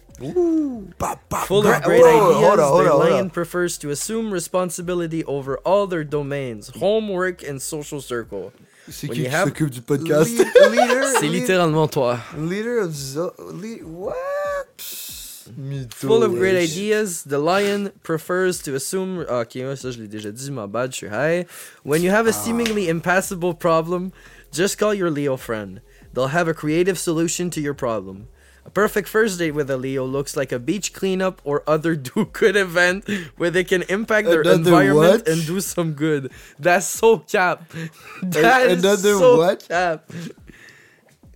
Pa, 0.98 1.16
Full 1.46 1.62
pa. 1.62 1.78
of 1.78 1.84
great 1.84 2.02
Whoa, 2.02 2.32
ideas, 2.32 2.48
hold 2.48 2.60
on, 2.60 2.68
hold 2.70 2.86
their 2.86 2.92
on, 2.94 3.00
lion 3.00 3.20
on. 3.26 3.30
prefers 3.30 3.78
to 3.78 3.92
assume 3.92 4.32
responsibility 4.34 5.24
over 5.26 5.60
all 5.60 5.86
their 5.86 6.04
domains, 6.04 6.72
homework, 6.80 7.44
and 7.44 7.62
social 7.62 8.02
circle. 8.02 8.52
C'est 8.90 9.08
qui 9.10 9.24
qui 9.24 9.28
have- 9.28 9.46
s'occupe 9.46 9.70
du 9.70 9.82
podcast? 9.82 10.32
C'est 11.20 11.28
littéralement 11.28 11.88
toi. 11.88 12.20
leader 12.38 12.86
of 12.86 12.94
Zo... 12.94 13.34
Le... 13.62 13.84
What? 13.84 14.14
Mytho, 15.58 16.08
Full 16.08 16.24
of 16.24 16.36
great 16.36 16.56
wesh. 16.56 16.72
ideas, 16.74 17.24
the 17.24 17.38
lion 17.40 17.92
prefers 18.04 18.62
to 18.64 18.76
assume. 18.76 19.26
ah, 19.30 19.42
Ok, 19.42 19.54
ça 19.78 19.92
je 19.92 20.00
l'ai 20.02 20.08
déjà 20.10 20.30
dit, 20.32 20.52
my 20.52 20.68
bad, 20.68 20.92
je 20.92 20.98
suis 20.98 21.08
high. 21.08 21.46
When 21.84 22.02
you 22.04 22.12
have 22.12 22.28
a 22.28 22.34
seemingly 22.34 22.90
impassable 22.90 23.54
problem, 23.54 24.12
just 24.52 24.78
call 24.78 24.94
your 24.94 25.10
Leo 25.10 25.38
friend. 25.38 25.82
They'll 26.14 26.28
have 26.34 26.50
a 26.50 26.54
creative 26.54 26.98
solution 26.98 27.50
to 27.52 27.62
your 27.62 27.74
problem. 27.74 28.28
A 28.68 28.70
perfect 28.70 29.08
first 29.08 29.40
date 29.40 29.52
with 29.52 29.70
a 29.72 29.78
Leo 29.78 30.04
looks 30.06 30.36
like 30.36 30.52
a 30.52 30.60
beach 30.60 30.92
cleanup 30.92 31.42
or 31.46 31.64
other 31.66 31.96
do 32.08 32.26
good 32.34 32.58
event 32.58 33.08
where 33.38 33.50
they 33.50 33.64
can 33.64 33.84
impact 33.84 34.28
their 34.28 34.42
Another 34.42 34.58
environment 34.58 35.24
what? 35.26 35.28
and 35.28 35.46
do 35.48 35.62
some 35.62 35.94
good. 35.94 36.32
That's 36.60 36.86
so 36.86 37.20
cap. 37.20 37.64
That 38.22 38.70
is 38.70 38.84
another 38.84 39.14
so 39.18 39.38
what? 39.38 39.66
cap. 39.70 40.12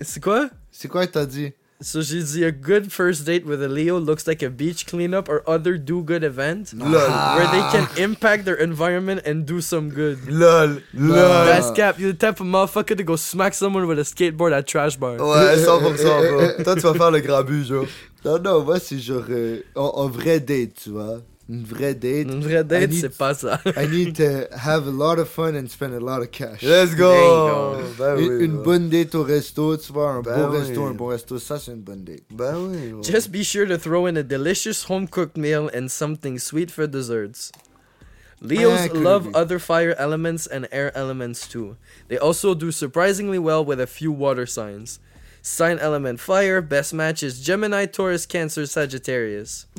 C'est 0.01 0.21
quoi? 0.21 0.49
C'est 0.71 0.89
quoi 0.89 1.07
t'as 1.07 1.25
dit? 1.25 1.53
So 1.81 2.03
she 2.03 2.21
dit 2.21 2.43
a 2.43 2.51
good 2.51 2.91
first 2.91 3.25
date 3.25 3.43
with 3.43 3.61
a 3.63 3.67
Leo 3.67 3.99
looks 3.99 4.27
like 4.27 4.43
a 4.43 4.49
beach 4.51 4.85
cleanup 4.85 5.27
or 5.27 5.41
other 5.49 5.77
do 5.77 6.03
good 6.03 6.23
event 6.23 6.73
Lol. 6.73 6.91
where 6.91 7.47
they 7.47 7.63
can 7.73 7.87
impact 7.97 8.45
their 8.45 8.55
environment 8.55 9.21
and 9.25 9.47
do 9.47 9.61
some 9.61 9.89
good. 9.89 10.19
Lol. 10.29 10.77
Lol. 10.93 11.45
That's 11.45 11.71
cap. 11.71 11.97
You're 11.97 12.11
the 12.11 12.17
type 12.19 12.39
of 12.39 12.45
motherfucker 12.45 12.95
to 12.95 13.03
go 13.03 13.15
smack 13.15 13.55
someone 13.55 13.87
with 13.87 13.97
a 13.97 14.03
skateboard 14.03 14.53
at 14.55 14.67
trash 14.67 14.95
bar. 14.95 15.17
Ouais, 15.17 15.55
100%, 15.57 16.29
bro. 16.29 16.63
Toi, 16.63 16.75
tu 16.75 16.81
vas 16.81 16.93
faire 16.93 17.11
le 17.11 17.19
grand 17.21 17.43
but, 17.43 17.63
genre. 17.65 17.87
Non, 18.23 18.37
non, 18.37 18.63
moi, 18.63 18.79
c'est 18.79 18.99
genre 18.99 19.23
euh, 19.29 19.63
un, 19.75 19.91
un 20.03 20.07
vrai 20.07 20.39
date, 20.39 20.75
tu 20.83 20.91
vois. 20.91 21.21
Une 21.51 21.65
vraie 21.65 21.93
date. 21.93 22.27
Une 22.31 22.39
vraie 22.41 22.63
date, 22.63 22.83
I 22.83 22.87
need- 22.87 23.01
c'est 23.01 23.17
pas 23.17 23.33
ça. 23.33 23.59
I 23.75 23.85
need 23.87 24.15
to 24.15 24.47
have 24.55 24.87
a 24.87 24.91
lot 24.91 25.19
of 25.19 25.27
fun 25.27 25.53
and 25.55 25.67
spend 25.67 25.93
a 25.93 25.99
lot 25.99 26.21
of 26.21 26.31
cash. 26.31 26.63
Let's 26.63 26.95
go. 26.95 27.11
There 27.11 27.83
you 27.83 27.93
go. 27.93 27.93
Ben 27.97 28.17
une, 28.19 28.29
oui, 28.37 28.45
une 28.45 28.53
bro. 28.53 28.63
bonne 28.63 28.89
date 28.89 29.15
au 29.15 29.23
resto, 29.23 29.75
tu 29.75 29.91
vois, 29.91 30.11
un 30.11 30.21
Ben 30.21 30.33
beau 30.47 30.51
oui. 30.53 30.59
resto, 30.59 30.85
un 30.85 30.93
bon 30.93 31.07
resto, 31.07 31.37
ça 31.39 31.59
c'est 31.59 31.73
une 31.73 31.81
bonne 31.81 32.05
date. 32.05 32.23
Ben 32.31 32.55
oui, 32.57 32.91
bro. 32.93 33.03
Just 33.03 33.31
be 33.31 33.43
sure 33.43 33.67
to 33.67 33.77
throw 33.77 34.07
in 34.07 34.15
a 34.15 34.23
delicious 34.23 34.85
home 34.89 35.07
cooked 35.09 35.35
meal 35.35 35.69
and 35.75 35.89
something 35.89 36.39
sweet 36.39 36.71
for 36.71 36.87
desserts. 36.87 37.51
Leos 38.41 38.87
Ah, 38.89 38.97
love 38.97 39.25
be. 39.25 39.35
other 39.35 39.59
fire 39.59 39.93
elements 39.99 40.47
and 40.47 40.67
air 40.71 40.91
elements 40.97 41.47
too. 41.47 41.75
They 42.07 42.17
also 42.17 42.55
do 42.55 42.71
surprisingly 42.71 43.37
well 43.37 43.63
with 43.63 43.79
a 43.79 43.85
few 43.85 44.11
water 44.11 44.45
signs. 44.47 44.99
Sign 45.43 45.79
element 45.79 46.19
fire, 46.19 46.61
best 46.61 46.93
match 46.93 47.23
is 47.23 47.41
Gemini, 47.41 47.87
Taurus, 47.87 48.25
Cancer, 48.27 48.65
Sagittarius. 48.67 49.67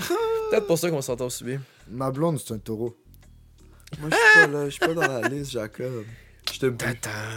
Peut-être 0.50 0.66
pour 0.66 0.78
ça 0.78 0.90
qu'on 0.90 1.00
s'entend 1.02 1.26
aussi 1.26 1.44
bien. 1.44 1.60
Ma 1.90 2.10
blonde, 2.10 2.38
c'est 2.44 2.54
un 2.54 2.58
taureau. 2.58 2.96
Moi, 4.00 4.10
je 4.10 4.16
suis 4.16 4.40
pas 4.40 4.46
là. 4.46 4.64
Je 4.66 4.70
suis 4.70 4.80
pas 4.80 4.94
dans 4.94 5.20
la 5.20 5.28
liste, 5.28 5.52
Jacob. 5.52 6.04
Je 6.52 6.58
t'aime 6.58 6.76
plus. 6.76 6.88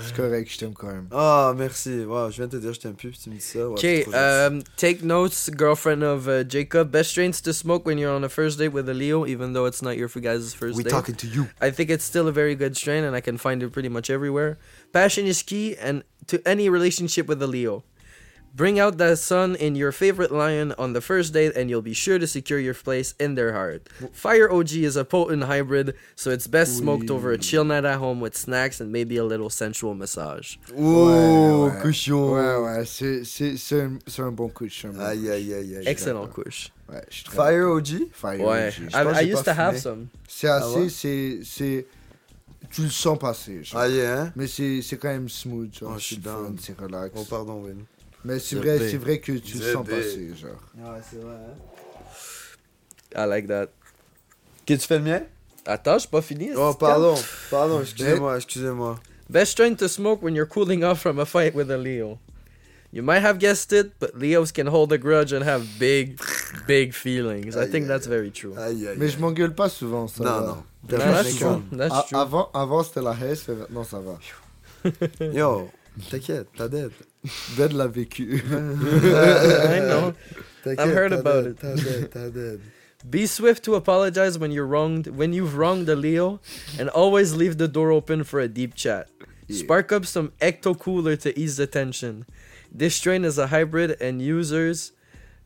C'est 0.07 0.15
correct, 0.15 0.51
je 0.51 0.57
t'aime 0.57 0.73
quand 0.73 0.87
même. 0.87 1.07
Ah, 1.11 1.53
merci. 1.55 2.03
Wow, 2.03 2.31
je 2.31 2.37
viens 2.37 2.47
de 2.47 2.57
te 2.57 2.61
dire 2.61 2.73
je 2.73 2.79
t'aime 2.79 2.95
plus, 2.95 3.11
puis 3.11 3.19
tu 3.23 3.29
me 3.29 3.35
dis 3.35 3.41
ça. 3.41 3.59
Okay, 3.69 4.01
trop 4.01 4.11
gentil. 4.11 4.55
um, 4.55 4.63
take 4.75 5.03
notes, 5.03 5.49
girlfriend 5.55 6.01
of 6.03 6.27
uh, 6.27 6.43
Jacob. 6.47 6.91
Best 6.91 7.11
strains 7.11 7.39
to 7.43 7.53
smoke 7.53 7.85
when 7.85 7.97
you're 7.99 8.11
on 8.11 8.23
a 8.23 8.29
first 8.29 8.57
date 8.57 8.73
with 8.73 8.89
a 8.89 8.93
Leo, 8.93 9.25
even 9.27 9.53
though 9.53 9.65
it's 9.67 9.81
not 9.83 9.95
your 9.97 10.09
guys' 10.09 10.53
first 10.55 10.75
We 10.75 10.83
date. 10.83 10.89
talking 10.89 11.15
to 11.15 11.27
you. 11.27 11.47
I 11.61 11.69
think 11.69 11.91
it's 11.91 12.03
still 12.03 12.27
a 12.27 12.31
very 12.31 12.55
good 12.55 12.75
strain, 12.75 13.03
and 13.03 13.15
I 13.15 13.21
can 13.21 13.37
find 13.37 13.61
it 13.61 13.71
pretty 13.71 13.89
much 13.89 14.09
everywhere. 14.09 14.57
Passion 14.91 15.27
is 15.27 15.43
key, 15.43 15.75
and 15.77 16.03
to 16.27 16.41
any 16.45 16.67
relationship 16.69 17.27
with 17.27 17.41
a 17.43 17.47
Leo. 17.47 17.83
Bring 18.55 18.79
out 18.79 18.97
the 18.97 19.17
sun 19.17 19.55
in 19.55 19.75
your 19.75 19.91
favorite 19.91 20.31
lion 20.31 20.73
on 20.77 20.93
the 20.93 21.01
first 21.01 21.33
date, 21.33 21.51
and 21.57 21.69
you'll 21.69 21.81
be 21.81 21.93
sure 21.93 22.17
to 22.17 22.25
secure 22.25 22.57
your 22.57 22.73
place 22.73 23.13
in 23.19 23.35
their 23.35 23.51
heart. 23.51 23.89
Fire 24.13 24.49
OG 24.49 24.71
is 24.85 24.95
a 24.95 25.03
potent 25.03 25.43
hybrid, 25.43 25.93
so 26.15 26.31
it's 26.31 26.47
best 26.47 26.77
smoked 26.77 27.09
over 27.11 27.33
a 27.33 27.37
chill 27.37 27.65
night 27.65 27.83
at 27.83 27.97
home 27.99 28.21
with 28.21 28.33
snacks 28.37 28.79
and 28.79 28.93
maybe 28.93 29.17
a 29.17 29.25
little 29.25 29.49
sensual 29.49 29.93
massage. 29.93 30.55
Oh, 30.77 31.67
Ouais, 31.67 31.73
ouais. 31.75 31.81
cochon. 31.81 32.31
Ouais, 32.31 32.55
ouais, 32.63 32.85
c'est 32.85 33.25
c'est- 33.25 33.57
c'est 33.57 33.81
un, 33.81 33.99
c'est 34.07 34.21
un 34.21 34.31
bon 34.31 34.47
coup. 34.47 34.69
c'est 34.69 34.87
un 34.87 34.91
bon 34.91 35.01
Aïe, 35.01 35.29
aïe, 35.29 35.53
aïe, 35.53 35.75
aïe. 35.75 35.83
Excellent 35.85 36.25
couche. 36.27 36.69
Ouais, 36.89 37.01
je 37.09 37.15
suis 37.15 37.25
Fire. 37.29 37.67
OG? 37.67 38.07
Fire. 38.13 38.39
Ouais, 38.39 38.69
OG. 38.69 38.93
I, 38.93 39.21
I 39.25 39.33
used 39.33 39.43
pas 39.43 39.53
to 39.53 39.59
have 39.59 39.77
some. 39.77 40.07
C'est 40.29 40.47
Ah 40.47 40.57
assez, 40.63 40.79
ouais? 40.79 40.89
c'est. 40.89 41.39
c'est- 41.43 41.85
Tu 42.71 42.83
le 42.83 42.89
sens 42.89 43.19
passer. 43.19 43.63
genre. 43.65 43.81
Aïe, 43.81 43.99
hein? 44.01 44.31
Mais 44.37 44.47
c'est 44.47 44.81
c'est 44.81 44.95
quand 44.97 45.09
même 45.09 45.27
smooth. 45.27 45.73
Genre, 45.77 45.91
Oh, 45.93 45.99
je 45.99 46.03
suis 46.05 46.15
c'est 46.15 46.21
down. 46.23 46.55
c'est 46.57 46.79
relax. 46.79 47.11
Oh, 47.17 47.25
pardon, 47.29 47.61
Will. 47.61 47.83
Mais 48.25 48.39
c'est 48.39 48.55
vrai, 48.55 48.79
c'est 48.79 48.97
vrai 48.97 49.19
que 49.19 49.33
tu 49.33 49.57
le 49.59 49.73
sens 49.73 49.87
passer. 49.87 50.31
Genre. 50.35 50.59
Ouais, 50.77 50.99
c'est 51.09 51.21
vrai, 51.21 51.35
hein? 51.35 53.23
I 53.23 53.29
like 53.29 53.47
that. 53.47 53.65
Ok, 54.61 54.65
tu 54.65 54.79
fais 54.79 54.97
le 54.97 55.03
mien? 55.03 55.21
Attends, 55.65 55.99
j'ai 55.99 56.07
pas 56.07 56.21
fini. 56.21 56.49
Oh, 56.55 56.73
pardon. 56.73 57.15
Pardon, 57.51 57.81
excusez-moi, 57.81 58.37
excusez-moi. 58.37 58.99
Best 59.29 59.51
strain 59.53 59.75
to 59.75 59.87
smoke 59.87 60.23
when 60.23 60.35
you're 60.35 60.49
cooling 60.49 60.83
off 60.83 60.99
from 60.99 61.19
a 61.19 61.25
fight 61.25 61.53
with 61.53 61.69
a 61.69 61.77
Leo. 61.77 62.19
You 62.91 63.03
might 63.03 63.21
have 63.21 63.39
guessed 63.39 63.73
it, 63.73 63.91
but 63.99 64.17
Leos 64.17 64.51
can 64.51 64.67
hold 64.67 64.91
a 64.91 64.97
grudge 64.97 65.33
and 65.33 65.43
have 65.43 65.63
big, 65.77 66.19
big 66.67 66.93
feelings. 66.93 67.55
I 67.55 67.67
think 67.67 67.87
that's 67.87 68.07
very 68.07 68.31
true. 68.31 68.55
Aïe, 68.57 68.87
aïe. 68.87 68.95
Mais 68.97 69.09
je 69.09 69.19
m'engueule 69.19 69.53
pas 69.53 69.69
souvent, 69.69 70.07
ça 70.07 70.23
Non, 70.23 70.41
non. 70.41 70.63
That's 70.87 71.35
true. 71.35 71.61
That's 71.71 72.07
true. 72.07 72.17
Avant, 72.17 72.49
avant 72.53 72.83
c'était 72.83 73.01
la 73.01 73.13
haisse, 73.13 73.47
mais 73.47 73.55
maintenant 73.55 73.83
ça 73.83 73.99
va. 73.99 74.17
Yo, 75.33 75.69
t'inquiète, 76.09 76.47
t'as 76.55 76.67
dead. 76.67 76.91
Ben 77.57 77.73
l'a 77.73 77.87
vécu. 77.87 78.43
I 78.51 79.79
know. 79.79 80.13
I've 80.65 80.93
heard 80.93 81.13
about 81.13 81.45
it. 81.45 81.59
T'as 81.59 81.75
dead, 81.75 82.11
t'as 82.11 82.29
dead. 82.29 82.61
Be 83.09 83.27
swift 83.27 83.63
to 83.65 83.75
apologize 83.75 84.39
when 84.39 84.51
you're 84.51 84.65
wronged, 84.65 85.07
when 85.07 85.31
you've 85.31 85.57
wronged 85.57 85.87
a 85.89 85.95
Leo, 85.95 86.39
and 86.79 86.89
always 86.89 87.35
leave 87.35 87.57
the 87.57 87.67
door 87.67 87.91
open 87.91 88.23
for 88.23 88.39
a 88.39 88.47
deep 88.47 88.73
chat. 88.73 89.09
Yeah. 89.47 89.59
Spark 89.59 89.91
up 89.91 90.05
some 90.05 90.31
ecto 90.41 90.77
cooler 90.77 91.15
to 91.17 91.37
ease 91.39 91.57
the 91.57 91.67
tension. 91.67 92.25
This 92.71 92.95
strain 92.95 93.23
is 93.23 93.37
a 93.37 93.47
hybrid, 93.47 93.95
and 94.01 94.21
users 94.21 94.91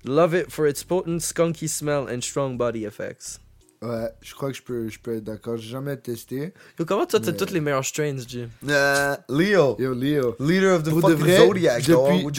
love 0.05 0.33
it 0.33 0.51
for 0.51 0.67
its 0.67 0.83
potent, 0.83 1.21
skunky 1.21 1.67
smell 1.67 2.07
and 2.07 2.23
strong 2.23 2.57
body 2.57 2.85
effects. 2.85 3.39
Ouais, 3.81 4.09
je 4.21 4.33
crois 4.35 4.51
que 4.51 4.57
je 4.57 4.61
peux, 4.61 4.89
je 4.89 4.99
peux 4.99 5.15
être 5.15 5.23
d'accord. 5.23 5.55
J'ai 5.55 5.69
jamais 5.69 5.95
testé. 5.95 6.53
Yo, 6.77 6.85
comment 6.85 7.05
toi, 7.05 7.17
t'as 7.21 7.31
Mais- 7.31 7.37
toutes 7.37 7.51
les 7.51 7.61
meilleurs 7.61 7.85
strains, 7.85 8.17
Jim? 8.27 8.49
Euh, 8.67 9.15
Leo. 9.29 9.77
Yo, 9.79 9.93
Léo. 9.93 10.35
Leader 10.41 10.75
of 10.75 10.83
the 10.83 10.89
Pour 10.89 10.97
de 11.09 11.15
fucking 11.15 11.17
vrai, 11.25 11.37
Zodiac, 11.47 11.77
depuis, 11.83 11.93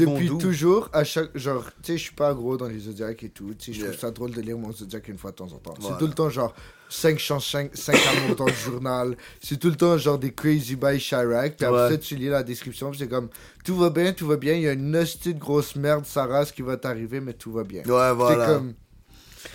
gonna 0.05 0.19
depuis 0.19 0.37
toujours, 0.39 0.91
à 0.93 1.03
chaque. 1.03 1.35
Genre, 1.37 1.65
tu 1.83 1.93
sais, 1.93 1.99
je 1.99 2.03
suis 2.03 2.15
pas 2.15 2.35
gros 2.35 2.59
dans 2.59 2.67
les 2.69 2.81
zodiacs 2.81 3.23
et 3.23 3.31
tout. 3.31 3.55
Tu 3.59 3.67
sais, 3.67 3.73
je 3.73 3.79
Yeah. 3.81 3.89
trouve 3.89 4.01
ça 4.01 4.11
drôle 4.11 4.33
de 4.33 4.41
lire 4.43 4.59
mon 4.59 4.71
zodiac 4.71 5.09
une 5.09 5.17
fois 5.17 5.31
de 5.31 5.37
temps 5.37 5.47
en 5.53 5.57
temps. 5.59 5.73
Voilà. 5.81 5.97
C'est 5.97 5.99
tout 5.99 6.07
le 6.09 6.13
temps 6.15 6.29
genre 6.29 6.55
5 6.91 7.19
chances, 7.19 7.47
5, 7.51 7.71
5 7.75 7.97
amours 8.19 8.37
dans 8.37 8.45
le 8.47 8.53
journal. 8.67 9.17
C'est 9.43 9.59
tout 9.59 9.71
le 9.71 9.77
temps 9.77 9.97
genre 9.97 10.19
des 10.19 10.33
crazy 10.35 10.77
by 10.77 10.99
Chirac. 10.99 11.57
Puis 11.57 11.65
après 11.65 11.89
Ouais. 11.93 11.99
tu 11.99 12.17
lis 12.17 12.29
la 12.29 12.43
description. 12.43 12.91
puis 12.91 12.99
c'est 12.99 13.09
comme 13.09 13.31
tout 13.65 13.77
va 13.79 13.89
bien, 13.89 14.13
tout 14.13 14.27
va 14.27 14.37
bien. 14.37 14.53
Il 14.53 14.63
y 14.63 14.69
a 14.69 14.73
une 14.73 14.95
hostie 14.95 15.33
de 15.33 15.39
grosse 15.41 15.75
merde, 15.75 16.05
sa 16.05 16.27
race 16.27 16.53
qui 16.53 16.61
va 16.61 16.77
t'arriver, 16.77 17.21
mais 17.21 17.33
tout 17.33 17.51
va 17.51 17.65
bien. 17.65 17.83
Ouais, 17.85 18.13
voilà. 18.13 18.47
C'est 18.47 18.53
comme. 18.53 18.75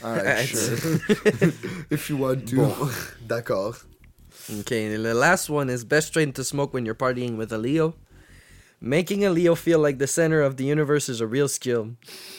Alright, 0.03 0.47
sure. 0.47 0.99
If 1.89 2.09
you 2.09 2.17
want 2.17 2.47
to. 2.49 2.55
Bon, 2.57 2.91
d'accord. 3.27 3.83
Okay, 4.61 4.93
and 4.93 5.03
the 5.05 5.13
last 5.13 5.49
one 5.49 5.69
is 5.69 5.83
best 5.83 6.07
strain 6.07 6.31
to 6.33 6.43
smoke 6.43 6.73
when 6.73 6.85
you're 6.85 6.95
partying 6.95 7.37
with 7.37 7.51
a 7.51 7.57
Leo. 7.57 7.95
Making 8.81 9.23
a 9.25 9.29
Leo 9.31 9.55
feel 9.55 9.79
like 9.79 9.97
the 9.97 10.05
center 10.07 10.41
of 10.41 10.57
the 10.57 10.65
universe 10.65 11.09
is 11.09 11.21
a 11.21 11.25
real 11.25 11.47
skill, 11.47 11.95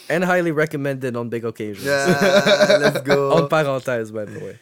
and 0.07 0.23
highly 0.23 0.51
recommended 0.51 1.15
on 1.17 1.27
big 1.29 1.43
occasions. 1.43 1.85
Yeah, 1.85 2.77
let's 2.79 2.97
En 3.03 3.03
go. 3.03 3.47
parenthèse, 3.49 4.13
by 4.13 4.25
the 4.25 4.39
way. 4.39 4.59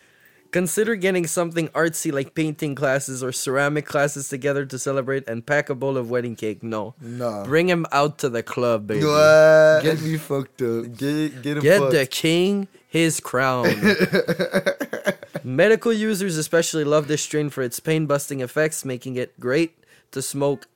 Consider 0.55 0.95
getting 0.95 1.27
something 1.27 1.67
artsy 1.75 2.13
like 2.13 2.33
painting 2.33 2.75
classes 2.75 3.21
or 3.21 3.33
ceramic 3.33 3.85
classes 3.85 4.29
together 4.29 4.65
to 4.65 4.79
celebrate 4.79 5.27
and 5.27 5.45
pack 5.45 5.69
a 5.69 5.75
bowl 5.75 5.97
of 5.97 6.09
wedding 6.09 6.37
cake. 6.37 6.63
No. 6.63 6.95
No. 7.01 7.43
Bring 7.43 7.67
him 7.67 7.85
out 7.91 8.19
to 8.19 8.29
the 8.29 8.41
club, 8.41 8.87
baby. 8.87 9.03
Ouais. 9.03 9.81
Get 9.83 10.01
me 10.01 10.15
fucked 10.15 10.61
up. 10.61 10.95
Get, 10.95 11.41
get 11.41 11.57
him 11.57 11.61
Get 11.61 11.79
fucked. 11.79 11.91
the 11.91 12.05
king 12.05 12.69
his 12.87 13.19
crown. 13.19 13.67
Medical 15.43 15.91
users 15.91 16.37
especially 16.37 16.85
love 16.85 17.09
this 17.09 17.21
strain 17.21 17.49
for 17.49 17.61
its 17.61 17.81
pain 17.81 18.05
busting 18.05 18.39
effects, 18.39 18.85
making 18.85 19.17
it 19.17 19.37
great 19.37 19.75
to 20.11 20.21
smoke 20.21 20.67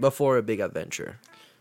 before 0.00 0.38
a 0.38 0.42
big 0.42 0.60
adventure. 0.60 1.18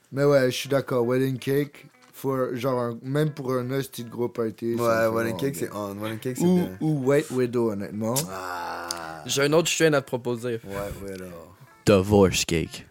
Mais 0.10 0.24
ouais, 0.24 0.50
je 0.50 0.56
suis 0.56 0.70
d'accord. 0.70 1.06
Wedding 1.06 1.38
cake, 1.38 1.88
for, 2.18 2.56
genre, 2.56 2.80
un- 2.80 3.00
même 3.04 3.30
pour 3.32 3.54
un 3.54 3.70
hostie 3.72 4.04
de 4.04 4.10
gros 4.10 4.28
party. 4.30 4.74
Ouais, 4.76 5.08
vraiment 5.08 5.36
Cake, 5.38 5.56
c'est 5.56 5.70
on. 5.74 5.96
Cake, 6.22 6.38
c'est 6.38 6.44
Ou, 6.44 6.56
bien. 6.56 6.78
ou 6.82 7.06
White 7.06 7.30
Widow, 7.32 7.72
honnêtement. 7.72 8.16
Ah. 8.32 9.24
J'ai 9.28 9.44
un 9.44 9.54
autre 9.54 9.70
strain 9.70 9.94
à 9.94 10.02
te 10.02 10.08
proposer. 10.08 10.60
Ouais, 10.66 11.14
alors. 11.14 11.56
Divorce 11.86 12.44
cake. 12.46 12.87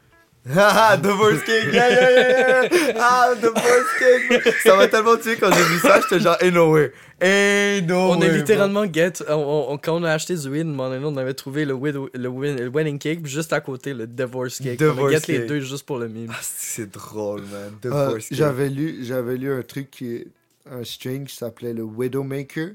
Ah, 0.55 0.97
Divorce 0.97 1.42
Cake, 1.44 1.72
yeah, 1.72 1.88
yeah, 1.90 2.11
yeah, 2.11 2.62
yeah. 2.70 2.92
Ah, 3.01 3.34
Divorce 3.34 3.90
Cake. 3.99 4.55
Ça 4.62 4.76
m'a 4.76 4.86
tellement 4.86 5.16
tué 5.16 5.36
quand 5.36 5.53
j'ai 5.53 5.62
vu 5.64 5.78
ça, 5.80 6.01
j'étais 6.01 6.20
genre, 6.20 6.36
ain't 6.40 6.53
no 6.55 6.72
way. 6.72 6.92
Ain't 7.20 7.86
no 7.88 8.12
On 8.12 8.18
way. 8.20 8.26
a 8.26 8.28
bro. 8.28 8.36
littéralement 8.38 8.84
get, 8.92 9.12
on- 9.28 9.66
on- 9.70 9.78
quand 9.78 9.97
on 9.97 10.05
a 10.05 10.12
acheté 10.12 10.36
du 10.36 10.49
weed, 10.49 10.66
donné, 10.66 11.05
on 11.05 11.16
avait 11.16 11.34
trouvé 11.34 11.64
le, 11.64 11.74
widow- 11.74 12.11
le, 12.14 12.28
win- 12.28 12.57
le 12.61 12.68
wedding 12.68 12.99
cake, 12.99 13.26
juste 13.26 13.53
à 13.53 13.61
côté 13.61 13.92
le 13.94 14.07
divorce 14.07 14.59
cake. 14.59 14.80
on 14.80 14.84
a 14.84 14.92
Divorce 14.94 15.12
get 15.26 15.32
les 15.32 15.47
deux 15.47 15.61
juste 15.61 15.84
pour 15.84 15.99
le 15.99 16.09
meme. 16.09 16.28
Ah, 16.30 16.38
c'est 16.42 16.92
drôle, 16.92 17.40
man. 17.42 17.72
Ah, 17.74 17.78
Divorce 17.82 18.28
Cake. 18.28 18.38
j'avais 18.38 18.68
lu, 18.68 18.99
j'avais 19.03 19.36
lu 19.36 19.53
un 19.53 19.62
truc 19.62 19.90
qui 19.90 20.14
est 20.14 20.26
un 20.70 20.84
string 20.84 21.24
qui 21.26 21.34
s'appelait 21.34 21.72
le 21.72 21.82
Widowmaker. 21.82 22.68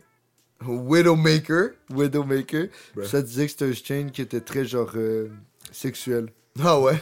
Widowmaker? 0.66 1.70
Widowmaker. 1.90 2.68
Ça 3.04 3.22
disait 3.22 3.46
que 3.46 3.52
c'était 3.52 3.66
un 3.70 3.74
string 3.74 4.12
qui 4.12 4.22
était 4.22 4.42
très 4.42 4.66
genre 4.66 4.92
euh, 4.96 5.30
sexuel. 5.72 6.28
Ah 6.62 6.80
ouais? 6.80 7.00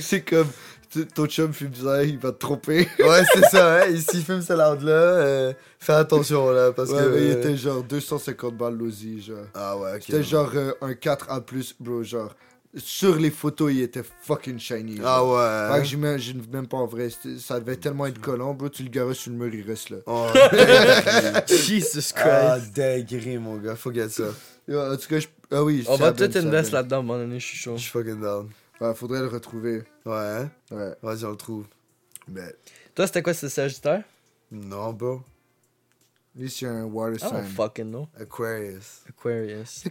C'est 0.00 0.22
comme 0.22 0.48
ton 1.14 1.26
chum 1.26 1.52
fume 1.52 1.74
ça, 1.74 2.04
il 2.04 2.18
va 2.18 2.32
te 2.32 2.38
tromper. 2.38 2.88
Ouais, 2.98 3.22
c'est 3.32 3.44
ça, 3.46 3.82
hein. 3.82 3.86
Et 3.88 3.96
s'il 3.98 4.22
fume 4.22 4.42
ce 4.42 4.52
loud 4.52 4.82
là, 4.82 4.92
euh, 4.92 5.52
fais 5.78 5.94
attention 5.94 6.50
là, 6.50 6.72
parce 6.72 6.90
ouais, 6.90 7.02
que. 7.02 7.08
mais 7.08 7.24
il 7.26 7.32
euh, 7.32 7.38
était 7.38 7.56
genre 7.56 7.82
250 7.82 8.56
balles 8.56 8.76
l'osi, 8.76 9.22
genre. 9.22 9.46
Ah 9.54 9.76
ouais, 9.76 9.94
ok. 9.96 10.02
C'était 10.02 10.22
genre 10.22 10.50
euh, 10.54 10.72
un 10.80 10.92
4A+, 10.92 11.74
bro, 11.80 12.02
genre. 12.02 12.34
Sur 12.76 13.14
les 13.16 13.30
photos, 13.30 13.72
il 13.72 13.82
était 13.82 14.02
fucking 14.22 14.58
shiny. 14.58 14.98
Ah 15.00 15.18
genre. 15.18 15.36
ouais. 15.36 15.74
Fait 15.74 15.82
que 15.82 15.88
j'imagine 15.88 16.42
même 16.52 16.66
pas 16.66 16.78
en 16.78 16.86
vrai. 16.86 17.08
Ça 17.38 17.60
devait 17.60 17.76
tellement 17.76 18.06
être 18.06 18.20
collant, 18.20 18.52
bro. 18.52 18.68
Tu 18.68 18.82
le 18.82 18.88
gares 18.88 19.14
sur 19.14 19.30
le 19.30 19.36
mur, 19.36 19.54
il 19.54 19.64
reste 19.64 19.90
là. 19.90 19.98
Oh. 20.06 20.26
Jesus 21.48 22.12
Christ. 22.12 22.16
ah, 22.16 22.58
dinguerie, 22.74 23.38
mon 23.38 23.58
gars. 23.58 23.76
Faut 23.76 23.92
get 23.92 24.08
ça. 24.08 24.24
Yo, 24.66 24.80
en 24.80 24.96
tout 24.96 25.06
cas, 25.08 25.20
je... 25.20 25.28
ah 25.52 25.62
oui. 25.62 25.84
on 25.86 25.96
c'est 25.96 26.02
va 26.02 26.12
tout 26.12 26.24
c'est 26.24 26.36
invest 26.38 26.72
là-dedans, 26.72 26.96
à 26.96 26.98
un 26.98 27.02
moment 27.02 27.18
donné, 27.18 27.38
je 27.38 27.46
suis 27.46 27.58
chaud. 27.58 27.76
Je 27.76 27.82
suis 27.82 27.90
fucking 27.90 28.20
down. 28.20 28.48
Ouais, 28.88 28.94
faudrait 28.94 29.20
le 29.20 29.28
retrouver. 29.28 29.82
Ouais, 30.04 30.14
hein? 30.16 30.50
Ouais. 30.70 30.94
Vas-y, 31.02 31.24
on 31.24 31.30
le 31.30 31.36
trouve. 31.36 31.66
Mais 32.28 32.54
Toi, 32.94 33.06
c'était 33.06 33.22
quoi, 33.22 33.34
ce 33.34 33.48
Sagittaire? 33.48 34.02
Non, 34.50 34.92
bro. 34.92 35.22
lui, 36.36 36.50
c'est 36.50 36.66
un 36.66 36.84
water 36.84 37.16
I 37.16 37.18
don't 37.20 37.30
sign. 37.30 37.44
fucking 37.54 37.90
know. 37.90 38.08
Aquarius. 38.18 39.02
Aquarius. 39.08 39.84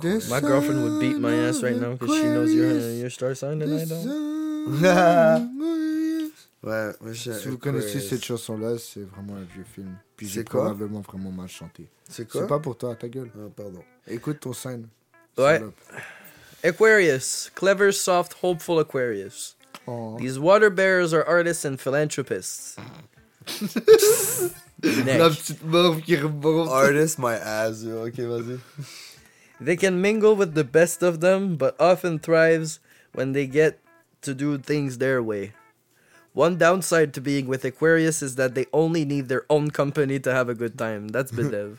The 0.00 0.04
My 0.30 0.40
girlfriend 0.40 0.82
would 0.84 1.00
beat 1.00 1.18
my 1.18 1.34
ass 1.48 1.62
right 1.62 1.76
now 1.76 1.94
because 1.96 2.16
she 2.16 2.22
knows 2.26 2.52
your, 2.52 2.72
your 3.00 3.10
star 3.10 3.34
sign 3.34 3.60
and 3.62 3.72
I 3.80 3.84
don't. 3.84 5.50
Ouais, 6.62 6.92
je 7.08 7.12
suis 7.12 7.32
Si 7.34 7.48
vous 7.48 7.56
Aquarius. 7.56 7.58
connaissez 7.60 8.00
cette 8.00 8.24
chanson-là, 8.24 8.78
c'est 8.78 9.02
vraiment 9.02 9.34
un 9.36 9.42
vieux 9.42 9.64
film. 9.64 9.98
Puis 10.16 10.26
j'ai 10.26 10.40
C'est 10.40 10.48
quoi? 10.48 10.62
probablement 10.62 11.00
vraiment 11.02 11.30
mal 11.30 11.46
chanté. 11.48 11.90
C'est 12.08 12.26
quoi? 12.26 12.40
C'est 12.40 12.46
pas 12.46 12.58
pour 12.58 12.78
toi, 12.78 12.94
ta 12.96 13.06
gueule. 13.06 13.30
Ah, 13.36 13.50
pardon. 13.54 13.82
Écoute 14.06 14.40
ton 14.40 14.54
scène. 14.54 14.88
Ouais. 15.36 15.58
Salope. 15.58 15.74
Aquarius. 16.64 17.50
Clever, 17.54 17.92
soft, 17.92 18.34
hopeful 18.34 18.78
Aquarius. 18.80 19.54
Oh. 19.86 20.18
These 20.18 20.38
water 20.38 20.70
bearers 20.70 21.12
are 21.12 21.22
artists 21.24 21.64
and 21.64 21.78
philanthropists. 21.78 22.76
La 22.78 24.48
Next. 25.04 25.52
petite 25.52 25.64
morve 25.64 26.02
qui 26.04 26.16
remonte. 26.16 26.68
Artist 26.70 27.18
my 27.18 27.34
ass, 27.36 27.82
yo. 27.84 28.06
Ok, 28.06 28.16
vas-y. 28.24 28.58
They 29.60 29.76
can 29.76 30.00
mingle 30.00 30.34
with 30.34 30.54
the 30.54 30.64
best 30.64 31.02
of 31.02 31.20
them, 31.20 31.56
but 31.56 31.76
often 31.78 32.18
thrives 32.18 32.80
when 33.12 33.32
they 33.32 33.46
get 33.46 33.78
to 34.22 34.34
do 34.34 34.58
things 34.58 34.98
their 34.98 35.22
way. 35.22 35.52
One 36.32 36.56
downside 36.58 37.14
to 37.14 37.20
being 37.20 37.46
with 37.46 37.64
Aquarius 37.64 38.20
is 38.22 38.34
that 38.34 38.54
they 38.56 38.66
only 38.72 39.04
need 39.04 39.28
their 39.28 39.44
own 39.48 39.70
company 39.70 40.18
to 40.20 40.32
have 40.34 40.48
a 40.48 40.54
good 40.54 40.76
time. 40.76 41.08
That's 41.08 41.30
Bidev. 41.36 41.78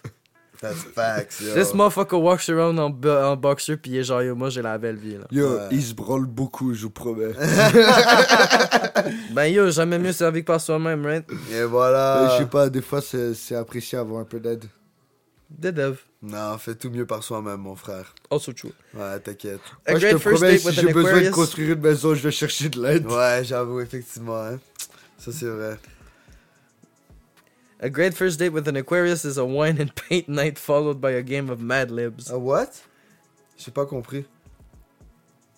That's 0.68 0.84
facts, 0.96 1.42
yo. 1.46 1.54
This 1.54 1.74
motherfucker 1.74 2.18
walks 2.22 2.50
around 2.50 2.80
en, 2.80 2.90
bo- 2.90 3.10
en 3.24 3.36
boxer 3.36 3.78
pis 3.78 3.92
il 3.92 3.98
est 3.98 4.04
genre 4.04 4.24
yo, 4.24 4.36
moi 4.36 4.50
j'ai 4.50 4.62
la 4.62 4.78
belle 4.78 4.96
vie 4.98 5.18
là. 5.18 5.26
Yo, 5.32 5.48
Ouais. 5.56 5.68
il 5.72 5.84
se 5.84 5.94
branle 5.94 6.26
beaucoup, 6.26 6.74
je 6.74 6.84
vous 6.84 6.90
promets. 6.92 7.34
Ben 9.32 9.46
yo, 9.48 9.70
jamais 9.72 10.00
mieux 10.00 10.14
servi 10.14 10.42
que 10.42 10.48
par 10.48 10.62
soi-même, 10.62 11.06
right? 11.06 11.26
Et 11.52 11.56
Euh, 11.56 11.68
voilà. 11.68 12.30
Je 12.32 12.44
sais 12.44 12.50
pas, 12.50 12.70
des 12.70 12.82
fois, 12.82 13.02
c'est 13.02 13.34
c'est 13.34 13.56
apprécié 13.56 13.98
avoir 13.98 14.22
un 14.22 14.26
peu 14.26 14.40
d'aide. 14.40 14.66
Bidev. 15.50 15.98
Non, 16.22 16.58
fais 16.58 16.74
tout 16.76 16.90
mieux 16.90 17.06
par 17.06 17.22
soi-même, 17.22 17.58
mon 17.62 17.76
frère. 17.76 18.16
Also 18.32 18.52
true. 18.54 18.72
Ouais, 18.96 19.20
t'inquiète. 19.20 19.60
A 19.86 19.92
Moi, 19.92 20.00
je 20.00 20.06
great 20.08 20.18
te 20.18 20.22
first 20.22 20.38
promets, 20.42 20.58
si 20.58 20.72
j'ai 20.72 20.94
besoin 20.94 21.22
de 21.22 21.30
construire 21.30 21.74
une 21.76 21.82
maison, 21.82 22.16
je 22.16 22.24
vais 22.24 22.32
chercher 22.32 22.70
de 22.70 22.82
l'aide. 22.82 23.06
Ouais, 23.06 23.42
j'avoue, 23.44 23.80
effectivement, 23.82 24.42
hein. 24.42 24.60
Ça, 25.20 25.32
c'est 25.32 25.46
vrai. 25.46 25.78
A 27.80 27.90
great 27.90 28.14
first 28.14 28.40
date 28.40 28.50
with 28.50 28.68
an 28.68 28.76
Aquarius 28.76 29.26
is 29.26 29.38
a 29.38 29.46
wine 29.46 29.78
and 29.80 29.94
paint 29.96 30.30
night 30.30 30.58
followed 30.58 31.02
by 31.02 31.12
a 31.12 31.22
game 31.22 31.50
of 31.50 31.60
Mad 31.60 31.92
Libs. 31.92 32.32
Ah, 32.32 32.38
what? 32.38 32.82
J'ai 33.58 33.72
pas 33.72 33.86
compris. 33.88 34.26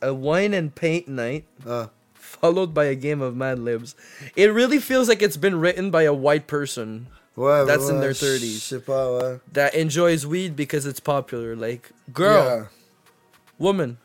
A 0.01 0.13
wine 0.13 0.53
and 0.53 0.74
paint 0.74 1.07
night 1.07 1.45
Ah. 1.65 1.89
followed 2.13 2.74
by 2.74 2.86
a 2.86 2.95
game 2.95 3.22
of 3.22 3.36
Mad 3.36 3.59
Libs. 3.59 3.95
It 4.36 4.47
really 4.53 4.80
feels 4.80 5.07
like 5.07 5.22
it's 5.22 5.38
been 5.38 5.59
written 5.59 5.89
by 5.91 6.03
a 6.03 6.13
white 6.13 6.47
person 6.47 7.07
Ouais, 7.36 7.63
That's 7.68 7.84
ouais, 7.86 7.89
in 7.93 7.99
their 7.99 8.13
je 8.13 8.26
30s. 8.26 8.61
sais 8.63 8.80
pas, 8.80 9.22
ouais. 9.22 9.39
that 9.53 9.76
enjoys 9.76 10.26
weed 10.26 10.55
because 10.55 10.88
it's 10.88 10.99
popular. 10.99 11.55
Like, 11.55 11.91
girl, 12.11 12.43
Yeah. 12.43 12.65
woman, 13.59 13.97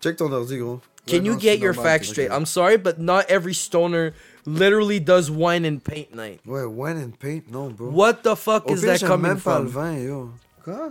Check 0.00 0.18
ton 0.18 0.30
ordi, 0.32 0.58
gros. 0.58 0.80
can 1.06 1.24
you 1.24 1.34
get 1.38 1.60
your 1.60 1.72
facts 1.72 2.10
straight? 2.10 2.30
I'm 2.30 2.44
sorry, 2.44 2.76
but 2.76 3.00
not 3.00 3.24
every 3.30 3.54
stoner 3.54 4.12
literally 4.46 5.00
does 5.00 5.30
wine 5.30 5.64
and 5.66 5.78
paint 5.82 6.14
night. 6.14 6.40
Ouais, 6.46 6.64
wine 6.64 6.96
and 6.98 7.10
paint, 7.18 7.50
non, 7.50 7.70
bro. 7.70 7.90
What 7.90 8.14
the 8.22 8.34
fuck 8.36 8.68
Au 8.70 8.74
is 8.74 8.80
pire, 8.80 8.92
that 8.92 8.96
j'aime 8.98 9.08
coming 9.08 9.28
même 9.32 9.40
pas 9.40 9.58
le 9.60 9.66
vin, 9.66 9.94
yo. 9.98 10.30
Quoi? 10.64 10.90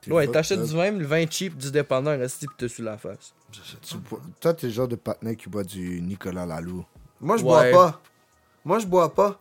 T'es 0.00 0.12
Ouais, 0.12 0.24
fucked 0.24 0.32
t'achètes 0.34 0.58
up. 0.60 0.66
du 0.68 0.74
vin, 0.76 0.90
le 0.92 1.04
vin 1.06 1.24
cheap 1.28 1.56
du 1.56 1.70
dépanneur, 1.70 2.18
reste 2.18 2.40
pis 2.40 2.46
t'as 2.56 2.68
sur 2.68 2.84
la 2.84 2.96
face. 2.98 3.34
Tu 3.82 3.96
bois- 3.96 4.20
Toi, 4.40 4.54
t'es 4.54 4.66
le 4.68 4.72
genre 4.72 4.88
de 4.88 4.96
patinet 4.96 5.34
qui 5.36 5.48
boit 5.48 5.64
du 5.64 6.00
Nicolas 6.02 6.46
Lalou. 6.46 6.84
Moi, 7.20 7.36
je 7.36 7.42
Ouais. 7.44 7.70
bois 7.72 7.90
pas. 7.90 8.00
Moi, 8.64 8.78
je 8.78 8.86
bois 8.86 9.12
pas. 9.14 9.38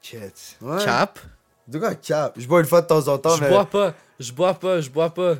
Chet. 0.00 0.32
Ouais. 0.60 0.82
Cap? 0.84 1.18
De 1.68 1.78
quoi, 1.78 1.94
cap? 1.94 2.34
Je 2.38 2.46
bois 2.46 2.60
une 2.60 2.66
fois 2.66 2.80
de 2.82 2.86
temps 2.86 3.06
en 3.08 3.18
temps, 3.18 3.36
Je 3.36 3.42
mais. 3.42 3.48
bois 3.50 3.64
pas, 3.66 3.94
je 4.18 4.32
bois 4.32 4.54
pas, 4.54 4.80
je 4.80 4.90
bois 4.90 5.10
pas. 5.10 5.36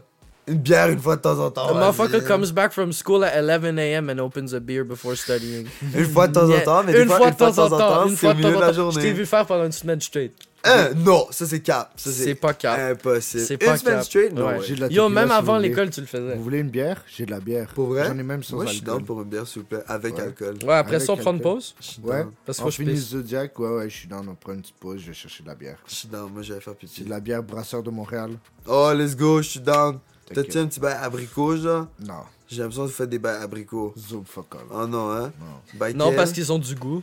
Une 0.49 0.59
bière 0.59 0.89
une 0.91 0.99
fois 0.99 1.15
de 1.17 1.21
temps 1.23 1.39
en 1.39 1.51
temps. 1.53 1.69
The 1.69 1.75
motherfucker 1.77 2.27
comes 2.27 2.51
back 2.53 2.73
from 2.73 2.93
school 2.93 3.23
at 3.23 3.39
11 3.41 3.79
a.m. 3.79 4.11
and 4.11 4.19
opens 4.19 4.53
a 4.55 4.61
beer 4.61 4.83
before 4.85 5.17
studying. 5.17 5.67
Une 5.97 6.05
fois 6.07 6.27
de 6.27 6.33
temps 6.33 6.51
en 6.51 6.61
temps, 6.65 6.83
mais 6.85 7.01
une 7.01 7.07
fois, 7.07 7.17
fois 7.19 7.27
une 7.29 7.33
de 7.35 7.39
temps 7.39 7.59
en 7.61 7.69
temps, 7.69 8.07
une 8.09 8.17
c'est 8.17 8.17
fois 8.17 8.31
au 8.31 8.33
de 8.35 8.39
milieu 8.39 8.53
temps 8.55 8.59
de 8.59 8.65
en 8.65 8.67
la 8.67 8.73
temps. 8.75 8.91
Je 8.91 8.95
t'ai 8.97 9.01
journée. 9.03 9.13
vu 9.13 9.27
faire 9.27 9.47
pendant 9.47 9.65
une 9.67 9.73
semaine 9.73 10.01
straight. 10.01 10.33
Hein, 10.65 10.91
non, 10.97 11.27
ça 11.31 11.47
c'est 11.47 11.61
cap. 11.61 11.93
Ça 11.97 12.11
C'est 12.13 12.35
pas 12.37 12.55
cap. 12.55 12.79
Impossible. 12.79 13.43
C'est 13.45 13.55
Une 13.55 13.59
pas 13.69 13.77
semaine 13.77 13.95
cap. 13.97 14.05
straight, 14.05 14.33
non. 14.33 14.47
Ouais. 14.47 14.59
J'ai 14.65 14.75
de 14.77 14.81
la 14.83 14.87
Yo, 14.89 15.09
même 15.09 15.31
avant 15.33 15.59
l'école, 15.59 15.91
tu 15.91 16.01
le 16.01 16.07
faisais. 16.07 16.35
Vous 16.37 16.43
voulez 16.43 16.59
une 16.59 16.71
bière? 16.71 17.03
J'ai 17.09 17.25
de 17.27 17.31
la 17.33 17.41
bière. 17.41 17.69
Pour 17.75 17.87
vrai? 17.89 18.07
J'en 18.09 18.19
ai 18.19 18.23
même 18.25 18.43
sans 18.45 18.57
Moi, 18.57 18.67
je 18.67 18.71
suis 18.71 18.79
alcool. 18.81 18.95
down 18.99 19.05
pour 19.05 19.23
une 19.23 19.29
bière, 19.29 19.47
s'il 19.47 19.63
vous 19.63 19.69
plaît, 19.69 19.83
avec 19.89 20.17
Ouais. 20.17 20.23
alcool. 20.23 20.55
Ouais, 20.65 20.75
après 20.75 20.97
Avec 20.97 21.07
ça, 21.07 21.13
on 21.13 21.17
prend 21.17 21.31
une 21.31 21.37
alcool. 21.39 21.53
pause? 21.55 21.75
Ouais. 22.05 22.25
Parce 22.47 22.61
On 22.61 22.65
que 22.67 22.71
je 22.71 22.77
finit. 22.77 22.97
Zodiac, 22.97 23.59
ouais, 23.59 23.69
ouais, 23.71 23.91
je 23.91 23.97
suis 23.97 24.09
down. 24.09 24.25
On 24.29 24.35
prend 24.37 24.53
une 24.55 24.61
petite 24.63 24.77
pause, 24.77 25.01
je 25.01 25.07
vais 25.09 25.15
chercher 25.15 25.43
de 25.45 25.49
la 25.49 25.55
bière. 25.57 25.79
Je 25.89 25.95
suis 25.95 26.09
down, 26.09 26.31
moi 26.33 26.43
j'allais 26.43 26.61
faire 26.61 26.75
C'est 26.81 26.87
pipi. 26.87 27.05
de 27.05 27.11
la 27.11 27.21
bière 27.21 27.43
brasseur 27.43 27.83
de 27.83 27.91
Montréal. 27.91 28.31
Oh, 28.69 28.93
let's 28.95 29.17
go, 29.17 29.41
je 29.43 29.49
suis 29.49 29.61
down. 29.61 29.99
T'as-tu 30.35 30.59
un 30.59 30.67
petit 30.67 30.81
bail 30.81 30.97
abricot, 31.01 31.57
genre? 31.57 31.87
Non, 32.05 32.15
J'ai 32.49 32.59
l'impression 32.63 32.83
que 32.85 32.89
vous 32.89 32.95
faites 32.95 33.09
des 33.11 33.19
bails 33.19 33.43
abricots. 33.43 33.95
zoom 33.99 34.25
fuck 34.25 34.47
all. 34.55 34.61
Oh 34.71 34.87
non, 34.87 35.11
hein? 35.11 35.33
Non. 35.41 35.79
Bail 35.79 35.95
Non, 35.95 36.09
quel 36.09 36.17
parce 36.17 36.33
qu'ils 36.33 36.53
ont 36.53 36.59
du 36.59 36.75
goût. 36.75 37.03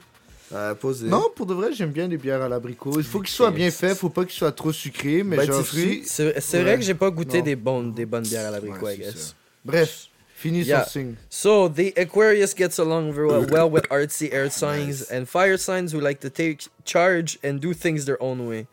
Euh. 0.52 0.74
Non, 1.04 1.26
pour 1.36 1.46
de 1.46 1.54
vrai, 1.54 1.74
j'aime 1.74 1.92
bien 1.92 2.08
les 2.08 2.18
bières 2.18 2.42
à 2.42 2.50
l'abricot. 2.50 2.94
Il 2.98 3.04
faut 3.04 3.20
qu'ils 3.20 3.30
soient 3.36 3.52
bien 3.52 3.70
faits, 3.70 3.96
faut 3.98 4.10
pas 4.10 4.26
qu'ils 4.26 4.34
soient 4.34 4.52
trop 4.52 4.72
sucrés, 4.72 5.22
mais 5.24 5.46
genre 5.46 5.64
fruits? 5.64 6.02
C'est 6.06 6.62
vrai 6.64 6.76
que 6.78 6.82
j'ai 6.84 6.96
pas 6.96 7.12
goûté 7.12 7.38
Non. 7.40 7.44
des 7.44 7.56
bonnes, 7.56 7.94
des 7.94 8.06
bonnes 8.08 8.24
bières 8.24 8.48
à 8.48 8.52
l'abricot, 8.52 8.84
Ouais, 8.86 8.96
I 8.96 8.98
c'est 8.98 9.04
guess. 9.14 9.16
ça. 9.28 9.34
Bref, 9.64 10.08
fini 10.36 10.64
Yeah. 10.64 10.86
son 10.86 10.90
signe. 10.90 11.16
So, 11.30 11.70
the 11.70 11.94
Aquarius 11.98 12.56
gets 12.56 12.80
along 12.80 13.12
very 13.12 13.28
well, 13.28 13.46
well 13.52 13.70
with 13.70 13.84
artsy 13.92 14.30
air 14.34 14.50
signs 14.52 15.06
and 15.12 15.26
fire 15.26 15.58
signs 15.58 15.94
who 15.94 16.00
like 16.00 16.20
to 16.22 16.30
take 16.32 16.68
charge 16.84 17.38
and 17.44 17.60
do 17.60 17.74
things 17.76 18.06
their 18.06 18.18
own 18.20 18.40
way. 18.48 18.66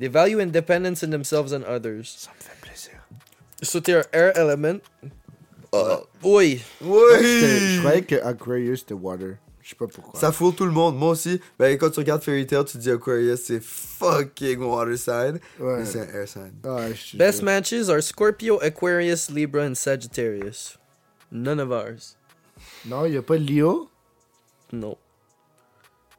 They 0.00 0.08
value 0.08 0.38
independence 0.38 1.02
in 1.02 1.10
themselves 1.10 1.54
and 1.54 1.62
others. 1.64 2.14
Ça 2.26 2.30
me 2.36 2.42
fait 2.42 2.61
t'es 3.80 3.94
un 3.94 4.04
air 4.12 4.36
element. 4.36 4.80
Oh. 5.72 6.00
Oui. 6.22 6.62
C'était- 6.80 7.58
Je 7.74 7.78
Oui 7.78 7.78
croyais 7.80 8.02
que 8.02 8.16
Aquarius 8.22 8.80
c'était 8.80 8.94
water. 8.94 9.36
Je 9.62 9.70
sais 9.70 9.76
pas 9.76 9.86
pourquoi. 9.86 10.18
Ça 10.18 10.32
fout 10.32 10.56
tout 10.56 10.64
le 10.66 10.72
monde. 10.72 10.96
Moi 10.98 11.10
aussi. 11.10 11.40
Ben, 11.58 11.78
quand 11.78 11.88
tu 11.90 12.00
regardes 12.00 12.22
Fairy 12.22 12.46
Tail, 12.46 12.64
tu 12.64 12.72
te 12.72 12.78
dis 12.78 12.90
Aquarius, 12.90 13.42
c'est 13.44 13.62
fucking 13.62 14.58
water 14.58 14.96
sign. 14.98 15.38
Ouais. 15.60 15.84
C'est 15.84 16.00
un 16.00 16.08
air 16.20 16.28
sign. 16.28 16.52
Te 16.62 17.16
Best 17.16 17.38
jure. 17.38 17.44
matches 17.44 17.88
are 17.88 18.02
Scorpio, 18.02 18.58
Aquarius, 18.60 19.30
Libra, 19.30 19.62
and 19.64 19.74
Sagittarius. 19.76 20.78
None 21.30 21.60
of 21.60 21.70
ours. 21.70 22.16
Non, 22.84 23.06
y 23.06 23.16
a 23.16 23.22
pas 23.22 23.38
Leo? 23.38 23.88
No. 24.72 24.98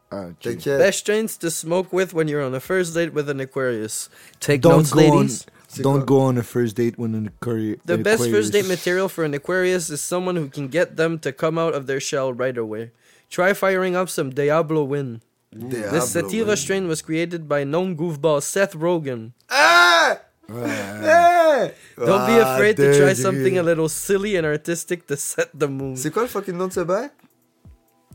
Ah. 0.10 0.28
Best 0.44 1.00
strains 1.00 1.38
to 1.40 1.50
smoke 1.50 1.92
with 1.92 2.14
when 2.14 2.28
you're 2.28 2.42
on 2.44 2.54
a 2.56 2.60
first 2.60 2.94
date 2.94 3.14
with 3.14 3.30
an 3.30 3.40
Aquarius. 3.40 4.10
Take 4.40 4.62
Don't 4.62 4.78
notes, 4.78 4.96
ladies. 4.96 5.46
C'est 5.74 5.82
Don't 5.82 6.06
go 6.06 6.20
on 6.22 6.38
a 6.38 6.44
first 6.44 6.76
date 6.76 6.98
when 6.98 7.16
an 7.16 7.28
Aquarius. 7.28 7.80
The 7.86 7.98
best 7.98 8.30
first 8.30 8.54
date 8.54 8.68
material 8.68 9.10
for 9.10 9.24
an 9.26 9.34
Aquarius 9.34 9.90
is 9.90 10.02
someone 10.02 10.36
who 10.36 10.48
can 10.50 10.68
get 10.68 10.96
them 10.98 11.18
to 11.20 11.32
come 11.32 11.58
out 11.58 11.74
of 11.74 11.88
their 11.88 12.00
shell 12.00 12.32
right 12.32 12.56
away. 12.58 12.92
Try 13.30 13.54
firing 13.54 13.96
up 13.96 14.10
some 14.10 14.30
Diablo 14.30 14.84
Win. 14.84 15.22
Diablo, 15.52 15.92
This 15.92 16.12
sativa 16.12 16.48
man. 16.54 16.58
strain 16.58 16.88
was 16.88 17.02
created 17.02 17.48
by 17.50 17.64
known 17.64 17.96
goofball 17.98 18.42
Seth 18.42 18.74
Rogen. 18.76 19.34
Ah! 19.50 20.20
Ouais. 20.50 21.74
Don't 21.98 22.26
be 22.28 22.38
Ah, 22.42 22.56
afraid 22.56 22.76
to 22.78 22.94
try 22.98 23.14
something 23.14 23.58
a 23.58 23.64
little 23.64 23.88
silly 23.90 24.36
and 24.36 24.46
artistic 24.46 25.08
to 25.08 25.16
set 25.18 25.50
the 25.58 25.68
mood. 25.68 25.98
C'est 25.98 26.12
quoi 26.12 26.24
le 26.24 26.28
fucking 26.28 26.58
nom 26.58 26.68
de 26.68 26.74
ce 26.74 26.84
bail? 26.84 27.10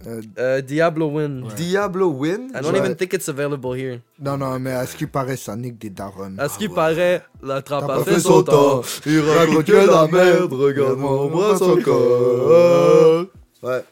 Euh, 0.09 0.59
Uh, 0.59 0.63
Diablo 0.63 1.09
Win. 1.09 1.45
Diablo 1.57 2.09
Win? 2.09 2.49
I 2.55 2.61
don't 2.63 2.73
Ouais. 2.73 2.79
even 2.79 2.95
think 2.97 3.13
it's 3.13 3.29
available 3.29 3.75
here. 3.75 4.01
Non, 4.19 4.39
non, 4.39 4.59
mais 4.59 4.73
à 4.73 4.87
ce 4.87 4.97
qui 4.97 5.07
paraît, 5.07 5.37
ça 5.37 5.55
nique 5.57 5.79
des 5.79 5.91
darons. 5.91 6.35
À 6.39 6.49
ce 6.49 6.57
qui 6.59 6.67
ouais. 6.69 6.75
paraît, 6.75 7.23
la 7.43 7.61
trappe 7.63 7.91
a 7.91 8.03
fait 8.05 8.15
fait 8.15 8.21
son 8.21 8.43
temps. 8.43 8.83
Il 9.07 9.21
raconte 9.21 9.65
que 9.67 9.73
la 9.73 10.07
merde, 10.07 10.53
regarde 10.53 10.99
mon 10.99 11.27
bras 11.29 11.55
encore. 11.63 13.27
Ouais. 13.63 13.85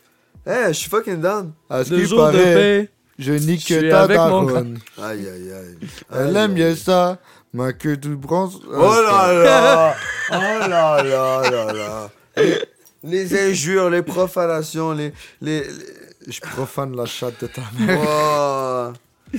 Hey, 0.47 0.69
je 0.69 0.73
suis 0.75 0.89
fucking 0.91 1.21
down. 1.21 1.53
À 1.69 1.85
ce 1.85 1.93
qui 1.93 2.09
de 2.09 2.17
paraît, 2.17 2.55
paix. 2.55 2.89
je 3.19 3.33
nique 3.33 3.67
ta 3.91 4.07
daronne. 4.07 4.79
Aïe, 5.03 5.27
aïe, 5.29 5.53
aïe. 5.53 5.89
Elle 6.15 6.37
aime 6.37 6.55
bien 6.55 6.75
ça, 6.77 7.19
ma 7.53 7.73
queue 7.73 7.97
toute 7.97 8.13
bronze. 8.13 8.61
Oh 8.67 8.79
là 8.81 9.33
là! 9.33 9.95
Oh 10.33 10.35
là 10.69 11.03
là 11.05 11.51
là 11.51 11.73
là! 11.73 12.11
Les 13.05 13.49
injures, 13.51 13.89
les 13.91 14.03
profanations, 14.03 14.93
les. 14.93 15.13
les, 15.41 15.61
les- 15.61 15.69
Je 16.27 16.41
profane 16.41 16.97
la 16.97 17.07
chatte 17.07 17.41
de 17.43 17.47
ta 17.47 17.63
mère. 17.79 18.01
Oh. 18.03 19.39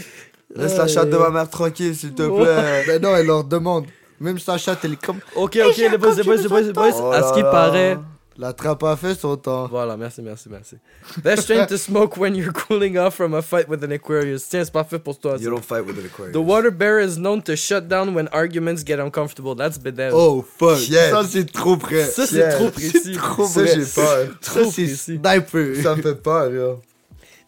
Laisse 0.56 0.78
la 0.78 0.88
chatte 0.88 1.10
de 1.10 1.18
ma 1.18 1.30
mère 1.30 1.50
tranquille, 1.50 1.96
s'il 1.96 2.14
te 2.14 2.24
plaît. 2.24 2.84
Mais 2.88 3.00
non, 3.06 3.16
elle 3.16 3.28
leur 3.28 3.44
demande. 3.44 3.86
Même 4.20 4.40
sa 4.40 4.58
chatte, 4.58 4.80
elle 4.84 4.94
est 4.94 5.06
comme. 5.06 5.20
Ok, 5.36 5.60
ok, 5.64 5.78
les 5.78 5.98
boys, 5.98 6.16
les 6.16 6.24
boys, 6.24 6.36
les 6.36 6.48
boys, 6.48 6.62
les 6.62 6.74
boys. 6.74 7.16
À 7.16 7.24
ce 7.24 7.34
qui 7.34 7.42
paraît. 7.44 7.98
La 8.40 8.54
trappe 8.54 8.84
a 8.84 8.96
fait 8.96 9.16
son 9.16 9.36
temps. 9.36 9.68
Voilà, 9.68 9.98
merci, 9.98 10.22
merci, 10.22 10.48
merci. 10.48 10.76
Best 11.24 11.44
strain 11.44 11.66
to 11.66 11.76
smoke 11.76 12.18
when 12.18 12.36
you're 12.36 12.54
cooling 12.54 12.96
off 12.98 13.16
from 13.16 13.34
a 13.34 13.42
fight 13.42 13.68
with 13.68 13.84
an 13.84 13.92
Aquarius. 13.92 14.48
Tiens, 14.48 14.64
c'est 14.64 14.72
parfait 14.72 15.00
pour 15.00 15.18
toi. 15.18 15.38
ça. 15.38 15.44
You 15.44 15.50
don't 15.50 15.64
fight 15.64 15.84
with 15.84 15.98
an 15.98 16.06
Aquarius. 16.06 16.34
The 16.34 16.38
water 16.46 16.70
bear 16.70 17.00
is 17.00 17.18
known 17.18 17.42
to 17.42 17.56
shut 17.56 17.88
down 17.88 18.14
when 18.14 18.28
arguments 18.32 18.84
get 18.86 19.00
uncomfortable. 19.00 19.56
That's 19.56 19.80
bedel. 19.80 20.12
Oh 20.14 20.44
fuck. 20.44 20.78
Shit. 20.78 21.10
Ça, 21.10 21.24
c'est 21.28 21.52
trop 21.52 21.78
près. 21.78 22.06
ça, 22.06 22.28
c'est 22.28 22.36
yeah, 22.38 22.54
trop 22.54 22.70
C'est 22.78 22.92
précis. 22.92 23.12
trop 23.14 23.48
Ça, 23.48 23.62
vrai. 23.64 23.74
j'ai 23.74 23.86
peur. 23.86 24.28
Ça, 24.42 24.52
Trop 24.62 24.72
c'est 24.72 24.84
précis. 24.84 24.98
sniper. 25.18 25.76
Ça 25.82 25.96
me 25.96 26.02
fait 26.04 26.16
peur, 26.22 26.52
yo. 26.52 26.80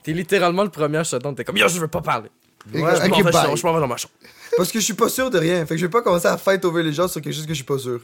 T'es 0.02 0.14
littéralement 0.14 0.64
le 0.64 0.70
premier 0.70 0.98
à 0.98 1.04
shutdown. 1.04 1.36
T'es 1.36 1.44
comme, 1.44 1.58
yo, 1.58 1.68
je 1.68 1.80
veux 1.80 1.88
pas 1.88 2.02
parler. 2.02 2.30
Ouais, 2.74 2.80
Je 2.82 3.08
m'en 3.10 3.18
ok, 3.20 3.26
vais, 3.26 3.32
bye. 3.32 3.56
je 3.58 3.64
m'en 3.68 3.74
vais 3.74 3.80
dans 3.80 3.88
ma 3.88 3.98
chambre. 3.98 4.14
Parce 4.58 4.72
que 4.72 4.80
je 4.80 4.86
suis 4.86 4.94
pas 4.96 5.08
sûr 5.10 5.30
de 5.30 5.38
rien. 5.38 5.64
Fait 5.68 5.76
que 5.76 5.80
je 5.82 5.86
vais 5.86 5.92
pas 5.92 6.02
commencer 6.02 6.28
à 6.28 6.38
fight 6.38 6.66
over 6.66 6.82
les 6.82 6.94
gens 6.94 7.08
sur 7.08 7.22
quelque 7.22 7.34
chose 7.36 7.44
que 7.46 7.50
je 7.54 7.58
suis 7.58 7.64
pas 7.64 7.78
sûr. 7.78 8.00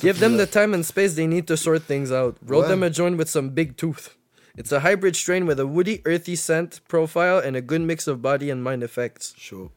Give 0.00 0.18
them 0.18 0.36
the 0.36 0.46
time 0.46 0.74
and 0.74 0.82
space 0.84 1.14
they 1.14 1.26
need 1.26 1.46
to 1.46 1.56
sort 1.56 1.82
things 1.84 2.10
out. 2.10 2.36
Roll 2.46 2.62
Ouais. 2.62 2.68
them 2.68 2.82
a 2.82 2.90
joint 2.90 3.16
with 3.18 3.28
some 3.28 3.50
big 3.50 3.76
tooth. 3.76 4.16
It's 4.56 4.72
a 4.72 4.80
hybrid 4.80 5.14
strain 5.16 5.46
with 5.46 5.58
a 5.60 5.66
woody, 5.66 6.00
earthy 6.06 6.34
scent 6.36 6.80
profile 6.88 7.38
and 7.38 7.56
a 7.56 7.60
good 7.60 7.82
mix 7.82 8.06
of 8.08 8.22
body 8.22 8.50
and 8.50 8.62
mind 8.62 8.82
effects. 8.82 9.34
Chaud. 9.36 9.70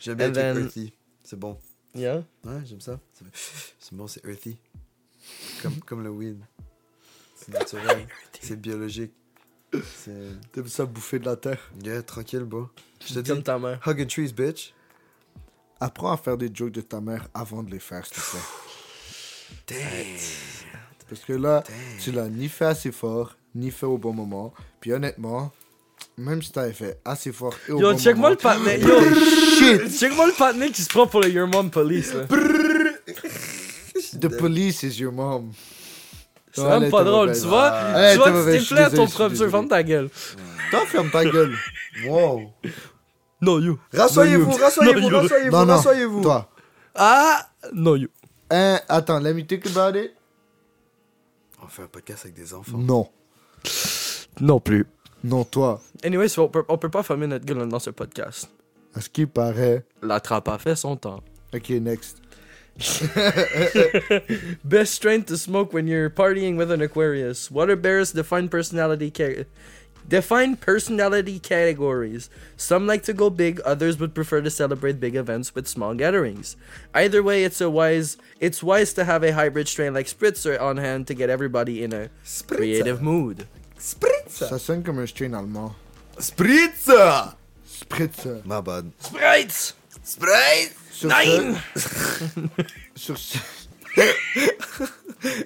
J'aime 0.00 0.16
bien 0.16 0.32
then- 0.32 0.56
earthy. 0.64 0.92
C'est 1.24 1.38
bon. 1.38 1.56
Yeah? 1.94 2.22
Ouais, 2.44 2.60
j'aime 2.64 2.80
ça. 2.80 3.00
C'est- 3.80 3.92
bon, 3.92 4.06
c'est 4.06 4.24
earthy. 4.24 4.56
Comme, 5.62 5.80
comme 5.80 6.02
le 6.04 6.10
weed. 6.10 6.38
C'est 7.36 7.52
naturel. 7.52 8.06
C'est 8.40 8.60
biologique. 8.60 9.12
T'aimes 10.52 10.68
ça 10.68 10.84
bouffer 10.86 11.18
de 11.18 11.24
la 11.24 11.36
terre? 11.36 11.58
Yeah, 11.82 12.02
tranquille, 12.02 12.44
bro. 12.44 12.68
Je 13.04 13.14
te 13.14 13.18
dis. 13.20 13.30
Comme 13.30 13.42
ta 13.42 13.58
mère. 13.58 13.80
Hugging 13.86 14.06
trees, 14.06 14.32
bitch. 14.32 14.72
Apprends 15.80 16.12
à 16.12 16.16
faire 16.16 16.36
des 16.36 16.50
jokes 16.54 16.70
de 16.72 16.80
ta 16.82 17.00
mère 17.00 17.26
avant 17.34 17.62
de 17.62 17.70
les 17.70 17.80
faire, 17.80 18.06
s'il 18.06 18.14
te 18.16 18.20
Parce 21.08 21.20
que 21.26 21.32
là, 21.32 21.62
tu 22.00 22.12
l'as 22.12 22.28
ni 22.28 22.48
fait 22.48 22.66
assez 22.66 22.92
fort, 22.92 23.36
ni 23.54 23.70
fait 23.70 23.86
au 23.86 23.98
bon 23.98 24.12
moment. 24.12 24.52
Puis 24.80 24.92
honnêtement, 24.92 25.52
même 26.16 26.42
si 26.42 26.52
t'avais 26.52 26.72
fait 26.72 26.98
assez 27.04 27.32
fort 27.32 27.54
et 27.68 27.72
au 27.72 27.80
Yo, 27.80 27.92
bon 27.92 27.98
check-moi 27.98 28.30
le 28.30 28.36
moment... 28.42 28.64
patiné. 28.64 28.80
Yo, 28.80 29.00
Shit! 29.58 29.98
check-moi 29.98 30.26
le 30.26 30.32
patiné 30.32 30.70
qui 30.70 30.82
se 30.82 30.88
prend 30.88 31.06
pour 31.06 31.20
le 31.20 31.30
Your 31.30 31.48
Mom 31.48 31.70
Police, 31.70 32.12
là. 32.14 32.24
The 34.20 34.28
police 34.28 34.82
is 34.82 35.00
your 35.00 35.12
mom. 35.12 35.52
C'est 36.52 36.62
même 36.62 36.90
pas 36.90 37.02
drôle, 37.04 37.32
tu 37.32 37.46
vois? 37.46 37.72
Elle 37.96 38.18
tu 38.20 38.30
vois, 38.30 38.52
je 38.52 38.58
suis 38.58 38.74
plaît 38.74 38.90
ton 38.90 39.06
professeur, 39.08 39.50
ferme 39.50 39.68
ta 39.68 39.82
gueule. 39.82 40.08
Toi, 40.70 40.86
ferme 40.86 41.10
ta 41.10 41.24
gueule. 41.24 41.54
Wow. 42.06 42.52
No, 43.40 43.58
you. 43.60 43.78
Rassoyez-vous, 43.92 44.52
rassoyez-vous, 44.52 45.08
rassoyez-vous, 45.08 45.50
Non, 45.50 45.66
non. 45.66 45.76
rassoyez-vous. 45.76 46.22
Toi. 46.22 46.48
Ah! 46.94 47.48
No, 47.72 47.96
you. 47.96 48.08
Hein, 48.50 48.80
attends, 48.88 49.20
let 49.20 49.34
me 49.34 49.42
think 49.42 49.66
about 49.66 49.96
it. 49.98 50.12
On 51.62 51.66
fait 51.68 51.82
un 51.82 51.86
podcast 51.86 52.24
avec 52.24 52.36
des 52.36 52.52
enfants. 52.52 52.76
Non. 52.76 53.08
Non 54.40 54.60
plus. 54.60 54.86
Non, 55.22 55.44
toi. 55.44 55.80
Anyway, 56.02 56.26
on 56.38 56.48
peut, 56.48 56.64
on 56.68 56.76
peut 56.76 56.90
pas 56.90 57.02
fermer 57.02 57.26
notre 57.26 57.46
gueule 57.46 57.66
dans 57.68 57.78
ce 57.78 57.90
podcast. 57.90 58.50
À 58.94 59.00
ce 59.00 59.08
qui 59.08 59.26
paraît. 59.26 59.84
La 60.02 60.20
trappe 60.20 60.48
a 60.48 60.58
fait 60.58 60.76
son 60.76 60.96
temps. 60.96 61.22
Ok, 61.54 61.70
next. 61.70 62.20
Best 64.64 64.94
strain 64.94 65.22
to 65.22 65.36
smoke 65.36 65.72
when 65.72 65.86
you're 65.86 66.10
partying 66.10 66.56
with 66.56 66.70
an 66.72 66.80
Aquarius. 66.80 67.50
Water 67.50 67.76
bears 67.76 68.12
define 68.12 68.48
personality 68.48 69.10
define 70.08 70.56
personality 70.56 71.38
categories. 71.38 72.28
Some 72.56 72.86
like 72.86 73.02
to 73.04 73.12
go 73.12 73.30
big, 73.30 73.60
others 73.60 73.98
would 73.98 74.14
prefer 74.14 74.40
to 74.42 74.50
celebrate 74.50 75.00
big 75.00 75.14
events 75.16 75.54
with 75.54 75.66
small 75.66 75.94
gatherings. 75.94 76.56
Either 76.94 77.22
way, 77.22 77.44
it's 77.44 77.60
a 77.60 77.70
wise 77.70 78.16
it's 78.40 78.62
wise 78.62 78.92
to 78.94 79.04
have 79.04 79.22
a 79.24 79.32
hybrid 79.32 79.68
strain 79.68 79.94
like 79.94 80.06
Spritzer 80.06 80.60
on 80.60 80.76
hand 80.78 81.06
to 81.08 81.14
get 81.14 81.30
everybody 81.30 81.82
in 81.82 81.92
a 81.92 82.10
creative 82.46 83.00
mood. 83.02 83.46
Spritzer. 83.78 84.48
Ça 84.48 84.58
sonne 84.58 84.82
comme 84.82 84.98
un 84.98 85.06
strain 85.06 85.34
allemand. 85.34 85.74
Spritzer. 86.18 87.34
Spritzer. 87.66 88.44
My 88.46 88.60
bad. 88.60 88.92
Sprites! 88.98 89.74
Sprite. 90.02 90.72
Sur 90.90 91.08
Nine! 91.08 91.56
ce- 91.74 92.48
sur 92.94 93.16
ce- 93.18 93.38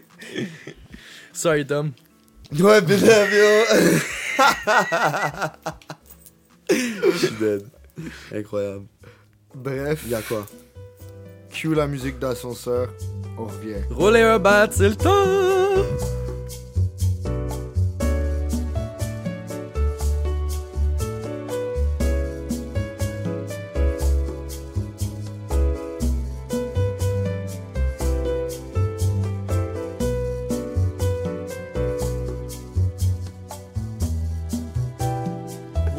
Sorry, 1.33 1.65
Dom. 1.65 1.95
Ouais, 2.53 2.81
bien 2.81 2.97
yo. 2.97 3.65
Je 6.71 7.17
suis 7.19 7.31
dead. 7.41 7.63
Incroyable. 8.35 8.87
Bref, 9.55 10.05
Y'a 10.09 10.23
quoi? 10.23 10.47
cue 11.51 11.75
la 11.75 11.87
musique 11.87 12.19
d'ascenseur. 12.19 12.89
On 13.39 13.45
revient. 13.47 13.83
Roulez 13.91 14.23
un 14.23 14.39
bat, 14.39 14.69
c'est 14.71 14.89
le 14.91 14.97
temps! 14.97 15.25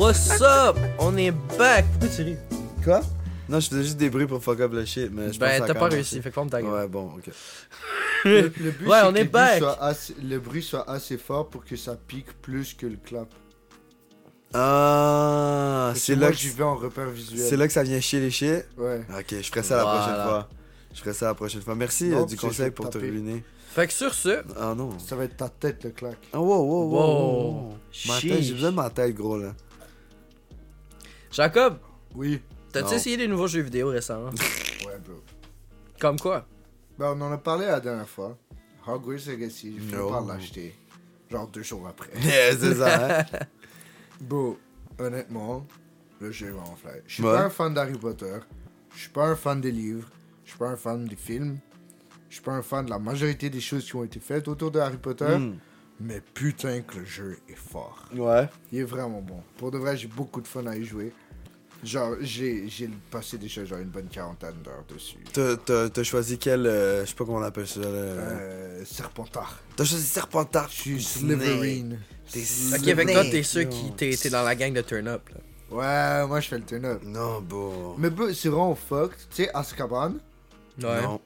What's 0.09 0.41
up? 0.41 0.75
On 0.97 1.15
est 1.17 1.29
back! 1.55 1.85
Pourquoi 1.91 2.07
tu 2.09 2.23
ris? 2.23 2.37
Quoi? 2.83 3.01
Non, 3.47 3.59
je 3.59 3.69
faisais 3.69 3.83
juste 3.83 3.97
des 3.97 4.09
bruits 4.09 4.25
pour 4.25 4.41
fuck 4.43 4.59
up 4.59 4.73
le 4.73 4.83
shit, 4.83 5.11
mais 5.11 5.31
je 5.31 5.37
pense 5.37 5.47
que 5.49 5.59
Ben, 5.59 5.65
t'as 5.67 5.75
pas 5.75 5.85
réussi, 5.87 6.19
fait 6.19 6.29
que 6.29 6.33
ferme 6.33 6.49
ta 6.49 6.63
gueule. 6.63 6.71
Ouais, 6.71 6.87
bon, 6.87 7.11
ok. 7.15 7.29
Le, 8.25 8.41
le 8.41 8.71
but, 8.71 8.87
Ouais, 8.87 8.97
c'est 9.01 9.05
on 9.05 9.13
que 9.13 9.17
est 9.19 9.23
bruit 9.25 9.27
back. 9.27 9.59
soit 9.59 9.83
assez- 9.83 10.15
le 10.19 10.39
bruit 10.39 10.63
soit 10.63 10.89
assez 10.89 11.15
fort 11.19 11.47
pour 11.47 11.63
que 11.63 11.75
ça 11.75 11.95
pique 11.95 12.33
plus 12.41 12.73
que 12.73 12.87
le 12.87 12.95
clap. 12.97 13.27
Ah, 14.55 15.93
c'est 15.95 16.15
là, 16.15 16.31
que- 16.31 16.57
vais 16.57 16.63
en 16.63 16.75
repère 16.75 17.09
visuel. 17.11 17.47
c'est 17.47 17.55
là 17.55 17.67
que 17.67 17.73
ça 17.73 17.83
vient 17.83 18.01
chier 18.01 18.19
les 18.19 18.31
shit? 18.31 18.65
Ouais. 18.79 19.05
Ok, 19.15 19.25
je 19.29 19.47
ferai 19.47 19.61
ça 19.61 19.75
la 19.77 19.83
Voilà. 19.83 19.99
prochaine 20.01 20.23
fois. 20.23 20.49
Je 20.95 20.99
ferai 21.01 21.13
ça 21.13 21.25
la 21.27 21.33
prochaine 21.35 21.61
fois. 21.61 21.75
Merci 21.75 22.05
Non, 22.05 22.23
euh, 22.23 22.25
du 22.25 22.35
conseil 22.35 22.71
pour 22.71 22.89
te 22.89 22.97
ruiner. 22.97 23.43
Fait 23.75 23.85
que 23.85 23.93
sur 23.93 24.11
ce, 24.15 24.41
Ah 24.59 24.73
non. 24.75 24.97
Ça 24.97 25.15
va 25.15 25.25
être 25.25 25.37
ta 25.37 25.49
tête, 25.49 25.83
le 25.83 25.91
claque. 25.91 26.17
Ah 26.33 26.41
wow, 26.41 26.47
wow, 26.63 26.65
wow. 26.65 26.89
Wow. 26.89 27.51
wow. 27.51 27.73
Ma 28.07 28.19
tête, 28.19 28.41
j'ai 28.41 28.53
besoin 28.53 28.71
de 28.71 28.75
ma 28.75 28.89
tête, 28.89 29.13
gros, 29.13 29.37
là. 29.37 29.53
Jacob, 31.31 31.77
Oui. 32.15 32.41
t'as-tu 32.71 32.85
Non. 32.87 32.91
essayé 32.93 33.17
des 33.17 33.27
nouveaux 33.27 33.47
jeux 33.47 33.61
vidéo 33.61 33.89
récemment? 33.89 34.29
Ouais, 34.85 34.97
bro. 35.05 35.21
Comme 35.99 36.19
quoi? 36.19 36.45
Ben, 36.97 37.13
on 37.17 37.21
en 37.21 37.31
a 37.31 37.37
parlé 37.37 37.65
la 37.65 37.79
dernière 37.79 38.09
fois. 38.09 38.37
Hogwarts 38.87 39.19
Legacy, 39.27 39.73
j'ai 39.75 39.79
fini 39.79 39.91
No. 39.93 40.09
par 40.09 40.21
l'acheter. 40.25 40.75
Genre 41.29 41.47
deux 41.47 41.61
jours 41.63 41.87
après. 41.87 42.09
Yeah, 42.21 42.57
c'est 42.57 42.75
ça, 42.75 43.19
hein? 43.19 43.25
Bro, 44.21 44.57
honnêtement, 44.97 45.65
le 46.19 46.31
jeu 46.31 46.47
est 46.47 46.51
vraiment 46.51 46.75
fly. 46.75 47.01
Je 47.05 47.13
suis 47.15 47.23
Ouais. 47.23 47.33
pas 47.33 47.43
un 47.45 47.49
fan 47.49 47.73
d'Harry 47.73 47.97
Potter. 47.97 48.37
Je 48.95 48.99
suis 49.01 49.09
pas 49.09 49.27
un 49.27 49.35
fan 49.35 49.61
des 49.61 49.71
livres. 49.71 50.09
Je 50.43 50.49
suis 50.51 50.59
pas 50.59 50.69
un 50.69 50.75
fan 50.75 51.05
des 51.05 51.15
films. 51.15 51.59
Je 52.29 52.35
suis 52.35 52.43
pas 52.43 52.51
un 52.53 52.61
fan 52.63 52.85
de 52.85 52.89
la 52.89 52.99
majorité 52.99 53.49
des 53.49 53.61
choses 53.61 53.85
qui 53.85 53.95
ont 53.95 54.03
été 54.03 54.19
faites 54.19 54.47
autour 54.47 54.71
de 54.71 54.79
Harry 54.79 54.97
Potter. 54.97 55.37
Hmm. 55.37 55.57
Mais 56.01 56.21
putain 56.33 56.81
que 56.81 56.97
le 56.99 57.05
jeu 57.05 57.37
est 57.49 57.55
fort. 57.57 58.05
Ouais. 58.15 58.47
Il 58.71 58.79
est 58.79 58.83
vraiment 58.83 59.21
bon. 59.21 59.41
Pour 59.57 59.71
de 59.71 59.77
vrai, 59.77 59.97
j'ai 59.97 60.07
beaucoup 60.07 60.39
de 60.41 60.47
fun 60.47 60.65
à 60.67 60.75
y 60.77 60.83
jouer. 60.85 61.11
Genre, 61.83 62.15
j'ai 62.19 62.67
j'ai 62.67 62.89
passé 63.09 63.37
déjà 63.37 63.63
genre 63.63 63.79
une 63.79 63.87
bonne 63.89 64.07
quarantaine 64.07 64.55
d'heures 64.63 64.83
dessus. 64.93 65.17
T'as- 65.31 65.55
T'as 65.57 65.89
t'as 65.89 66.03
choisi 66.03 66.37
quel. 66.37 66.65
euh, 66.65 67.05
je 67.05 67.09
sais 67.09 67.15
pas 67.15 67.23
comment 67.25 67.37
on 67.37 67.41
appelle 67.43 67.67
ça, 67.67 67.79
là. 67.79 67.87
Euh, 67.87 68.83
Serpentard. 68.85 69.57
T'as 69.77 69.85
choisi 69.85 70.03
Serpentard? 70.05 70.67
Je 70.69 70.75
suis. 70.75 71.01
Slytherin. 71.03 71.95
T'es 72.31 72.43
Ok, 72.77 72.87
avec 72.89 73.07
toi, 73.11 73.23
t'es 73.23 73.41
yo. 73.41 73.69
qui. 73.69 73.91
T'es 73.95 74.15
t'es 74.15 74.29
dans 74.29 74.43
la 74.43 74.55
gang 74.55 74.73
de 74.73 74.81
Turn 74.81 75.07
Up, 75.07 75.21
là. 75.29 75.39
Ouais, 75.71 76.27
moi 76.27 76.39
je 76.39 76.47
fais 76.49 76.57
le 76.57 76.65
turn-up. 76.65 77.01
Non, 77.05 77.41
bon. 77.41 77.95
Mais 77.97 78.09
c'est 78.33 78.49
vraiment 78.49 78.73
fucked. 78.75 79.17
Tu 79.29 79.43
sais, 79.43 79.49
Azkaban? 79.53 80.15
Ouais. 80.81 81.01
Non. 81.01 81.21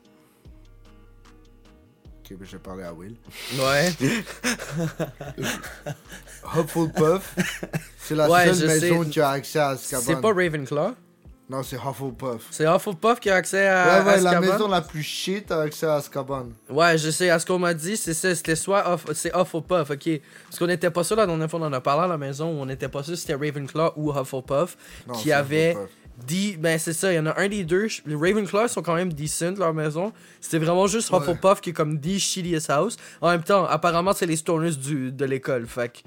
Ok, 2.32 2.38
je 2.42 2.52
vais 2.54 2.58
parler 2.60 2.84
à 2.84 2.94
Will. 2.94 3.16
Ouais. 3.60 3.92
Hufflepuff. 6.56 7.36
c'est 8.00 8.16
la 8.16 8.30
Ouais, 8.30 8.54
seule 8.54 8.68
maison 8.68 9.04
sais. 9.04 9.10
qui 9.10 9.20
a 9.22 9.30
accès 9.30 9.60
à 9.60 9.70
Azkaban. 9.70 10.04
C'est 10.06 10.22
pas 10.22 10.28
Ravenclaw? 10.34 10.94
Non, 11.50 11.62
c'est 11.62 11.76
Hufflepuff. 11.76 12.48
C'est 12.52 12.66
Hufflepuff 12.66 13.20
qui 13.20 13.30
a 13.30 13.36
accès 13.36 13.68
à 13.68 13.84
Ouais, 13.86 14.06
ouais, 14.16 14.22
la 14.22 14.30
Azkaban? 14.30 14.52
maison 14.54 14.68
la 14.70 14.82
plus 14.82 15.04
shit 15.04 15.52
a 15.52 15.62
accès 15.62 15.86
à 15.86 15.96
Azkaban. 15.96 16.48
Ouais, 16.70 16.98
je 16.98 17.10
sais, 17.12 17.30
à 17.30 17.38
ce 17.40 17.46
qu'on 17.46 17.60
m'a 17.60 17.74
dit, 17.74 17.98
c'est 17.98 18.14
ça, 18.14 18.34
c'était 18.34 18.56
soit 18.56 18.90
off, 18.90 19.06
c'est 19.14 19.36
Hufflepuff, 19.36 19.90
ok. 19.92 20.22
Parce 20.46 20.60
qu'on 20.60 20.70
était 20.70 20.90
pas 20.92 21.04
sûr 21.04 21.18
la 21.18 21.26
dernière 21.28 21.50
fois, 21.50 21.60
on 21.60 21.64
en 21.64 21.74
a 21.74 21.82
parlé 21.82 22.04
à 22.06 22.08
la 22.08 22.18
maison, 22.18 22.48
où 22.52 22.62
on 22.62 22.70
était 22.70 22.88
pas 22.88 23.04
sûr 23.04 23.16
si 23.18 23.22
c'était 23.28 23.36
Ravenclaw 23.36 23.92
ou 23.98 24.12
Hufflepuff 24.18 24.78
Non, 25.08 25.14
qui 25.16 25.32
avait 25.34 25.72
Hufflepuff. 25.72 25.90
Dit, 26.28 26.58
ben 26.58 26.78
c'est 26.80 26.94
ça, 26.94 27.12
il 27.12 27.16
y 27.16 27.20
en 27.20 27.26
a 27.26 27.40
un 27.40 27.48
des 27.50 27.64
deux, 27.64 27.88
les 28.06 28.16
Ravenclaw 28.16 28.68
sont 28.68 28.82
quand 28.82 28.96
même 28.96 29.12
decent 29.12 29.58
leur 29.58 29.74
maison. 29.74 30.14
C'était 30.40 30.60
vraiment 30.64 30.88
juste 30.88 31.12
Ouais. 31.12 31.20
Hufflepuff 31.20 31.60
qui 31.62 31.72
est 31.72 31.74
comme 31.74 32.00
the 32.00 32.18
shittiest 32.20 32.70
house. 32.70 32.98
En 33.22 33.30
même 33.32 33.44
temps, 33.44 33.66
apparemment 33.66 34.14
c'est 34.14 34.26
les 34.26 34.36
stoners 34.38 34.76
du, 34.76 35.12
de 35.12 35.26
l'école, 35.26 35.66
fait 35.68 35.90
que 35.90 36.00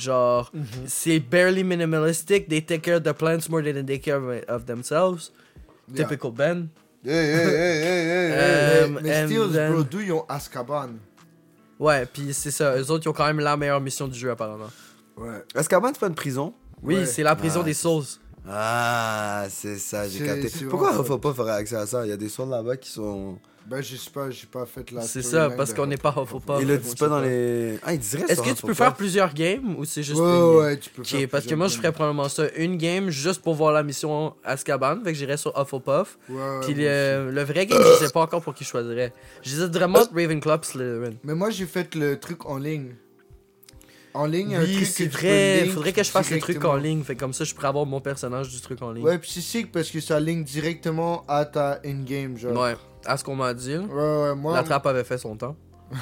genre, 0.00 0.50
Mhm. 0.52 0.64
c'est 0.86 1.18
barely 1.20 1.64
minimalistic, 1.64 2.48
they 2.48 2.62
take 2.62 2.80
care 2.80 2.96
of 2.98 3.02
the 3.02 3.12
plants 3.12 3.48
more 3.48 3.62
than 3.62 3.72
they 3.72 3.84
take 3.84 4.00
care 4.00 4.20
of, 4.48 4.64
themselves. 4.66 5.30
Yeah. 5.92 6.04
Typical 6.06 6.30
Ben. 6.32 6.68
Hey, 7.04 7.12
hey, 7.12 7.34
hey, 7.34 7.82
hey, 7.82 8.30
hey, 8.30 8.84
Um. 8.88 8.98
Mais 9.02 9.26
Steels, 9.26 9.52
then- 9.52 9.72
bro, 9.72 9.82
d'où 9.82 10.00
ils 10.00 10.12
ont 10.12 10.24
Azkaban? 10.28 10.90
Ouais, 11.78 12.06
puis 12.06 12.32
c'est 12.32 12.50
ça, 12.50 12.76
eux 12.78 12.90
autres 12.90 13.04
ils 13.06 13.08
ont 13.08 13.12
quand 13.12 13.26
même 13.26 13.40
la 13.40 13.56
meilleure 13.56 13.80
mission 13.80 14.08
du 14.08 14.18
jeu 14.18 14.30
apparemment. 14.30 14.70
Ouais. 15.16 15.42
Azkaban, 15.54 15.88
c'est 15.92 16.00
pas 16.00 16.06
une 16.08 16.14
prison? 16.14 16.54
Oui, 16.82 16.96
Ouais. 16.96 17.06
c'est 17.06 17.22
la 17.22 17.34
prison 17.36 17.60
Ah, 17.62 17.64
des 17.64 17.74
Souls. 17.74 18.04
Ah, 18.48 19.46
c'est 19.48 19.78
ça, 19.78 20.08
j'ai 20.08 20.24
capté. 20.24 20.48
Pourquoi 20.68 20.92
vraiment 20.92 21.02
Hufflepuff 21.04 21.38
aurait 21.38 21.52
accès 21.52 21.76
à 21.76 21.86
ça? 21.86 22.04
Il 22.04 22.10
y 22.10 22.12
a 22.12 22.16
des 22.16 22.28
sons 22.28 22.46
là-bas 22.46 22.76
qui 22.76 22.90
sont. 22.90 23.38
Ben, 23.66 23.80
je 23.82 23.96
sais 23.96 24.10
pas, 24.10 24.28
j'ai 24.28 24.46
pas 24.46 24.66
fait 24.66 24.90
la. 24.90 25.00
C'est 25.00 25.22
ça, 25.22 25.48
parce 25.48 25.72
qu'on 25.72 25.86
n'est 25.86 25.96
pas 25.96 26.10
Hufflepuff. 26.10 26.58
Hufflepuff. 26.58 26.60
Il 26.60 26.68
le 26.68 26.76
dit 26.76 26.94
pas 26.94 27.08
dans 27.08 27.20
les. 27.20 27.78
Ah, 27.82 27.94
il 27.94 27.98
dirait 27.98 28.24
Est-ce 28.28 28.42
que 28.42 28.50
tu 28.50 28.66
peux 28.66 28.74
faire 28.74 28.94
plusieurs 28.94 29.32
games 29.32 29.74
ou 29.78 29.86
c'est 29.86 30.02
juste 30.02 30.20
Ouais, 30.20 30.36
une 30.36 30.56
ouais, 30.58 30.76
tu 30.78 30.90
peux 30.90 31.00
Ok, 31.00 31.08
faire 31.08 31.28
parce 31.30 31.46
que 31.46 31.54
moi 31.54 31.68
je 31.68 31.78
ferais 31.78 31.92
probablement 31.92 32.28
ça, 32.28 32.44
une 32.56 32.76
game 32.76 33.08
juste 33.08 33.40
pour 33.40 33.54
voir 33.54 33.72
la 33.72 33.82
mission 33.82 34.34
Azkaban, 34.44 34.98
fait 35.02 35.12
que 35.12 35.18
j'irais 35.18 35.38
sur 35.38 35.58
Hufflepuff. 35.58 36.18
Ouais, 36.28 36.60
Puis 36.60 36.74
le, 36.74 37.30
le 37.30 37.42
vrai 37.44 37.64
game, 37.64 37.80
je 37.82 38.04
sais 38.04 38.12
pas 38.12 38.20
encore 38.20 38.42
pour 38.42 38.52
qui 38.52 38.64
je 38.64 38.68
choisirais. 38.68 39.14
J'hésite 39.42 39.72
vraiment 39.72 40.00
Ravenclaw 40.14 40.58
Slytherin. 40.62 41.14
Mais 41.22 41.34
moi, 41.34 41.48
j'ai 41.48 41.64
fait 41.66 41.94
le 41.94 42.20
truc 42.20 42.44
en 42.44 42.58
ligne. 42.58 42.94
En 44.16 44.26
ligne, 44.26 44.54
un 44.54 44.62
Oui, 44.62 44.74
truc 44.76 44.86
c'est 44.86 45.08
que 45.08 45.12
vrai, 45.12 45.62
link 45.64 45.72
faudrait 45.74 45.92
que 45.92 46.02
je 46.04 46.10
fasse 46.10 46.30
le 46.30 46.38
truc 46.38 46.64
en 46.64 46.76
ligne, 46.76 47.02
fait 47.02 47.16
que 47.16 47.20
comme 47.20 47.32
ça 47.32 47.42
je 47.42 47.52
pourrais 47.52 47.66
avoir 47.66 47.84
mon 47.84 48.00
personnage 48.00 48.48
du 48.48 48.60
truc 48.60 48.80
en 48.80 48.92
ligne. 48.92 49.02
Ouais, 49.04 49.18
puis 49.18 49.28
c'est 49.28 49.40
sick 49.40 49.72
parce 49.72 49.90
que 49.90 50.00
ça 50.00 50.20
link 50.20 50.44
directement 50.46 51.24
à 51.26 51.44
ta 51.44 51.80
in-game, 51.84 52.36
genre. 52.38 52.56
Ouais, 52.62 52.76
à 53.04 53.16
ce 53.16 53.24
qu'on 53.24 53.34
m'a 53.34 53.52
dit, 53.54 53.76
Ouais, 53.76 53.84
ouais, 53.92 54.34
moi. 54.36 54.54
la 54.54 54.62
trappe 54.62 54.86
avait 54.86 55.02
fait 55.04 55.18
son 55.18 55.36
temps. 55.36 55.56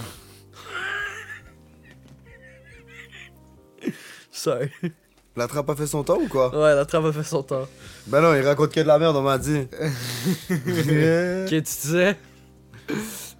Sorry. 4.30 4.70
La 5.36 5.46
trappe 5.48 5.70
a 5.70 5.76
fait 5.76 5.86
son 5.86 6.04
temps 6.04 6.18
ou 6.18 6.28
quoi? 6.28 6.50
Ouais, 6.50 6.74
la 6.74 6.84
trappe 6.84 7.06
a 7.06 7.12
fait 7.12 7.22
son 7.22 7.42
temps. 7.42 7.66
Ben 8.06 8.20
non, 8.20 8.34
il 8.34 8.42
raconte 8.42 8.72
que 8.72 8.80
de 8.80 8.86
la 8.86 8.98
merde, 8.98 9.16
on 9.16 9.22
m'a 9.22 9.38
dit. 9.38 9.66
Ok, 10.50 11.48
tu 11.48 11.60
disais? 11.62 12.16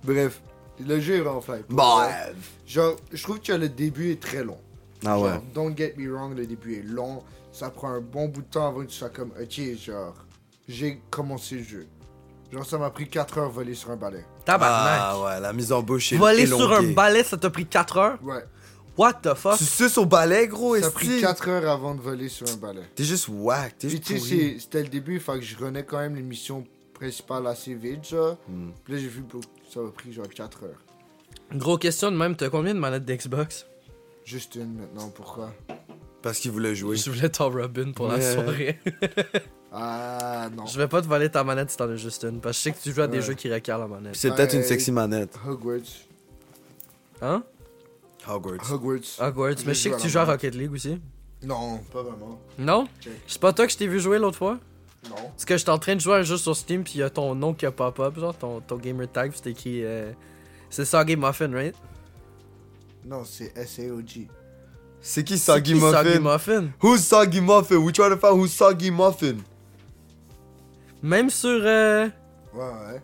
Bref, 0.05 0.41
le 0.87 1.01
jeu 1.01 1.14
est 1.16 1.20
vraiment 1.20 1.41
fly. 1.41 1.64
Vrai. 1.68 2.35
Genre, 2.66 2.97
je 3.12 3.22
trouve 3.22 3.41
que 3.41 3.53
le 3.53 3.68
début 3.68 4.12
est 4.12 4.20
très 4.20 4.45
long. 4.45 4.59
Ah 5.05 5.18
ouais. 5.18 5.30
Genre, 5.30 5.43
don't 5.55 5.76
get 5.76 5.95
me 5.97 6.12
wrong, 6.12 6.37
le 6.37 6.47
début 6.47 6.76
est 6.78 6.83
long. 6.83 7.22
Ça 7.53 7.70
prend 7.70 7.91
un 7.91 8.01
bon 8.01 8.28
bout 8.28 8.43
de 8.43 8.47
temps 8.47 8.68
avant 8.68 8.80
que 8.80 8.87
tu 8.87 8.97
sois 8.97 9.11
comme, 9.11 9.33
ok, 9.41 9.61
genre, 9.78 10.14
j'ai 10.68 11.01
commencé 11.11 11.57
le 11.57 11.64
jeu. 11.64 11.87
Genre, 12.51 12.64
ça 12.64 12.78
m'a 12.78 12.91
pris 12.91 13.09
4 13.09 13.39
heures 13.39 13.51
voler 13.51 13.74
sur 13.74 13.91
un 13.91 13.97
balai. 13.97 14.24
Tabarnak. 14.45 15.01
Ah 15.01 15.22
ouais, 15.22 15.41
la 15.41 15.53
mise 15.53 15.72
en 15.72 15.83
bouche 15.83 16.12
est 16.12 16.16
Voler 16.16 16.47
sur 16.47 16.72
un 16.72 16.93
balai, 16.93 17.24
ça 17.24 17.37
t'a 17.37 17.51
pris 17.51 17.66
4 17.66 17.97
heures? 17.97 18.18
Ouais, 18.22 18.45
What 18.97 19.14
the 19.22 19.35
fuck? 19.35 19.57
Tu 19.57 19.64
suces 19.64 19.97
au 19.97 20.05
balai, 20.05 20.47
gros, 20.49 20.78
ça 20.78 20.87
a 20.87 20.91
pris 20.91 21.09
esti? 21.09 21.20
4 21.22 21.49
heures 21.49 21.70
avant 21.70 21.95
de 21.95 22.01
voler 22.01 22.28
sur 22.28 22.47
un 22.49 22.57
balai. 22.57 22.83
T'es 22.95 23.05
juste 23.05 23.28
whack, 23.28 23.78
t'es 23.78 23.89
Puis 23.89 23.97
juste 23.97 24.05
tu 24.05 24.18
sais, 24.18 24.57
c'était 24.59 24.83
le 24.83 24.89
début, 24.89 25.14
il 25.14 25.20
faut 25.20 25.33
que 25.33 25.41
je 25.41 25.57
renais 25.57 25.85
quand 25.85 25.99
même 25.99 26.14
les 26.14 26.22
missions 26.22 26.64
principales 26.93 27.47
assez 27.47 27.74
vite, 27.74 28.07
genre. 28.07 28.37
Hmm. 28.49 28.70
Puis 28.85 28.95
là, 28.95 29.01
j'ai 29.01 29.09
vu 29.09 29.22
que 29.22 29.39
ça 29.73 29.81
m'a 29.81 29.91
pris 29.91 30.12
genre 30.12 30.29
4 30.29 30.64
heures. 30.64 30.83
Gros 31.55 31.79
question 31.79 32.11
de 32.11 32.16
même, 32.16 32.37
t'as 32.37 32.49
combien 32.51 32.75
de 32.75 32.79
manettes 32.79 33.05
d'Xbox? 33.05 33.66
Juste 34.25 34.55
une 34.57 34.75
maintenant, 34.75 35.09
pourquoi? 35.11 35.53
Parce 36.23 36.39
qu'il 36.39 36.51
voulait 36.53 36.75
jouer. 36.75 36.97
Je 36.97 37.11
voulais 37.11 37.29
ton 37.29 37.51
Robin 37.51 37.93
pour 37.93 38.09
la 38.09 38.20
soirée. 38.20 38.79
Ah, 39.75 40.51
non. 40.55 40.66
je 40.66 40.77
vais 40.77 40.87
pas 40.87 41.01
te 41.01 41.07
voler 41.07 41.31
ta 41.31 41.43
manette 41.45 41.70
si 41.70 41.79
t'en 41.79 41.89
as 41.89 41.97
juste 41.97 42.25
une, 42.25 42.43
parce 42.43 42.59
que 42.59 42.59
je 42.59 42.62
sais 42.64 42.73
que 42.73 42.83
tu 42.83 42.93
joues 42.95 43.01
à 43.01 43.07
des 43.09 43.16
Ouais. 43.20 43.23
jeux 43.25 43.33
qui 43.33 43.51
requièrent 43.51 43.79
la 43.79 43.87
manette. 43.87 44.14
C'est 44.16 44.29
peut-être 44.35 44.53
une 44.55 44.62
sexy 44.62 44.93
manette. 44.93 45.35
Hogwarts. 45.49 45.79
Hein? 47.23 47.43
Hogwarts. 48.29 48.70
Hogwarts. 48.70 49.18
Hogwarts, 49.18 49.55
mais 49.66 49.73
je 49.73 49.81
sais 49.81 49.91
que 49.91 49.99
tu 49.99 50.11
joues 50.11 50.18
à 50.18 50.27
Rocket 50.27 50.55
League 50.55 50.73
aussi. 50.73 51.01
Non, 51.43 51.79
pas 51.91 52.03
vraiment. 52.03 52.39
Non? 52.59 52.87
C'est 53.27 53.41
pas 53.41 53.55
toi 53.55 53.64
que 53.66 53.73
je 53.73 53.79
t'ai 53.79 53.87
vu 53.87 53.99
jouer 53.99 54.18
l'autre 54.18 54.37
fois? 54.37 54.59
Non. 55.09 55.17
Parce 55.17 55.45
que 55.45 55.57
j'étais 55.57 55.71
en 55.71 55.79
train 55.79 55.95
de 55.97 56.01
jouer 56.01 56.15
un 56.17 56.23
jeu 56.23 56.37
sur 56.37 56.57
Steam, 56.57 56.85
puis 56.85 56.95
il 56.97 57.01
y 57.01 57.03
a 57.03 57.11
ton 57.11 57.35
nom 57.35 57.55
qui 57.55 57.67
a 57.67 57.73
pop-up, 57.73 58.19
genre 58.19 58.37
ton, 58.37 58.61
ton 58.61 58.77
gamer 58.77 59.11
tag, 59.11 59.33
c'est 59.35 59.51
écrit. 59.51 59.85
euh, 59.85 60.13
C'est 60.71 60.85
Soggy 60.85 61.17
Muffin, 61.17 61.51
right? 61.53 61.75
Non, 63.05 63.25
c'est 63.25 63.53
SAOG. 63.67 64.29
C'est 65.01 65.25
qui 65.25 65.37
C'est 65.37 65.53
Soggy 65.53 65.75
qui 65.75 65.81
Soggy 65.81 66.19
Muffin? 66.21 66.21
Muffin? 66.21 66.69
Who's 66.81 67.01
Soggy 67.05 67.41
Muffin? 67.41 67.77
We 67.79 67.93
trying 67.93 68.11
to 68.11 68.17
find 68.17 68.39
who's 68.41 68.53
Soggy 68.53 68.91
Muffin. 68.93 69.39
Même 71.03 71.29
sur. 71.31 71.61
Euh... 71.65 72.09
Ouais, 72.55 72.61
ouais. 72.63 73.03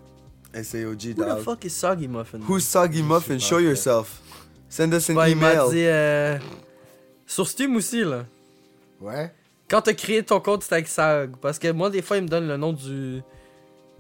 S-A-O-G, 0.55 1.15
Who 1.17 1.25
the 1.25 1.43
fuck 1.43 1.65
is 1.65 1.71
Soggy 1.71 2.07
Muffin? 2.09 2.39
Who's 2.49 2.65
Soggy 2.65 3.03
Muffin? 3.03 3.39
Show 3.39 3.59
yourself. 3.59 4.21
Send 4.69 4.95
us 4.95 5.11
an 5.11 5.15
il 5.27 5.37
m'a 5.37 5.53
email. 5.53 5.70
dit. 5.70 5.85
Euh... 5.85 6.39
Sur 7.27 7.47
Steam 7.49 7.75
aussi, 7.77 8.05
là. 8.05 8.25
Ouais. 9.01 9.33
Quand 9.69 9.82
t'as 9.82 9.93
créé 9.93 10.23
ton 10.23 10.40
compte, 10.40 10.62
c'était 10.62 10.77
avec 10.77 10.89
Sag. 10.89 11.36
Parce 11.36 11.59
que 11.59 11.70
moi, 11.73 11.90
des 11.90 12.03
fois, 12.03 12.16
il 12.16 12.24
me 12.24 12.28
donne 12.28 12.49
le 12.49 12.57
nom 12.57 12.73
du. 12.73 13.20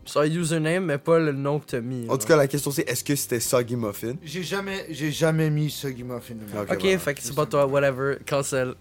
Son 0.04 0.22
username, 0.22 0.86
mais 0.86 0.96
pas 0.96 1.18
le 1.18 1.32
nom 1.32 1.58
que 1.60 1.66
t'as 1.66 1.80
mis. 1.82 2.08
En 2.08 2.16
tout 2.16 2.26
cas, 2.26 2.36
la 2.36 2.48
question 2.48 2.70
c'est 2.70 2.88
est-ce 2.88 3.04
que 3.04 3.14
c'était 3.14 3.40
Soggy 3.40 3.76
Muffin? 3.76 4.14
J'ai 4.22 4.42
jamais, 4.42 4.86
j'ai 4.88 5.12
jamais 5.12 5.50
mis 5.50 5.70
Soggy 5.70 6.02
Muffin. 6.02 6.36
Ok. 6.56 6.70
Ok, 6.70 6.80
voilà. 6.80 6.98
fait 6.98 7.14
que 7.14 7.20
c'est 7.20 7.34
pas 7.34 7.44
toi, 7.44 7.66
whatever, 7.66 8.16
cancel. 8.26 8.74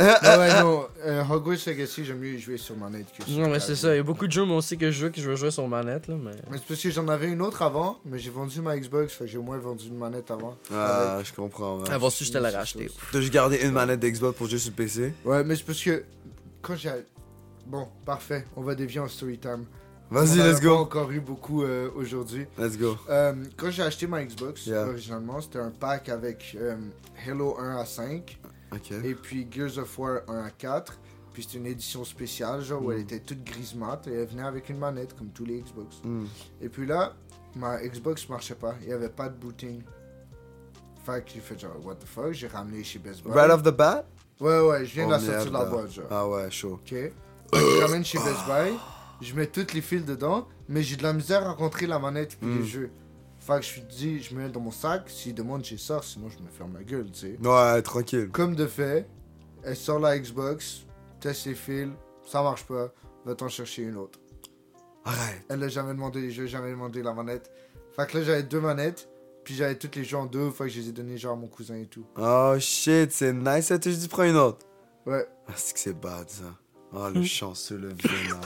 Ah 0.00 0.38
ouais, 0.38 0.48
non. 0.62 0.86
Euh, 1.04 1.22
Hogwarts 1.30 1.58
Legacy, 1.66 2.04
j'aime 2.04 2.18
mieux 2.18 2.38
jouer 2.38 2.56
sur 2.56 2.76
manette 2.76 3.06
que 3.16 3.24
sur 3.24 3.38
Non, 3.40 3.48
mais 3.48 3.60
c'est 3.60 3.76
ça, 3.76 3.94
il 3.94 3.96
y 3.96 4.00
a 4.00 4.02
beaucoup 4.02 4.26
de 4.26 4.32
jeux, 4.32 4.44
moi 4.44 4.56
aussi, 4.58 4.76
que 4.78 4.90
je 4.90 5.06
joue, 5.06 5.10
que 5.12 5.20
je 5.20 5.28
veux 5.28 5.36
jouer 5.36 5.50
sur 5.50 5.66
manette, 5.68 6.08
là, 6.08 6.14
mais. 6.22 6.30
Mais 6.50 6.58
c'est 6.58 6.66
parce 6.66 6.82
que 6.82 6.90
j'en 6.90 7.08
avais 7.08 7.28
une 7.28 7.42
autre 7.42 7.62
avant, 7.62 7.98
mais 8.04 8.18
j'ai 8.18 8.30
vendu 8.30 8.60
ma 8.60 8.76
Xbox, 8.78 9.12
fait 9.12 9.24
que 9.24 9.30
j'ai 9.30 9.38
au 9.38 9.42
moins 9.42 9.58
vendu 9.58 9.86
une 9.88 9.98
manette 9.98 10.30
avant. 10.30 10.56
Ah, 10.72 11.18
je 11.24 11.32
comprends. 11.32 11.78
ouais. 11.80 11.90
Avant 11.90 12.10
ça, 12.10 12.24
je 12.24 12.32
te 12.32 12.38
l'ai 12.38 12.48
racheté. 12.48 12.90
T'as 13.12 13.20
juste 13.20 13.32
gardé 13.32 13.58
une 13.58 13.72
manette 13.72 14.00
d'Xbox 14.00 14.36
pour 14.36 14.46
juste 14.48 14.64
sur 14.64 14.72
PC 14.74 15.12
Ouais, 15.24 15.44
mais 15.44 15.56
c'est 15.56 15.64
parce 15.64 15.82
que 15.82 16.04
quand 16.62 16.76
j'ai. 16.76 16.90
Bon, 17.66 17.86
parfait, 18.04 18.44
on 18.56 18.62
va 18.62 18.74
dévier 18.74 19.00
en 19.00 19.06
story 19.08 19.38
time. 19.38 19.64
Vas-y, 20.10 20.40
On 20.40 20.42
en 20.42 20.44
a 20.44 20.48
let's 20.50 20.60
go. 20.60 20.74
encore 20.74 21.10
eu 21.12 21.20
beaucoup 21.20 21.62
euh, 21.62 21.88
aujourd'hui. 21.94 22.44
Let's 22.58 22.76
go. 22.76 22.96
Euh, 23.08 23.32
quand 23.56 23.70
j'ai 23.70 23.84
acheté 23.84 24.08
ma 24.08 24.24
Xbox, 24.24 24.66
Yeah. 24.66 24.88
originalement, 24.88 25.40
c'était 25.40 25.60
un 25.60 25.70
pack 25.70 26.08
avec 26.08 26.56
euh, 26.60 26.74
Halo 27.28 27.56
1 27.60 27.76
à 27.76 27.84
5 27.84 28.40
Et 29.04 29.14
puis 29.14 29.46
Gears 29.50 29.78
of 29.78 29.98
War 29.98 30.20
1 30.28 30.44
à 30.44 30.50
4. 30.50 30.98
Puis 31.32 31.44
c'était 31.44 31.58
une 31.58 31.66
édition 31.66 32.04
spéciale, 32.04 32.60
genre 32.62 32.82
où 32.84 32.90
elle 32.90 32.98
Mm. 32.98 33.02
était 33.02 33.20
toute 33.20 33.44
grise 33.44 33.74
mat 33.76 34.04
et 34.08 34.12
elle 34.12 34.26
venait 34.26 34.42
avec 34.42 34.68
une 34.68 34.78
manette 34.78 35.16
comme 35.16 35.28
tous 35.28 35.44
les 35.44 35.60
Xbox. 35.60 36.00
Hmm. 36.02 36.24
Et 36.60 36.68
puis 36.68 36.86
là, 36.86 37.14
ma 37.54 37.80
Xbox 37.80 38.28
marchait 38.28 38.56
pas, 38.56 38.74
il 38.82 38.88
y 38.88 38.92
avait 38.92 39.08
pas 39.08 39.28
de 39.28 39.36
booting. 39.36 39.82
Fait 41.04 41.24
que 41.24 41.30
j'ai 41.32 41.40
fait 41.40 41.58
genre, 41.58 41.76
what 41.84 41.94
the 41.94 42.04
fuck, 42.04 42.32
j'ai 42.32 42.48
ramené 42.48 42.82
chez 42.82 42.98
Best 42.98 43.22
Buy. 43.22 43.30
Right 43.32 43.50
off 43.50 43.62
the 43.62 43.68
bat 43.74 44.04
Ouais, 44.40 44.60
ouais, 44.60 44.84
je 44.84 44.94
viens 44.94 45.06
de 45.06 45.12
la 45.12 45.18
Oh, 45.18 45.24
sortir 45.24 45.46
de 45.52 45.56
la 45.58 45.64
boîte, 45.66 45.90
genre. 45.92 46.06
Ah 46.10 46.28
ouais, 46.28 46.50
chaud. 46.50 46.80
Ok. 46.82 46.94
Je 47.52 47.80
ramène 47.82 48.04
chez 48.04 48.18
Best 48.18 48.44
Buy, 48.46 48.72
je 49.20 49.34
mets 49.34 49.46
toutes 49.46 49.72
les 49.72 49.82
fils 49.82 50.04
dedans, 50.04 50.48
mais 50.68 50.82
j'ai 50.82 50.96
de 50.96 51.02
la 51.04 51.12
misère 51.12 51.46
à 51.46 51.52
rentrer 51.52 51.86
la 51.86 51.98
manette 52.00 52.36
puis 52.40 52.48
Mm. 52.48 52.58
les 52.58 52.66
jeux. 52.66 52.90
Fait 53.50 53.58
que 53.58 53.66
je 53.66 53.80
me 53.80 53.86
dis, 53.86 54.22
je 54.22 54.32
mets 54.32 54.48
dans 54.48 54.60
mon 54.60 54.70
sac, 54.70 55.10
s'il 55.10 55.34
demande, 55.34 55.64
j'ai 55.64 55.76
sors, 55.76 56.04
sinon 56.04 56.28
je 56.28 56.38
me 56.38 56.48
ferme 56.48 56.72
la 56.74 56.84
gueule, 56.84 57.10
tu 57.10 57.20
sais. 57.20 57.38
Ouais, 57.42 57.82
tranquille. 57.82 58.28
Comme 58.30 58.54
de 58.54 58.68
fait, 58.68 59.08
elle 59.64 59.74
sort 59.74 59.98
la 59.98 60.16
Xbox, 60.16 60.86
teste 61.18 61.46
les 61.46 61.56
fils, 61.56 61.88
ça 62.24 62.44
marche 62.44 62.62
pas, 62.62 62.92
va 63.24 63.34
t'en 63.34 63.48
chercher 63.48 63.82
une 63.82 63.96
autre. 63.96 64.20
Arrête. 65.04 65.44
Elle 65.48 65.64
a 65.64 65.68
jamais 65.68 65.94
demandé 65.94 66.20
les 66.20 66.30
jeux, 66.30 66.46
jamais 66.46 66.70
demandé 66.70 67.02
la 67.02 67.12
manette. 67.12 67.50
Fait 67.96 68.06
que 68.06 68.18
là, 68.18 68.24
j'avais 68.24 68.44
deux 68.44 68.60
manettes, 68.60 69.08
puis 69.42 69.54
j'avais 69.56 69.74
toutes 69.76 69.96
les 69.96 70.04
jeux 70.04 70.18
en 70.18 70.26
deux, 70.26 70.52
fait 70.52 70.64
que 70.64 70.70
je 70.70 70.80
les 70.82 70.88
ai 70.90 70.92
donnés 70.92 71.16
genre 71.16 71.32
à 71.32 71.36
mon 71.36 71.48
cousin 71.48 71.74
et 71.74 71.86
tout. 71.86 72.06
Oh 72.16 72.54
shit, 72.60 73.10
c'est 73.10 73.32
nice. 73.32 73.66
Ça, 73.66 73.80
tu 73.80 73.90
dis 73.90 74.06
prends 74.06 74.22
une 74.22 74.36
autre. 74.36 74.64
Ouais. 75.06 75.26
Ah, 75.48 75.54
c'est 75.56 75.74
que 75.74 75.80
c'est 75.80 76.00
bad 76.00 76.30
ça. 76.30 76.54
Oh, 76.92 77.08
le 77.12 77.22
chanceux, 77.24 77.78
le 77.78 77.88
vénard. 77.88 78.40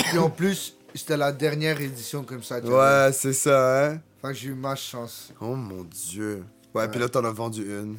Puis 0.00 0.18
en 0.18 0.30
plus, 0.30 0.77
c'était 0.94 1.16
la 1.16 1.32
dernière 1.32 1.80
édition 1.80 2.24
comme 2.24 2.42
ça. 2.42 2.60
Ouais, 2.60 3.12
c'est 3.12 3.32
ça, 3.32 3.86
hein. 3.92 4.00
Que 4.22 4.32
j'ai 4.32 4.48
eu 4.48 4.54
ma 4.54 4.74
chance. 4.74 5.32
Oh 5.40 5.54
mon 5.54 5.84
dieu. 5.84 6.44
Ouais, 6.74 6.82
Ouais. 6.82 6.88
puis 6.88 6.98
là, 7.00 7.08
t'en 7.08 7.24
as 7.24 7.30
vendu 7.30 7.62
une. 7.62 7.96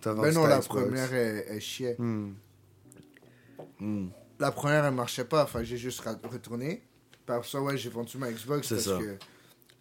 T'as 0.00 0.12
vendu 0.12 0.28
Mais 0.28 0.34
non, 0.34 0.42
ta 0.42 0.48
la 0.48 0.58
Xbox. 0.60 0.82
première, 0.82 1.12
elle, 1.14 1.44
elle 1.48 1.60
chiait. 1.60 1.96
La 4.38 4.50
première, 4.52 4.84
elle 4.84 4.94
marchait 4.94 5.24
pas, 5.24 5.44
enfin, 5.44 5.62
j'ai 5.62 5.76
juste 5.76 6.00
retourné. 6.30 6.82
Ça, 7.44 7.60
ouais, 7.60 7.76
j'ai 7.76 7.90
vendu 7.90 8.18
ma 8.18 8.30
Xbox 8.32 8.66
C'est 8.68 8.74
parce 8.74 8.86
ça. 8.86 8.98
que... 8.98 9.16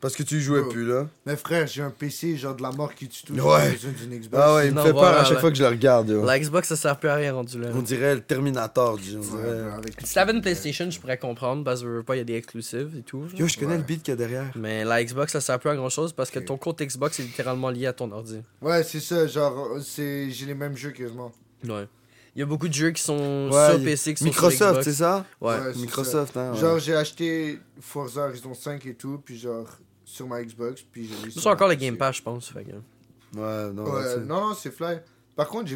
Parce 0.01 0.15
que 0.15 0.23
tu 0.23 0.39
jouais 0.39 0.61
Oh. 0.65 0.69
plus 0.69 0.85
là. 0.85 1.07
Mais 1.25 1.35
frère, 1.35 1.67
j'ai 1.67 1.81
un 1.81 1.89
PC, 1.89 2.37
genre 2.37 2.55
de 2.55 2.61
la 2.61 2.71
mort 2.71 2.95
qui 2.95 3.09
tue 3.09 3.23
tout. 3.23 3.33
Ouais. 3.33 3.73
Xbox. 3.75 4.41
Ah 4.41 4.55
ouais, 4.55 4.67
il 4.67 4.71
me 4.71 4.77
Non, 4.77 4.85
fait 4.85 4.93
peur 4.93 5.03
à 5.19 5.25
chaque 5.25 5.39
fois 5.39 5.49
que 5.51 5.57
je 5.57 5.63
le 5.63 5.67
regarde, 5.69 6.07
yo. 6.09 6.23
La 6.23 6.39
Xbox, 6.39 6.69
ça 6.69 6.77
sert 6.77 6.97
plus 6.97 7.09
à 7.09 7.15
rien 7.15 7.33
rendu 7.33 7.59
là. 7.59 7.67
On 7.75 7.81
dirait 7.81 8.15
le 8.15 8.21
Terminator, 8.21 8.97
du 8.97 9.17
on 9.17 9.19
Ouais, 9.19 9.25
dirait. 9.43 9.71
avec- 9.77 9.95
Si 10.05 10.13
t'avais 10.13 10.31
une 10.31 10.41
PlayStation, 10.41 10.89
je 10.89 10.97
pourrais 11.01 11.17
comprendre, 11.17 11.65
parce 11.65 11.81
que 11.81 11.87
je 11.87 11.91
veux 11.91 12.03
pas, 12.03 12.15
il 12.15 12.19
y 12.19 12.21
a 12.21 12.23
des 12.23 12.35
exclusives 12.35 12.95
et 12.97 13.01
tout. 13.01 13.23
Yo, 13.35 13.47
je 13.47 13.57
connais 13.57 13.71
Ouais. 13.73 13.77
le 13.77 13.83
beat 13.83 14.01
qu'il 14.01 14.13
y 14.13 14.13
a 14.13 14.15
derrière. 14.15 14.45
Mais 14.55 14.85
la 14.85 15.03
Xbox, 15.03 15.33
ça 15.33 15.41
sert 15.41 15.59
plus 15.59 15.69
à 15.69 15.75
grand 15.75 15.89
chose 15.89 16.13
parce 16.13 16.31
que 16.31 16.39
ton 16.39 16.55
compte 16.55 16.81
Xbox 16.81 17.19
est 17.19 17.23
littéralement 17.23 17.69
lié 17.69 17.87
à 17.87 17.93
ton 17.93 18.09
ordi. 18.13 18.39
Ouais, 18.61 18.83
c'est 18.83 19.01
ça, 19.01 19.27
genre, 19.27 19.79
c'est... 19.83 20.29
j'ai 20.31 20.45
les 20.45 20.55
mêmes 20.55 20.77
jeux 20.77 20.91
quasiment. 20.91 21.33
Ouais. 21.67 21.87
Il 22.35 22.39
y 22.39 22.41
a 22.43 22.45
beaucoup 22.45 22.69
de 22.69 22.73
jeux 22.73 22.91
qui 22.91 23.01
sont 23.01 23.49
Ouais, 23.51 23.71
sur 23.71 23.83
PC 23.83 24.13
qui 24.13 24.19
sont 24.19 24.25
Microsoft, 24.25 24.83
c'est 24.83 24.93
ça? 24.93 25.25
Ouais. 25.41 25.57
Microsoft, 25.75 26.37
hein. 26.37 26.53
ouais. 26.53 26.59
Genre, 26.59 26.79
j'ai 26.79 26.95
acheté 26.95 27.59
Forza 27.81 28.27
Horizon 28.27 28.53
5 28.53 28.85
et 28.85 28.93
tout, 28.93 29.19
puis 29.25 29.37
genre, 29.37 29.65
sur 30.09 30.27
ma 30.27 30.43
Xbox, 30.43 30.81
puis 30.81 31.07
j'ai 31.07 31.25
mis 31.25 31.31
C'est 31.31 31.39
sur 31.39 31.51
encore 31.51 31.67
le 31.67 31.75
Game. 31.75 31.97
Pass, 31.97 32.17
je 32.17 32.21
pense. 32.23 32.49
Fait 32.49 32.63
que... 32.63 32.71
Ouais, 32.71 33.71
non, 33.73 33.83
Ouais, 33.85 34.17
non, 34.25 34.49
non, 34.49 34.53
c'est 34.55 34.71
fly. 34.71 34.99
Par 35.35 35.47
contre, 35.47 35.71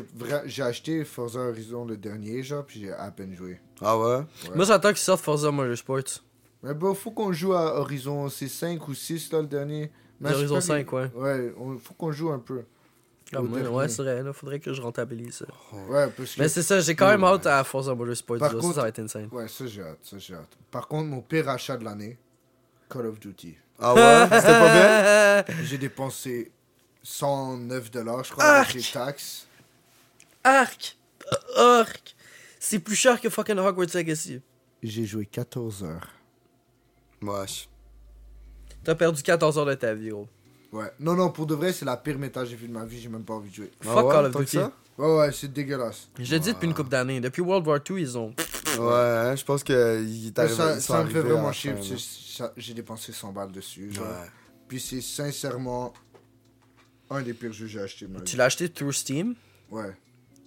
j'ai 0.45 0.63
acheté 0.63 1.05
Forza 1.05 1.39
Horizon 1.39 1.85
le 1.85 1.95
dernier, 1.95 2.43
genre, 2.43 2.65
puis 2.65 2.81
j'ai 2.81 2.91
à 2.91 3.09
peine 3.11 3.33
joué. 3.35 3.59
Ah 3.81 3.97
ouais? 3.97 4.05
Ouais. 4.17 4.23
Moi, 4.55 4.65
j'attends 4.65 4.89
qu'ils 4.89 4.97
sortent 4.97 5.21
Forza 5.23 5.51
Motorsport. 5.51 6.03
Mais 6.63 6.73
bon, 6.73 6.93
faut 6.93 7.11
qu'on 7.11 7.31
joue 7.31 7.53
à 7.53 7.79
Horizon, 7.79 8.27
c'est 8.29 8.47
5 8.47 8.85
ou 8.87 8.93
6 8.93 9.31
là, 9.31 9.41
le 9.41 9.47
dernier. 9.47 9.91
Mais 10.19 10.29
je 10.31 10.35
Horizon 10.35 10.55
pas 10.55 10.61
5, 10.61 10.91
ouais. 10.93 11.11
Ouais, 11.15 11.53
on- 11.57 11.77
faut 11.77 11.93
qu'on 11.93 12.11
joue 12.11 12.31
un 12.31 12.39
peu. 12.39 12.63
Ah, 13.35 13.41
moi, 13.41 13.59
ouais, 13.61 13.87
c'est 13.87 14.01
vrai, 14.03 14.21
là, 14.21 14.31
faudrait 14.33 14.59
que 14.59 14.73
je 14.73 14.81
rentabilise 14.81 15.33
ça. 15.35 15.45
Ouais, 15.89 16.07
parce 16.15 16.35
que. 16.35 16.41
Mais 16.41 16.49
c'est 16.49 16.61
ça, 16.61 16.79
j'ai 16.81 16.95
quand 16.95 17.07
même 17.07 17.23
Ouais. 17.23 17.29
hâte 17.29 17.45
à 17.47 17.63
Forza 17.63 17.95
Motorsport. 17.95 18.37
Par 18.39 18.51
ça, 18.51 18.57
contre- 18.57 18.75
ça 18.75 18.81
va 18.81 18.89
être 18.89 18.99
insane. 18.99 19.29
Ouais, 19.31 19.47
ça 19.47 19.65
j'ai 19.65 19.81
hâte, 19.81 19.99
ça 20.01 20.17
j'ai 20.17 20.33
hâte. 20.35 20.57
Par 20.71 20.87
contre, 20.87 21.07
mon 21.09 21.21
pire 21.21 21.47
achat 21.49 21.77
de 21.77 21.83
l'année, 21.85 22.17
Call 22.89 23.05
of 23.07 23.19
Duty. 23.19 23.55
Ah 23.83 23.93
ouais? 23.93 24.27
C'était 24.39 24.47
pas 24.47 25.43
bien? 25.43 25.55
J'ai 25.63 25.77
dépensé 25.77 26.51
109 27.03 27.91
dollars, 27.91 28.23
je 28.23 28.31
crois, 28.31 28.43
Arc! 28.43 28.69
avec 28.69 28.73
les 28.75 28.91
taxes. 28.91 29.45
Arc! 30.43 30.97
Arc! 31.57 32.15
C'est 32.59 32.79
plus 32.79 32.95
cher 32.95 33.19
que 33.19 33.29
fucking 33.29 33.57
Hogwarts 33.57 33.93
Legacy. 33.93 34.41
J'ai 34.81 35.05
joué 35.05 35.25
14 35.25 35.83
heures. 35.83 36.07
Wesh. 37.21 37.67
T'as 38.83 38.95
perdu 38.95 39.21
14 39.21 39.57
heures 39.57 39.65
de 39.65 39.73
ta 39.75 39.93
vie, 39.93 40.09
gros. 40.09 40.27
Ouais. 40.71 40.91
Non, 40.99 41.13
non, 41.13 41.29
pour 41.29 41.45
de 41.45 41.55
vrai, 41.55 41.71
c'est 41.71 41.85
la 41.85 41.97
pire 41.97 42.17
méta 42.17 42.41
que 42.41 42.47
j'ai 42.47 42.55
vue 42.55 42.67
de 42.67 42.73
ma 42.73 42.85
vie, 42.85 42.99
j'ai 42.99 43.09
même 43.09 43.23
pas 43.23 43.33
envie 43.33 43.49
de 43.49 43.55
jouer. 43.55 43.71
Ah 43.81 43.93
Fuck 43.93 44.05
ouais, 44.05 44.11
Call 44.13 44.25
of 44.25 44.35
Duty. 44.37 44.57
Ouais, 44.97 45.17
ouais, 45.17 45.31
c'est 45.31 45.51
dégueulasse. 45.51 46.09
Je 46.19 46.31
l'ai 46.31 46.39
dit 46.39 46.53
depuis 46.53 46.67
une 46.67 46.73
couple 46.73 46.89
d'années. 46.89 47.19
Depuis 47.19 47.41
World 47.41 47.65
War 47.67 47.79
II, 47.89 47.99
ils 48.01 48.17
ont. 48.17 48.33
Ouais, 48.79 48.93
hein, 48.93 49.35
je 49.35 49.43
pense 49.43 49.63
qu'il 49.63 49.75
est 49.75 50.39
arrivé. 50.39 50.55
ça 50.55 50.79
ça 50.79 51.03
me 51.03 51.09
fait 51.09 51.21
vraiment 51.21 51.51
chier, 51.51 51.73
que 51.73 52.43
j'ai 52.57 52.73
dépensé 52.73 53.11
100 53.11 53.31
balles 53.31 53.51
dessus. 53.51 53.91
Genre. 53.91 54.05
Ouais. 54.05 54.27
Puis 54.67 54.79
c'est 54.79 55.01
sincèrement 55.01 55.93
un 57.09 57.21
des 57.21 57.33
pires 57.33 57.53
jeux 57.53 57.65
que 57.65 57.71
j'ai 57.71 57.81
acheté 57.81 58.05
de 58.07 58.13
ma 58.13 58.21
Tu 58.21 58.37
l'as 58.37 58.45
acheté 58.45 58.69
through 58.69 58.91
Steam? 58.93 59.35
Ouais. 59.69 59.95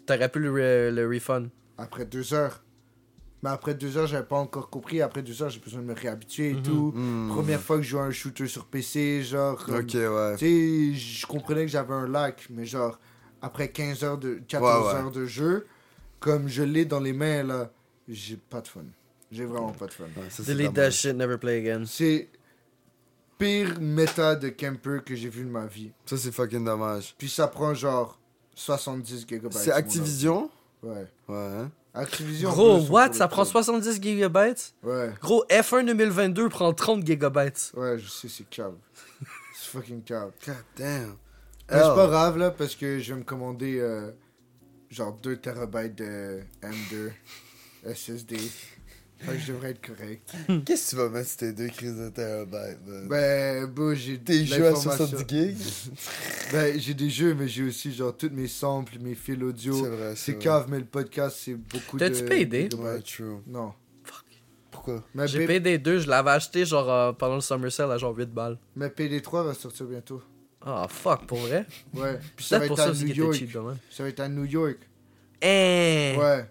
T'aurais 0.06 0.28
pu 0.28 0.38
le, 0.38 0.50
re- 0.52 0.90
le 0.94 1.08
refund. 1.08 1.48
Après 1.78 2.04
deux 2.04 2.32
heures. 2.32 2.62
Mais 3.42 3.50
après 3.50 3.74
deux 3.74 3.96
heures, 3.98 4.06
j'avais 4.06 4.26
pas 4.26 4.36
encore 4.38 4.70
compris. 4.70 5.02
Après 5.02 5.22
deux 5.22 5.42
heures, 5.42 5.50
j'ai 5.50 5.60
besoin 5.60 5.80
de 5.82 5.86
me 5.86 5.94
réhabituer 5.94 6.50
et 6.50 6.54
Mhm. 6.54 6.62
tout. 6.62 6.92
Hmm. 6.94 7.28
Première 7.30 7.60
fois 7.60 7.76
que 7.76 7.82
je 7.82 7.90
joue 7.90 7.98
à 7.98 8.04
un 8.04 8.10
shooter 8.10 8.46
sur 8.46 8.64
PC, 8.66 9.22
genre. 9.22 9.60
Ok, 9.68 9.94
ouais. 9.94 10.36
Tu 10.38 10.94
sais, 10.94 10.94
je 10.94 11.26
comprenais 11.26 11.62
que 11.66 11.70
j'avais 11.70 11.92
un 11.94 12.08
lac, 12.08 12.46
mais 12.50 12.64
genre, 12.64 12.98
après 13.42 13.68
15 13.68 14.04
heures 14.04 14.18
de. 14.18 14.40
14 14.48 14.62
Ouais, 14.86 14.88
ouais. 14.92 14.98
heures 15.00 15.10
de 15.10 15.26
jeu, 15.26 15.66
comme 16.20 16.48
je 16.48 16.62
l'ai 16.62 16.84
dans 16.84 17.00
les 17.00 17.12
mains 17.12 17.42
là, 17.42 17.70
j'ai 18.08 18.36
pas 18.36 18.60
de 18.60 18.68
fun. 18.68 18.84
J'ai 19.32 19.44
vraiment 19.44 19.72
pas 19.72 19.86
de 19.86 19.92
fun. 19.92 20.04
Ouais, 20.16 20.30
ça, 20.30 20.42
c'est 20.44 20.54
Delete 20.54 20.74
that 20.74 20.90
shit, 20.90 21.14
never 21.16 21.36
play 21.38 21.58
again. 21.58 21.84
C'est 21.86 22.28
pire 23.38 23.80
méta 23.80 24.36
de 24.36 24.48
camper 24.50 25.00
que 25.04 25.14
j'ai 25.14 25.28
vu 25.28 25.44
de 25.44 25.50
ma 25.50 25.66
vie. 25.66 25.90
Ça, 26.06 26.16
c'est 26.16 26.32
fucking 26.32 26.64
dommage. 26.64 27.14
Puis 27.18 27.28
ça 27.28 27.48
prend 27.48 27.74
genre 27.74 28.18
70 28.54 29.26
gigabytes. 29.28 29.52
C'est 29.52 29.72
Activision? 29.72 30.50
Ouais. 30.82 31.06
Ouais, 31.28 31.36
hein. 31.36 31.70
Activision. 31.92 32.50
Gros, 32.50 32.80
what? 32.88 33.14
Ça 33.14 33.26
prend 33.26 33.42
coup. 33.44 33.50
70 33.50 34.00
gigabytes? 34.00 34.74
Ouais. 34.82 35.12
Gros, 35.20 35.44
F1 35.50 35.86
2022 35.86 36.48
prend 36.48 36.72
30 36.72 37.04
gigabytes. 37.06 37.72
Ouais, 37.74 37.98
je 37.98 38.08
sais, 38.08 38.28
c'est 38.28 38.48
cave. 38.48 38.74
c'est 39.54 39.70
fucking 39.70 40.02
cave. 40.02 40.30
God 40.46 40.54
damn. 40.76 41.16
Mais 41.70 41.76
c'est 41.76 41.80
pas 41.82 42.04
Hell. 42.04 42.10
grave 42.10 42.38
là, 42.38 42.50
parce 42.50 42.74
que 42.76 42.98
je 43.00 43.12
vais 43.12 43.18
me 43.20 43.24
commander 43.24 43.78
euh, 43.80 44.10
genre 44.90 45.16
2 45.22 45.36
terabytes 45.36 45.96
de 45.96 46.40
M2 46.62 47.10
SSD. 47.94 48.36
Fait 49.18 49.32
que 49.32 49.38
je 49.38 49.52
devrais 49.52 49.70
être 49.70 49.84
correct. 49.86 50.30
Qu'est-ce 50.66 50.84
que 50.86 50.90
tu 50.90 50.96
vas 50.96 51.08
mettre 51.08 51.28
sur 51.30 51.38
tes 51.38 51.52
deux 51.54 51.68
crises 51.68 51.96
de 51.96 52.10
terabytes, 52.10 52.86
man? 52.86 53.08
Ben, 53.08 53.64
bon, 53.66 53.94
j'ai 53.94 54.18
Tes 54.18 54.40
de 54.40 54.44
jeux 54.44 54.66
à 54.66 54.70
l'information. 54.70 55.06
70 55.06 55.24
gigs? 55.28 55.56
Ben, 56.52 56.78
j'ai 56.78 56.94
des 56.94 57.10
jeux, 57.10 57.34
mais 57.34 57.48
j'ai 57.48 57.64
aussi 57.64 57.92
genre 57.92 58.16
toutes 58.16 58.32
mes 58.34 58.46
samples, 58.46 58.98
mes 59.00 59.14
fils 59.16 59.42
audio. 59.42 59.74
C'est 59.74 59.88
vrai, 59.88 60.12
C'est 60.14 60.32
vrai. 60.32 60.40
cave, 60.42 60.66
mais 60.68 60.78
le 60.78 60.84
podcast, 60.84 61.38
c'est 61.40 61.54
beaucoup 61.54 61.98
de. 61.98 62.06
T'as-tu 62.06 62.24
payé? 62.24 62.44
de- 62.68 62.76
Ouais, 62.76 63.00
true. 63.00 63.38
Non. 63.48 63.72
Pourquoi? 64.70 65.02
Mais, 65.14 65.26
J'ai 65.26 65.38
P- 65.40 65.46
payé 65.46 65.60
des 65.60 65.78
deux, 65.78 65.98
je 65.98 66.08
l'avais 66.08 66.30
acheté 66.30 66.64
genre 66.66 66.88
euh, 66.92 67.12
pendant 67.12 67.36
le 67.36 67.40
Summer 67.40 67.72
Sale 67.72 67.90
à 67.90 67.98
genre 67.98 68.16
8 68.16 68.26
balles. 68.32 68.58
mais 68.76 68.88
PD3 68.88 69.46
va 69.46 69.54
sortir 69.54 69.86
bientôt. 69.86 70.22
Ah, 70.68 70.86
fuck, 70.90 71.26
pour 71.26 71.38
vrai? 71.38 71.64
Ouais. 71.94 72.18
Puis 72.34 72.44
ça 72.44 72.58
va 72.58 72.66
pour 72.66 72.78
être 72.80 72.88
à 72.88 72.92
New 72.92 73.06
York. 73.14 73.44
Ça 73.88 74.02
va 74.02 74.08
être 74.08 74.20
à 74.20 74.28
New 74.28 74.44
York. 74.44 74.78
Hein! 75.42 76.14
Ouais. 76.18 76.44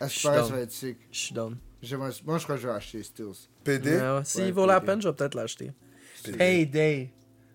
À 0.00 0.08
ce 0.08 0.18
ça 0.20 0.42
va 0.42 0.58
être 0.60 0.72
sick. 0.72 0.98
Je 1.12 1.18
suis 1.18 1.34
down. 1.34 1.56
Moi, 1.92 2.10
je 2.10 2.42
crois 2.42 2.56
que 2.56 2.62
je 2.62 2.66
vais 2.68 2.74
acheter 2.74 3.02
Stills. 3.04 3.48
PD 3.62 3.90
Ouais, 3.92 4.00
ouais. 4.00 4.20
S'il 4.24 4.44
Ouais, 4.46 4.50
vaut 4.50 4.66
la 4.66 4.80
peine, 4.80 5.00
je 5.00 5.08
vais 5.08 5.14
peut-être 5.14 5.34
l'acheter. 5.36 5.70
PD. 6.24 6.36
Payday. 6.38 7.10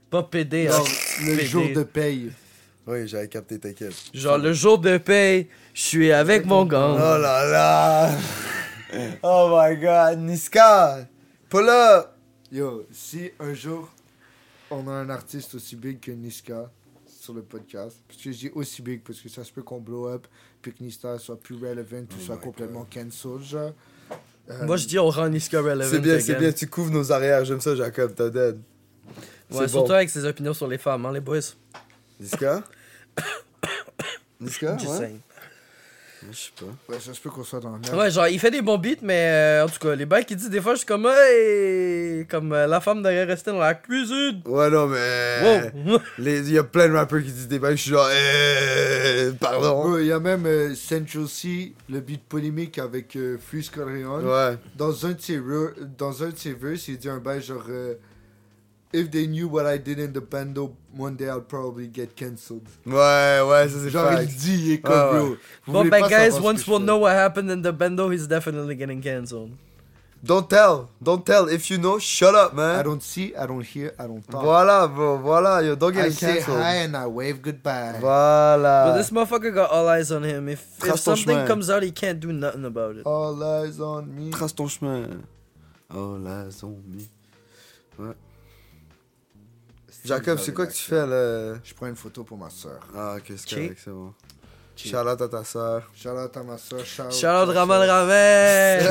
Pas 0.09 0.23
PD, 0.23 0.67
Non, 0.69 0.75
hein. 0.75 0.83
le 1.25 1.35
PD. 1.35 1.45
jour 1.45 1.63
de 1.75 1.83
paye. 1.83 2.31
Oui, 2.87 3.07
j'avais 3.07 3.27
capté, 3.27 3.59
t'inquiète. 3.59 3.93
Genre 4.13 4.37
le 4.37 4.53
jour 4.53 4.79
de 4.79 4.97
paye, 4.97 5.49
je 5.73 5.81
suis 5.81 6.11
avec 6.11 6.45
mon 6.45 6.65
gang. 6.65 6.95
Oh 6.95 7.17
là 7.21 7.45
là 7.45 8.17
Oh 9.23 9.49
my 9.61 9.77
god, 9.77 10.19
Niska 10.19 11.07
Pull 11.49 11.69
up! 11.69 12.07
Yo, 12.51 12.85
si 12.91 13.31
un 13.39 13.53
jour 13.53 13.89
on 14.71 14.87
a 14.87 14.91
un 14.91 15.09
artiste 15.09 15.55
aussi 15.55 15.75
big 15.75 15.99
que 15.99 16.11
Niska 16.11 16.71
sur 17.07 17.33
le 17.33 17.41
podcast, 17.43 17.97
parce 18.07 18.21
que 18.21 18.31
je 18.31 18.37
dis 18.37 18.49
aussi 18.55 18.81
big 18.81 19.01
parce 19.03 19.19
que 19.21 19.29
ça 19.29 19.43
se 19.43 19.51
peut 19.51 19.61
qu'on 19.61 19.79
blow 19.79 20.07
up, 20.07 20.25
puis 20.61 20.73
que 20.73 20.83
Niska 20.83 21.19
soit 21.19 21.39
plus 21.39 21.55
relevant 21.55 21.97
ou 22.01 22.07
Oh 22.17 22.21
soit 22.25 22.37
complètement 22.37 22.85
cancel, 22.91 23.39
genre. 23.43 23.73
Euh, 24.49 24.65
Moi, 24.65 24.77
je 24.77 24.87
dis, 24.87 24.97
on 24.97 25.09
rend 25.09 25.29
Niska 25.29 25.61
relevant. 25.61 25.89
C'est 25.91 25.99
bien, 25.99 26.19
c'est 26.19 26.35
bien, 26.35 26.51
tu 26.51 26.67
couvres 26.67 26.91
nos 26.91 27.11
arrières, 27.11 27.45
j'aime 27.45 27.61
ça, 27.61 27.75
Jacob, 27.75 28.13
t'as 28.15 28.29
dead. 28.29 28.55
Ouais, 29.51 29.59
C'est 29.59 29.67
surtout 29.67 29.89
bon. 29.89 29.93
avec 29.95 30.09
ses 30.09 30.25
opinions 30.25 30.53
sur 30.53 30.67
les 30.67 30.77
femmes, 30.79 31.05
hein, 31.05 31.11
les 31.11 31.19
boys. 31.19 31.39
Niska? 32.19 32.63
Niska? 34.39 34.77
Just 34.77 34.99
Ouais? 34.99 35.15
Je 36.31 36.37
sais 36.37 36.51
pas. 36.59 36.93
Ouais, 36.93 36.99
ça 36.99 37.13
se 37.13 37.19
peut 37.19 37.29
qu'on 37.29 37.43
soit 37.43 37.59
dans 37.59 37.71
merde. 37.71 37.95
Ouais, 37.95 38.11
genre, 38.11 38.27
il 38.27 38.39
fait 38.39 38.51
des 38.51 38.61
bons 38.61 38.77
beats, 38.77 39.01
mais 39.01 39.25
euh, 39.27 39.65
en 39.65 39.69
tout 39.69 39.79
cas, 39.79 39.95
les 39.95 40.05
bails 40.05 40.25
qu'il 40.25 40.37
dit, 40.37 40.49
des 40.49 40.61
fois, 40.61 40.73
je 40.73 40.79
suis 40.79 40.85
comme, 40.85 41.07
hey! 41.07 42.25
Comme 42.27 42.53
euh, 42.53 42.67
la 42.67 42.79
femme 42.79 42.97
devrait 42.99 43.23
rester 43.23 43.51
dans 43.51 43.57
la 43.59 43.73
cuisine. 43.73 44.41
Ouais, 44.45 44.69
non, 44.69 44.87
mais. 44.87 45.71
Wow! 45.87 45.99
Les- 46.19 46.39
Il 46.41 46.53
y 46.53 46.57
a 46.59 46.63
plein 46.63 46.87
de 46.89 46.93
rappeurs 46.93 47.21
qui 47.21 47.31
disent 47.31 47.47
des 47.47 47.59
bails, 47.59 47.75
je 47.77 47.81
suis 47.81 47.91
genre, 47.91 48.07
eh, 48.11 49.31
pardon. 49.39 49.97
Il 49.97 50.05
y 50.05 50.11
a 50.11 50.19
même 50.19 50.45
euh, 50.45 50.75
Central 50.75 51.27
C, 51.27 51.73
le 51.89 51.99
beat 51.99 52.23
polémique 52.23 52.77
avec 52.79 53.15
euh, 53.15 53.37
Fuse 53.39 53.69
Corleone. 53.69 54.25
Ouais. 54.25 54.57
Dans 54.75 55.05
un 55.05 55.11
de 55.11 55.21
ses 55.21 55.39
dans 55.97 56.23
un 56.23 56.29
de 56.29 56.37
ses 56.37 56.53
verses, 56.53 56.87
il 56.87 56.97
dit 56.97 57.09
un 57.09 57.17
bail 57.19 57.41
genre 57.41 57.63
euh, 57.69 57.95
If 58.93 59.09
they 59.09 59.25
knew 59.27 59.47
what 59.47 59.65
I 59.65 59.77
did 59.77 59.99
in 59.99 60.11
the 60.11 60.19
bando, 60.19 60.75
one 60.95 61.15
day 61.15 61.29
I'll 61.29 61.39
probably 61.41 61.87
get 61.87 62.15
cancelled. 62.15 62.67
Ouais, 62.85 63.39
ouais, 63.41 63.69
ça 63.69 63.79
c'est 63.81 63.89
Genre 63.89 64.09
fact. 64.09 64.23
il 64.29 64.35
dit, 64.37 64.59
il 64.65 64.71
est 64.73 64.77
comme 64.81 64.91
Ouais, 64.93 65.11
bro. 65.19 65.29
ouais. 65.31 65.37
vous 65.65 65.71
But 65.73 65.77
voulez 65.77 65.89
but 65.89 65.99
pas 66.01 66.09
guys, 66.09 66.39
once 66.41 66.67
we'll 66.67 66.79
know 66.79 66.97
what 66.97 67.13
happened 67.15 67.49
in 67.49 67.61
the 67.61 67.71
bando, 67.71 68.09
he's 68.09 68.27
definitely 68.27 68.75
getting 68.75 69.01
cancelled. 69.01 69.51
Don't 70.23 70.47
tell, 70.47 70.89
don't 71.01 71.25
tell. 71.25 71.47
If 71.49 71.71
you 71.71 71.79
know, 71.79 71.97
shut 71.97 72.35
up, 72.35 72.53
man. 72.53 72.77
I 72.79 72.83
don't 72.83 73.01
see, 73.01 73.33
I 73.35 73.47
don't 73.47 73.65
hear, 73.65 73.91
I 73.97 74.05
don't 74.05 74.21
talk. 74.29 74.43
Voilà, 74.43 74.87
bro, 74.93 75.17
voilà, 75.17 75.65
yo, 75.65 75.73
don't 75.75 75.93
get 75.93 76.05
I 76.05 76.09
get 76.09 76.13
say 76.19 76.33
cancelled. 76.35 76.59
hi 76.61 76.75
and 76.83 76.95
I 76.95 77.07
wave 77.07 77.41
goodbye. 77.41 77.97
Voilà. 77.99 78.85
But 78.91 78.97
this 78.97 79.09
motherfucker 79.09 79.51
got 79.55 79.71
all 79.71 79.87
eyes 79.87 80.11
on 80.11 80.21
him. 80.23 80.47
If, 80.49 80.59
if 80.61 80.79
Trace 80.79 81.03
ton 81.05 81.15
something 81.15 81.33
chemin. 81.37 81.47
comes 81.47 81.69
out, 81.71 81.81
he 81.81 81.89
can't 81.91 82.19
do 82.19 82.31
nothing 82.33 82.65
about 82.65 82.97
it. 82.97 83.05
All 83.07 83.41
eyes 83.41 83.79
on 83.79 84.13
me. 84.15 84.29
Trace 84.31 84.51
ton 84.53 84.67
chemin. 84.67 85.23
Oh 85.91 86.17
la 86.21 86.49
zombie. 86.51 87.07
Ouais. 87.97 88.13
Jacob, 90.03 90.39
c'est 90.39 90.53
quoi 90.53 90.65
que 90.67 90.73
tu 90.73 90.83
fais 90.83 91.05
là? 91.05 91.55
Je 91.63 91.73
prends 91.73 91.87
une 91.87 91.95
photo 91.95 92.23
pour 92.23 92.37
ma 92.37 92.49
soeur. 92.49 92.79
Ah, 92.95 93.15
ok, 93.17 93.33
c'est 93.37 93.49
correct, 93.55 93.79
c'est 93.83 93.91
bon. 93.91 94.13
Out 94.83 95.21
à 95.21 95.27
ta 95.27 95.43
soeur. 95.43 95.91
Shout 95.95 96.09
out 96.09 96.35
à 96.35 96.43
ma 96.43 96.57
soeur. 96.57 96.83
Shout 96.85 97.03
out 97.03 97.11
Shout 97.11 97.27
out 97.27 97.49
à 97.49 97.53
Raman 97.53 97.85
soeur. 97.85 98.07
Raven! 98.07 98.87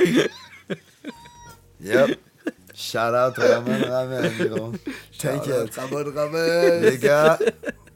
Yep. 1.80 2.18
Shout 2.74 2.98
out 3.14 3.38
à 3.38 3.58
Raman 3.60 3.82
Ramen, 3.84 4.32
gros. 4.48 4.72
T'inquiète. 5.18 5.74
Raman 5.74 6.08
Raven. 6.14 6.82
Les 6.82 6.98
gars, 6.98 7.38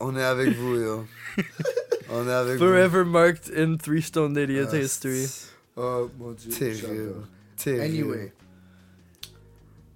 on 0.01 0.17
est 0.17 0.23
avec 0.23 0.55
vous, 0.57 0.77
yo. 0.81 1.07
On 2.11 2.29
est 2.29 2.33
avec 2.33 2.55
vous. 2.59 2.67
Forever 2.67 3.05
marked 3.05 3.51
in 3.57 3.77
Three 3.77 4.03
Stone 4.03 4.37
Idiot 4.37 4.69
Ah, 4.73 4.77
history. 4.77 5.27
Oh 5.77 6.11
mon 6.19 6.33
dieu. 6.33 6.51
Terrible. 6.51 7.15
Terrible. 7.57 7.83
Anyway. 7.85 8.33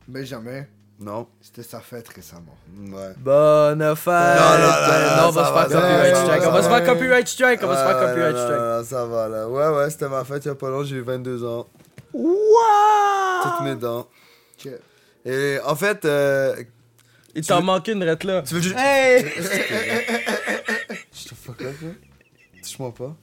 Mais 0.09 0.25
jamais, 0.25 0.67
Non. 0.99 1.29
c'était 1.41 1.63
sa 1.63 1.81
fête 1.81 2.09
récemment. 2.09 2.57
Ouais. 2.79 3.13
Bonne 3.19 3.95
fête! 3.95 4.07
Non, 4.07 4.59
non, 4.59 4.59
non, 4.59 5.17
non, 5.17 5.29
on 5.29 5.31
va 5.31 5.45
ça 5.45 5.49
se 5.49 5.53
va, 5.53 5.61
faire 5.67 5.71
ça 5.71 5.81
copyright 5.81 6.15
va, 6.15 6.25
strike. 6.25 6.43
On 6.47 6.51
va 6.53 6.63
se 6.63 6.69
faire 6.69 6.85
copyright 6.87 7.29
strike. 7.29 7.61
On 7.63 7.67
va 7.67 7.77
se 7.77 7.83
faire 7.85 7.97
Ouais, 7.97 8.03
ouais, 8.03 8.09
copyright 8.09 8.37
strike. 8.39 8.87
ça 8.89 9.05
va 9.07 9.29
là. 9.29 9.49
Ouais, 9.49 9.69
ouais, 9.77 9.91
c'était 9.91 10.09
ma 10.09 10.25
fête 10.25 10.45
il 10.45 10.49
y 10.49 10.51
a 10.51 10.55
pas 10.55 10.71
longtemps, 10.71 10.85
j'ai 10.85 10.97
eu 10.97 11.03
22 11.03 11.45
ans. 11.45 11.67
Toutes 12.13 13.61
mes 13.65 13.77
dents. 13.77 14.09
Ok. 14.59 14.73
Et 15.27 15.59
en 15.65 15.77
fait, 15.77 16.05
euh, 16.07 16.57
Il 17.35 17.47
t'en 17.47 17.59
veux- 17.61 17.67
manquait 17.67 17.93
une 17.93 18.03
rette 18.03 18.25
là. 18.25 18.43
tu 18.43 18.55
veux 18.55 18.61
juste. 18.63 18.77
Hey! 18.79 19.25
Je 21.13 21.29
te 21.29 21.35
fuck 21.35 21.61
up, 21.63 21.75
là. 21.83 21.89
Touche-moi 22.63 22.95
pas. 22.95 23.15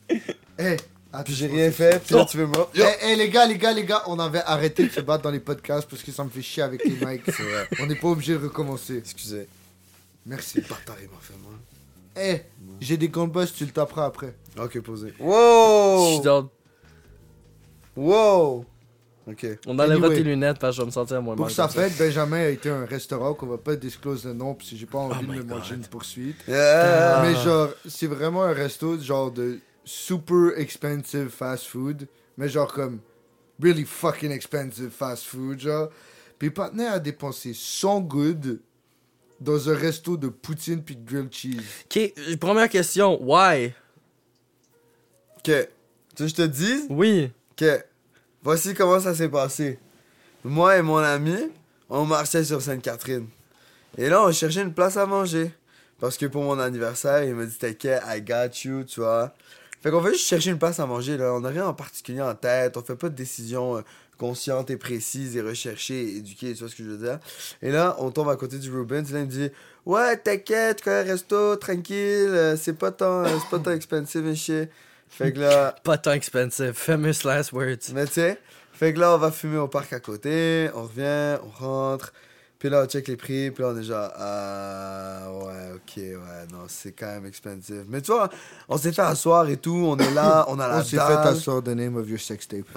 Hey, 0.57 0.77
attends, 1.15 1.23
Puis 1.25 1.33
j'ai 1.33 1.47
rien 1.47 1.71
fait, 1.71 2.01
puis 2.03 2.15
là 2.15 2.25
tu 2.25 2.37
veux 2.37 2.45
moi. 2.47 2.69
Hey, 2.75 2.83
hey, 3.01 3.15
les 3.17 3.29
gars, 3.29 3.45
les 3.45 3.57
gars, 3.57 3.71
les 3.73 3.85
gars, 3.85 4.03
on 4.07 4.19
avait 4.19 4.41
arrêté 4.45 4.87
de 4.87 4.91
se 4.91 5.01
battre 5.01 5.23
dans 5.23 5.31
les 5.31 5.39
podcasts 5.39 5.89
parce 5.89 6.03
que 6.03 6.11
ça 6.11 6.23
me 6.23 6.29
fait 6.29 6.41
chier 6.41 6.63
avec 6.63 6.83
les 6.85 6.91
mics. 7.05 7.23
On 7.79 7.85
n'est 7.85 7.95
pas 7.95 8.07
obligé 8.09 8.33
de 8.33 8.39
recommencer. 8.43 8.97
Excusez. 8.97 9.47
Merci. 10.25 10.61
Bâtard, 10.61 10.95
il 11.01 11.07
m'a 11.09 11.17
fait 11.21 11.33
mal. 11.33 11.53
Hey, 12.17 12.43
j'ai 12.79 12.97
des 12.97 13.09
gants 13.09 13.27
de 13.27 13.31
boss, 13.33 13.53
tu 13.53 13.65
le 13.65 13.71
taperas 13.71 14.05
après. 14.05 14.35
Ok, 14.57 14.79
posé. 14.81 15.13
Je 15.19 15.23
Wow! 15.23 16.13
suis 16.13 16.21
down. 16.21 16.47
Wow! 17.95 18.65
Ok. 19.27 19.45
On 19.65 19.77
enlèvera 19.79 20.07
Anyway. 20.07 20.15
tes 20.17 20.23
lunettes 20.23 20.59
parce 20.59 20.73
que 20.73 20.77
je 20.77 20.81
vais 20.83 20.85
me 20.87 20.91
sentir 20.91 21.21
moins 21.21 21.35
Pour 21.35 21.45
mal. 21.45 21.53
sa 21.53 21.67
fête, 21.67 21.97
Benjamin 21.97 22.37
a 22.37 22.47
été 22.49 22.69
à 22.69 22.75
un 22.75 22.85
restaurant 22.85 23.33
qu'on 23.33 23.47
va 23.47 23.57
pas 23.57 23.75
disclose 23.75 24.23
le 24.25 24.33
nom 24.33 24.53
parce 24.53 24.69
que 24.69 24.75
j'ai 24.75 24.85
pas 24.85 24.99
envie 24.99 25.17
Oh 25.19 25.25
de 25.25 25.31
my 25.31 25.37
me 25.39 25.43
manger 25.43 25.75
une 25.75 25.81
poursuite. 25.81 26.37
Yeah! 26.47 27.21
Mais 27.23 27.33
genre, 27.43 27.69
c'est 27.87 28.07
vraiment 28.07 28.43
un 28.43 28.53
resto 28.53 28.99
genre 28.99 29.31
de 29.31 29.59
super 29.85 30.57
expensive 30.57 31.29
fast 31.29 31.67
food. 31.67 32.07
Mais 32.37 32.49
genre 32.49 32.71
comme 32.71 32.99
really 33.61 33.85
fucking 33.85 34.31
expensive 34.31 34.89
fast 34.89 35.25
food, 35.25 35.59
genre. 35.59 35.89
Puis 36.37 36.49
Patnais 36.49 36.87
a 36.87 36.99
dépensé 36.99 37.53
100 37.53 38.01
good 38.01 38.59
dans 39.39 39.69
un 39.69 39.75
resto 39.75 40.17
de 40.17 40.27
poutine 40.27 40.83
puis 40.83 40.95
de 40.95 41.05
grilled 41.05 41.31
cheese. 41.31 41.61
Ok, 41.85 42.37
première 42.39 42.69
question. 42.69 43.17
Why? 43.21 43.73
Ok. 45.37 45.43
Tu 45.43 45.51
veux 45.51 46.25
que 46.25 46.27
je 46.27 46.35
te 46.35 46.41
dise? 46.41 46.87
Oui. 46.89 47.31
Ok. 47.51 47.65
Voici 48.43 48.73
comment 48.73 48.99
ça 48.99 49.15
s'est 49.15 49.29
passé. 49.29 49.79
Moi 50.43 50.77
et 50.77 50.81
mon 50.81 50.97
ami, 50.97 51.35
on 51.89 52.05
marchait 52.05 52.43
sur 52.43 52.61
Sainte-Catherine. 52.61 53.27
Et 53.97 54.09
là, 54.09 54.23
on 54.23 54.31
cherchait 54.31 54.61
une 54.61 54.73
place 54.73 54.97
à 54.97 55.05
manger. 55.05 55.51
Parce 55.99 56.17
que 56.17 56.25
pour 56.25 56.43
mon 56.43 56.59
anniversaire, 56.59 57.23
il 57.23 57.33
m'a 57.35 57.45
dit 57.45 57.57
T'inquiète, 57.57 58.03
I 58.05 58.21
got 58.21 58.51
you, 58.63 58.83
tu 58.83 58.99
vois. 58.99 59.33
Fait 59.81 59.91
qu'on 59.91 60.01
veut 60.01 60.13
juste 60.13 60.27
chercher 60.27 60.49
une 60.51 60.57
place 60.57 60.79
à 60.79 60.85
manger, 60.85 61.17
là. 61.17 61.33
On 61.33 61.41
n'a 61.41 61.49
rien 61.49 61.65
en 61.67 61.73
particulier 61.73 62.21
en 62.21 62.33
tête. 62.33 62.75
On 62.77 62.81
fait 62.81 62.95
pas 62.95 63.09
de 63.09 63.15
décision 63.15 63.77
euh, 63.77 63.81
consciente 64.17 64.69
et 64.71 64.77
précise 64.77 65.35
et 65.37 65.41
recherchée 65.41 66.01
et 66.03 66.17
éduquée, 66.17 66.53
tu 66.53 66.59
vois 66.59 66.69
ce 66.69 66.75
que 66.75 66.83
je 66.83 66.89
veux 66.89 66.97
dire. 67.05 67.19
Et 67.61 67.71
là, 67.71 67.95
on 67.99 68.09
tombe 68.11 68.29
à 68.29 68.35
côté 68.35 68.57
du 68.57 68.71
Rubens. 68.71 69.11
Là, 69.11 69.19
il 69.19 69.25
me 69.25 69.31
dit 69.31 69.49
Ouais, 69.85 70.17
t'inquiète, 70.17 70.77
tu 70.77 70.83
connais 70.85 71.03
le 71.03 71.11
resto, 71.11 71.55
tranquille. 71.57 71.95
euh, 71.97 72.55
c'est 72.57 72.73
pas 72.73 72.91
tant, 72.91 73.23
euh, 73.25 73.37
c'est 73.39 73.49
pas 73.49 73.59
tant 73.63 73.71
expensive 73.71 74.25
et 74.25 74.35
shit. 74.35 74.69
Fait 75.07 75.31
que 75.31 75.39
là. 75.39 75.75
Pas 75.83 75.97
tant 75.99 76.13
expensive. 76.13 76.73
Famous 76.73 77.23
last 77.23 77.51
words. 77.53 77.93
Mais 77.93 78.07
tu 78.07 78.13
sais, 78.13 78.39
fait 78.73 78.91
que 78.93 78.99
là, 78.99 79.13
on 79.13 79.17
va 79.19 79.31
fumer 79.31 79.57
au 79.57 79.67
parc 79.67 79.93
à 79.93 79.99
côté, 79.99 80.69
on 80.73 80.83
revient, 80.83 81.39
on 81.43 81.63
rentre, 81.63 82.11
puis 82.65 82.71
là, 82.71 82.81
on 82.83 82.87
check 82.87 83.07
les 83.07 83.15
prix, 83.15 83.51
puis 83.51 83.61
là, 83.61 83.69
on 83.69 83.77
est 83.77 83.83
genre, 83.83 84.09
ah, 84.17 85.27
ouais, 85.29 85.73
ok, 85.75 85.97
ouais, 85.97 86.47
non, 86.51 86.63
c'est 86.67 86.93
quand 86.93 87.05
même 87.05 87.27
expensive. 87.27 87.85
Mais 87.87 88.01
tu 88.01 88.11
vois, 88.11 88.27
on 88.67 88.75
s'est 88.75 88.91
fait 88.91 89.03
asseoir 89.03 89.47
et 89.49 89.57
tout, 89.57 89.85
on 89.87 89.95
est 89.97 90.11
là, 90.15 90.45
on 90.49 90.59
a 90.59 90.67
la 90.67 90.79
On 90.79 90.83
s'est 90.83 90.97
fait 90.97 90.99
asseoir 90.99 91.61
the 91.61 91.67
name 91.67 91.95
of 91.95 92.09
your 92.09 92.19
sex 92.19 92.47
tape. 92.47 92.65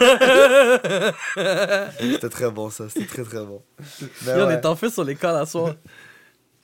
Ah, 0.00 1.12
C'était 2.00 2.28
très 2.30 2.50
bon, 2.50 2.70
ça, 2.70 2.88
c'était 2.88 3.04
très 3.04 3.24
très 3.24 3.44
bon. 3.44 3.60
Mais 4.24 4.32
on 4.36 4.46
ouais. 4.46 4.54
est 4.54 4.64
en 4.64 4.74
fait 4.74 4.88
sur 4.88 5.04
l'école 5.04 5.36
à 5.36 5.44
soir. 5.44 5.74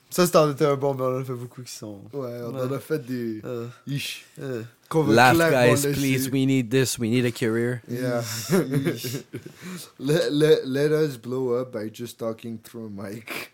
Ça, 0.09 0.25
c'était 0.25 0.65
un 0.65 0.75
bon, 0.75 0.95
mais 0.95 1.03
on 1.03 1.17
en 1.17 1.19
a 1.21 1.23
fait 1.23 1.33
beaucoup 1.33 1.61
qui 1.61 1.71
sont. 1.71 2.01
Ouais, 2.13 2.39
on 2.43 2.53
Ouais. 2.55 2.61
en 2.63 2.71
a 2.71 2.79
fait 2.79 2.97
des. 3.05 3.41
Euh, 3.45 3.67
Ish. 3.85 4.25
euh. 4.41 4.63
Laugh, 5.07 5.37
guys, 5.37 5.87
please. 5.93 6.29
We 6.31 6.47
need 6.47 6.69
this. 6.71 6.97
We 6.97 7.09
need 7.11 7.25
a 7.25 7.31
career. 7.31 7.81
Yeah. 7.87 8.23
let, 9.99 10.31
let, 10.31 10.65
let 10.67 10.91
us 10.91 11.17
blow 11.17 11.53
up 11.53 11.71
by 11.71 11.89
just 11.89 12.17
talking 12.17 12.57
through 12.57 12.87
a 12.87 12.89
mic. 12.89 13.51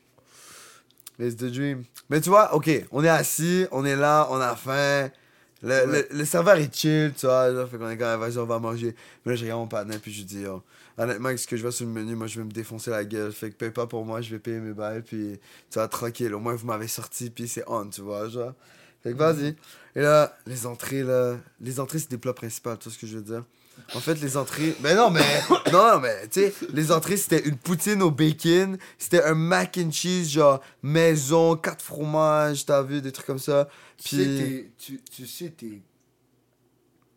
It's 1.19 1.35
the 1.35 1.49
dream. 1.51 1.85
Mais 2.09 2.21
tu 2.21 2.29
vois, 2.29 2.53
ok, 2.53 2.85
on 2.91 3.03
est 3.03 3.09
assis, 3.09 3.65
on 3.71 3.85
est 3.85 3.95
là, 3.95 4.27
on 4.31 4.39
a 4.39 4.55
faim. 4.55 5.09
Le, 5.61 5.69
Ouais. 5.69 5.85
le, 6.11 6.17
le 6.19 6.25
serveur 6.25 6.57
est 6.57 6.73
chill, 6.73 7.13
tu 7.17 7.25
vois. 7.25 7.49
Là, 7.49 7.65
fait 7.65 7.77
qu'on 7.77 7.89
est 7.89 7.97
quand 7.97 8.05
même, 8.05 8.19
vas-y, 8.19 8.37
on 8.37 8.45
va 8.45 8.59
manger. 8.59 8.93
Mais 9.25 9.31
là, 9.31 9.35
je 9.35 9.43
regarde 9.43 9.61
mon 9.61 9.67
partenaire, 9.67 9.99
puis 10.01 10.11
je 10.11 10.17
lui 10.19 10.25
dis, 10.25 10.41
Yo, 10.41 10.61
honnêtement, 10.97 11.27
avec 11.27 11.39
ce 11.39 11.47
que 11.47 11.57
je 11.57 11.61
vois 11.61 11.71
sur 11.71 11.85
le 11.85 11.91
menu, 11.91 12.15
moi, 12.15 12.27
je 12.27 12.39
vais 12.39 12.45
me 12.45 12.51
défoncer 12.51 12.91
la 12.91 13.03
gueule. 13.03 13.31
Fait 13.31 13.49
que 13.49 13.55
paye 13.55 13.71
pas 13.71 13.87
pour 13.87 14.05
moi, 14.05 14.21
je 14.21 14.31
vais 14.31 14.39
payer 14.39 14.59
mes 14.59 14.73
balles, 14.73 15.03
puis 15.03 15.39
tu 15.69 15.79
vois, 15.79 15.87
tranquille. 15.87 16.33
Au 16.33 16.39
moins, 16.39 16.55
vous 16.55 16.65
m'avez 16.65 16.87
sorti, 16.87 17.29
puis 17.29 17.47
c'est 17.47 17.63
on, 17.67 17.87
tu 17.87 18.01
vois, 18.01 18.29
genre. 18.29 18.53
Fait 19.03 19.11
que 19.13 19.17
vas-y. 19.17 19.55
Et 19.95 20.01
là, 20.01 20.35
les 20.45 20.65
entrées, 20.65 21.03
là. 21.03 21.37
Les 21.61 21.79
entrées, 21.79 21.99
c'est 21.99 22.09
des 22.09 22.17
plats 22.17 22.33
principaux, 22.33 22.75
tu 22.77 22.85
vois 22.85 22.93
ce 22.93 22.97
que 22.97 23.07
je 23.07 23.17
veux 23.17 23.23
dire. 23.23 23.43
En 23.93 23.99
fait, 23.99 24.15
les 24.21 24.37
entrées. 24.37 24.75
Mais 24.81 24.95
non, 24.95 25.11
mais. 25.11 25.21
Non, 25.71 25.99
mais, 25.99 26.27
tu 26.29 26.41
sais, 26.41 26.53
les 26.73 26.91
entrées, 26.91 27.17
c'était 27.17 27.45
une 27.47 27.57
poutine 27.57 28.01
au 28.01 28.11
bacon. 28.11 28.77
C'était 28.97 29.23
un 29.23 29.33
mac 29.33 29.77
and 29.77 29.91
cheese, 29.91 30.29
genre, 30.29 30.61
maison, 30.81 31.55
quatre 31.55 31.83
fromages, 31.83 32.65
t'as 32.65 32.81
vu, 32.81 33.01
des 33.01 33.11
trucs 33.11 33.27
comme 33.27 33.39
ça. 33.39 33.67
Tu 33.97 34.15
sais, 34.15 34.25
Puis. 34.25 34.71
tu, 34.77 35.01
tu 35.11 35.27
sais, 35.27 35.49
t'es 35.49 35.81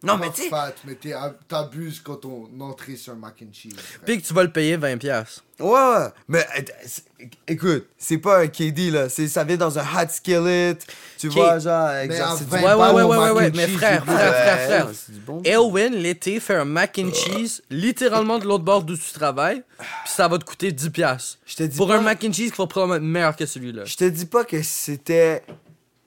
Non, 0.00 0.16
mais 0.16 0.30
tu 0.30 0.42
sais. 0.42 0.48
fat, 0.48 0.74
mais 0.84 0.94
t'es- 0.94 1.12
t'abuses 1.48 2.00
quand 2.00 2.24
on 2.24 2.48
entrée 2.60 2.94
sur 2.94 3.14
un 3.14 3.16
mac 3.16 3.34
and 3.42 3.52
cheese. 3.52 3.74
frère. 3.76 4.00
Puis 4.04 4.22
que 4.22 4.26
tu 4.26 4.32
vas 4.32 4.44
le 4.44 4.52
payer 4.52 4.76
20$. 4.76 4.96
piastres. 4.98 5.44
Ouais, 5.58 5.66
ouais. 5.72 6.06
Mais 6.28 6.46
euh, 6.56 6.62
c'est- 6.86 7.02
écoute, 7.48 7.88
c'est 7.98 8.18
pas 8.18 8.38
un 8.42 8.46
KD 8.46 8.92
là. 8.92 9.08
C'est, 9.08 9.26
ça 9.26 9.42
vient 9.42 9.56
dans 9.56 9.76
un 9.76 9.82
hot 9.82 10.08
skillet. 10.08 10.76
Tu 11.18 11.26
Ok. 11.26 11.32
vois, 11.34 11.58
genre, 11.58 11.88
20 11.88 12.06
Ouais, 12.06 12.74
ouais, 12.74 12.92
ouais, 12.92 13.02
ouais, 13.02 13.30
ouais, 13.32 13.46
and 13.48 13.50
mais 13.56 13.66
frère, 13.66 14.04
frère, 14.04 14.16
frère, 14.34 14.60
frère. 14.66 14.86
Ouais, 14.86 14.92
c'est 14.94 15.12
du 15.14 15.18
bon. 15.18 15.42
Elwin, 15.44 15.90
l'été, 15.96 16.38
fait 16.38 16.54
un 16.54 16.64
mac 16.64 16.96
and 17.02 17.12
cheese 17.12 17.60
littéralement 17.68 18.38
de 18.38 18.44
l'autre 18.44 18.62
bord 18.62 18.84
d'où 18.84 18.96
tu 18.96 19.12
travailles. 19.12 19.64
Puis 19.78 20.12
ça 20.14 20.28
va 20.28 20.38
te 20.38 20.44
coûter 20.44 20.70
10$. 20.70 20.90
piastres. 20.90 21.38
Je 21.44 21.56
te 21.56 21.62
dis 21.64 21.76
Pour 21.76 21.88
pas, 21.88 21.96
un 21.98 22.02
mac 22.02 22.22
and 22.24 22.32
cheese 22.32 22.52
qui 22.52 22.58
va 22.58 22.68
probablement 22.68 22.94
être 22.94 23.02
meilleur 23.02 23.34
que 23.34 23.46
celui-là. 23.46 23.84
Je 23.84 23.96
te 23.96 24.04
dis 24.04 24.26
pas 24.26 24.44
que 24.44 24.62
c'était. 24.62 25.42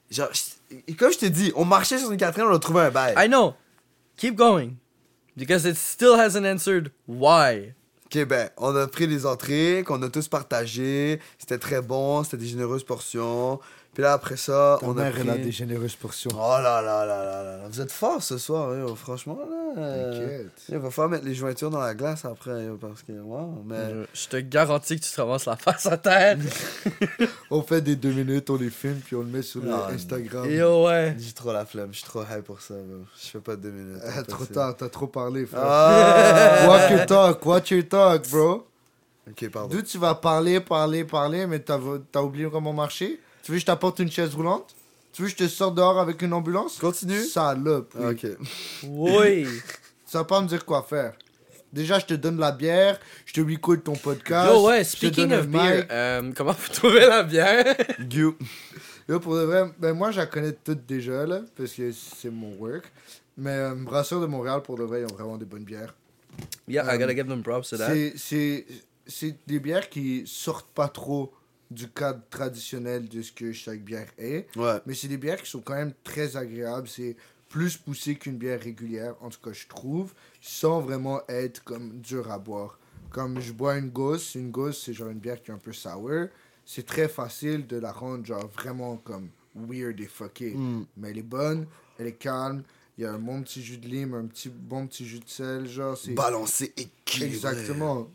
Genre, 0.09 0.29
et 0.87 0.93
comme 0.93 1.11
je 1.11 1.17
te 1.17 1.25
dis, 1.25 1.51
on 1.55 1.65
marchait 1.65 1.97
sur 1.97 2.09
une 2.09 2.17
quatrième, 2.17 2.49
on 2.49 2.55
a 2.55 2.59
trouvé 2.59 2.81
un 2.83 2.89
bail. 2.91 3.15
I 3.17 3.27
know. 3.27 3.53
Keep 4.17 4.35
going. 4.35 4.77
Because 5.35 5.65
it 5.65 5.77
still 5.77 6.17
hasn't 6.17 6.45
answered 6.45 6.91
why. 7.07 7.73
Ok, 8.05 8.25
ben, 8.25 8.49
on 8.57 8.75
a 8.75 8.87
pris 8.87 9.07
les 9.07 9.25
entrées, 9.25 9.83
qu'on 9.85 10.01
a 10.01 10.09
tous 10.09 10.27
partagées. 10.27 11.19
C'était 11.39 11.57
très 11.57 11.81
bon, 11.81 12.23
c'était 12.23 12.37
des 12.37 12.47
généreuses 12.47 12.83
portions. 12.83 13.59
Puis 13.93 14.03
là, 14.03 14.13
après 14.13 14.37
ça, 14.37 14.77
Ta 14.79 14.85
on 14.87 14.97
a 14.97 15.09
pris... 15.11 15.19
elle 15.19 15.29
a 15.31 15.37
des 15.37 15.51
généreuses 15.51 15.95
portions. 15.97 16.31
Oh 16.33 16.39
là 16.61 16.81
là 16.81 17.05
là 17.05 17.05
là 17.05 17.43
là 17.43 17.57
là. 17.57 17.63
Vous 17.69 17.81
êtes 17.81 17.91
forts 17.91 18.23
ce 18.23 18.37
soir, 18.37 18.73
yo, 18.73 18.95
franchement, 18.95 19.37
là. 19.49 19.81
euh, 19.81 20.11
T'inquiète. 20.13 20.51
Il 20.69 20.77
va 20.77 20.89
falloir 20.89 21.09
mettre 21.09 21.25
les 21.25 21.35
jointures 21.35 21.69
dans 21.69 21.81
la 21.81 21.93
glace 21.93 22.23
après, 22.23 22.63
yo, 22.67 22.77
parce 22.77 23.03
que, 23.03 23.11
wow, 23.11 23.63
mais... 23.65 23.89
Je, 24.13 24.21
je 24.21 24.27
te 24.29 24.37
garantis 24.37 24.97
que 24.97 25.03
tu 25.05 25.11
te 25.11 25.19
ramasses 25.19 25.45
la 25.45 25.57
face 25.57 25.85
à 25.87 25.97
terre. 25.97 26.37
On 27.51 27.61
fait 27.63 27.81
des 27.81 27.97
deux 27.97 28.13
minutes, 28.13 28.49
on 28.49 28.55
les 28.55 28.69
filme, 28.69 28.99
puis 29.05 29.15
on 29.17 29.21
le 29.21 29.25
met 29.27 29.41
sur 29.41 29.61
Ah, 29.69 29.89
Instagram. 29.93 30.49
Yo, 30.49 30.85
ouais. 30.87 31.13
J'ai 31.19 31.33
trop 31.33 31.51
la 31.51 31.65
flemme, 31.65 31.89
je 31.91 31.97
suis 31.97 32.05
trop 32.07 32.21
high 32.23 32.41
pour 32.43 32.61
ça, 32.61 32.75
bro. 32.75 33.03
Je 33.21 33.27
fais 33.27 33.39
pas 33.39 33.57
deux 33.57 33.71
minutes. 33.71 34.01
Ah, 34.05 34.23
trop 34.23 34.45
tard, 34.45 34.75
t'as 34.77 34.87
trop 34.87 35.07
parlé, 35.07 35.45
frère. 35.45 35.63
Ah! 35.65 36.65
Watch 36.67 36.91
your 36.91 37.05
talk, 37.07 37.45
watch 37.45 37.71
your 37.71 37.87
talk, 37.89 38.29
bro. 38.29 38.65
Ok, 39.29 39.49
pardon. 39.51 39.67
D'où 39.75 39.81
tu 39.81 39.97
vas 39.97 40.15
parler, 40.15 40.61
parler, 40.61 41.03
parler, 41.03 41.45
mais 41.45 41.59
t'as 41.59 41.77
t'as 42.11 42.21
oublié 42.21 42.47
comment 42.49 42.71
marcher? 42.73 43.19
Tu 43.43 43.51
veux 43.51 43.57
que 43.57 43.61
je 43.61 43.65
t'apporte 43.65 43.99
une 43.99 44.11
chaise 44.11 44.33
roulante? 44.35 44.75
Tu 45.13 45.21
veux 45.21 45.27
que 45.27 45.33
je 45.37 45.43
te 45.43 45.47
sorte 45.47 45.75
dehors 45.75 45.99
avec 45.99 46.21
une 46.21 46.33
ambulance? 46.33 46.77
Continue. 46.77 47.23
Salope. 47.23 47.93
oui. 47.97 48.05
Ok. 48.11 48.27
Oui. 48.83 49.47
Tu 50.11 50.17
vas 50.17 50.25
pas 50.25 50.41
me 50.41 50.47
dire 50.47 50.65
quoi 50.65 50.83
faire. 50.87 51.13
Déjà, 51.71 51.97
je 51.97 52.05
te 52.05 52.13
donne 52.15 52.37
la 52.37 52.51
bière, 52.51 52.99
je 53.25 53.31
te 53.31 53.39
record 53.39 53.81
ton 53.81 53.93
podcast. 53.95 54.51
Yo, 54.53 54.67
ouais, 54.67 54.83
je 54.83 54.91
te 54.91 54.97
speaking 54.97 55.29
donne 55.29 55.39
of 55.39 55.47
beer, 55.47 55.85
euh, 55.89 56.31
comment 56.35 56.51
vous 56.51 56.67
trouvez 56.73 57.07
la 57.07 57.23
bière? 57.23 57.77
Gu. 58.01 58.31
Yo, 59.07 59.19
pour 59.21 59.35
de 59.37 59.43
vrai, 59.43 59.71
ben 59.79 59.93
moi, 59.93 60.11
je 60.11 60.17
la 60.17 60.25
connais 60.25 60.51
toutes 60.51 60.85
déjà, 60.85 61.25
là, 61.25 61.39
parce 61.55 61.71
que 61.71 61.93
c'est 61.93 62.29
mon 62.29 62.53
work. 62.59 62.91
Mais 63.37 63.51
euh, 63.51 63.73
Brasseur 63.75 64.19
de 64.19 64.25
Montréal, 64.25 64.61
pour 64.63 64.77
de 64.77 64.83
vrai, 64.83 64.99
ils 64.99 65.05
ont 65.05 65.15
vraiment 65.15 65.37
des 65.37 65.45
bonnes 65.45 65.63
bières. 65.63 65.95
Yeah, 66.67 66.83
I 66.93 66.97
gotta 66.99 67.15
give 67.15 67.27
them 67.29 67.41
props 67.41 67.69
to 67.69 67.77
that. 67.77 67.87
C'est- 67.87 68.13
C'est 68.17 68.65
c'est 69.07 69.35
des 69.47 69.59
bières 69.61 69.87
qui 69.89 70.23
sortent 70.25 70.69
pas 70.75 70.89
trop 70.89 71.31
du 71.71 71.89
cadre 71.89 72.21
traditionnel 72.29 73.07
de 73.07 73.21
ce 73.21 73.31
que 73.31 73.51
chaque 73.53 73.81
bière 73.81 74.11
est. 74.17 74.45
Ouais. 74.57 74.79
Mais 74.85 74.93
c'est 74.93 75.07
des 75.07 75.17
bières 75.17 75.41
qui 75.41 75.49
sont 75.49 75.61
quand 75.61 75.73
même 75.73 75.93
très 76.03 76.35
agréables. 76.37 76.87
C'est 76.87 77.15
plus 77.47 77.77
poussé 77.77 78.15
qu'une 78.15 78.37
bière 78.37 78.61
régulière, 78.61 79.15
en 79.21 79.29
tout 79.29 79.39
cas, 79.41 79.53
je 79.53 79.67
trouve, 79.67 80.13
sans 80.41 80.81
vraiment 80.81 81.21
être 81.27 81.63
comme 81.63 81.99
dur 81.99 82.29
à 82.29 82.37
boire. 82.37 82.77
Comme 83.09 83.41
je 83.41 83.51
bois 83.51 83.77
une 83.77 83.89
Ghost, 83.89 84.35
une 84.35 84.51
Ghost, 84.51 84.83
c'est 84.85 84.93
genre 84.93 85.09
une 85.09 85.19
bière 85.19 85.41
qui 85.41 85.51
est 85.51 85.53
un 85.53 85.57
peu 85.57 85.73
sour. 85.73 86.27
C'est 86.65 86.85
très 86.85 87.09
facile 87.09 87.67
de 87.67 87.77
la 87.77 87.91
rendre 87.91 88.25
genre 88.25 88.47
vraiment 88.47 88.97
comme 88.97 89.29
weird 89.55 89.99
et 89.99 90.05
fucké. 90.05 90.53
Mm. 90.55 90.85
Mais 90.97 91.09
elle 91.11 91.17
est 91.17 91.23
bonne, 91.23 91.67
elle 91.99 92.07
est 92.07 92.13
calme. 92.13 92.63
Il 92.97 93.03
y 93.03 93.07
a 93.07 93.13
un 93.13 93.19
bon 93.19 93.41
petit 93.41 93.61
jus 93.61 93.77
de 93.77 93.87
lime, 93.87 94.13
un 94.13 94.25
petit 94.27 94.49
bon 94.49 94.87
petit 94.87 95.05
jus 95.05 95.19
de 95.19 95.27
sel, 95.27 95.67
genre 95.67 95.97
c'est 95.97 96.13
Balancé, 96.13 96.73
équilibré. 96.77 97.35
Exactement. 97.35 98.09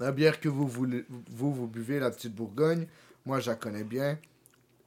La 0.00 0.12
bière 0.12 0.38
que 0.40 0.48
vous, 0.48 0.66
voulez, 0.66 1.04
vous, 1.30 1.52
vous 1.52 1.66
buvez, 1.66 1.98
la 1.98 2.10
petite 2.10 2.34
Bourgogne, 2.34 2.86
moi, 3.26 3.40
je 3.40 3.50
la 3.50 3.56
connais 3.56 3.84
bien. 3.84 4.18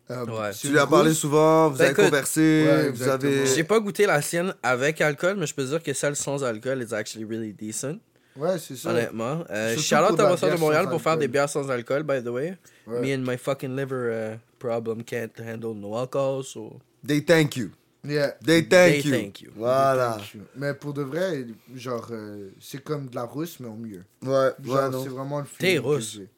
Euh, 0.09 0.25
Ouais. 0.25 0.51
Tu 0.59 0.69
lui 0.69 0.79
as 0.79 0.87
parlé 0.87 1.13
souvent, 1.13 1.69
vous 1.69 1.77
Ben, 1.77 1.83
avez 1.85 1.91
écoute, 1.93 2.05
conversé, 2.05 2.65
ouais, 2.67 2.89
vous 2.89 3.07
avez... 3.07 3.45
J'ai 3.45 3.63
pas 3.63 3.79
goûté 3.79 4.05
la 4.05 4.21
sienne 4.21 4.53
avec 4.63 4.99
alcool, 5.01 5.37
mais 5.37 5.45
je 5.47 5.53
peux 5.53 5.63
dire 5.65 5.81
que 5.81 5.93
celle 5.93 6.15
sans 6.15 6.43
alcool 6.43 6.81
is 6.81 6.93
actually 6.93 7.23
really 7.25 7.53
decent. 7.53 7.97
Ouais, 8.35 8.57
c'est 8.59 8.75
ça. 8.77 8.89
Honnêtement. 8.91 9.43
Euh, 9.49 9.75
Surtout 9.75 9.83
shout 9.83 9.95
out 9.95 10.07
pour 10.07 10.15
de 10.17 10.21
à 10.21 10.23
la 10.23 10.29
Brasseur 10.29 10.49
de 10.49 10.55
bière 10.55 10.59
Montréal 10.59 10.83
sans 10.85 10.89
pour 10.89 11.01
faire 11.01 11.11
alcool. 11.13 11.21
des 11.21 11.27
bières 11.31 11.49
sans 11.49 11.69
alcool, 11.69 12.03
by 12.03 12.23
the 12.23 12.27
way. 12.27 12.57
Ouais. 12.87 13.01
Me 13.01 13.15
and 13.17 13.29
my 13.29 13.37
fucking 13.37 13.75
liver 13.75 14.09
uh, 14.33 14.37
problem 14.59 15.03
can't 15.03 15.31
handle 15.39 15.73
no 15.75 15.95
alcohol, 15.97 16.43
so. 16.43 16.79
They 17.05 17.19
thank 17.21 17.55
you. 17.57 17.71
Yeah. 18.03 18.31
They 18.43 18.61
thank 18.63 18.69
They 18.69 19.01
you. 19.03 19.11
thank 19.11 19.41
you. 19.41 19.51
Voilà. 19.55 20.17
Thank 20.17 20.33
you. 20.33 20.41
Mais 20.55 20.73
pour 20.73 20.93
de 20.93 21.03
vrai, 21.03 21.45
genre, 21.75 22.07
euh, 22.11 22.49
c'est 22.59 22.83
comme 22.83 23.07
de 23.09 23.15
la 23.15 23.23
rousse, 23.23 23.59
mais 23.59 23.67
en 23.69 23.75
mieux. 23.75 24.03
Ouais, 24.23 24.49
Genre, 24.63 24.75
ouais, 24.75 24.89
non. 24.89 25.03
c'est 25.03 25.09
vraiment 25.09 25.39
le 25.39 25.45
T'es 25.45 25.67
feeling 25.67 25.81
que 25.81 25.87
rousse. 25.87 26.13
j'ai. 26.15 26.29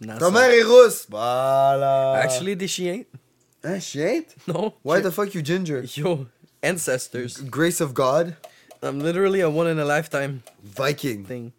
Nah, 0.00 0.14
Ta 0.18 0.26
ça- 0.26 0.30
mère 0.32 0.50
est 0.50 0.62
rousse. 0.64 1.06
Voilà. 1.08 2.14
Actually, 2.14 2.56
des 2.56 2.66
chiens. 2.68 3.02
Hein, 3.62 3.78
chien? 3.80 4.22
Non. 4.48 4.72
Why 4.84 5.00
the 5.00 5.10
fuck 5.10 5.32
you 5.34 5.42
ginger? 5.44 5.82
Yo, 5.96 6.26
ancestors. 6.62 7.40
Grace 7.44 7.80
of 7.80 7.94
God? 7.94 8.34
I'm 8.82 9.00
literally 9.00 9.40
a 9.42 9.48
one 9.48 9.68
in 9.68 9.78
a 9.78 9.84
lifetime 9.84 10.40
Viking. 10.62 11.24
thing. 11.24 11.50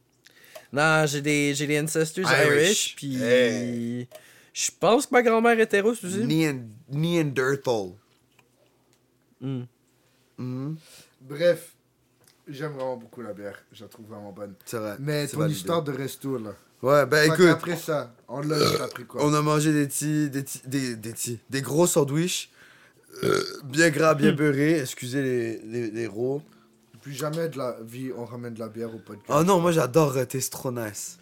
Non, 0.73 1.05
j'ai 1.07 1.21
des, 1.21 1.53
j'ai 1.55 1.65
des 1.67 1.79
ancestors 1.79 2.25
Irish. 2.29 2.47
Irish, 2.47 2.95
puis 2.97 3.15
Hey. 3.23 4.07
je 4.53 4.69
pense 4.77 5.05
que 5.07 5.13
ma 5.13 5.23
grand-mère 5.23 5.57
était 5.59 5.79
rousse 5.79 6.03
aussi. 6.03 6.19
Nean- 6.25 6.67
Neanderthal. 6.91 7.93
Hmm. 9.41 9.64
Mhm. 10.38 10.77
Bref, 11.22 11.73
j'aime 12.47 12.73
vraiment 12.73 12.97
beaucoup 12.97 13.22
la 13.22 13.34
bière. 13.34 13.57
Je 13.72 13.84
la 13.84 13.89
trouve 13.89 14.07
vraiment 14.07 14.31
bonne. 14.31 14.53
C'est 14.65 14.77
vrai. 14.77 14.95
Mais 14.99 15.26
c'est 15.27 15.34
ton 15.34 15.39
validé. 15.39 15.57
histoire 15.59 15.84
de 15.84 15.91
resto, 15.91 16.38
là. 16.38 16.53
Ouais, 16.84 17.05
ben 17.07 17.31
écoute, 17.31 17.47
Après 17.47 17.76
ça, 17.76 18.14
t'as 18.27 18.88
pris 18.88 19.03
quoi 19.05 19.26
on 19.26 19.34
a 19.34 19.41
mangé 19.41 19.73
des 19.73 19.88
petits, 19.88 20.30
des 20.30 20.43
petits, 20.43 20.61
des, 20.68 20.95
des 20.95 21.11
petits, 21.11 21.39
des 21.49 21.61
gros 21.61 21.88
sandwichs. 21.88 22.51
euh, 23.23 23.43
bien 23.64 23.89
gras, 23.89 24.14
bien 24.14 24.31
beurrés. 24.31 24.80
Excusez 24.80 25.23
les, 25.23 25.57
les, 25.64 25.89
les 25.89 26.05
rots. 26.07 26.43
Plus 27.01 27.14
jamais 27.14 27.49
de 27.49 27.57
la 27.57 27.77
vie, 27.81 28.11
on 28.15 28.26
ramène 28.26 28.53
de 28.53 28.59
la 28.59 28.68
bière 28.68 28.93
au 28.93 28.99
podcast. 28.99 29.26
Oh 29.30 29.43
non, 29.43 29.59
moi 29.59 29.72
j'adore 29.72 30.15
tes 30.27 30.41
trop 30.41 30.72
nice. 30.72 31.18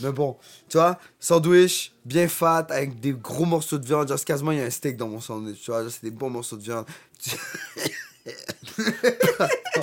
Mais 0.00 0.12
bon, 0.12 0.36
tu 0.68 0.78
vois, 0.78 0.98
sandwich, 1.20 1.92
bien 2.04 2.28
fat, 2.28 2.66
avec 2.70 3.00
des 3.00 3.12
gros 3.12 3.44
morceaux 3.44 3.78
de 3.78 3.86
viande. 3.86 4.08
Genre, 4.08 4.24
quasiment, 4.24 4.52
il 4.52 4.58
y 4.58 4.60
a 4.60 4.64
un 4.64 4.70
steak 4.70 4.96
dans 4.96 5.08
mon 5.08 5.20
sandwich. 5.20 5.60
Tu 5.62 5.70
vois, 5.70 5.84
c'est 5.90 6.04
des 6.04 6.10
bons 6.10 6.30
morceaux 6.30 6.56
de 6.56 6.62
viande. 6.62 6.86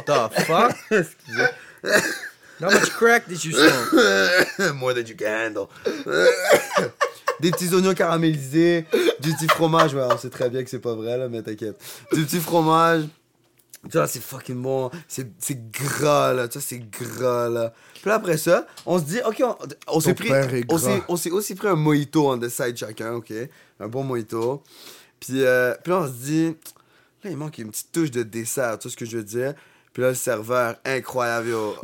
The 0.06 0.30
fuck? 0.46 0.76
How 2.60 2.70
much 2.70 2.90
crack 2.92 3.28
did 3.28 3.44
you 3.44 3.54
smoke? 3.54 4.76
More 4.76 4.94
than 4.94 5.06
you 5.06 5.16
can 5.16 5.28
handle. 5.28 5.70
des 7.40 7.52
petits 7.52 7.74
oignons 7.74 7.94
caramélisés, 7.94 8.86
du 9.20 9.34
petit 9.34 9.48
fromage. 9.48 9.94
Ouais, 9.94 10.04
on 10.10 10.18
sait 10.18 10.30
très 10.30 10.50
bien 10.50 10.64
que 10.64 10.70
c'est 10.70 10.80
pas 10.80 10.94
vrai, 10.94 11.18
là, 11.18 11.30
mais 11.30 11.42
t'inquiète. 11.42 11.80
Du 12.12 12.26
petit 12.26 12.40
fromage. 12.40 13.06
Tu 13.84 13.98
vois, 13.98 14.08
c'est 14.08 14.22
fucking 14.22 14.62
bon. 14.62 14.92
C'est 15.08 15.72
gras, 15.72 16.34
là. 16.34 16.48
Tu 16.48 16.58
vois, 16.58 16.66
c'est 16.68 16.90
gras, 16.90 17.50
là. 17.50 17.74
Puis 17.94 18.10
là, 18.10 18.16
après 18.16 18.38
ça, 18.38 18.68
on 18.86 19.00
se 19.00 19.04
dit, 19.06 19.20
OK, 19.26 19.42
on, 19.42 19.56
on 19.88 20.00
s'est 20.00 20.14
pris... 20.14 20.30
on 21.08 21.16
s'est 21.18 21.32
aussi 21.32 21.56
pris 21.56 21.68
un 21.68 21.76
mojito 21.76 22.30
on 22.30 22.38
the 22.38 22.50
side 22.50 22.76
chacun, 22.78 23.14
OK? 23.14 23.32
Un 23.80 23.88
bon 23.88 24.04
mojito. 24.04 24.64
Puis, 25.20 25.46
euh, 25.46 25.74
puis 25.84 25.92
là, 25.92 26.00
on 26.00 26.08
se 26.08 26.14
dit... 26.14 26.56
Là, 27.24 27.32
il 27.32 27.38
manque 27.38 27.58
une 27.58 27.70
petite 27.70 27.92
touche 27.92 28.12
de 28.12 28.24
dessert, 28.24 28.80
tu 28.80 28.88
vois 28.88 28.92
ce 28.92 28.98
que 28.98 29.06
je 29.06 29.18
veux 29.18 29.24
dire? 29.24 29.54
Puis 29.92 30.04
là, 30.04 30.10
le 30.10 30.16
serveur, 30.16 30.76
incroyable, 30.86 31.50
yo. 31.50 31.76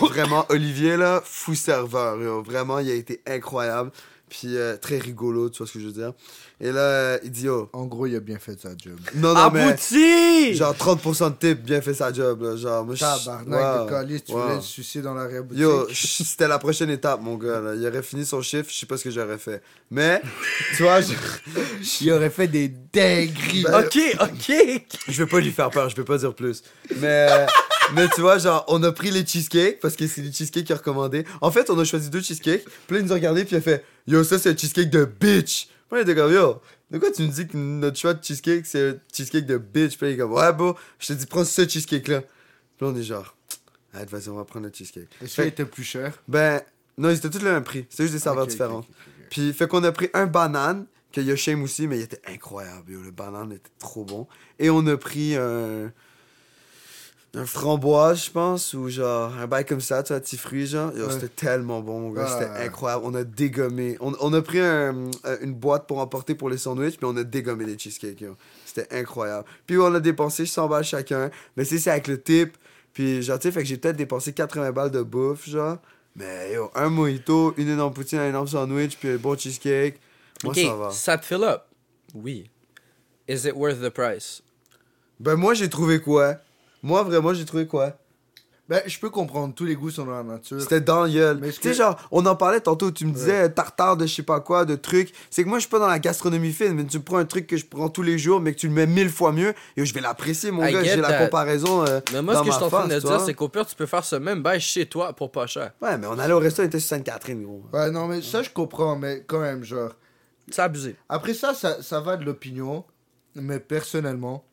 Vraiment, 0.00 0.46
Olivier, 0.48 0.96
là, 0.96 1.20
fou 1.24 1.54
serveur, 1.54 2.20
yo. 2.20 2.42
Vraiment, 2.42 2.78
il 2.78 2.90
a 2.90 2.94
été 2.94 3.20
incroyable. 3.26 3.90
Puis 4.28 4.56
euh, 4.56 4.76
très 4.76 4.98
rigolo, 4.98 5.48
tu 5.50 5.58
vois 5.58 5.66
ce 5.66 5.72
que 5.74 5.80
je 5.80 5.86
veux 5.86 5.92
dire? 5.92 6.12
Et 6.60 6.72
là, 6.72 6.80
euh, 6.80 7.18
il 7.22 7.30
dit, 7.30 7.44
yo, 7.44 7.68
En 7.72 7.86
gros, 7.86 8.06
il 8.06 8.16
a 8.16 8.20
bien 8.20 8.38
fait 8.38 8.58
sa 8.60 8.70
job. 8.70 8.98
non, 9.14 9.32
non, 9.34 9.50
mais... 9.52 9.62
Abouti! 9.62 10.54
Genre 10.54 10.74
30% 10.74 11.30
de 11.30 11.34
tip, 11.36 11.62
bien 11.64 11.80
fait 11.80 11.94
sa 11.94 12.12
job, 12.12 12.42
là. 12.42 12.56
Genre, 12.56 12.84
moi. 12.84 12.96
Tabarnak 12.96 13.48
Wow, 13.78 13.84
de 13.84 13.90
calice, 13.90 14.24
tu 14.24 14.32
wow. 14.32 14.42
voulais 14.42 14.54
le 14.56 14.60
sucer 14.60 15.00
dans 15.02 15.14
l'arrière-boutique. 15.14 15.60
Yo, 15.62 15.86
ch- 15.86 16.22
c'était 16.24 16.48
la 16.48 16.58
prochaine 16.58 16.90
étape, 16.90 17.20
mon 17.22 17.36
gars. 17.36 17.60
Là. 17.60 17.74
Il 17.76 17.86
aurait 17.86 18.02
fini 18.02 18.24
son 18.26 18.42
chiffre, 18.42 18.68
je 18.70 18.76
sais 18.78 18.86
pas 18.86 18.96
ce 18.96 19.04
que 19.04 19.10
j'aurais 19.10 19.38
fait. 19.38 19.62
Mais, 19.90 20.20
tu 20.76 20.82
vois, 20.82 21.00
je, 21.00 21.12
il 22.00 22.12
aurait 22.12 22.30
fait 22.30 22.48
des 22.48 22.68
dingueries. 22.68 23.62
Ben, 23.64 23.84
Ok, 23.84 23.98
ok. 24.20 24.82
je 25.08 25.22
vais 25.22 25.28
pas 25.30 25.40
lui 25.40 25.52
faire 25.52 25.70
peur, 25.70 25.88
je 25.88 25.96
vais 25.96 26.04
pas 26.04 26.18
dire 26.18 26.34
plus. 26.34 26.62
Mais, 26.96 27.26
euh, 27.30 27.46
mais 27.94 28.08
tu 28.14 28.20
vois, 28.20 28.38
genre, 28.38 28.64
on 28.68 28.82
a 28.82 28.92
pris 28.92 29.10
les 29.10 29.24
cheesecakes 29.26 29.80
parce 29.80 29.96
que 29.96 30.06
c'est 30.06 30.20
les 30.22 30.32
cheesecakes 30.32 30.64
qu'il 30.64 30.74
a 30.74 30.78
recommandé. 30.78 31.24
En 31.40 31.50
fait, 31.50 31.70
on 31.70 31.78
a 31.78 31.84
choisi 31.84 32.10
deux 32.10 32.20
cheesecakes. 32.20 32.64
Puis 32.86 32.96
là, 32.96 33.00
il 33.00 33.06
nous 33.06 33.12
a 33.12 33.14
regardé, 33.14 33.44
puis 33.44 33.54
il 33.54 33.58
a 33.58 33.60
fait 33.62 33.84
Yo, 34.06 34.22
ça, 34.24 34.38
c'est 34.38 34.50
un 34.50 34.56
cheesecake 34.56 34.90
de 34.90 35.04
bitch. 35.04 35.68
Puis 35.90 35.98
il 35.98 36.02
était 36.02 36.14
comme 36.14 36.32
Yo, 36.32 36.60
de 36.90 36.98
quoi 36.98 37.10
tu 37.10 37.22
me 37.22 37.28
dis 37.28 37.46
que 37.46 37.56
notre 37.56 37.98
choix 37.98 38.14
de 38.14 38.22
cheesecake, 38.24 38.66
c'est 38.66 38.90
un 38.90 38.94
cheesecake 39.12 39.46
de 39.46 39.58
bitch? 39.58 39.96
Puis 39.98 40.08
il 40.08 40.12
est 40.12 40.16
comme 40.16 40.32
Ouais, 40.32 40.52
bon, 40.52 40.74
je 40.98 41.08
te 41.08 41.12
dis, 41.14 41.26
prends 41.26 41.44
ce 41.44 41.66
cheesecake-là. 41.68 42.20
Puis 42.22 42.86
là, 42.86 42.88
on 42.88 42.96
est 42.96 43.02
genre 43.02 43.34
Allez, 43.94 44.04
vas-y, 44.06 44.28
on 44.28 44.34
va 44.36 44.44
prendre 44.44 44.66
le 44.66 44.72
cheesecake. 44.72 45.08
Est-ce 45.22 45.34
qu'il 45.36 45.44
était 45.44 45.64
plus 45.64 45.82
cher 45.84 46.12
Ben, 46.28 46.60
non, 46.98 47.08
ils 47.10 47.16
étaient 47.16 47.30
tous 47.30 47.42
le 47.42 47.50
même 47.52 47.64
prix. 47.64 47.86
C'est 47.88 48.02
juste 48.04 48.14
des 48.14 48.20
saveurs 48.20 48.42
Ok, 48.44 48.48
ok, 48.48 48.50
différentes. 48.52 48.84
ok, 48.84 48.90
ok, 48.90 49.06
ok. 49.20 49.26
Puis, 49.30 49.52
fait 49.52 49.66
qu'on 49.66 49.82
a 49.84 49.92
pris 49.92 50.10
un 50.14 50.26
banane, 50.26 50.86
qu'il 51.10 51.24
y 51.24 51.30
a 51.32 51.36
Shame 51.36 51.62
aussi, 51.62 51.86
mais 51.86 51.98
il 51.98 52.02
était 52.02 52.20
incroyable. 52.26 52.92
yo. 52.92 53.00
Le 53.02 53.10
banane 53.10 53.52
était 53.52 53.70
trop 53.78 54.04
bon. 54.04 54.26
Et 54.58 54.68
on 54.68 54.86
a 54.86 54.96
pris 54.98 55.36
un. 55.36 55.90
Un 57.34 57.44
framboise, 57.44 58.24
je 58.24 58.30
pense, 58.30 58.72
ou 58.74 58.88
genre 58.88 59.32
un 59.36 59.46
bail 59.46 59.64
comme 59.66 59.80
ça, 59.82 60.02
tu 60.02 60.12
vois, 60.12 60.20
petit 60.20 60.38
fruit, 60.38 60.66
genre. 60.66 60.92
Ouais. 60.94 61.00
C'était 61.12 61.28
tellement 61.28 61.80
bon, 61.80 62.00
mon 62.00 62.10
gars. 62.12 62.24
Ouais, 62.24 62.30
C'était 62.46 62.64
incroyable. 62.64 63.02
On 63.06 63.14
a 63.14 63.22
dégommé. 63.24 63.96
On, 64.00 64.14
on 64.20 64.32
a 64.32 64.40
pris 64.42 64.60
un- 64.60 65.10
euh, 65.26 65.36
une 65.42 65.52
boîte 65.54 65.86
pour 65.86 65.98
emporter 65.98 66.34
pour 66.34 66.48
les 66.48 66.56
sandwichs, 66.58 66.96
puis 66.96 67.04
on 67.06 67.16
a 67.16 67.24
dégommé 67.24 67.64
les 67.66 67.78
cheesecakes, 67.78 68.20
yo. 68.20 68.34
C'était 68.64 68.88
incroyable. 68.96 69.44
Puis 69.66 69.76
on 69.78 69.94
a 69.94 70.00
dépensé 70.00 70.46
100 70.46 70.68
balles 70.68 70.84
chacun. 70.84 71.30
Mais 71.56 71.64
c'est 71.64 71.78
c'est 71.78 71.90
avec 71.90 72.08
le 72.08 72.20
tip. 72.20 72.56
Puis 72.94 73.22
genre, 73.22 73.38
tu 73.38 73.48
sais, 73.48 73.52
fait 73.52 73.60
que 73.62 73.66
j'ai 73.68 73.76
peut-être 73.76 73.96
dépensé 73.96 74.32
80 74.32 74.72
balles 74.72 74.90
de 74.90 75.02
bouffe, 75.02 75.48
genre. 75.48 75.76
Mais 76.16 76.54
yo, 76.54 76.70
un 76.74 76.88
mojito, 76.88 77.54
une 77.58 77.68
énorme 77.68 77.92
poutine, 77.92 78.18
un 78.18 78.28
énorme 78.30 78.48
sandwich, 78.48 78.96
puis 78.98 79.10
un 79.10 79.16
bon 79.16 79.36
cheesecake. 79.36 80.00
Moi, 80.42 80.52
ok, 80.52 80.58
ça 80.64 80.74
va. 80.74 80.90
ça 80.90 81.18
te 81.18 81.24
fill 81.26 81.44
up? 81.44 81.62
Oui. 82.14 82.50
Is 83.28 83.46
it 83.46 83.54
worth 83.54 83.80
the 83.82 83.90
price? 83.90 84.42
Ben, 85.20 85.36
moi, 85.36 85.52
j'ai 85.54 85.68
trouvé 85.68 86.00
quoi? 86.00 86.36
Moi, 86.82 87.02
vraiment, 87.02 87.34
j'ai 87.34 87.44
trouvé 87.44 87.66
quoi? 87.66 87.94
Ben, 88.68 88.82
je 88.84 88.98
peux 88.98 89.08
comprendre, 89.08 89.54
tous 89.54 89.64
les 89.64 89.74
goûts 89.74 89.88
sont 89.90 90.04
dans 90.04 90.12
la 90.12 90.22
nature. 90.22 90.60
C'était 90.60 90.82
dans 90.82 91.04
la 91.04 91.08
gueule. 91.10 91.40
Tu 91.40 91.52
sais, 91.52 91.60
que- 91.60 91.72
genre, 91.72 91.96
on 92.10 92.26
en 92.26 92.36
parlait 92.36 92.60
tantôt, 92.60 92.90
tu 92.90 93.06
me 93.06 93.12
disais 93.12 93.48
tartare 93.50 93.96
de 93.96 94.04
je 94.04 94.14
sais 94.16 94.22
pas 94.22 94.40
quoi, 94.40 94.66
de 94.66 94.74
trucs. 94.76 95.14
C'est 95.30 95.42
que 95.42 95.48
moi, 95.48 95.56
je 95.56 95.62
suis 95.62 95.70
pas 95.70 95.78
dans 95.78 95.86
la 95.88 95.98
gastronomie 95.98 96.52
fine, 96.52 96.74
mais 96.74 96.84
tu 96.84 96.98
me 96.98 97.02
prends 97.02 97.16
un 97.16 97.24
truc 97.24 97.46
que 97.46 97.56
je 97.56 97.64
prends 97.64 97.88
tous 97.88 98.02
les 98.02 98.18
jours, 98.18 98.40
mais 98.42 98.52
que 98.52 98.58
tu 98.58 98.68
le 98.68 98.74
mets 98.74 98.86
mille 98.86 99.08
fois 99.08 99.32
mieux, 99.32 99.54
et 99.78 99.86
je 99.86 99.94
vais 99.94 100.02
l'apprécier, 100.02 100.50
mon 100.50 100.66
I 100.66 100.72
gars. 100.72 100.84
J'ai 100.84 100.96
la 101.00 101.08
that. 101.08 101.24
comparaison. 101.24 101.82
euh, 101.86 102.00
Mais 102.12 102.20
moi, 102.20 102.34
dans 102.34 102.40
ce 102.40 102.44
que 102.48 102.52
je 102.52 102.56
ma 102.56 102.56
suis 102.58 102.64
en 102.66 102.68
train 102.68 102.86
de 102.88 102.92
face, 102.92 103.02
tu 103.02 103.08
dire, 103.08 103.20
c'est 103.22 103.32
qu'au 103.34 103.48
pire, 103.48 103.64
tu 103.66 103.74
peux 103.74 103.86
faire 103.86 104.04
ce 104.04 104.16
même 104.16 104.42
bail 104.42 104.60
chez 104.60 104.84
toi 104.84 105.14
pour 105.14 105.32
pas 105.32 105.46
cher. 105.46 105.72
Ouais, 105.80 105.96
mais 105.96 106.06
on 106.06 106.18
allait 106.18 106.34
au 106.34 106.38
resto, 106.38 106.60
on 106.60 106.66
était 106.66 106.78
sur 106.78 106.90
Sainte-Catherine, 106.90 107.42
gros. 107.42 107.62
Ouais, 107.72 107.90
non, 107.90 108.06
mais 108.06 108.20
ça, 108.20 108.42
je 108.42 108.50
comprends, 108.50 108.96
mais 108.96 109.24
quand 109.26 109.40
même, 109.40 109.64
genre. 109.64 109.92
C'est 110.50 110.60
abusé. 110.60 110.94
Après 111.08 111.32
ça, 111.32 111.54
ça, 111.54 111.82
ça 111.82 112.00
va 112.00 112.18
de 112.18 112.24
l'opinion, 112.26 112.84
mais 113.34 113.60
personnellement, 113.60 114.44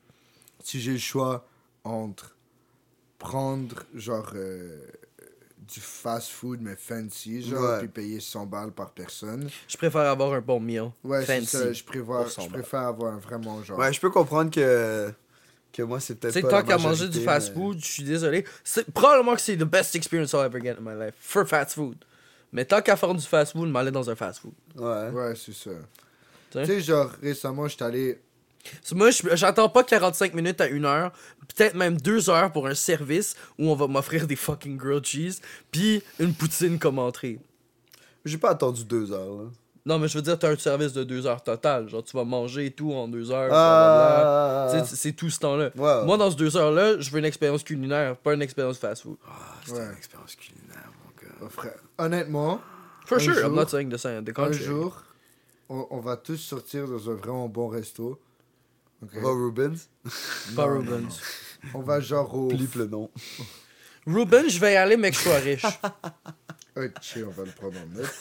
si 0.64 0.80
j'ai 0.80 0.94
le 0.94 0.98
choix 1.00 1.46
entre 1.86 2.36
prendre, 3.18 3.84
genre, 3.96 4.30
euh, 4.36 4.86
du 5.60 5.80
fast-food, 5.80 6.60
mais 6.62 6.76
fancy, 6.76 7.42
genre, 7.42 7.62
Ouais. 7.62 7.80
puis 7.80 7.88
payer 7.88 8.20
100 8.20 8.46
balles 8.46 8.72
par 8.72 8.92
personne, 8.92 9.50
Je 9.68 9.78
préfère 9.78 10.02
avoir 10.02 10.34
un 10.34 10.42
bon 10.42 10.60
meal. 10.60 10.92
ouais, 11.04 11.26
fancy. 11.26 11.46
ça, 11.46 11.74
je 11.74 11.84
préfère, 11.84 12.06
pour 12.06 12.30
100 12.30 12.42
je 12.44 12.50
balles. 12.50 12.62
préfère 12.62 12.82
avoir 12.82 13.14
un 13.14 13.18
vraiment, 13.20 13.64
genre... 13.64 13.80
Ouais, 13.80 13.92
je 13.94 14.00
peux 14.00 14.10
comprendre 14.12 14.52
que. 14.52 15.12
que 15.74 15.82
moi, 15.84 16.00
c'est 16.00 16.14
Tu 16.16 16.20
peut-être 16.20 16.34
sais, 16.34 16.42
pas. 16.42 16.50
tant 16.50 16.64
qu'à 16.64 16.78
manger 16.78 17.08
du 17.10 17.20
fast 17.22 17.50
mais- 17.56 17.62
food, 17.62 17.80
je 17.80 17.86
suis 17.86 18.04
désolé. 18.04 18.46
C'est 18.64 18.90
probablement 18.92 19.34
que 19.36 19.42
c'est 19.42 19.58
the 19.58 19.64
best 19.64 19.96
experience 19.96 20.34
I'll 20.34 20.42
ever 20.46 20.62
get 20.62 20.76
in 20.80 20.82
my 20.82 20.94
life. 21.00 21.16
For 21.20 21.48
fast 21.48 21.74
food. 21.74 21.98
Mais 22.52 22.64
tant 22.66 22.82
qu'à 22.82 22.96
faire 22.96 23.14
du 23.16 23.26
fast 23.26 23.54
food, 23.54 23.70
m'aller 23.70 23.92
dans 23.92 24.10
un 24.10 24.16
fast 24.16 24.40
food. 24.42 24.54
Ouais. 24.76 25.10
Ouais, 25.10 25.34
c'est 25.36 25.54
ça. 25.54 25.72
Tu 26.52 26.60
sais? 26.60 26.62
Tu 26.62 26.66
sais, 26.68 26.82
genre, 26.82 27.10
récemment, 27.22 27.68
j'étais 27.68 27.84
allé... 27.84 28.22
Moi, 28.94 29.12
je- 29.12 29.36
j'attends 29.36 29.70
pas 29.70 29.84
45 29.84 30.34
minutes 30.34 30.62
à 30.62 30.66
1 30.66 30.84
heure, 30.86 31.12
peut-être 31.56 31.76
même 31.76 31.98
2 32.00 32.30
heures 32.30 32.52
pour 32.52 32.68
un 32.68 32.74
service 32.76 33.36
où 33.60 33.70
on 33.70 33.76
va 33.76 33.88
m'offrir 33.88 34.28
des 34.28 34.36
fucking 34.36 34.78
grilled 34.78 35.06
cheese, 35.06 35.42
puis 35.72 36.02
une 36.20 36.34
poutine 36.34 36.80
comme 36.80 37.00
entrée. 37.00 37.40
J'ai 38.24 38.38
pas 38.38 38.50
attendu 38.52 38.84
deux 38.84 39.12
heures, 39.12 39.36
là. 39.36 39.44
Non, 39.88 40.00
mais 40.00 40.08
je 40.08 40.18
veux 40.18 40.24
dire, 40.24 40.40
t'as 40.40 40.50
un 40.50 40.58
service 40.58 40.94
de 40.94 41.04
2 41.04 41.28
heures 41.28 41.44
total. 41.44 41.88
Genre, 41.88 42.04
tu 42.04 42.18
vas 42.18 42.24
manger 42.24 42.66
et 42.66 42.72
tout 42.72 42.92
en 42.92 43.08
2 43.08 43.30
heures. 43.30 43.52
Ah. 43.54 44.68
Tu 44.72 44.80
sais, 44.80 44.86
c'est- 44.86 44.96
C'est 44.96 45.12
tout 45.12 45.30
ce 45.30 45.38
temps-là. 45.40 45.70
Moi, 45.76 46.18
dans 46.18 46.32
ce 46.32 46.36
2 46.36 46.58
heures-là, 46.58 47.00
je 47.00 47.12
veux 47.12 47.20
une 47.20 47.26
expérience 47.26 47.62
culinaire, 47.64 48.18
pas 48.18 48.34
une 48.34 48.42
expérience 48.42 48.80
fast 48.80 49.04
food. 49.04 49.18
Ah, 49.28 49.32
c'était 49.64 49.78
Ouais. 49.78 49.86
une 49.86 49.98
expérience 49.98 50.36
culinaire, 50.36 50.90
mon 51.04 51.12
gars. 51.28 51.36
Oh, 51.44 51.50
frère, 51.50 51.76
honnêtement, 52.00 52.60
For 53.06 53.18
Un 53.18 53.22
sure, 53.22 53.36
I'm 53.36 53.42
jour- 53.42 53.52
not 53.52 53.68
saying 53.68 53.92
the 53.92 53.98
same. 53.98 54.24
The 54.26 54.40
un 54.40 54.52
jour, 54.52 55.04
on, 55.70 55.86
on 55.92 56.00
va 56.00 56.18
tous 56.18 56.38
sortir 56.38 56.88
dans 56.88 57.08
un 57.08 57.14
vraiment 57.14 57.48
bon 57.48 57.68
resto. 57.68 58.20
Ok? 59.06 59.22
Va 59.22 59.30
Rubens? 59.32 59.90
Pas 60.56 60.66
Non, 60.68 60.74
Rubens. 60.80 60.90
non, 60.90 61.00
non. 61.02 61.80
On 61.80 61.82
va 61.82 62.00
genre 62.00 62.34
au... 62.36 62.50
Le 62.52 62.86
nom. 62.86 63.10
Ruben, 64.06 64.50
je 64.50 64.60
vais 64.60 64.74
y 64.74 64.76
aller, 64.76 64.98
mais 64.98 65.12
que 65.12 65.18
je 65.18 65.22
sois 65.22 65.38
riche. 65.40 65.66
Ouais, 66.78 66.92
chill, 67.02 67.24
on 67.24 67.30
va 67.32 67.44
le 67.46 67.52
prendre 67.52 67.78
en 67.80 67.86
note. 67.86 68.14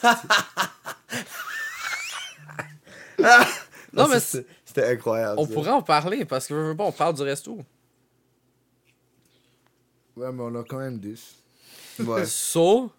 non, 3.18 4.04
Ah, 4.04 4.06
mais 4.08 4.20
c'était- 4.20 4.46
C'était 4.64 4.84
incroyable. 4.92 5.40
on 5.40 5.46
ça. 5.46 5.52
pourrait 5.52 5.70
en 5.70 5.82
parler 5.82 6.24
parce 6.24 6.46
que 6.46 6.72
bon, 6.72 6.86
on 6.86 6.92
parle 6.92 7.14
du 7.16 7.22
resto. 7.22 7.58
Ouais, 10.16 10.30
mais 10.32 10.42
on 10.42 10.54
a 10.54 10.62
quand 10.64 10.78
même 10.78 10.98
10. 11.00 11.34
Ouais. 12.00 12.24
So, 12.26 12.92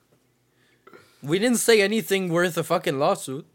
we 1.24 1.40
didn't 1.40 1.56
say 1.58 1.82
anything 1.82 2.30
worth 2.30 2.58
a 2.58 2.64
fucking 2.64 2.98
lawsuit. 2.98 3.46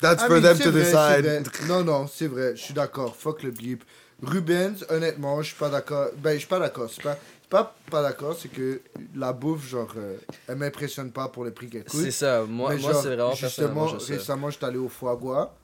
That's 0.00 0.22
Ah, 0.22 0.26
for 0.26 0.36
mais 0.36 0.40
them 0.42 0.58
to 0.58 0.70
vrai, 0.70 1.22
decide. 1.22 1.68
Non, 1.68 1.84
non, 1.84 2.06
c'est 2.06 2.26
vrai, 2.26 2.56
je 2.56 2.62
suis 2.62 2.74
d'accord. 2.74 3.14
Fuck 3.16 3.42
le 3.42 3.50
blip. 3.50 3.84
Rubens, 4.22 4.84
honnêtement, 4.88 5.40
je 5.42 5.48
suis 5.48 5.56
pas 5.56 5.68
d'accord. 5.70 6.08
Ben, 6.18 6.34
je 6.34 6.38
suis 6.38 6.48
pas 6.48 6.58
d'accord. 6.58 6.90
C'est 6.90 7.02
pas, 7.02 7.18
pas, 7.48 7.74
pas 7.90 8.02
d'accord, 8.02 8.36
c'est 8.38 8.48
que 8.48 8.80
la 9.14 9.32
bouffe, 9.32 9.68
genre, 9.68 9.92
euh, 9.96 10.16
elle 10.46 10.56
m'impressionne 10.56 11.10
pas 11.10 11.28
pour 11.28 11.44
le 11.44 11.50
prix 11.52 11.68
qu'elle 11.68 11.84
coûte. 11.84 12.00
C'est 12.00 12.10
ça. 12.10 12.44
Moi, 12.46 12.76
moi 12.76 12.94
c'est 12.94 13.14
vraiment 13.14 13.34
Justement, 13.34 13.86
récemment, 13.86 14.50
j'étais 14.50 14.66
allé 14.66 14.78
au 14.78 14.88
foie 14.88 15.16
gras. 15.16 15.54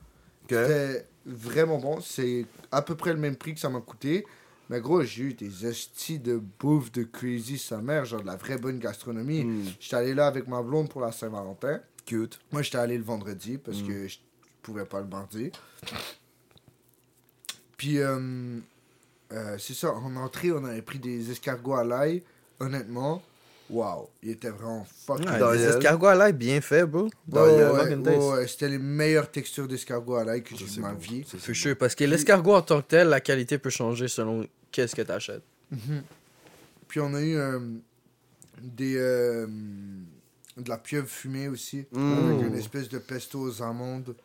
Ok. 0.43 0.49
C'était 0.49 1.05
vraiment 1.25 1.77
bon. 1.77 1.99
C'est 2.01 2.45
à 2.71 2.81
peu 2.81 2.95
près 2.95 3.13
le 3.13 3.19
même 3.19 3.35
prix 3.35 3.53
que 3.53 3.59
ça 3.59 3.69
m'a 3.69 3.81
coûté. 3.81 4.25
Mais 4.69 4.81
gros, 4.81 5.01
j'ai 5.03 5.23
eu 5.23 5.33
des 5.33 5.65
hosties 5.65 6.19
de 6.19 6.41
bouffe 6.59 6.91
de 6.91 7.03
crazy 7.03 7.57
sa 7.57 7.77
mère, 7.77 8.03
genre 8.05 8.21
de 8.21 8.27
la 8.27 8.35
vraie 8.35 8.57
bonne 8.57 8.79
gastronomie. 8.79 9.45
Mm. 9.45 9.65
J'étais 9.79 9.95
allé 9.95 10.13
là 10.13 10.27
avec 10.27 10.47
ma 10.47 10.61
blonde 10.61 10.89
pour 10.89 11.01
la 11.01 11.11
Saint-Valentin. 11.11 11.79
Cute. 12.07 12.39
Moi, 12.51 12.63
j'étais 12.63 12.77
allé 12.79 12.97
le 12.97 13.03
vendredi 13.03 13.57
parce 13.59 13.81
Mm. 13.83 13.87
que 13.87 14.07
je 14.07 14.17
pouvais 14.63 14.85
pas 14.85 14.99
le 15.01 15.07
mardi. 15.07 15.51
Puis, 17.77 17.99
euh, 17.99 18.57
euh, 19.33 19.57
c'est 19.59 19.73
ça, 19.75 19.91
en 19.93 20.15
entrée, 20.15 20.51
on 20.51 20.63
avait 20.65 20.81
pris 20.81 20.97
des 20.99 21.29
escargots 21.29 21.75
à 21.75 21.83
l'ail. 21.83 22.23
Honnêtement, 22.59 23.21
waouh, 23.69 24.07
il 24.23 24.31
était 24.31 24.49
vraiment 24.49 24.83
fucking 25.05 25.29
Ouais, 25.29 25.39
bon. 25.39 25.51
des 25.51 25.57
Les 25.59 25.63
escargots 25.65 26.07
à 26.07 26.15
l'ail, 26.15 26.33
bien 26.33 26.59
fait, 26.61 26.85
bro. 26.87 27.03
Ouais, 27.03 27.09
Dans 27.27 27.45
le- 27.45 27.71
ouais, 28.31 28.47
c'était 28.47 28.69
les 28.69 28.79
meilleures 28.79 29.29
textures 29.29 29.67
d'escargots 29.67 30.15
à 30.15 30.23
l'ail 30.23 30.41
que 30.43 30.55
j'ai 30.55 30.59
Ça, 30.59 30.63
vues 30.65 30.69
c'est 30.71 30.77
de 30.77 30.81
ma 30.81 30.93
bon. 30.93 30.99
vie. 30.99 31.23
C'est 31.27 31.53
sure, 31.53 31.77
parce 31.77 31.93
que 31.93 32.03
l'escargot 32.05 32.55
en 32.55 32.61
tant 32.63 32.81
que 32.81 32.87
tel, 32.87 33.09
la 33.09 33.21
qualité 33.21 33.59
peut 33.59 33.69
changer 33.69 34.07
selon 34.07 34.47
qu'est-ce 34.71 34.95
que 34.95 35.03
t'achètes. 35.03 35.43
Puis 36.87 36.99
on 36.99 37.13
a 37.13 37.21
eu 37.21 37.35
euh, 37.35 37.59
des, 38.61 38.95
euh, 38.97 39.45
de 40.57 40.69
la 40.69 40.77
pieuvre 40.77 41.07
fumée 41.07 41.47
aussi, 41.47 41.85
Mm. 41.91 42.13
avec 42.35 42.47
une 42.47 42.55
espèce 42.55 42.89
de 42.89 42.97
pesto 42.97 43.39
aux 43.39 43.61
amandes. 43.61 44.15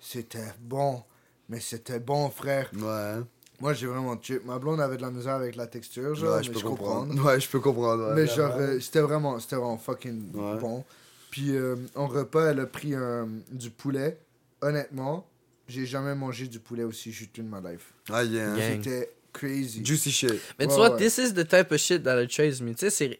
C'était 0.00 0.52
bon, 0.60 1.02
mais 1.48 1.60
c'était 1.60 1.98
bon, 1.98 2.30
frère. 2.30 2.70
Ouais. 2.76 3.16
Moi, 3.60 3.72
j'ai 3.72 3.86
vraiment 3.88 4.16
tué. 4.16 4.40
Ma 4.44 4.58
blonde 4.58 4.80
avait 4.80 4.96
de 4.96 5.02
la 5.02 5.10
misère 5.10 5.34
avec 5.34 5.56
la 5.56 5.66
texture, 5.66 6.14
genre, 6.14 6.36
Ouais, 6.36 6.42
je 6.44 6.50
peux 6.52 6.60
comprends. 6.60 7.00
comprendre. 7.06 7.24
Ouais, 7.26 7.40
je 7.40 7.48
peux 7.48 7.58
comprendre. 7.60 8.08
ouais. 8.10 8.14
mais 8.14 8.26
genre, 8.28 8.54
euh, 8.56 8.78
c'était 8.78 9.00
vraiment, 9.00 9.40
c'était 9.40 9.56
vraiment 9.56 9.78
fucking 9.78 10.30
Ouais. 10.34 10.60
bon. 10.60 10.84
Puis 11.30 11.56
euh, 11.56 11.74
en 11.96 12.06
repas, 12.06 12.50
elle 12.52 12.60
a 12.60 12.66
pris 12.66 12.94
euh, 12.94 13.26
du 13.50 13.70
poulet. 13.70 14.18
Honnêtement, 14.62 15.26
j'ai 15.66 15.86
jamais 15.86 16.14
mangé 16.14 16.46
du 16.46 16.60
poulet 16.60 16.84
aussi 16.84 17.10
juteux 17.12 17.42
de 17.42 17.48
ma 17.48 17.60
life. 17.60 17.92
Ah, 18.10 18.22
yeah. 18.24 18.54
C'était 18.56 19.10
crazy. 19.32 19.84
Juicy 19.84 20.10
shit. 20.12 20.34
Mais 20.58 20.66
tu 20.66 20.74
vois, 20.74 20.92
ouais. 20.92 20.96
this 20.98 21.18
is 21.18 21.32
the 21.34 21.46
type 21.46 21.72
of 21.72 21.78
shit 21.78 22.02
that 22.04 22.22
I 22.22 22.28
chase 22.28 22.60
me. 22.62 22.74
Tu 22.74 22.88
sais, 22.88 22.90
c'est. 22.90 23.18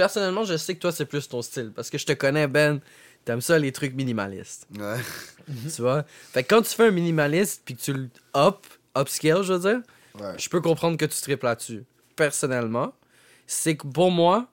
Personnellement, 0.00 0.44
je 0.44 0.56
sais 0.56 0.74
que 0.74 0.80
toi, 0.80 0.92
c'est 0.92 1.04
plus 1.04 1.28
ton 1.28 1.42
style. 1.42 1.72
Parce 1.76 1.90
que 1.90 1.98
je 1.98 2.06
te 2.06 2.12
connais, 2.12 2.46
Ben. 2.46 2.80
T'aimes 3.26 3.42
ça, 3.42 3.58
les 3.58 3.70
trucs 3.70 3.92
minimalistes. 3.94 4.66
Ouais. 4.78 4.96
tu 5.74 5.82
vois? 5.82 6.04
Fait 6.32 6.42
que 6.42 6.48
quand 6.54 6.62
tu 6.62 6.70
fais 6.74 6.86
un 6.86 6.90
minimaliste, 6.90 7.60
puis 7.66 7.76
que 7.76 7.82
tu 7.82 7.92
le 7.92 8.08
up, 8.34 8.66
upscale, 8.96 9.42
je 9.42 9.52
veux 9.52 9.58
dire, 9.58 9.80
Ouais. 10.18 10.32
je 10.38 10.48
peux 10.48 10.62
comprendre 10.62 10.96
que 10.96 11.04
tu 11.04 11.20
tripes 11.20 11.42
là-dessus. 11.42 11.84
Personnellement, 12.16 12.94
c'est 13.46 13.76
que 13.76 13.86
pour 13.86 14.10
moi, 14.10 14.48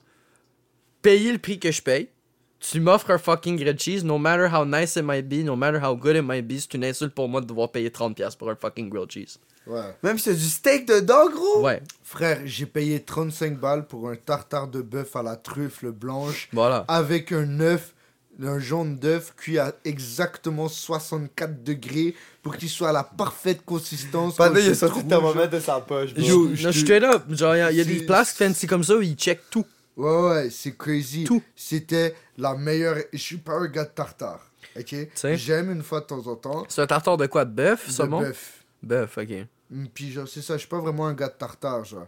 payer 1.02 1.32
le 1.32 1.38
prix 1.40 1.60
que 1.60 1.72
je 1.72 1.82
paye, 1.82 2.10
tu 2.60 2.80
m'offres 2.80 3.12
un 3.12 3.18
fucking 3.18 3.58
grilled 3.58 3.80
cheese, 3.80 4.04
no 4.04 4.18
matter 4.18 4.48
how 4.52 4.66
nice 4.66 4.96
it 4.98 5.04
might 5.04 5.28
be, 5.28 5.44
no 5.44 5.56
matter 5.56 5.80
how 5.84 5.96
good 5.96 6.16
it 6.16 6.24
might 6.24 6.42
be, 6.48 6.60
c'est 6.60 6.74
une 6.74 6.84
insulte 6.86 7.14
pour 7.14 7.30
moi 7.30 7.42
de 7.42 7.46
devoir 7.46 7.72
payer 7.72 7.90
30$ 7.90 8.36
pour 8.38 8.50
un 8.50 8.56
fucking 8.56 8.90
grilled 8.90 9.12
cheese. 9.12 9.38
Ouais. 9.68 9.96
Même 10.02 10.18
si 10.18 10.26
c'est 10.26 10.36
du 10.36 10.48
steak 10.48 10.88
dedans, 10.88 11.30
gros? 11.30 11.62
Ouais, 11.64 11.82
Frère, 12.02 12.40
j'ai 12.46 12.66
payé 12.66 13.02
35 13.02 13.60
balles 13.60 13.86
pour 13.86 14.10
un 14.10 14.16
tartare 14.16 14.68
de 14.70 14.82
bœuf 14.82 15.16
à 15.18 15.22
la 15.24 15.36
truffe 15.36 15.84
blanche 15.84 16.48
voilà. 16.54 16.86
avec 16.88 17.34
un 17.34 17.60
œuf, 17.60 17.94
un 18.42 18.60
jaune 18.60 18.96
d'œuf 18.98 19.34
cuit 19.36 19.58
à 19.60 19.74
exactement 19.84 20.70
64 20.70 21.64
degrés 21.64 22.16
pour 22.42 22.56
qu'il 22.56 22.70
soit 22.70 22.90
à 22.90 22.94
la 22.94 23.04
parfaite 23.04 23.66
consistance. 23.66 24.36
Pendant, 24.38 24.56
il 24.56 24.68
a 24.68 24.70
je 24.70 24.74
sorti 24.74 25.02
le 25.02 25.08
thermomètre 25.10 25.50
de 25.50 25.60
sa 25.60 25.82
poche, 25.82 26.14
bro. 26.14 26.24
Yo, 26.26 26.48
Non, 26.48 26.56
je 26.56 26.72
straight 26.72 27.04
up. 27.04 27.24
Genre, 27.30 27.56
il 27.56 27.60
y 27.60 27.62
a, 27.62 27.72
y 27.74 27.82
a 27.82 27.84
des 27.84 28.00
C'est- 28.00 28.06
places 28.06 28.32
fancy 28.34 28.68
comme 28.68 28.84
ça 28.84 28.96
où 28.96 29.02
ils 29.02 29.16
checkent 29.16 29.50
tout. 29.50 29.66
Ouais, 29.98 30.28
ouais, 30.30 30.50
c'est 30.52 30.78
crazy. 30.78 31.24
Tout. 31.26 31.42
C'était 31.56 32.16
la 32.38 32.56
meilleure. 32.56 32.98
Je 33.12 33.18
suis 33.18 33.38
pas 33.38 33.54
un 33.54 33.68
gars 33.68 33.84
de 33.86 33.90
tartare. 33.90 34.50
Ok? 34.80 34.96
J'aime 35.36 35.72
une 35.72 35.82
fois 35.84 36.02
de 36.02 36.06
temps 36.06 36.26
en 36.28 36.36
temps. 36.36 36.66
C'est 36.70 36.82
un 36.82 36.88
tartare 36.88 37.18
de 37.18 37.26
quoi? 37.26 37.44
De 37.46 37.52
bœuf, 37.52 37.88
de 37.88 37.92
saumon? 37.92 38.20
bœuf. 38.22 38.64
Bœuf, 38.84 39.18
ok. 39.18 39.30
Mm, 39.72 39.86
Puis 39.94 40.12
genre, 40.12 40.28
c'est 40.28 40.42
ça, 40.44 40.54
je 40.54 40.60
suis 40.60 40.68
pas 40.70 40.80
vraiment 40.80 41.08
un 41.08 41.14
gars 41.14 41.30
de 41.30 41.34
tartare, 41.34 41.84
genre. 41.84 42.08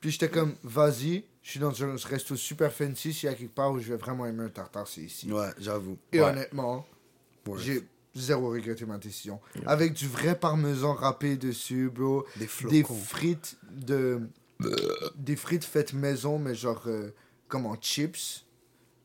Puis 0.00 0.10
j'étais 0.12 0.28
comme, 0.28 0.54
vas-y, 0.62 1.24
je 1.42 1.50
suis 1.50 1.60
dans 1.60 1.82
un 1.82 1.96
resto 2.08 2.36
super 2.36 2.70
fancy, 2.72 3.12
s'il 3.12 3.28
y 3.28 3.32
a 3.32 3.34
quelque 3.34 3.54
part 3.54 3.72
où 3.72 3.78
je 3.80 3.88
vais 3.88 3.96
vraiment 3.96 4.26
aimer 4.26 4.44
un 4.44 4.48
tartare, 4.50 4.86
c'est 4.86 5.00
ici. 5.00 5.32
Ouais, 5.32 5.48
j'avoue. 5.58 5.96
Et 6.12 6.20
Ouais. 6.20 6.26
honnêtement, 6.30 6.86
Ouais. 7.46 7.58
j'ai 7.58 7.82
zéro 8.14 8.50
regretté 8.50 8.84
ma 8.84 8.98
décision. 8.98 9.40
Avec 9.66 9.94
du 9.94 10.06
vrai 10.08 10.34
parmesan 10.38 10.92
râpé 10.92 11.36
dessus, 11.36 11.90
bro. 11.92 12.26
Des 12.36 12.46
frites 12.46 13.56
de 13.70 14.20
des 15.16 15.36
frites 15.36 15.64
faites 15.64 15.92
maison, 15.92 16.38
mais 16.38 16.54
genre 16.54 16.82
euh, 16.86 17.14
comme 17.48 17.66
en 17.66 17.76
chips. 17.76 18.44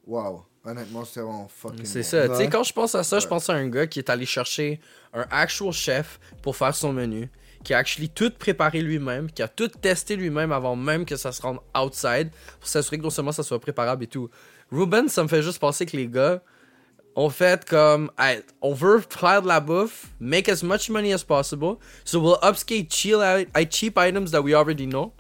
Waouh, 0.06 0.44
honnêtement, 0.66 1.06
c'est 1.06 1.22
vraiment 1.22 1.48
fucking 1.48 1.86
C'est 1.86 2.00
bon. 2.00 2.06
ça. 2.06 2.30
Tu 2.30 2.36
sais, 2.36 2.50
quand 2.50 2.64
je 2.64 2.74
pense 2.74 2.96
à 2.96 3.04
ça, 3.04 3.20
je 3.20 3.28
pense 3.28 3.50
à 3.50 3.54
un 3.54 3.68
gars 3.70 3.88
qui 3.88 4.00
est 4.00 4.10
allé 4.10 4.26
chercher 4.26 4.80
un 5.14 5.26
actual 5.32 5.72
chef 5.72 6.20
pour 6.42 6.58
faire 6.58 6.76
son 6.76 6.92
menu, 6.92 7.30
qui 7.64 7.74
a 7.74 7.78
actually 7.78 8.10
tout 8.10 8.32
préparé 8.38 8.82
lui-même, 8.82 9.32
qui 9.32 9.42
a 9.42 9.48
tout 9.48 9.70
testé 9.70 10.16
lui-même 10.18 10.52
avant 10.52 10.76
même 10.76 11.06
que 11.06 11.16
ça 11.16 11.32
se 11.32 11.42
rende 11.42 11.60
outside, 11.78 12.32
pour 12.60 12.68
s'assurer 12.68 12.98
que 12.98 13.04
non 13.04 13.10
seulement 13.10 13.32
ça 13.32 13.44
soit 13.44 13.60
préparable 13.60 14.04
et 14.04 14.08
tout. 14.08 14.30
Ruben, 14.72 15.08
ça 15.08 15.24
me 15.24 15.28
fait 15.30 15.42
juste 15.42 15.60
penser 15.60 15.86
que 15.86 15.96
les 15.96 16.08
gars 16.08 16.42
ont 17.16 17.30
fait 17.30 17.64
comme, 17.64 18.12
Hey, 18.18 18.42
on 18.62 18.74
veut 18.74 19.02
faire 19.08 19.42
de 19.42 19.48
la 19.48 19.60
bouffe, 19.60 20.08
make 20.20 20.50
as 20.50 20.64
much 20.64 20.90
money 20.90 21.14
as 21.14 21.24
possible, 21.24 21.78
so 22.04 22.20
we'll 22.20 22.40
upscale 22.42 22.88
cheap 23.70 23.98
items 23.98 24.32
that 24.32 24.42
we 24.42 24.54
already 24.54 24.88
know, 24.88 25.14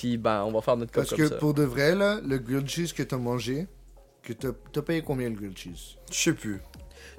puis 0.00 0.16
ben, 0.16 0.44
on 0.46 0.50
va 0.52 0.62
faire 0.62 0.78
notre 0.78 0.92
Parce 0.92 1.10
comme 1.10 1.18
que 1.18 1.28
ça. 1.28 1.34
pour 1.36 1.52
de 1.52 1.62
vrai, 1.62 1.94
là, 1.94 2.20
le 2.26 2.38
grilled 2.38 2.66
cheese 2.66 2.94
que 2.94 3.02
t'as 3.02 3.18
mangé, 3.18 3.66
que 4.22 4.32
t'as 4.32 4.48
t'as 4.72 4.80
payé 4.80 5.02
combien 5.02 5.28
le 5.28 5.34
grilled 5.34 5.58
cheese? 5.58 5.96
Je 6.10 6.16
sais 6.18 6.32
plus. 6.32 6.62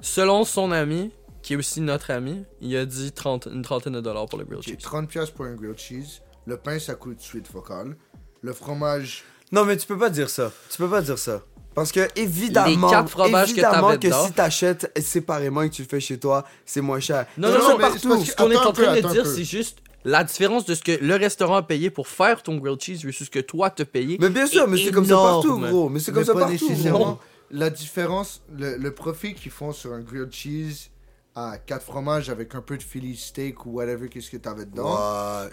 Selon 0.00 0.44
son 0.44 0.72
ami, 0.72 1.12
qui 1.42 1.52
est 1.52 1.56
aussi 1.56 1.80
notre 1.80 2.10
ami, 2.10 2.44
il 2.60 2.76
a 2.76 2.84
dit 2.84 3.12
30, 3.12 3.46
une 3.52 3.62
trentaine 3.62 3.92
de 3.92 4.00
dollars 4.00 4.26
pour 4.26 4.38
le 4.40 4.44
grilled 4.44 4.64
cheese. 4.64 4.76
30$ 4.84 5.06
piastres 5.06 5.34
pour 5.34 5.44
un 5.44 5.54
grilled 5.54 5.78
cheese. 5.78 6.22
Le 6.46 6.56
pain, 6.56 6.76
ça 6.80 6.96
coûte 6.96 7.20
suite 7.20 7.46
focal. 7.46 7.96
Le 8.40 8.52
fromage, 8.52 9.22
Non, 9.52 9.64
mais 9.64 9.76
tu 9.76 9.86
peux 9.86 9.98
pas 9.98 10.10
dire 10.10 10.28
ça. 10.28 10.50
Tu 10.68 10.78
peux 10.78 10.88
pas 10.90 11.02
dire 11.02 11.18
ça. 11.18 11.42
Parce 11.76 11.92
que 11.92 12.08
évidemment, 12.16 12.88
Les 12.88 12.92
quatre 12.92 13.08
fromages 13.10 13.46
que 13.48 13.52
évidemment 13.60 13.88
t'avais 13.90 13.98
que, 14.00 14.06
dedans. 14.08 14.26
si 14.26 14.32
t'achètes 14.32 14.92
séparément 15.00 15.62
et 15.62 15.70
que 15.70 15.74
tu 15.76 15.82
le 15.82 15.88
fais 15.88 16.00
chez 16.00 16.18
toi, 16.18 16.44
c'est 16.66 16.80
moins 16.80 16.98
cher. 17.00 17.26
Non, 17.38 17.48
Non, 17.48 17.54
non, 17.54 17.60
non, 17.60 17.76
mais 17.78 17.82
partout. 17.84 17.98
c'est 18.00 18.08
parce 18.08 18.24
que- 18.24 18.30
Ce 18.30 18.36
qu'on 18.36 18.50
est 18.50 18.56
attends 18.56 18.68
en 18.70 18.72
peu, 18.72 18.82
train 18.82 18.92
de 18.94 18.98
attends 18.98 19.08
un 19.08 19.12
dire, 19.12 19.22
peu. 19.22 19.34
c'est 19.34 19.44
juste 19.44 19.78
la 20.04 20.24
différence 20.24 20.64
de 20.64 20.74
ce 20.74 20.82
que 20.82 20.92
le 21.04 21.14
restaurant 21.16 21.56
a 21.56 21.62
payé 21.62 21.90
pour 21.90 22.08
faire 22.08 22.42
ton 22.42 22.56
grilled 22.56 22.80
cheese 22.80 23.04
versus 23.04 23.26
ce 23.26 23.30
que 23.30 23.38
toi 23.38 23.70
t'as 23.70 23.84
payé. 23.84 24.16
Mais 24.20 24.30
bien 24.30 24.46
sûr, 24.46 24.64
est 24.64 24.66
mais 24.66 24.76
c'est 24.78 24.90
comme 24.90 25.04
ça 25.04 25.14
partout, 25.14 25.58
gros. 25.58 25.88
Mais 25.88 26.00
c'est 26.00 26.12
comme 26.12 26.20
mais 26.22 26.26
ça 26.26 26.34
pas 26.34 26.40
partout. 26.40 26.68
nécessairement. 26.68 27.18
La 27.50 27.68
différence, 27.70 28.42
le, 28.50 28.76
le 28.76 28.94
profit 28.94 29.34
qu'ils 29.34 29.52
font 29.52 29.72
sur 29.72 29.92
un 29.92 30.00
grilled 30.00 30.32
cheese 30.32 30.88
à 31.34 31.58
4 31.58 31.82
fromages 31.84 32.30
avec 32.30 32.54
un 32.54 32.62
peu 32.62 32.76
de 32.78 32.82
Philly 32.82 33.16
steak 33.16 33.66
ou 33.66 33.70
whatever, 33.72 34.08
qu'est-ce 34.08 34.30
que 34.30 34.36
t'avais 34.38 34.64
dedans? 34.66 34.96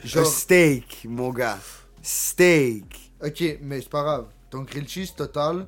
Genre- 0.03 0.25
Un 0.25 0.29
steak, 0.29 1.05
mon 1.09 1.29
gars. 1.31 1.57
Steak. 2.01 3.11
Ok, 3.23 3.43
mais 3.61 3.81
c'est 3.81 3.89
pas 3.89 4.03
grave. 4.03 4.27
Ton 4.49 4.61
grilled 4.63 4.87
cheese 4.89 5.13
total, 5.15 5.67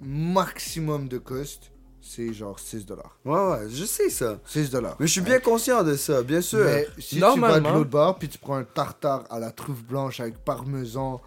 maximum 0.00 1.08
de 1.08 1.18
cost, 1.18 1.70
c'est 2.06 2.32
genre 2.32 2.58
6 2.58 2.86
dollars. 2.86 3.18
Ouais, 3.24 3.38
ouais, 3.50 3.68
je 3.70 3.84
sais 3.84 4.08
ça. 4.10 4.38
6 4.46 4.70
dollars. 4.70 4.96
Mais 5.00 5.06
je 5.06 5.12
suis 5.12 5.20
bien 5.20 5.40
conscient 5.40 5.82
de 5.82 5.94
ça, 5.96 6.22
bien 6.22 6.40
sûr. 6.40 6.64
Mais 6.64 6.86
si 6.98 7.16
tu 7.16 7.20
vas 7.20 7.34
de 7.34 7.40
Normalement- 7.40 7.72
l'autre 7.72 7.90
bord, 7.90 8.18
puis 8.18 8.28
tu 8.28 8.38
prends 8.38 8.56
un 8.56 8.64
tartare 8.64 9.24
à 9.30 9.38
la 9.38 9.50
truffe 9.50 9.82
blanche 9.84 10.20
avec 10.20 10.38
parmesan 10.44 11.20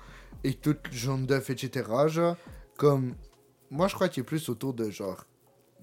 et 0.44 0.54
toute 0.54 0.80
jaune 0.92 1.26
d'œuf, 1.26 1.50
etc., 1.50 1.88
genre, 2.08 2.36
comme. 2.78 3.14
Moi, 3.72 3.88
je 3.88 3.94
crois 3.96 4.10
qu'il 4.10 4.22
est 4.22 4.26
plus 4.26 4.50
autour 4.50 4.74
de 4.74 4.90
genre 4.90 5.26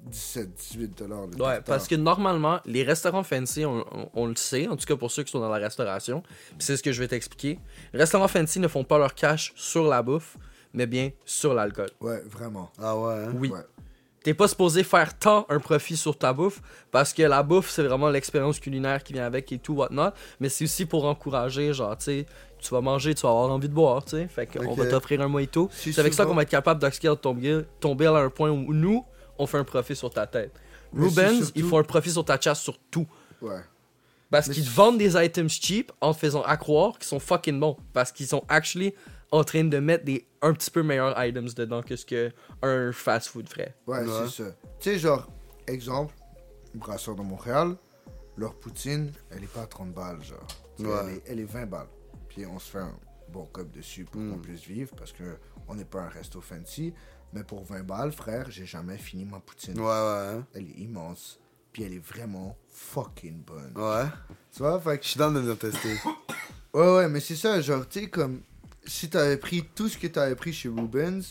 17, 0.07 0.55
18 0.55 0.99
dollars. 0.99 1.25
Ouais, 1.25 1.31
tartare. 1.37 1.63
parce 1.65 1.89
que 1.89 1.95
normalement, 1.95 2.61
les 2.65 2.83
restaurants 2.83 3.23
fancy, 3.23 3.65
on, 3.65 3.85
on- 3.93 4.11
on 4.15 4.27
le 4.27 4.37
sait, 4.37 4.67
en 4.69 4.77
tout 4.77 4.87
cas 4.87 4.97
pour 4.97 5.11
ceux 5.11 5.23
qui 5.25 5.31
sont 5.33 5.41
dans 5.41 5.49
la 5.49 5.59
restauration, 5.59 6.23
puis 6.23 6.57
c'est 6.61 6.77
ce 6.77 6.83
que 6.83 6.93
je 6.93 7.01
vais 7.01 7.09
t'expliquer. 7.09 7.59
Les 7.93 7.99
restaurants 8.01 8.29
fancy 8.29 8.59
ne 8.61 8.69
font 8.69 8.85
pas 8.85 8.99
leur 8.99 9.15
cash 9.15 9.53
sur 9.57 9.85
la 9.87 10.03
bouffe, 10.03 10.37
mais 10.73 10.87
bien 10.87 11.11
sur 11.25 11.55
l'alcool. 11.55 11.91
Ouais, 12.01 12.23
vraiment. 12.27 12.71
Ah 12.79 12.97
ouais, 12.99 13.15
hein? 13.27 13.33
Oui. 13.37 13.51
Ouais. 13.51 13.61
T'es 14.27 14.35
pas 14.35 14.49
supposé 14.49 14.83
faire 14.83 15.17
tant 15.17 15.47
un 15.49 15.61
profit 15.61 15.97
sur 15.97 16.19
ta 16.19 16.33
bouffe 16.33 16.61
parce 16.91 17.13
que 17.13 17.23
la 17.23 17.45
bouffe 17.45 17.71
c'est 17.71 17.85
vraiment 17.85 18.09
l'expérience 18.11 18.59
culinaire 18.59 19.05
qui 19.05 19.13
vient 19.13 19.25
avec 19.25 19.53
et 19.53 19.59
tout 19.59 19.75
whatnot 19.75 20.11
mais 20.41 20.49
c'est 20.49 20.65
aussi 20.65 20.85
pour 20.85 21.05
encourager 21.05 21.73
genre 21.73 21.97
tu 21.97 22.07
sais 22.07 22.27
tu 22.59 22.71
vas 22.75 22.81
manger 22.81 23.15
tu 23.15 23.23
vas 23.23 23.29
avoir 23.29 23.53
envie 23.53 23.69
de 23.69 23.73
boire 23.75 24.05
tu 24.05 24.17
sais. 24.17 24.27
Fait 24.27 24.47
qu'on 24.47 24.75
va 24.75 24.87
t'offrir 24.87 25.21
un 25.21 25.29
mojito 25.29 25.69
Si 25.71 25.93
c'est 25.93 26.01
avec 26.01 26.13
ça 26.13 26.27
qu'on 26.27 26.35
va 26.35 26.43
être 26.43 26.49
capable 26.49 26.81
d'upscale 26.81 27.17
ton 27.17 27.35
bill 27.35 27.67
ton 27.79 27.95
bill 27.95 28.09
à 28.09 28.17
un 28.17 28.29
point 28.31 28.51
où 28.51 28.73
nous 28.75 29.05
on 29.39 29.47
fait 29.47 29.59
un 29.59 29.65
profit 29.65 29.95
sur 29.95 30.11
ta 30.11 30.27
tête. 30.27 30.51
Mais 30.93 31.07
Rubens 31.07 31.37
surtout- 31.37 31.53
ils 31.55 31.63
font 31.65 31.79
un 31.79 31.85
profit 31.85 32.11
sur 32.11 32.25
ta 32.25 32.41
chasse 32.41 32.61
sur 32.61 32.77
tout. 32.91 33.07
Ouais. 33.41 33.61
parce 34.29 34.49
qu'ils 34.49 34.65
te 34.65 34.71
vendent 34.71 34.99
des 34.99 35.15
items 35.25 35.53
cheap 35.53 35.93
en 36.01 36.13
te 36.13 36.19
faisant 36.19 36.43
à 36.43 36.57
croire 36.57 36.99
qu'ils 36.99 37.07
sont 37.07 37.21
fucking 37.21 37.61
bons. 37.61 37.77
Parce 37.93 38.11
qu'ils 38.11 38.27
sont 38.27 38.43
actually 38.49 38.93
en 39.33 39.45
train 39.45 39.65
de 39.65 39.79
mettre 39.79 40.05
des 40.05 40.27
un 40.43 40.53
petit 40.53 40.71
peu 40.71 40.83
meilleurs 40.83 41.15
items 41.25 41.55
dedans 41.55 41.83
que 41.83 41.97
ce 41.97 42.07
que 42.07 42.31
un 42.63 42.93
fast 42.93 43.29
food 43.29 43.49
ferait 43.49 43.75
Ouais, 43.87 44.01
Ouais. 44.01 44.27
c'est 44.29 44.45
ça. 44.45 44.51
Tu 44.81 44.91
sais, 44.91 44.99
genre, 44.99 45.29
exemple, 45.67 46.15
Brasseur 46.75 47.15
de 47.17 47.23
Montréal, 47.23 47.77
leur 48.37 48.55
poutine, 48.55 49.11
elle 49.31 49.43
est 49.45 49.53
pas 49.53 49.63
à 49.63 49.67
30 49.67 49.93
balles, 49.93 50.23
genre. 50.23 50.47
Ouais. 50.79 50.87
Elle, 51.05 51.15
est, 51.15 51.23
elle 51.27 51.41
est 51.41 51.45
20 51.51 51.67
balles. 51.67 51.89
Puis 52.29 52.45
on 52.47 52.59
se 52.59 52.71
fait 52.71 52.79
un 52.79 52.95
bon 53.33 53.47
cop 53.47 53.71
dessus 53.73 54.05
pour 54.05 54.21
Mm. 54.21 54.33
qu'on 54.33 54.39
puisse 54.39 54.63
vivre 54.65 54.91
parce 54.97 55.13
que 55.13 55.39
on 55.69 55.75
n'est 55.75 55.85
pas 55.87 56.03
un 56.03 56.09
resto 56.09 56.41
fancy. 56.41 56.93
Mais 57.33 57.43
pour 57.43 57.65
20 57.65 57.83
balles, 57.85 58.13
frère, 58.13 58.51
j'ai 58.51 58.67
jamais 58.67 58.99
fini 58.99 59.25
ma 59.25 59.41
poutine. 59.41 59.79
Ouais, 59.81 59.85
ouais? 59.85 60.41
Elle 60.55 60.67
est 60.69 60.79
immense. 60.79 61.41
Puis 61.73 61.83
elle 61.83 61.95
est 61.95 61.99
vraiment 62.07 62.57
fucking 62.69 63.43
bonne. 63.43 63.73
Ouais. 63.75 64.05
Tu 64.53 64.59
vois, 64.63 64.79
fait 64.81 64.99
que 64.99 65.05
Je 65.05 65.09
suis 65.11 65.19
dans 65.19 65.33
de 65.33 65.55
tester. 65.55 65.97
Ouais, 66.75 66.95
ouais, 66.97 67.09
mais 67.09 67.21
c'est 67.21 67.37
ça, 67.37 67.59
genre, 67.63 67.89
tu 67.89 68.01
sais, 68.01 68.11
comme 68.11 68.43
si 68.87 69.09
t'avais 69.09 69.37
pris 69.37 69.65
tout 69.75 69.89
ce 69.89 69.99
que 69.99 70.07
t'avais 70.07 70.35
pris 70.35 70.53
chez 70.53 70.69
Rubens 70.69 71.23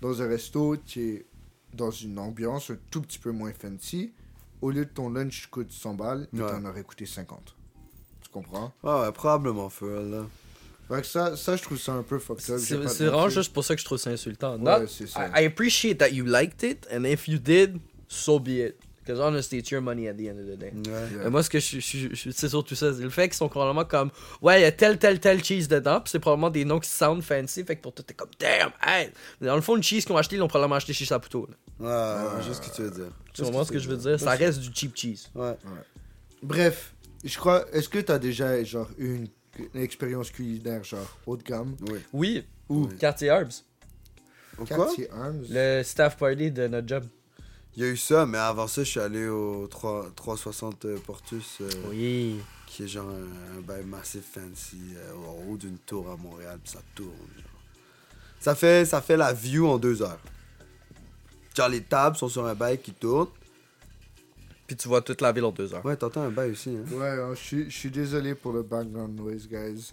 dans 0.00 0.20
un 0.22 0.26
resto 0.28 0.76
qui 0.86 1.00
est 1.00 1.26
dans 1.72 1.90
une 1.90 2.18
ambiance 2.18 2.70
un 2.70 2.76
tout 2.90 3.00
petit 3.02 3.18
peu 3.18 3.30
moins 3.32 3.52
fancy, 3.52 4.12
au 4.60 4.70
lieu 4.70 4.84
de 4.84 4.90
ton 4.90 5.10
lunch 5.10 5.46
coûte 5.50 5.70
100 5.72 5.94
balles, 5.94 6.28
il 6.32 6.42
Ouais. 6.42 6.50
t'en 6.50 6.64
aurait 6.64 6.82
coûté 6.84 7.04
50. 7.06 7.54
Tu 8.22 8.28
comprends? 8.30 8.72
Ouais, 8.82 9.00
ouais, 9.00 9.12
probablement, 9.12 9.68
Fur, 9.68 10.00
là. 10.02 10.26
Fait 10.88 11.00
que 11.00 11.06
ça, 11.06 11.34
ça, 11.36 11.56
je 11.56 11.62
trouve 11.62 11.78
ça 11.78 11.92
un 11.94 12.02
peu 12.02 12.18
fucked 12.18 12.50
up. 12.50 12.58
C'est 12.60 12.76
vraiment 13.06 13.28
juste 13.30 13.52
pour 13.52 13.64
ça 13.64 13.74
que 13.74 13.80
je 13.80 13.86
trouve 13.86 13.98
ça 13.98 14.10
insultant. 14.10 14.56
Ouais, 14.58 14.80
Not- 14.80 14.86
c'est 14.86 15.06
ça. 15.08 15.28
I, 15.34 15.42
I 15.42 15.46
appreciate 15.46 15.98
that 15.98 16.10
you 16.10 16.24
liked 16.26 16.62
it, 16.62 16.86
and 16.92 17.04
if 17.04 17.26
you 17.26 17.38
did, 17.38 17.78
so 18.08 18.38
be 18.38 18.48
it. 18.60 18.76
Because 19.04 19.20
honestly, 19.20 19.58
it's 19.58 19.70
your 19.70 19.82
money 19.82 20.08
at 20.08 20.14
the 20.14 20.28
end 20.28 20.38
of 20.38 20.46
the 20.46 20.56
day. 20.58 20.72
Ouais. 20.74 21.28
Moi, 21.28 21.42
ce 21.42 21.50
que 21.50 21.60
je, 21.60 21.78
je- 21.78 22.30
c'est 22.30 22.48
surtout 22.48 22.74
ça, 22.74 22.92
c'est 22.94 23.02
le 23.02 23.10
fait 23.10 23.28
qu'ils 23.28 23.36
sont 23.36 23.48
probablement 23.50 23.84
comme, 23.84 24.10
ouais, 24.40 24.60
il 24.60 24.62
y 24.62 24.64
a 24.64 24.72
tel, 24.72 24.98
tel, 24.98 25.20
tel 25.20 25.44
cheese 25.44 25.68
dedans, 25.68 26.00
puis 26.00 26.10
c'est 26.10 26.18
probablement 26.20 26.48
des 26.48 26.64
noms 26.64 26.80
qui 26.80 26.88
sound 26.88 27.22
fancy, 27.22 27.64
fait 27.64 27.76
que 27.76 27.82
pour 27.82 27.92
toi, 27.92 28.02
t'es 28.06 28.14
comme, 28.14 28.30
damn, 28.38 28.70
hey! 28.82 29.10
Mais 29.40 29.48
dans 29.48 29.56
le 29.56 29.60
fond, 29.60 29.74
le 29.74 29.82
cheese 29.82 30.04
qu'ils 30.06 30.12
ont 30.12 30.16
acheté, 30.16 30.36
ils 30.36 30.38
l'ont 30.38 30.48
probablement 30.48 30.76
acheté 30.76 30.94
chez 30.94 31.04
Saputo. 31.04 31.46
là. 31.50 31.54
Ouais, 31.80 32.36
ouais, 32.36 32.42
je 32.42 32.52
sais 32.52 32.62
ce 32.62 32.70
que 32.70 32.74
tu 32.74 32.82
veux 32.82 32.90
dire. 32.90 33.10
Tu 33.34 33.42
comprends 33.42 33.64
ce 33.64 33.72
que 33.72 33.78
je 33.78 33.88
veux 33.90 33.96
dire? 33.98 34.18
Ça 34.18 34.30
reste 34.30 34.60
du 34.60 34.70
cheap 34.74 34.96
cheese. 34.96 35.28
Ouais. 35.34 35.54
Bref, 36.42 36.94
je 37.24 37.36
crois, 37.38 37.64
est-ce 37.72 37.88
que 37.88 37.98
t'as 37.98 38.18
déjà, 38.18 38.62
genre, 38.64 38.88
eu 38.98 39.16
une, 39.16 39.28
une 39.74 39.82
expérience 39.82 40.30
culinaire, 40.30 40.82
genre, 40.84 41.18
haut 41.26 41.36
de 41.36 41.42
gamme? 41.42 41.76
Oui. 41.90 41.98
Oui, 42.12 42.44
Où? 42.68 42.86
Quartier 42.98 43.28
Herbs, 43.28 43.64
Quoi? 44.56 44.66
Quartier 44.66 45.10
Arms? 45.10 45.44
le 45.50 45.82
staff 45.82 46.16
party 46.16 46.50
de 46.50 46.68
notre 46.68 46.88
job. 46.88 47.04
Il 47.76 47.82
y 47.82 47.86
a 47.86 47.90
eu 47.90 47.96
ça, 47.96 48.24
mais 48.24 48.38
avant 48.38 48.68
ça, 48.68 48.84
je 48.84 48.90
suis 48.90 49.00
allé 49.00 49.26
au 49.26 49.66
3, 49.66 50.10
360 50.14 50.86
Portus, 51.04 51.58
euh, 51.60 51.68
Oui. 51.90 52.36
qui 52.66 52.84
est 52.84 52.88
genre 52.88 53.08
un, 53.08 53.58
un 53.58 53.60
bail 53.62 53.84
massif 53.84 54.22
fancy, 54.32 54.78
euh, 54.96 55.12
au 55.14 55.52
haut 55.52 55.56
d'une 55.56 55.78
tour 55.78 56.08
à 56.10 56.16
Montréal, 56.16 56.58
puis 56.62 56.72
ça 56.72 56.80
tourne. 56.94 57.08
Genre. 57.36 57.44
Ça, 58.38 58.54
fait, 58.54 58.84
ça 58.84 59.00
fait 59.00 59.16
la 59.16 59.32
view 59.32 59.66
en 59.66 59.78
deux 59.78 60.02
heures. 60.02 60.20
Genre, 61.56 61.68
les 61.68 61.82
tables 61.82 62.16
sont 62.16 62.28
sur 62.28 62.46
un 62.46 62.54
bail 62.54 62.78
qui 62.80 62.92
tourne. 62.92 63.28
Puis 64.66 64.76
tu 64.76 64.88
vois 64.88 65.02
toute 65.02 65.20
la 65.20 65.30
ville 65.32 65.44
en 65.44 65.50
deux 65.52 65.74
heures. 65.74 65.84
Ouais, 65.84 65.96
t'entends 65.96 66.22
un 66.22 66.30
bail 66.30 66.52
aussi, 66.52 66.70
hein. 66.70 66.84
Ouais, 66.96 67.08
hein, 67.08 67.30
je 67.34 67.40
suis- 67.40 67.70
je 67.70 67.76
suis 67.76 67.90
désolé 67.90 68.34
pour 68.34 68.52
le 68.52 68.62
background 68.62 69.14
noise, 69.18 69.46
guys. 69.48 69.92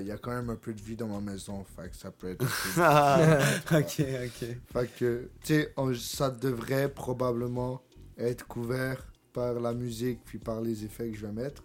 Il 0.00 0.06
y 0.06 0.10
a 0.10 0.18
quand 0.18 0.30
même 0.32 0.50
un 0.50 0.56
peu 0.56 0.72
de 0.74 0.80
vie 0.80 0.96
dans 0.96 1.08
ma 1.08 1.20
maison, 1.20 1.64
fait 1.76 1.88
que 1.90 1.96
ça 1.96 2.10
peut 2.10 2.30
être. 2.30 2.44
ok, 3.72 4.06
ok. 4.26 4.48
fait 4.72 4.96
que, 4.98 5.28
tu 5.44 5.54
sais, 5.54 5.72
ça 5.98 6.30
devrait 6.30 6.88
probablement 6.88 7.82
être 8.18 8.46
couvert 8.46 9.06
par 9.32 9.54
la 9.54 9.72
musique 9.74 10.20
puis 10.24 10.38
par 10.38 10.60
les 10.60 10.84
effets 10.84 11.08
que 11.10 11.16
je 11.16 11.26
vais 11.26 11.32
mettre. 11.32 11.62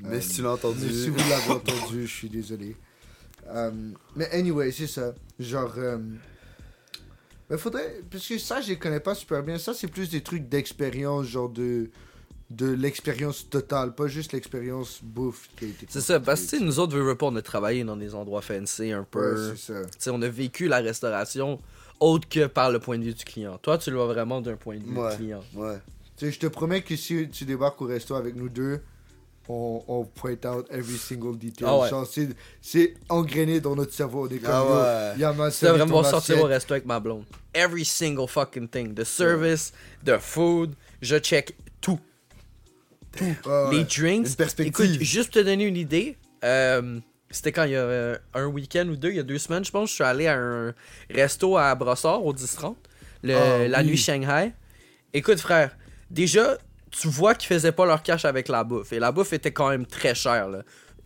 Mais 0.00 0.16
Euh, 0.16 0.20
si 0.20 0.36
tu 0.36 0.42
l'as 0.42 0.52
entendu. 0.52 0.84
mais 0.86 0.92
si 0.92 1.08
vous 1.10 1.16
l'avez 1.30 1.50
entendu, 1.52 2.06
je 2.06 2.12
suis 2.14 2.28
désolé. 2.30 2.76
Euh, 3.48 3.70
mais 4.16 4.30
anyway, 4.32 4.70
c'est 4.72 4.86
ça. 4.86 5.14
Genre. 5.38 5.72
euh, 5.78 5.98
mais 7.48 7.58
faudrait. 7.58 8.00
Parce 8.10 8.26
que 8.26 8.38
ça, 8.38 8.60
je 8.60 8.68
les 8.68 8.78
connais 8.78 9.00
pas 9.00 9.14
super 9.14 9.42
bien. 9.42 9.58
Ça, 9.58 9.74
c'est 9.74 9.88
plus 9.88 10.08
des 10.10 10.22
trucs 10.22 10.48
d'expérience, 10.48 11.26
genre 11.26 11.48
de. 11.48 11.90
De 12.50 12.68
l'expérience 12.68 13.48
totale, 13.48 13.94
pas 13.94 14.08
juste 14.08 14.32
l'expérience 14.32 14.98
bouffe 15.04 15.48
qui 15.56 15.66
a 15.66 15.68
été. 15.68 15.86
C'est 15.88 16.00
ça, 16.00 16.18
parce 16.18 16.46
que 16.46 16.56
nous 16.56 16.80
autres, 16.80 16.96
veux, 16.96 17.02
veux 17.04 17.14
pas, 17.14 17.26
on 17.26 17.36
a 17.36 17.42
travaillé 17.42 17.84
dans 17.84 17.96
des 17.96 18.12
endroits 18.12 18.42
fancy 18.42 18.90
un 18.90 19.04
peu. 19.08 19.50
Ouais, 19.50 19.54
c'est 19.56 19.72
ça. 19.72 19.82
Tu 19.84 19.88
sais, 20.00 20.10
on 20.10 20.20
a 20.20 20.28
vécu 20.28 20.66
la 20.66 20.78
restauration 20.78 21.60
autre 22.00 22.28
que 22.28 22.46
par 22.46 22.72
le 22.72 22.80
point 22.80 22.98
de 22.98 23.04
vue 23.04 23.14
du 23.14 23.24
client. 23.24 23.56
Toi, 23.62 23.78
tu 23.78 23.90
le 23.90 23.96
vois 23.96 24.06
vraiment 24.06 24.40
d'un 24.40 24.56
point 24.56 24.78
de 24.78 24.82
vue 24.84 24.98
Ouais. 24.98 25.14
client. 25.14 25.44
Ouais. 25.54 25.76
Tu 26.16 26.26
sais, 26.26 26.32
je 26.32 26.40
te 26.40 26.46
promets 26.48 26.82
que 26.82 26.96
si 26.96 27.28
tu 27.30 27.44
débarques 27.44 27.80
au 27.82 27.86
resto 27.86 28.16
avec 28.16 28.34
nous 28.34 28.48
deux, 28.48 28.80
on, 29.48 29.82
on 29.86 30.04
point 30.04 30.36
out 30.44 30.66
every 30.70 30.98
single 30.98 31.38
detail. 31.38 31.66
Ah 31.68 31.78
ouais. 31.78 32.04
C'est, 32.10 32.28
c'est 32.60 32.94
engrainé 33.08 33.60
dans 33.60 33.76
notre 33.76 33.92
cerveau. 33.92 34.26
On 34.26 34.28
est 34.34 34.38
comme, 34.38 34.50
Ah 34.52 34.64
ouais. 34.64 35.12
il 35.16 35.20
y 35.20 35.24
a 35.24 35.32
ma 35.32 35.50
Tu 35.52 35.64
devrais 35.64 35.78
vraiment 35.78 36.02
sortir 36.02 36.40
au 36.40 36.46
resto 36.46 36.72
avec 36.74 36.84
ma 36.84 36.98
blonde. 36.98 37.24
Every 37.54 37.84
single 37.84 38.26
fucking 38.28 38.68
thing. 38.68 38.92
The 38.94 39.04
service, 39.04 39.72
the 40.04 40.18
food, 40.18 40.74
je 41.00 41.16
check 41.18 41.54
tout. 43.16 43.24
Les 43.72 43.84
drinks. 43.84 44.26
Une 44.28 44.34
perspective. 44.34 44.66
Écoute, 44.86 45.00
juste 45.02 45.32
pour 45.32 45.42
te 45.42 45.46
donner 45.46 45.64
une 45.64 45.76
idée, 45.76 46.16
euh, 46.44 46.98
c'était 47.30 47.52
quand 47.52 47.64
il 47.64 47.72
y 47.72 47.76
a 47.76 47.80
euh, 47.80 48.18
un 48.34 48.46
week-end 48.46 48.86
ou 48.88 48.96
deux, 48.96 49.10
il 49.10 49.16
y 49.16 49.20
a 49.20 49.22
deux 49.24 49.38
semaines, 49.38 49.64
je 49.64 49.70
pense, 49.70 49.90
je 49.90 49.94
suis 49.96 50.04
allé 50.04 50.26
à 50.26 50.36
un 50.36 50.74
resto 51.10 51.56
à 51.56 51.74
Brossard, 51.74 52.24
au 52.24 52.32
10-30, 52.32 52.76
le- 53.22 53.34
Ah, 53.36 53.68
la 53.68 53.78
oui. 53.80 53.86
nuit 53.86 53.96
Shanghai. 53.96 54.52
Écoute, 55.12 55.38
frère, 55.40 55.76
déjà, 56.10 56.56
tu 56.90 57.08
vois 57.08 57.34
qu'ils 57.34 57.48
faisaient 57.48 57.72
pas 57.72 57.86
leur 57.86 58.02
cash 58.02 58.24
avec 58.24 58.48
la 58.48 58.64
bouffe. 58.64 58.92
Et 58.92 58.98
la 58.98 59.12
bouffe 59.12 59.32
était 59.32 59.52
quand 59.52 59.68
même 59.70 59.86
très 59.86 60.14
chère, 60.14 60.48
là. 60.48 60.62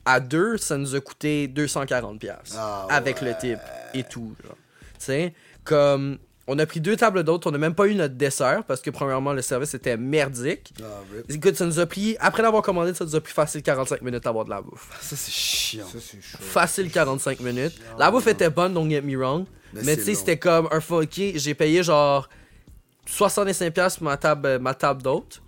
À 0.07 0.21
deux, 0.21 0.59
ça 0.59 0.77
nous 0.77 0.95
a 0.95 1.01
coûté 1.01 1.49
240$. 1.49 2.19
piastres, 2.19 2.57
Ah, 2.59 2.87
avec 2.91 3.23
ouais. 3.23 3.29
le 3.29 3.37
type 3.39 3.59
et 3.95 4.03
tout. 4.05 4.35
Tu 4.43 4.51
sais, 4.99 5.35
comme. 5.65 6.19
On 6.47 6.59
a 6.59 6.67
pris 6.67 6.81
deux 6.81 6.97
tables 6.97 7.25
d'hôtes, 7.25 7.47
on 7.47 7.51
n'a 7.51 7.59
même 7.59 7.75
pas 7.75 7.87
eu 7.87 7.95
notre 7.95 8.15
dessert 8.15 8.65
parce 8.65 8.83
que, 8.83 8.91
premièrement, 8.91 9.33
le 9.33 9.41
service 9.41 9.73
était 9.73 9.97
merdique. 9.97 10.75
Ah, 10.83 10.85
rip. 11.15 11.31
Écoute, 11.31 11.57
ça 11.57 11.65
nous 11.65 11.81
a 11.81 11.87
pris, 11.87 12.17
après 12.21 12.43
l'avoir 12.43 12.63
commandé, 12.63 12.93
ça 12.93 13.05
nous 13.05 13.17
a 13.17 13.21
pris 13.21 13.33
facile 13.33 13.63
45 13.63 14.03
minutes 14.03 14.27
à 14.27 14.29
avoir 14.29 14.45
de 14.45 14.51
la 14.51 14.61
bouffe. 14.61 14.89
Ça, 15.01 15.17
c'est 15.17 15.33
chiant. 15.33 15.87
Ça, 15.87 15.99
c'est 16.01 16.21
chaud. 16.21 16.39
Facile 16.41 16.91
45 16.91 17.41
minutes. 17.41 17.75
La 17.99 18.11
bouffe 18.11 18.27
était 18.27 18.51
bonne, 18.51 18.75
don't 18.75 18.91
get 18.91 19.01
me 19.01 19.17
wrong. 19.17 19.47
Mais 19.73 19.97
tu 19.97 20.03
sais, 20.03 20.15
c'était 20.15 20.39
comme 20.39 20.69
un 20.71 20.81
funky. 20.81 21.39
J'ai 21.39 21.55
payé 21.55 21.83
genre 21.83 22.29
65$ 23.09 23.95
pour 23.97 24.05
ma 24.05 24.17
table, 24.17 24.59
ma 24.59 24.75
table 24.75 25.03
d'hôte. 25.03 25.43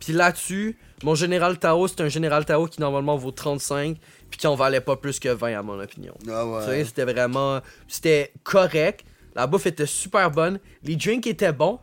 Puis 0.00 0.12
là-dessus, 0.12 0.76
mon 1.02 1.14
Général 1.14 1.58
Tao, 1.58 1.88
c'est 1.88 2.00
un 2.00 2.08
Général 2.08 2.44
Tao 2.44 2.66
qui 2.66 2.80
normalement 2.80 3.16
vaut 3.16 3.30
35, 3.30 3.96
puis 4.30 4.38
qui 4.38 4.46
en 4.46 4.54
valait 4.54 4.80
pas 4.80 4.96
plus 4.96 5.18
que 5.18 5.28
20 5.28 5.58
à 5.58 5.62
mon 5.62 5.80
opinion. 5.80 6.14
Ah 6.28 6.44
Tu 6.60 6.64
sais, 6.64 6.70
ouais. 6.70 6.84
c'était 6.84 7.04
vraiment. 7.04 7.60
C'était 7.88 8.32
correct. 8.44 9.04
La 9.36 9.46
bouffe 9.46 9.66
était 9.66 9.86
super 9.86 10.30
bonne. 10.30 10.58
Les 10.82 10.96
drinks 10.96 11.26
étaient 11.26 11.52
bons. 11.52 11.78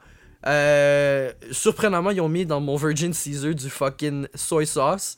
Euh, 0.46 1.32
surprenamment, 1.52 2.10
ils 2.12 2.20
ont 2.20 2.28
mis 2.28 2.46
dans 2.46 2.60
mon 2.60 2.76
Virgin 2.76 3.14
Caesar 3.14 3.54
du 3.54 3.70
fucking 3.70 4.28
soy 4.36 4.68
sauce. 4.68 5.18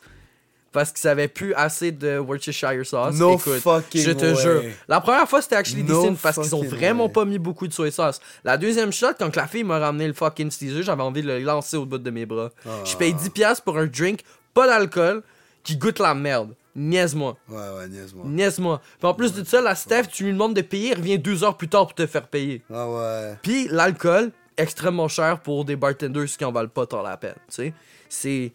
Parce 0.71 0.91
qu'ils 0.91 0.99
savaient 0.99 1.29
plus 1.29 1.53
assez 1.53 1.93
de 1.93 2.17
Worcestershire 2.17 2.85
sauce. 2.85 3.15
No 3.15 3.35
Écoute, 3.37 3.59
fucking 3.59 4.01
je 4.01 4.11
te 4.11 4.25
way. 4.25 4.35
jure. 4.35 4.61
La 4.89 4.99
première 4.99 5.27
fois, 5.27 5.41
c'était 5.41 5.55
actually 5.55 5.83
No 5.83 6.03
decent 6.03 6.17
parce 6.21 6.37
qu'ils 6.37 6.53
ont 6.53 6.63
vraiment 6.63 7.05
way. 7.05 7.13
pas 7.13 7.23
mis 7.23 7.39
beaucoup 7.39 7.65
de 7.65 7.71
soy 7.73 7.93
sauce. 7.93 8.19
La 8.43 8.57
deuxième 8.57 8.91
shot, 8.91 9.13
quand 9.17 9.33
la 9.37 9.47
fille 9.47 9.63
m'a 9.63 9.79
ramené 9.79 10.05
le 10.05 10.13
fucking 10.13 10.51
Caesar, 10.51 10.83
j'avais 10.83 11.01
envie 11.03 11.21
de 11.21 11.27
le 11.27 11.39
lancer 11.39 11.77
au 11.77 11.85
bout 11.85 11.97
de 11.97 12.11
mes 12.11 12.25
bras. 12.25 12.49
Ah. 12.65 12.69
Je 12.83 12.97
paye 12.97 13.13
10$ 13.13 13.61
pour 13.63 13.77
un 13.77 13.85
drink, 13.85 14.19
pas 14.53 14.67
d'alcool, 14.67 15.23
qui 15.63 15.77
goûte 15.77 15.99
la 15.99 16.13
merde. 16.13 16.53
Niaise-moi. 16.75 17.37
Ouais, 17.47 17.55
ouais, 17.55 17.87
niaise-moi. 17.87 18.25
Niaise-moi. 18.27 18.81
Puis 18.99 19.07
en 19.07 19.13
plus 19.13 19.33
de 19.33 19.43
ça, 19.45 19.61
la 19.61 19.75
Steph, 19.75 20.07
tu 20.11 20.25
lui 20.25 20.33
demandes 20.33 20.53
de 20.53 20.61
payer, 20.61 20.91
elle 20.91 20.97
revient 20.97 21.17
deux 21.19 21.43
heures 21.43 21.55
plus 21.55 21.69
tard 21.69 21.85
pour 21.87 21.95
te 21.95 22.05
faire 22.05 22.27
payer. 22.27 22.63
Ah 22.73 22.89
ouais. 22.89 23.35
Puis 23.41 23.67
l'alcool, 23.69 24.31
extrêmement 24.57 25.07
cher 25.07 25.39
pour 25.39 25.63
des 25.65 25.75
bartenders 25.75 26.25
qui 26.25 26.43
en 26.43 26.51
valent 26.51 26.69
pas 26.69 26.85
tant 26.85 27.01
la 27.01 27.17
peine. 27.17 27.35
Tu 27.47 27.55
sais, 27.55 27.73
c'est 28.09 28.51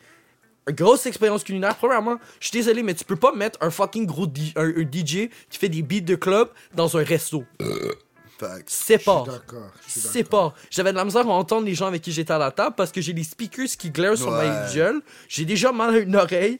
une 0.68 0.74
grosse 0.74 1.06
expérience 1.06 1.44
culinaire. 1.44 1.76
Premièrement, 1.76 2.18
je 2.38 2.48
suis 2.48 2.58
désolé, 2.58 2.82
mais 2.82 2.94
tu 2.94 3.04
peux 3.04 3.16
pas 3.16 3.32
mettre 3.32 3.58
un 3.62 3.70
fucking 3.70 4.06
gros 4.06 4.26
un, 4.56 4.68
un 4.68 4.82
DJ 4.82 5.30
qui 5.48 5.58
fait 5.58 5.68
des 5.68 5.82
beats 5.82 6.00
de 6.00 6.14
club 6.14 6.50
dans 6.74 6.96
un 6.96 7.02
resto. 7.02 7.44
C'est 8.66 9.04
pas. 9.04 9.24
C'est 9.86 10.24
pas. 10.24 10.54
J'avais 10.70 10.92
de 10.92 10.96
la 10.96 11.04
misère 11.04 11.26
à 11.26 11.32
entendre 11.32 11.66
les 11.66 11.74
gens 11.74 11.86
avec 11.86 12.02
qui 12.02 12.12
j'étais 12.12 12.32
à 12.32 12.38
la 12.38 12.50
table 12.50 12.74
parce 12.76 12.90
que 12.92 13.00
j'ai 13.00 13.12
des 13.12 13.24
speakers 13.24 13.66
qui 13.78 13.90
glairent 13.90 14.16
sur 14.16 14.30
ma 14.30 14.72
gueule. 14.72 15.02
J'ai 15.28 15.44
déjà 15.44 15.72
mal 15.72 15.94
à 15.94 15.98
une 15.98 16.16
oreille. 16.16 16.58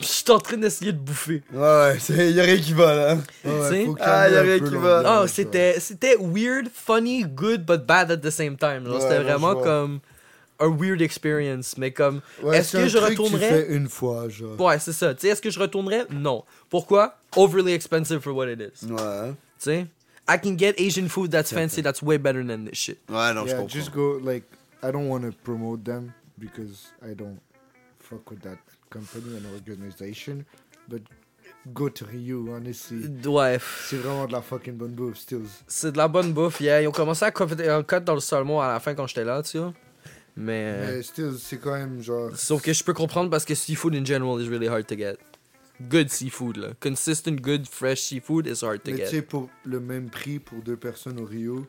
Je 0.00 0.06
suis 0.06 0.30
en 0.30 0.38
train 0.38 0.56
d'essayer 0.56 0.92
de 0.92 0.98
bouffer. 0.98 1.42
Ouais, 1.52 1.58
ouais, 1.58 1.96
c'est- 1.98 2.32
y 2.32 2.40
a 2.40 2.44
rien 2.44 2.56
qui 2.58 2.72
va 2.72 2.94
là. 2.94 3.14
Ouais, 3.44 3.80
Tu 3.80 3.86
faut 3.86 3.96
Ah, 4.00 4.04
calmer 4.30 4.34
y 4.34 4.38
a 4.38 4.42
rien 4.42 4.58
qui 4.60 4.76
va. 4.76 5.02
Ah, 5.04 5.22
ouais. 5.22 5.28
c'était 5.28 5.80
c'était 5.80 6.16
weird, 6.18 6.68
funny, 6.72 7.24
good, 7.24 7.64
but 7.66 7.84
bad 7.84 8.10
at 8.10 8.18
the 8.18 8.30
same 8.30 8.56
time. 8.56 8.86
Ouais, 8.86 9.00
C'était 9.00 9.18
non, 9.18 9.24
vraiment 9.24 9.58
je 9.58 9.64
comme 9.64 10.00
un 10.60 10.68
weird 10.76 11.00
experience. 11.02 11.76
Mais 11.78 11.90
comme, 11.92 12.20
Ouais, 12.42 12.58
est-ce 12.58 12.76
que 12.76 12.82
un 12.82 12.88
je 12.88 12.98
truc 12.98 13.16
que 13.16 13.22
retournerais? 13.22 13.48
Tu 13.62 13.66
fais 13.68 13.74
une 13.76 13.88
fois, 13.88 14.28
genre. 14.28 14.60
Ouais, 14.60 14.78
c'est 14.78 14.92
ça. 14.92 15.14
Tu 15.14 15.22
sais, 15.22 15.28
est-ce 15.28 15.42
que 15.42 15.50
je 15.50 15.58
retournerais? 15.60 16.06
Non. 16.10 16.44
Pourquoi? 16.70 17.16
Overly 17.36 17.72
expensive 17.72 18.20
for 18.20 18.34
what 18.34 18.48
it 18.48 18.60
is. 18.60 18.86
Tu 18.86 18.92
Ouais. 18.92 19.32
sais? 19.58 19.86
I 20.30 20.36
can 20.42 20.56
get 20.58 20.74
Asian 20.78 21.08
food 21.08 21.30
that's 21.30 21.50
fancy, 21.52 21.82
that's 21.82 22.02
way 22.02 22.18
better 22.18 22.44
than 22.46 22.64
this 22.66 22.74
shit. 22.78 22.98
Ouais, 23.08 23.32
non, 23.32 23.42
je 23.44 23.48
yeah, 23.52 23.56
comprends. 23.58 23.68
just 23.72 23.92
go 23.94 24.18
like 24.22 24.44
I 24.82 24.92
don't 24.92 25.08
want 25.08 25.22
to 25.22 25.32
promote 25.42 25.82
them 25.84 26.12
because 26.38 26.92
I 27.02 27.14
don't 27.14 27.38
fuck 27.98 28.30
with 28.30 28.40
that 28.42 28.58
company 28.90 29.36
and 29.36 29.54
organization, 29.54 30.44
but 30.88 31.02
go 31.72 31.88
to 31.88 32.04
Ryu, 32.06 32.48
honestly. 32.50 33.04
Ouais, 33.26 33.58
C'est 33.88 33.96
vraiment 33.96 34.26
de 34.26 34.32
la 34.32 34.42
fucking 34.42 34.74
bonne 34.76 34.92
bouffe, 34.94 35.18
stills. 35.18 35.48
c'est 35.66 35.92
de 35.92 35.98
la 35.98 36.08
bonne 36.08 36.32
bouffe. 36.32 36.60
Yeah, 36.60 36.82
ils 36.82 36.88
ont 36.88 36.92
commencé 36.92 37.24
à 37.24 37.30
cut 37.30 37.44
un 37.68 37.82
cut 37.82 38.00
dans 38.00 38.14
le 38.14 38.20
salmon 38.20 38.60
à 38.60 38.68
la 38.68 38.80
fin 38.80 38.94
quand 38.94 39.06
j'étais 39.06 39.24
là, 39.24 39.42
tu 39.42 39.58
vois. 39.58 39.74
Mais. 40.36 40.86
Mais 40.86 41.02
stills, 41.02 41.36
c'est 41.38 41.58
quand 41.58 41.72
même 41.72 42.00
genre. 42.00 42.30
Sauf 42.36 42.62
que 42.62 42.72
je 42.72 42.84
peux 42.84 42.94
comprendre 42.94 43.28
parce 43.30 43.44
que 43.44 43.54
seafood 43.54 43.94
in 43.94 44.04
general 44.04 44.40
is 44.40 44.48
really 44.48 44.68
hard 44.68 44.86
to 44.86 44.96
get. 44.96 45.16
Good 45.80 46.10
seafood, 46.10 46.56
là. 46.56 46.68
Consistent, 46.80 47.40
good, 47.40 47.66
fresh 47.68 48.00
seafood 48.02 48.46
is 48.46 48.64
hard 48.64 48.82
to 48.82 48.90
Mais 48.90 48.96
tu 48.98 49.04
get. 49.04 49.06
sais, 49.10 49.22
pour 49.22 49.48
le 49.64 49.78
même 49.80 50.10
prix 50.10 50.38
pour 50.40 50.60
deux 50.62 50.76
personnes 50.76 51.20
au 51.20 51.24
Rio, 51.24 51.66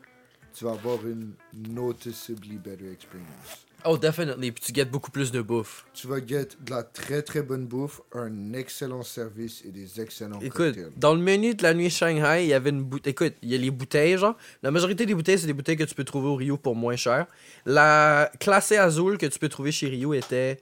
tu 0.52 0.64
vas 0.64 0.72
avoir 0.72 0.98
une 1.06 1.32
noticeably 1.68 2.56
better 2.58 2.90
experience. 2.92 3.66
Oh, 3.84 3.96
definitely. 3.98 4.52
Puis 4.52 4.64
tu 4.64 4.72
get 4.74 4.84
beaucoup 4.86 5.10
plus 5.10 5.32
de 5.32 5.40
bouffe. 5.40 5.86
Tu 5.94 6.06
vas 6.06 6.18
get 6.24 6.48
de 6.60 6.70
la 6.70 6.82
très 6.82 7.22
très 7.22 7.42
bonne 7.42 7.66
bouffe, 7.66 8.00
un 8.12 8.52
excellent 8.52 9.02
service 9.02 9.62
et 9.64 9.70
des 9.72 10.00
excellents 10.00 10.38
Écoute, 10.40 10.74
cocktails. 10.74 10.92
dans 10.96 11.14
le 11.14 11.20
menu 11.20 11.54
de 11.54 11.62
la 11.62 11.72
nuit 11.74 11.90
Shanghai, 11.90 12.44
il 12.44 12.48
y 12.48 12.52
avait 12.54 12.70
une 12.70 12.82
bouteille. 12.84 13.12
Écoute, 13.12 13.34
il 13.42 13.50
y 13.50 13.54
a 13.54 13.58
les 13.58 13.70
bouteilles, 13.70 14.18
genre. 14.18 14.36
La 14.62 14.70
majorité 14.70 15.06
des 15.06 15.14
bouteilles, 15.14 15.38
c'est 15.38 15.46
des 15.46 15.52
bouteilles 15.52 15.76
que 15.76 15.84
tu 15.84 15.94
peux 15.94 16.04
trouver 16.04 16.28
au 16.28 16.34
Rio 16.36 16.56
pour 16.56 16.76
moins 16.76 16.96
cher. 16.96 17.26
La 17.66 18.30
classée 18.40 18.76
Azul 18.76 19.18
que 19.18 19.26
tu 19.26 19.38
peux 19.38 19.48
trouver 19.48 19.72
chez 19.72 19.88
Rio 19.88 20.12
était. 20.14 20.60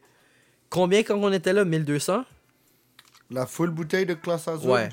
Combien 0.70 1.02
quand 1.02 1.16
on 1.16 1.32
était 1.32 1.52
là? 1.52 1.64
1200 1.64 2.24
La 3.30 3.46
full 3.46 3.70
bouteille 3.70 4.06
de 4.06 4.14
classe 4.14 4.48
azul? 4.48 4.68
Ouais. 4.70 4.88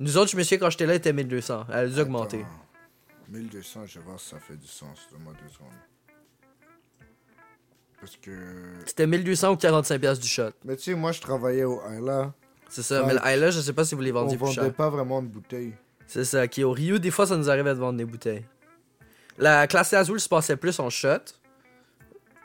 Nous 0.00 0.16
autres, 0.16 0.30
je 0.30 0.36
me 0.36 0.42
souviens 0.42 0.58
quand 0.58 0.70
j'étais 0.70 0.86
là, 0.86 0.94
était 0.94 1.12
1200. 1.12 1.66
Elle 1.68 1.74
a 1.74 1.86
dû 1.88 2.00
augmenter. 2.00 2.38
Attends. 2.40 2.48
1200, 3.30 3.86
je 3.86 3.98
vais 3.98 4.04
voir 4.06 4.18
si 4.18 4.30
ça 4.30 4.38
fait 4.38 4.56
du 4.56 4.66
sens. 4.66 5.06
Donne-moi 5.12 5.34
deux 5.42 5.52
secondes. 5.52 5.68
Parce 8.00 8.16
que. 8.16 8.30
C'était 8.86 9.06
1200 9.06 9.52
ou 9.52 9.56
45$ 9.56 9.98
piastres 9.98 10.22
du 10.22 10.28
shot. 10.28 10.50
Mais 10.64 10.76
tu 10.76 10.84
sais, 10.84 10.94
moi 10.94 11.12
je 11.12 11.20
travaillais 11.20 11.64
au 11.64 11.80
Isla. 11.90 12.32
C'est 12.68 12.82
ça. 12.82 13.02
Mais 13.04 13.14
le 13.14 13.20
Isla, 13.24 13.50
je 13.50 13.60
sais 13.60 13.72
pas 13.72 13.84
si 13.84 13.94
vous 13.94 14.00
les 14.00 14.12
On 14.12 14.14
vendiez 14.14 14.36
plus 14.36 14.54
vendait 14.54 14.70
pas 14.70 14.90
vraiment 14.90 15.22
de 15.22 15.28
bouteilles. 15.28 15.74
C'est 16.06 16.24
ça. 16.24 16.46
Qui 16.48 16.64
au 16.64 16.72
Rio, 16.72 16.98
des 16.98 17.10
fois, 17.10 17.26
ça 17.26 17.36
nous 17.36 17.50
arrivait 17.50 17.74
de 17.74 17.78
vendre 17.78 17.98
des 17.98 18.04
bouteilles. 18.04 18.44
La 19.36 19.66
classée 19.66 19.96
Azul 19.96 20.18
se 20.18 20.28
passait 20.28 20.56
plus 20.56 20.78
en 20.80 20.90
shot. 20.90 21.18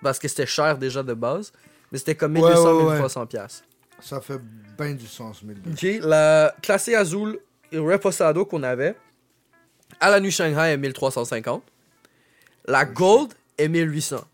Parce 0.01 0.19
que 0.19 0.27
c'était 0.27 0.45
cher 0.45 0.77
déjà 0.77 1.01
de 1.01 1.13
base. 1.13 1.53
Mais 1.91 1.97
c'était 1.97 2.15
comme 2.15 2.33
Ouais, 2.33 2.41
1200, 2.41 2.63
ouais, 2.63 2.83
ouais. 2.83 2.91
1300 2.91 3.25
piastres. 3.27 3.63
Ça 4.01 4.19
fait 4.19 4.39
bien 4.77 4.93
du 4.93 5.07
sens, 5.07 5.43
1200. 5.43 5.71
Ok, 5.71 6.03
la 6.03 6.53
classée 6.61 6.95
Azul 6.95 7.39
et 7.71 7.77
Reposado 7.77 8.45
qu'on 8.45 8.63
avait 8.63 8.97
à 9.99 10.09
la 10.09 10.19
nuit 10.19 10.31
Shanghai 10.31 10.71
est 10.73 10.77
1350. 10.77 11.63
La 12.65 12.83
Gold 12.83 13.33
est 13.57 13.69
1800. 13.69 14.25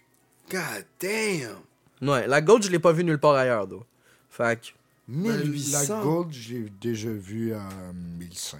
God 0.49 0.85
damn. 0.99 1.59
Ouais, 2.01 2.27
la 2.27 2.41
Gold, 2.41 2.63
je 2.63 2.69
l'ai 2.71 2.79
pas 2.79 2.91
vue 2.93 3.03
nulle 3.03 3.19
part 3.19 3.35
ailleurs, 3.35 3.67
though. 3.67 3.85
Fait 4.29 4.59
que, 4.59 4.67
Mais 5.07 5.29
1800. 5.37 5.97
La 5.97 6.03
Gold, 6.03 6.31
j'ai 6.31 6.69
déjà 6.81 7.09
vu 7.09 7.53
à 7.53 7.67
1005. 8.19 8.59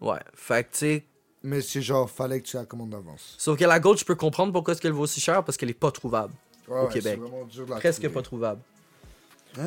ouais. 0.00 0.18
Fait 0.34 0.64
que, 0.64 0.72
tu 0.72 0.78
sais. 0.78 1.04
Mais 1.42 1.60
c'est 1.60 1.82
genre, 1.82 2.10
fallait 2.10 2.40
que 2.40 2.46
tu 2.46 2.56
la 2.56 2.64
commandes 2.64 2.90
d'avance. 2.90 3.34
Sauf 3.38 3.58
que 3.58 3.64
la 3.64 3.78
Gold, 3.80 3.98
je 3.98 4.04
peux 4.04 4.14
comprendre 4.16 4.52
pourquoi 4.52 4.72
est-ce 4.72 4.80
qu'elle 4.82 4.92
vaut 4.92 5.06
si 5.06 5.20
cher 5.20 5.44
parce 5.44 5.56
qu'elle 5.56 5.70
est 5.70 5.74
pas 5.74 5.90
trouvable. 5.92 6.34
Ouais, 6.68 6.78
Au 6.80 6.86
ouais, 6.86 6.92
Québec. 6.92 7.14
c'est 7.14 7.20
vraiment 7.28 7.44
dur 7.44 7.64
de 7.66 7.70
la 7.70 7.76
Presque 7.76 8.00
trouver. 8.02 8.14
pas 8.14 8.22
trouvable. 8.22 8.60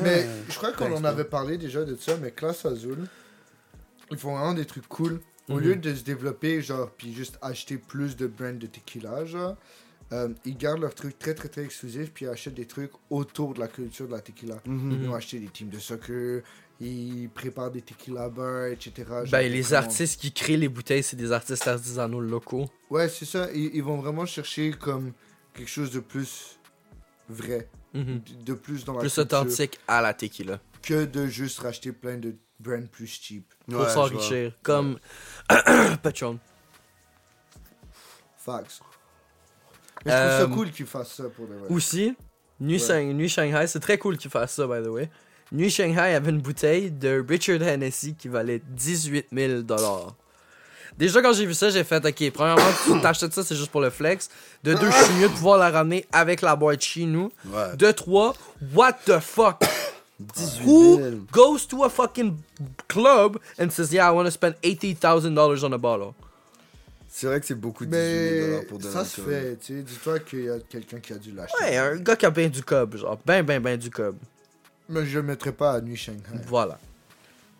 Mais 0.02 0.26
Ah. 0.28 0.32
je 0.48 0.56
crois 0.56 0.72
qu'on 0.72 0.94
en 0.94 1.04
avait 1.04 1.24
parlé 1.24 1.56
déjà 1.58 1.84
de 1.84 1.96
ça, 1.96 2.16
mais 2.18 2.30
Classe 2.30 2.64
Azul, 2.66 3.08
ils 4.10 4.16
font 4.18 4.34
vraiment 4.36 4.54
des 4.54 4.66
trucs 4.66 4.86
cool. 4.88 5.20
Au 5.48 5.54
Mhm. 5.54 5.60
lieu 5.60 5.76
de 5.76 5.94
se 5.94 6.02
développer, 6.04 6.60
genre, 6.62 6.90
puis 6.90 7.12
juste 7.12 7.38
acheter 7.42 7.76
plus 7.78 8.14
de 8.16 8.26
brands 8.28 8.52
de 8.52 8.66
tequila, 8.66 9.24
genre, 9.24 9.56
euh, 10.12 10.28
ils 10.44 10.56
gardent 10.56 10.80
leurs 10.80 10.94
trucs 10.94 11.18
très 11.18 11.34
très 11.34 11.48
très 11.48 11.64
exclusifs, 11.64 12.12
puis 12.12 12.24
ils 12.24 12.28
achètent 12.28 12.54
des 12.54 12.66
trucs 12.66 12.92
autour 13.10 13.54
de 13.54 13.60
la 13.60 13.68
culture 13.68 14.06
de 14.06 14.12
la 14.12 14.20
tequila. 14.20 14.60
Mhm. 14.66 14.98
Ils 15.02 15.08
ont 15.08 15.14
acheté 15.14 15.38
des 15.38 15.48
teams 15.48 15.68
de 15.68 15.78
soccer, 15.78 16.42
ils 16.80 17.28
préparent 17.28 17.70
des 17.70 17.82
tequila 17.82 18.28
bars, 18.28 18.66
etc. 18.66 18.92
Ben, 19.30 19.50
les 19.52 19.74
artistes 19.74 20.20
qui 20.20 20.32
créent 20.32 20.56
les 20.56 20.68
bouteilles, 20.68 21.02
c'est 21.02 21.16
des 21.16 21.30
artistes 21.30 21.66
artisanaux 21.68 22.20
locaux. 22.20 22.68
Ouais, 22.88 23.08
c'est 23.08 23.24
ça. 23.26 23.48
Ils, 23.52 23.70
ils 23.74 23.82
vont 23.82 23.98
vraiment 23.98 24.26
chercher 24.26 24.72
comme 24.72 25.12
quelque 25.54 25.68
chose 25.68 25.90
de 25.90 26.00
plus 26.00 26.58
vrai, 27.28 27.68
Mhm. 27.94 28.20
de- 28.20 28.44
de 28.44 28.54
plus 28.54 28.84
dans 28.84 28.94
la 28.94 29.00
Plus 29.00 29.14
culture, 29.14 29.22
authentique 29.38 29.78
à 29.86 30.00
la 30.00 30.14
tequila. 30.14 30.58
que 30.82 31.04
de 31.04 31.26
juste 31.26 31.58
racheter 31.60 31.92
plein 31.92 32.16
de 32.16 32.34
brands 32.58 32.86
plus 32.90 33.06
cheap. 33.06 33.52
Pour 33.70 33.80
Ouais, 33.82 33.90
s'enrichir. 33.90 34.56
Comme 34.62 34.98
Patron. 36.02 36.38
Facts. 38.36 38.80
Mais 40.06 40.12
je 40.12 40.16
trouve 40.16 40.30
ça 40.30 40.40
Euh, 40.42 40.46
cool 40.48 40.70
qu'ils 40.70 40.86
fassent 40.86 41.12
ça 41.14 41.24
pour 41.34 41.46
de 41.46 41.54
vrai. 41.54 41.68
Aussi, 41.70 42.14
Nuit, 42.60 42.74
Ouais. 42.74 42.78
Shang- 42.86 43.12
Nuit 43.14 43.28
Shanghai, 43.28 43.66
c'est 43.66 43.80
très 43.80 43.98
cool 43.98 44.16
qu'ils 44.18 44.30
fassent 44.30 44.54
ça, 44.54 44.66
by 44.66 44.82
the 44.84 44.88
way. 44.88 45.08
Nuit 45.52 45.70
Shanghai 45.70 46.14
avait 46.14 46.30
une 46.30 46.40
bouteille 46.40 46.90
de 46.90 47.24
Richard 47.26 47.62
Hennessy 47.62 48.14
qui 48.14 48.28
valait 48.28 48.60
18 48.68 49.26
000 49.32 49.62
Déjà, 50.98 51.22
quand 51.22 51.32
j'ai 51.32 51.46
vu 51.46 51.54
ça, 51.54 51.70
j'ai 51.70 51.84
fait, 51.84 52.04
ok, 52.04 52.30
premièrement, 52.32 52.62
tu 52.84 53.00
t'achètes 53.00 53.32
ça, 53.32 53.42
c'est 53.42 53.54
juste 53.56 53.70
pour 53.70 53.80
le 53.80 53.90
flex. 53.90 54.28
De 54.64 54.74
deux, 54.74 54.90
je 54.90 55.04
suis 55.04 55.14
mieux 55.14 55.28
de 55.28 55.32
pouvoir 55.32 55.58
la 55.58 55.70
ramener 55.70 56.04
avec 56.12 56.42
la 56.42 56.56
boîte 56.56 56.82
chez 56.82 57.04
nous. 57.06 57.32
Ouais. 57.46 57.76
De 57.76 57.90
trois, 57.92 58.34
what 58.74 58.92
the 59.06 59.18
fuck? 59.20 59.62
18 60.36 60.66
Who 60.66 60.96
000. 60.98 61.10
goes 61.32 61.66
to 61.66 61.84
a 61.84 61.88
fucking 61.88 62.36
club 62.88 63.38
and 63.58 63.70
says, 63.70 63.90
yeah, 63.92 64.06
I 64.10 64.12
want 64.14 64.26
to 64.26 64.30
spend 64.30 64.54
$80,000 64.62 65.64
on 65.64 65.72
a 65.72 65.78
bottle? 65.78 66.12
C'est 67.12 67.26
vrai 67.26 67.40
que 67.40 67.46
c'est 67.46 67.56
beaucoup 67.56 67.84
18 67.84 67.98
000 67.98 68.48
Mais 68.60 68.62
pour 68.66 68.78
de 68.78 68.84
ça 68.84 69.04
se 69.04 69.20
fait, 69.20 69.56
tu 69.56 69.76
sais. 69.78 69.82
Dis-toi 69.82 70.20
qu'il 70.20 70.44
y 70.44 70.48
a 70.50 70.58
quelqu'un 70.60 71.00
qui 71.00 71.12
a 71.12 71.16
dû 71.16 71.32
l'acheter. 71.32 71.58
Ouais, 71.62 71.76
un 71.76 71.96
gars 71.96 72.14
qui 72.14 72.24
a 72.24 72.30
bien 72.30 72.48
du 72.48 72.62
cob, 72.62 72.96
genre, 72.96 73.18
ben, 73.26 73.42
ben, 73.42 73.60
ben 73.60 73.76
du 73.76 73.90
cob. 73.90 74.14
Mais 74.88 75.04
je 75.04 75.18
le 75.18 75.24
mettrai 75.24 75.50
pas 75.52 75.72
à 75.72 75.80
Nuit 75.80 75.96
Shanghai. 75.96 76.20
Voilà. 76.46 76.78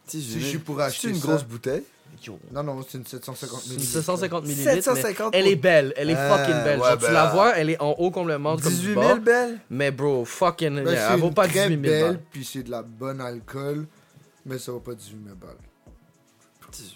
18 0.09 0.23
Si 0.23 0.31
000. 0.33 0.41
je 0.41 0.47
suis 0.47 0.59
pour 0.59 0.77
C'est 0.77 0.83
acheter 0.83 1.09
une 1.09 1.17
ça- 1.17 1.27
grosse 1.27 1.45
bouteille. 1.45 1.83
Non, 2.53 2.63
non, 2.63 2.85
c'est 2.89 2.99
une 2.99 3.07
750 3.07 3.61
C'est 3.61 3.67
une 3.71 3.73
millilitres. 3.77 3.93
750 3.93 4.45
ml. 4.45 4.83
750 4.83 5.35
Elle 5.35 5.47
est 5.47 5.57
belle, 5.57 5.93
elle 5.97 6.11
est 6.11 6.15
Ah, 6.17 6.37
fucking 6.39 6.65
belle. 6.65 6.79
ouais, 6.81 6.89
Genre, 6.89 6.99
tu 6.99 7.05
ben, 7.07 7.13
la 7.13 7.27
vois, 7.31 7.57
elle 7.57 7.71
est 7.71 7.81
en 7.81 7.91
haut 7.93 8.11
complètement 8.11 8.57
comme 8.57 8.71
18 8.73 8.89
du 8.89 8.95
000 8.95 9.01
bas. 9.01 9.15
belle? 9.17 9.59
Mais 9.71 9.91
bro, 9.91 10.25
fucking, 10.25 10.83
Ben, 10.85 10.89
elle 10.89 11.19
vaut 11.21 11.31
pas 11.31 11.49
très 11.49 11.69
18 11.69 11.81
000 11.81 11.83
belle, 11.83 12.03
balles. 12.03 12.21
puis 12.31 12.45
c'est 12.45 12.63
de 12.65 12.71
la 12.71 12.83
bonne 12.83 13.21
alcool, 13.21 13.87
mais 14.45 14.59
ça 14.59 14.73
vaut 14.73 14.81
pas 14.81 14.95
18 14.95 15.19
000 15.25 15.37
balles. 15.37 15.57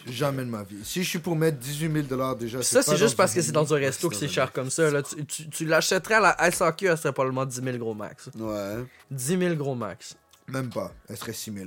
Jamais 0.07 0.45
de 0.45 0.51
ma 0.51 0.63
vie. 0.63 0.85
Si 0.85 1.03
je 1.03 1.09
suis 1.09 1.19
pour 1.19 1.37
mettre 1.37 1.59
18 1.59 1.93
000 1.93 2.07
dollars 2.07 2.37
déjà, 2.37 2.63
Ça, 2.63 2.83
c'est 2.83 2.97
juste 2.97 3.17
parce 3.17 3.33
que 3.35 3.41
c'est 3.43 3.53
dans 3.53 3.73
un 3.75 3.77
resto 3.79 4.09
que 4.09 4.15
c'est 4.15 4.27
c'est 4.29 4.35
cher 4.35 4.53
comme 4.53 4.71
ça. 4.71 4.91
Là. 4.91 5.03
Tu, 5.03 5.25
tu, 5.27 5.49
tu 5.49 5.65
l'achèterais 5.67 6.15
à 6.15 6.21
la 6.39 6.51
SAQ, 6.51 6.87
elle 6.87 6.99
serait 6.99 7.13
probablement 7.13 7.45
10 7.47 7.63
000 7.63 7.79
gros 7.79 7.95
max. 7.95 8.31
Ouais. 8.39 8.85
10 9.11 9.39
000 9.39 9.55
gros 9.57 9.75
max. 9.75 10.17
Même 10.49 10.71
pas, 10.71 10.93
elle 11.09 11.17
serait 11.17 11.33
6 11.33 11.53
000. 11.53 11.67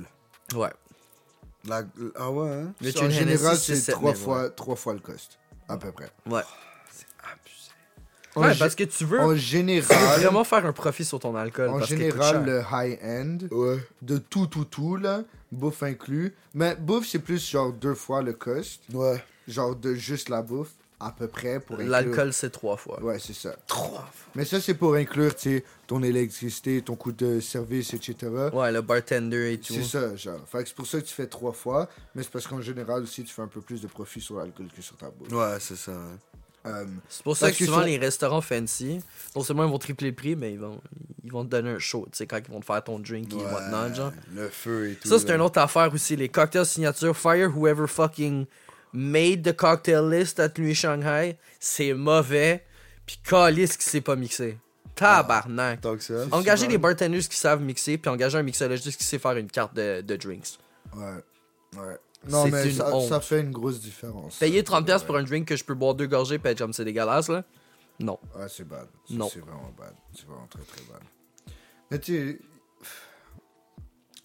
Ouais. 0.54 0.70
La... 1.66 1.82
Ah 2.16 2.30
ouais, 2.30 2.48
hein? 2.50 2.72
Mais 2.80 2.96
en 3.00 3.10
général, 3.10 3.56
c'est 3.56 3.74
7 3.76 3.94
trois 3.94 4.14
000, 4.14 4.24
fois, 4.24 4.50
trois 4.50 4.76
fois 4.76 4.92
le 4.94 5.00
cost, 5.00 5.38
à 5.68 5.76
peu 5.76 5.90
près. 5.92 6.10
Ouais. 6.26 6.42
En, 8.36 8.42
Ouais, 8.42 8.52
gé- 8.52 8.58
parce 8.58 8.74
que 8.76 8.84
tu 8.84 9.04
veux, 9.04 9.18
en 9.18 9.24
tu 9.24 9.28
veux 9.30 9.36
général, 9.36 10.20
vraiment 10.20 10.44
faire 10.44 10.64
un 10.64 10.72
profit 10.72 11.04
sur 11.04 11.18
ton 11.18 11.34
alcool. 11.34 11.70
en 11.70 11.78
parce 11.78 11.88
général 11.88 12.44
le 12.44 12.62
high-end, 12.70 13.38
Ouais. 13.50 13.78
de 14.02 14.18
tout, 14.18 14.46
tout, 14.46 14.64
tout, 14.64 14.96
là, 14.96 15.22
bouffe 15.52 15.82
inclus. 15.82 16.34
Mais 16.54 16.74
bouffe, 16.76 17.06
c'est 17.08 17.18
plus 17.18 17.44
genre 17.48 17.72
deux 17.72 17.94
fois 17.94 18.22
le 18.22 18.32
cost. 18.32 18.82
Ouais. 18.92 19.22
Genre 19.46 19.74
de 19.74 19.94
juste 19.94 20.28
la 20.28 20.42
bouffe, 20.42 20.72
à 21.00 21.10
peu 21.10 21.26
près, 21.26 21.58
pour. 21.60 21.78
L'alcool, 21.78 22.32
c'est 22.34 22.50
trois 22.50 22.76
fois. 22.76 23.02
Ouais, 23.02 23.18
c'est 23.18 23.32
ça. 23.34 23.56
Trois 23.66 24.00
fois. 24.12 24.32
Mais 24.34 24.44
ça, 24.44 24.60
c'est 24.60 24.74
pour 24.74 24.94
inclure, 24.94 25.34
tu 25.34 25.56
sais, 25.58 25.64
ton 25.86 26.02
électricité, 26.02 26.82
ton 26.82 26.96
coût 26.96 27.12
de 27.12 27.40
service, 27.40 27.94
etc. 27.94 28.16
Ouais, 28.52 28.70
le 28.70 28.82
bartender 28.82 29.52
et 29.54 29.58
tout. 29.58 29.72
C'est 29.72 29.84
ça, 29.84 30.14
genre. 30.16 30.40
Fait 30.46 30.62
que 30.62 30.68
c'est 30.68 30.74
pour 30.74 30.86
ça 30.86 31.00
que 31.00 31.06
tu 31.06 31.14
fais 31.14 31.26
trois 31.26 31.52
fois, 31.52 31.88
mais 32.14 32.22
c'est 32.22 32.30
parce 32.30 32.46
qu'en 32.46 32.60
général 32.60 33.02
aussi, 33.04 33.24
tu 33.24 33.32
fais 33.32 33.40
un 33.42 33.46
peu 33.48 33.62
plus 33.62 33.80
de 33.80 33.86
profit 33.86 34.20
sur 34.20 34.36
l'alcool 34.36 34.66
que 34.76 34.82
sur 34.82 34.96
ta 34.96 35.08
bouffe. 35.10 35.32
Ouais, 35.32 35.56
c'est 35.60 35.76
ça. 35.76 35.92
hein. 35.92 36.18
Euh, 36.66 36.84
C'est 37.08 37.22
pour 37.22 37.36
ça 37.36 37.50
que 37.52 37.56
que 37.58 37.64
souvent 37.64 37.80
les 37.80 37.96
restaurants 37.98 38.40
fancy, 38.40 39.00
non 39.34 39.42
seulement 39.42 39.64
ils 39.64 39.70
vont 39.70 39.78
tripler 39.78 40.08
le 40.10 40.14
prix, 40.14 40.36
mais 40.36 40.52
ils 40.52 40.58
vont, 40.58 40.80
ils 41.24 41.30
vont 41.32 41.44
te 41.44 41.50
donner 41.50 41.70
un 41.70 41.78
show, 41.78 42.06
tu 42.10 42.18
sais, 42.18 42.26
quand 42.26 42.38
ils 42.46 42.50
vont 42.52 42.60
te 42.60 42.66
faire 42.66 42.82
ton 42.82 42.98
drink 42.98 43.32
et 43.32 43.36
Ouais, 43.36 43.44
whatnot, 43.44 43.94
genre. 43.94 44.12
Le 44.34 44.48
feu 44.48 44.90
et 44.90 44.94
tout. 44.96 45.08
Ça, 45.08 45.18
c'est 45.18 45.30
une 45.34 45.40
autre 45.40 45.60
affaire 45.60 45.92
aussi. 45.94 46.16
Les 46.16 46.28
cocktails 46.28 46.66
signature 46.66 47.16
Fire 47.16 47.50
Whoever 47.56 47.86
fucking 47.86 48.46
made 48.92 49.42
the 49.44 49.54
cocktail 49.56 50.08
list 50.10 50.40
at 50.40 50.50
Nuit 50.58 50.74
Shanghai, 50.74 51.38
c'est 51.60 51.94
mauvais. 51.94 52.64
Puis 53.06 53.18
calice 53.24 53.76
qui 53.76 53.88
s'est 53.88 54.00
pas 54.02 54.16
mixé. 54.16 54.58
Tabarnak. 54.94 55.80
Que 55.80 55.98
ça. 56.00 56.24
Engager 56.32 56.66
des 56.66 56.76
bartenders 56.76 57.26
qui 57.28 57.36
savent 57.36 57.62
mixer, 57.62 57.96
puis 57.98 58.10
engager 58.10 58.36
un 58.36 58.42
mixologiste 58.42 58.98
qui 58.98 59.04
sait 59.04 59.18
faire 59.18 59.36
une 59.36 59.50
carte 59.50 59.74
de, 59.74 60.00
de 60.02 60.16
drinks. 60.16 60.58
ouais. 60.94 61.02
Ouais. 61.76 61.98
Non, 62.26 62.46
mais 62.48 62.68
une 62.70 62.76
ça, 62.76 62.94
honte. 62.94 63.08
ça 63.08 63.20
fait 63.20 63.40
une 63.40 63.52
grosse 63.52 63.80
différence. 63.80 64.36
Payer 64.38 64.64
ça. 64.66 64.80
30$ 64.80 65.04
pour 65.06 65.16
un 65.16 65.22
drink 65.22 65.46
que 65.46 65.56
je 65.56 65.64
peux 65.64 65.74
boire 65.74 65.94
deux 65.94 66.06
gorgées, 66.06 66.38
puis 66.38 66.50
être 66.50 66.58
comme 66.58 66.72
c'est 66.72 66.84
dégueulasse, 66.84 67.28
là? 67.28 67.44
Non. 68.00 68.18
Ouais, 68.36 68.46
c'est 68.48 68.66
bad. 68.66 68.86
Ça, 69.08 69.14
Non. 69.14 69.28
C'est 69.32 69.40
vraiment 69.40 69.72
bad. 69.78 69.92
C'est 70.14 70.26
vraiment 70.26 70.46
très, 70.48 70.62
très 70.62 70.82
bad. 70.90 71.00
Mais 71.90 71.98
tu 71.98 72.32
sais. 72.32 72.38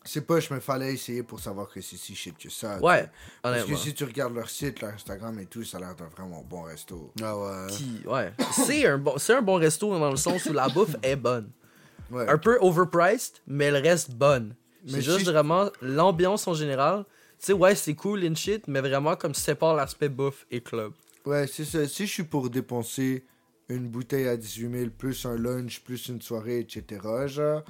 C'est 0.06 0.22
pas, 0.22 0.40
je 0.42 0.54
me 0.54 0.60
fallait 0.60 0.94
essayer 0.94 1.24
pour 1.24 1.40
savoir 1.40 1.70
que 1.70 1.80
c'est 1.80 1.96
si 1.96 2.14
shit 2.14 2.38
que 2.38 2.50
ça. 2.50 2.78
Ouais. 2.82 3.10
Parce 3.42 3.64
que 3.64 3.76
si 3.76 3.94
tu 3.94 4.04
regardes 4.04 4.34
leur 4.36 4.50
site, 4.50 4.82
leur 4.82 4.94
Instagram 4.94 5.40
et 5.40 5.46
tout, 5.46 5.64
ça 5.64 5.78
a 5.78 5.80
l'air 5.80 5.96
d'un 5.96 6.08
vraiment 6.10 6.42
bon 6.44 6.64
resto. 6.64 7.14
Ah 7.22 7.38
ouais. 7.38 7.68
Puis, 7.74 8.02
ouais. 8.06 8.34
C'est 8.52 8.86
un, 8.86 8.98
bon, 8.98 9.18
c'est 9.18 9.34
un 9.34 9.42
bon 9.42 9.56
resto 9.56 9.98
dans 9.98 10.10
le 10.12 10.18
sens 10.18 10.46
où 10.48 10.52
la 10.54 10.68
bouffe 10.68 10.96
est 11.04 11.16
bonne. 11.16 11.50
Ouais. 12.12 12.28
Un 12.28 12.38
peu 12.38 12.58
overpriced, 12.60 13.38
mais 13.48 13.66
elle 13.66 13.78
reste 13.78 14.12
bonne. 14.12 14.56
C'est 14.86 14.96
Mais 14.98 15.02
juste 15.02 15.20
si- 15.20 15.24
vraiment 15.24 15.70
l'ambiance 15.82 16.48
en 16.50 16.54
général. 16.54 17.06
Tu 17.40 17.48
sais, 17.48 17.54
ouais, 17.54 17.76
c'est 17.76 17.94
cool 17.96 18.26
and 18.28 18.36
shit, 18.36 18.68
mais 18.68 18.80
vraiment 18.82 19.16
comme 19.16 19.34
sépare 19.34 19.76
l'aspect 19.76 20.10
bouffe 20.10 20.46
et 20.52 20.62
club. 20.62 20.94
Ouais, 21.26 21.48
c'est 21.48 21.66
ça. 21.66 21.88
Si 21.88 22.06
je 22.06 22.12
suis 22.12 22.24
pour 22.24 22.50
dépenser 22.50 23.26
une 23.70 23.88
bouteille 23.88 24.28
à 24.28 24.38
18 24.38 24.72
000, 24.80 24.90
plus 24.98 25.26
un 25.26 25.38
lunch, 25.38 25.82
plus 25.84 26.08
une 26.10 26.22
soirée, 26.22 26.60
etc., 26.60 27.02
genre, 27.28 27.64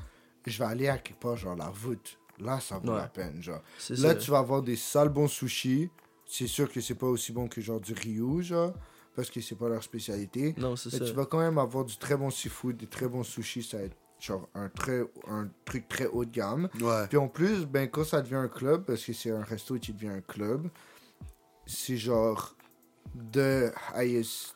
je 0.45 0.57
vais 0.59 0.65
aller 0.65 0.87
à 0.87 0.97
quelque 0.97 1.19
part, 1.19 1.37
genre 1.37 1.55
la 1.55 1.69
voûte. 1.69 2.17
Là, 2.39 2.59
ça 2.59 2.77
vaut 2.79 2.91
Ouais. 2.91 2.97
la 2.97 3.07
peine, 3.07 3.41
genre. 3.41 3.61
Là, 3.89 3.95
ça. 3.95 4.15
tu 4.15 4.31
vas 4.31 4.39
avoir 4.39 4.61
des 4.61 4.75
sales 4.75 5.09
bons 5.09 5.27
sushis. 5.27 5.89
C'est 6.25 6.47
sûr 6.47 6.71
que 6.71 6.81
c'est 6.81 6.95
pas 6.95 7.05
aussi 7.07 7.31
bon 7.31 7.47
que 7.47 7.61
genre 7.61 7.79
du 7.79 7.93
Ryu, 7.93 8.41
genre, 8.43 8.73
parce 9.15 9.29
que 9.29 9.39
c'est 9.39 9.55
pas 9.55 9.69
leur 9.69 9.83
spécialité. 9.83 10.55
Non, 10.57 10.75
c'est 10.75 10.91
Mais 10.93 10.99
ça. 10.99 11.05
tu 11.05 11.13
vas 11.13 11.25
quand 11.27 11.39
même 11.39 11.59
avoir 11.59 11.85
du 11.85 11.95
très 11.97 12.17
bon 12.17 12.31
seafood, 12.31 12.75
des 12.77 12.87
très 12.87 13.07
bons 13.07 13.23
sushis, 13.23 13.61
ça 13.63 13.77
va 13.77 13.83
être 13.83 13.95
genre 14.25 14.47
un, 14.55 14.69
très, 14.69 15.01
un 15.27 15.49
truc 15.65 15.87
très 15.89 16.05
haut 16.07 16.23
de 16.23 16.31
gamme. 16.31 16.69
Ouais. 16.79 17.07
Puis 17.09 17.17
en 17.17 17.27
plus, 17.27 17.65
ben, 17.65 17.89
quand 17.89 18.05
ça 18.05 18.21
devient 18.21 18.35
un 18.35 18.47
club, 18.47 18.85
parce 18.85 19.03
que 19.03 19.11
c'est 19.13 19.31
un 19.31 19.43
resto 19.43 19.75
qui 19.75 19.91
devient 19.93 20.07
un 20.09 20.21
club, 20.21 20.67
c'est 21.65 21.97
genre 21.97 22.55
the 23.33 23.71
highest 23.93 24.55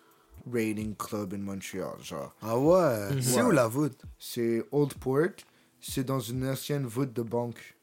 rating 0.52 0.96
club 0.96 1.34
in 1.34 1.40
Montreal. 1.40 1.96
Genre, 2.02 2.34
Ah 2.42 2.58
ouais? 2.58 3.14
Mhm. 3.16 3.22
C'est 3.22 3.42
où 3.42 3.52
la 3.52 3.68
voûte? 3.68 4.02
c'est 4.18 4.64
Old 4.72 4.94
Port, 4.96 5.36
c'est 5.82 6.04
dans 6.06 6.20
une 6.22 6.48
ancienne 6.48 6.86
voûte 6.86 7.12
de 7.14 7.22
banque. 7.22 7.76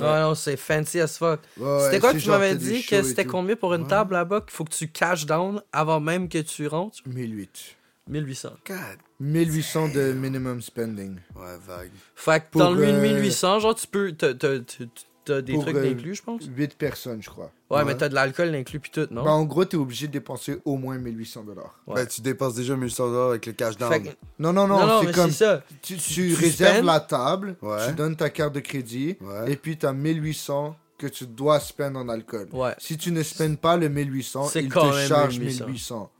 Ah 0.00 0.20
non, 0.22 0.34
c'est 0.34 0.56
fancy 0.56 1.00
as 1.00 1.18
fuck. 1.18 1.40
Ouais, 1.58 1.78
c'était 1.84 2.00
quoi 2.00 2.12
que 2.14 2.18
tu 2.18 2.28
m'avais 2.30 2.56
dit? 2.56 2.84
que 2.84 3.02
c'était 3.02 3.26
combien 3.26 3.56
pour 3.56 3.74
une 3.74 3.82
Ouais. 3.82 3.88
table 3.88 4.14
là-bas 4.14 4.40
qu'il 4.40 4.50
faut 4.50 4.64
que 4.64 4.72
tu 4.72 4.88
cash 4.88 5.26
down 5.26 5.62
avant 5.72 6.00
même 6.00 6.28
que 6.28 6.38
tu 6.38 6.66
rentres? 6.66 6.98
1008. 7.06 7.76
1800. 8.08 8.50
God. 8.66 8.76
1800 9.20 9.88
de 9.94 10.12
minimum 10.12 10.60
spending. 10.60 11.16
Ouais, 11.36 11.56
vague. 11.66 11.90
Fait 12.14 12.40
que 12.40 12.46
Pour, 12.50 12.60
dans 12.62 12.72
le 12.72 12.84
euh, 12.84 13.00
1800, 13.00 13.60
genre, 13.60 13.74
tu 13.74 13.86
peux. 13.86 14.12
T'as, 14.12 14.34
t'as- 14.34 15.40
des 15.40 15.52
Pour, 15.52 15.62
trucs 15.62 15.76
euh, 15.76 15.92
inclus, 15.92 16.16
je 16.16 16.22
pense? 16.24 16.42
8 16.52 16.76
personnes, 16.76 17.22
je 17.22 17.30
crois. 17.30 17.52
Ouais, 17.70 17.76
ouais. 17.78 17.84
mais 17.84 17.96
t'as 17.96 18.08
de 18.08 18.14
l'alcool 18.16 18.52
inclus 18.56 18.80
puis 18.80 18.90
tout, 18.90 19.06
non? 19.12 19.22
Ben, 19.22 19.30
en 19.30 19.44
gros, 19.44 19.64
t'es 19.64 19.76
obligé 19.76 20.08
de 20.08 20.12
dépenser 20.12 20.58
au 20.64 20.76
moins 20.76 20.98
1800 20.98 21.44
dollars. 21.44 21.78
Ouais. 21.86 21.94
Ben, 21.94 22.06
tu 22.08 22.20
dépenses 22.22 22.56
déjà 22.56 22.74
1100 22.74 23.06
dollars 23.08 23.28
avec 23.28 23.46
le 23.46 23.52
cash 23.52 23.76
down. 23.76 24.02
Que- 24.02 24.08
Non, 24.40 24.52
non, 24.52 24.66
non, 24.66 24.80
non, 24.80 24.86
non, 24.88 25.00
c'est 25.06 25.12
comme 25.14 25.30
c'est 25.30 25.44
ça. 25.44 25.62
tu, 25.80 25.96
tu 25.96 26.12
tu 26.12 26.34
réserves 26.34 26.84
la 26.84 26.98
table, 26.98 27.54
Ouais. 27.62 27.86
tu 27.86 27.92
donnes 27.94 28.16
ta 28.16 28.30
carte 28.30 28.52
de 28.52 28.58
crédit, 28.60 29.16
Ouais. 29.20 29.52
et 29.52 29.54
puis 29.56 29.76
t'as 29.78 29.92
1800 29.92 30.76
que 30.98 31.06
tu 31.06 31.24
dois 31.28 31.60
spend 31.60 31.94
en 31.96 32.08
alcool. 32.08 32.48
Ouais. 32.52 32.74
Si 32.78 32.96
tu 32.98 33.12
ne 33.12 33.22
spends 33.22 33.54
pas 33.54 33.76
le 33.76 33.88
1800, 33.88 34.48
C'est 34.48 34.64
ils 34.64 34.68
te 34.68 34.92
chargent 35.06 35.38
1800. 35.38 35.66
1800. 35.66 36.10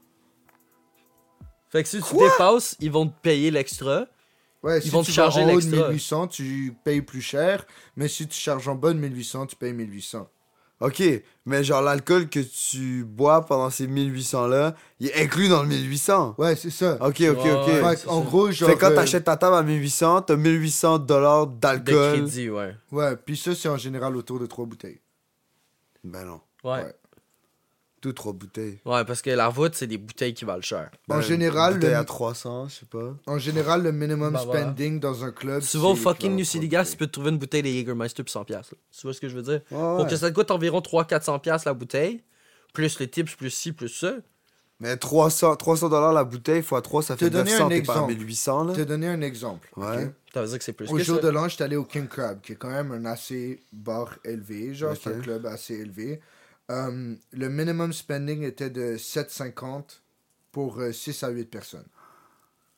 Fait 1.73 1.83
que 1.83 1.89
si 1.89 2.01
tu 2.03 2.17
dépasses, 2.17 2.77
ils 2.81 2.91
vont 2.93 3.09
te 3.09 3.15
payer 3.23 3.51
l'extra. 3.51 4.05
Ouais, 4.63 4.79
Ils 4.79 4.83
si 4.83 4.89
vont 4.91 5.01
te 5.01 5.07
tu 5.07 5.13
charger 5.13 5.41
vas 5.41 5.47
en 5.53 5.55
haut 5.55 5.61
de 5.61 5.65
l'extra. 5.65 5.89
1800, 5.89 6.27
tu 6.29 6.77
payes 6.85 7.03
plus 7.03 7.21
cher, 7.23 7.67
mais 7.97 8.07
si 8.07 8.29
tu 8.29 8.39
charges 8.39 8.69
en 8.69 8.77
bas 8.77 8.93
de 8.93 8.99
1800, 8.99 9.47
tu 9.47 9.57
payes 9.57 9.73
1800. 9.73 10.29
Ok, 10.81 11.03
mais 11.47 11.63
genre 11.65 11.81
l'alcool 11.81 12.29
que 12.29 12.41
tu 12.41 13.05
bois 13.05 13.47
pendant 13.47 13.71
ces 13.71 13.87
1800-là, 13.87 14.75
il 15.01 15.09
est 15.09 15.23
inclus 15.23 15.49
dans 15.49 15.63
le 15.63 15.69
1800. 15.69 16.35
Ouais, 16.39 16.55
c'est 16.57 16.71
ça. 16.71 16.95
Ok, 17.01 17.21
ok, 17.23 17.39
ok. 17.39 17.67
ouais. 17.85 18.07
En 18.09 18.21
gros, 18.21 18.51
genre. 18.51 18.69
Fait 18.69 18.75
que 18.75 18.81
quand 18.81 18.91
euh, 18.91 18.95
t'achètes 18.97 19.25
ta 19.25 19.37
table 19.37 19.55
à 19.57 19.63
1800, 19.63 20.23
t'as 20.23 20.37
1800 20.37 20.99
dollars 21.01 21.47
De 21.47 21.55
d'alcool. 21.59 22.13
crédit, 22.25 22.51
ouais. 22.51 22.75
Ouais, 22.91 23.17
puis 23.17 23.37
ça, 23.37 23.55
c'est 23.55 23.69
en 23.69 23.77
général 23.77 24.17
autour 24.17 24.39
de 24.41 24.47
3 24.47 24.67
bouteilles. 24.67 25.01
Ben 26.05 26.25
non. 26.25 26.41
Ouais. 26.65 26.93
Tout 28.03 28.13
trois 28.13 28.33
bouteilles. 28.33 28.81
Ouais, 28.85 29.05
parce 29.05 29.23
que 29.23 29.31
la 29.31 29.49
voûte, 29.49 29.75
c'est 29.77 29.87
des 29.87 29.97
bouteilles 29.97 30.35
qui 30.35 30.45
valent 30.45 30.61
cher. 30.61 30.91
En 31.09 31.15
Ben, 31.17 31.21
général, 31.23 31.73
une 31.75 31.79
bouteille 31.79 31.93
le- 31.93 31.97
à 31.99 32.05
300, 32.05 32.69
je 32.69 32.75
sais 32.81 32.87
pas. 32.87 33.15
En 33.27 33.39
général, 33.39 33.83
le 33.85 33.93
minimum 33.93 34.33
Bah, 34.35 34.43
voilà. 34.45 34.63
spending 34.63 34.99
dans 35.01 35.25
un 35.25 35.31
club. 35.31 35.63
Tu 35.63 35.79
vas 35.79 35.87
au 35.89 35.95
c'est 35.95 36.03
fucking 36.03 36.31
genre 36.31 36.39
New 36.39 36.45
City 36.45 36.67
Gas, 36.69 36.87
tu 36.91 36.97
peux 36.97 37.07
te 37.07 37.13
trouver 37.13 37.31
une 37.31 37.39
bouteille 37.39 37.63
de 37.63 37.69
Jägermeister 37.69 38.25
pour 38.25 38.33
100$. 38.33 38.51
là. 38.51 38.61
Tu 38.91 39.01
vois 39.07 39.15
ce 39.15 39.21
que 39.21 39.29
je 39.29 39.37
veux 39.37 39.43
dire? 39.43 39.61
Ouais, 39.71 39.79
Pour 39.79 40.01
ouais. 40.01 40.07
que 40.11 40.17
ça 40.17 40.29
te 40.31 40.35
coûte 40.35 40.51
environ 40.51 40.81
300-400$ 40.81 41.65
la 41.65 41.75
bouteille, 41.75 42.23
plus 42.75 42.99
les 42.99 43.09
tips, 43.09 43.37
plus 43.37 43.51
ci, 43.51 43.71
plus 43.73 43.89
ça. 43.89 44.15
Mais 44.81 44.97
300 44.97 45.55
300 45.55 45.89
dollars 45.89 46.13
la 46.13 46.25
bouteille 46.25 46.63
fois 46.63 46.83
3, 46.83 47.05
ça 47.05 47.15
Te 47.15 47.25
fait 47.27 47.31
donner 47.31 47.53
900, 47.53 47.67
un 47.67 47.69
t'es 47.69 47.83
pas 47.83 47.93
à 47.93 47.97
exemple. 47.99 48.13
1800 48.15 48.65
là. 48.65 48.73
Je 48.73 48.79
vais 48.79 48.85
te 48.85 48.89
donner 48.89 49.07
un 49.07 49.21
exemple. 49.21 49.69
Ouais. 49.77 50.07
ok? 50.07 50.11
Ça 50.35 50.43
veut 50.43 50.49
dire 50.49 50.59
que 50.59 50.65
c'est 50.65 50.73
plus 50.73 50.91
Au 50.91 50.97
que 50.97 51.05
jour 51.05 51.17
ça. 51.19 51.23
de 51.23 51.29
l'an, 51.29 51.47
j'étais 51.47 51.63
allé 51.63 51.77
au 51.77 51.85
King 51.85 52.09
Crab, 52.09 52.41
qui 52.41 52.53
est 52.53 52.57
quand 52.57 52.71
même 52.71 52.91
un 52.91 53.05
assez 53.05 53.63
bar 53.73 54.17
élevé. 54.25 54.75
Genre, 54.75 54.97
c'est 55.01 55.11
Ok. 55.11 55.17
un 55.19 55.21
club 55.21 55.47
assez 55.47 55.75
élevé. 55.75 56.21
Euh, 56.73 57.15
le 57.33 57.49
minimum 57.49 57.93
spending 57.93 58.43
était 58.43 58.71
de 58.71 58.97
7,50 58.97 60.01
pour 60.51 60.81
6 60.93 61.23
à 61.23 61.29
8 61.29 61.45
personnes. 61.47 61.87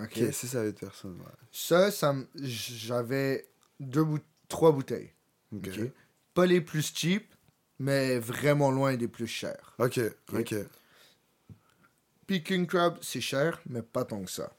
Ok? 0.01 0.19
Ok, 0.21 0.33
si 0.35 0.49
ça 0.49 0.61
va 0.63 0.67
être 0.69 0.81
personne, 0.81 1.17
ouais. 1.21 1.33
Ça, 1.53 1.91
ça 1.91 2.15
j'avais 2.35 3.47
deux 3.81 4.05
bout- 4.05 4.25
trois 4.49 4.73
bouteilles. 4.73 5.13
Ok. 5.55 5.69
ok? 5.69 5.91
Pas 6.35 6.47
les 6.47 6.61
plus 6.61 6.93
cheap, 6.95 7.33
mais 7.79 8.19
vraiment 8.19 8.71
loin 8.73 8.97
des 8.97 9.07
plus 9.09 9.29
chers. 9.29 9.75
Ok, 9.79 10.01
ok? 10.33 10.55
Puis 12.27 12.43
King 12.43 12.67
Crab, 12.67 12.99
c'est 13.03 13.21
cher, 13.21 13.61
mais 13.67 13.83
pas 13.83 14.05
tant 14.05 14.23
que 14.25 14.31
ça. 14.31 14.51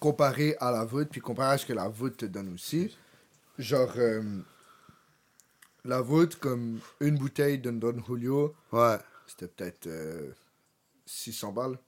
Comparé 0.00 0.56
à 0.60 0.70
la 0.70 0.84
voûte, 0.84 1.08
puis 1.10 1.20
comparé 1.20 1.54
à 1.54 1.58
ce 1.58 1.66
que 1.66 1.72
la 1.72 1.88
voûte 1.88 2.16
te 2.18 2.26
donne 2.26 2.52
aussi, 2.54 2.96
genre, 3.58 3.92
euh, 3.96 4.22
la 5.90 6.00
vôtre, 6.00 6.38
comme 6.38 6.80
une 7.00 7.16
bouteille 7.18 7.58
de 7.58 7.70
Don 7.70 8.02
Julio, 8.06 8.54
Ouais. 8.72 8.98
c'était 9.26 9.48
peut-être 9.48 9.86
euh, 9.86 10.32
600 11.06 11.52
balles. 11.52 11.78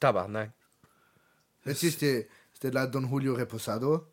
Tabarnak. 0.00 0.50
Mais 1.66 1.74
sais, 1.74 1.90
c'était, 1.90 2.28
c'était 2.52 2.70
de 2.70 2.74
la 2.74 2.86
Don 2.86 3.08
Julio 3.08 3.34
Reposado. 3.34 4.06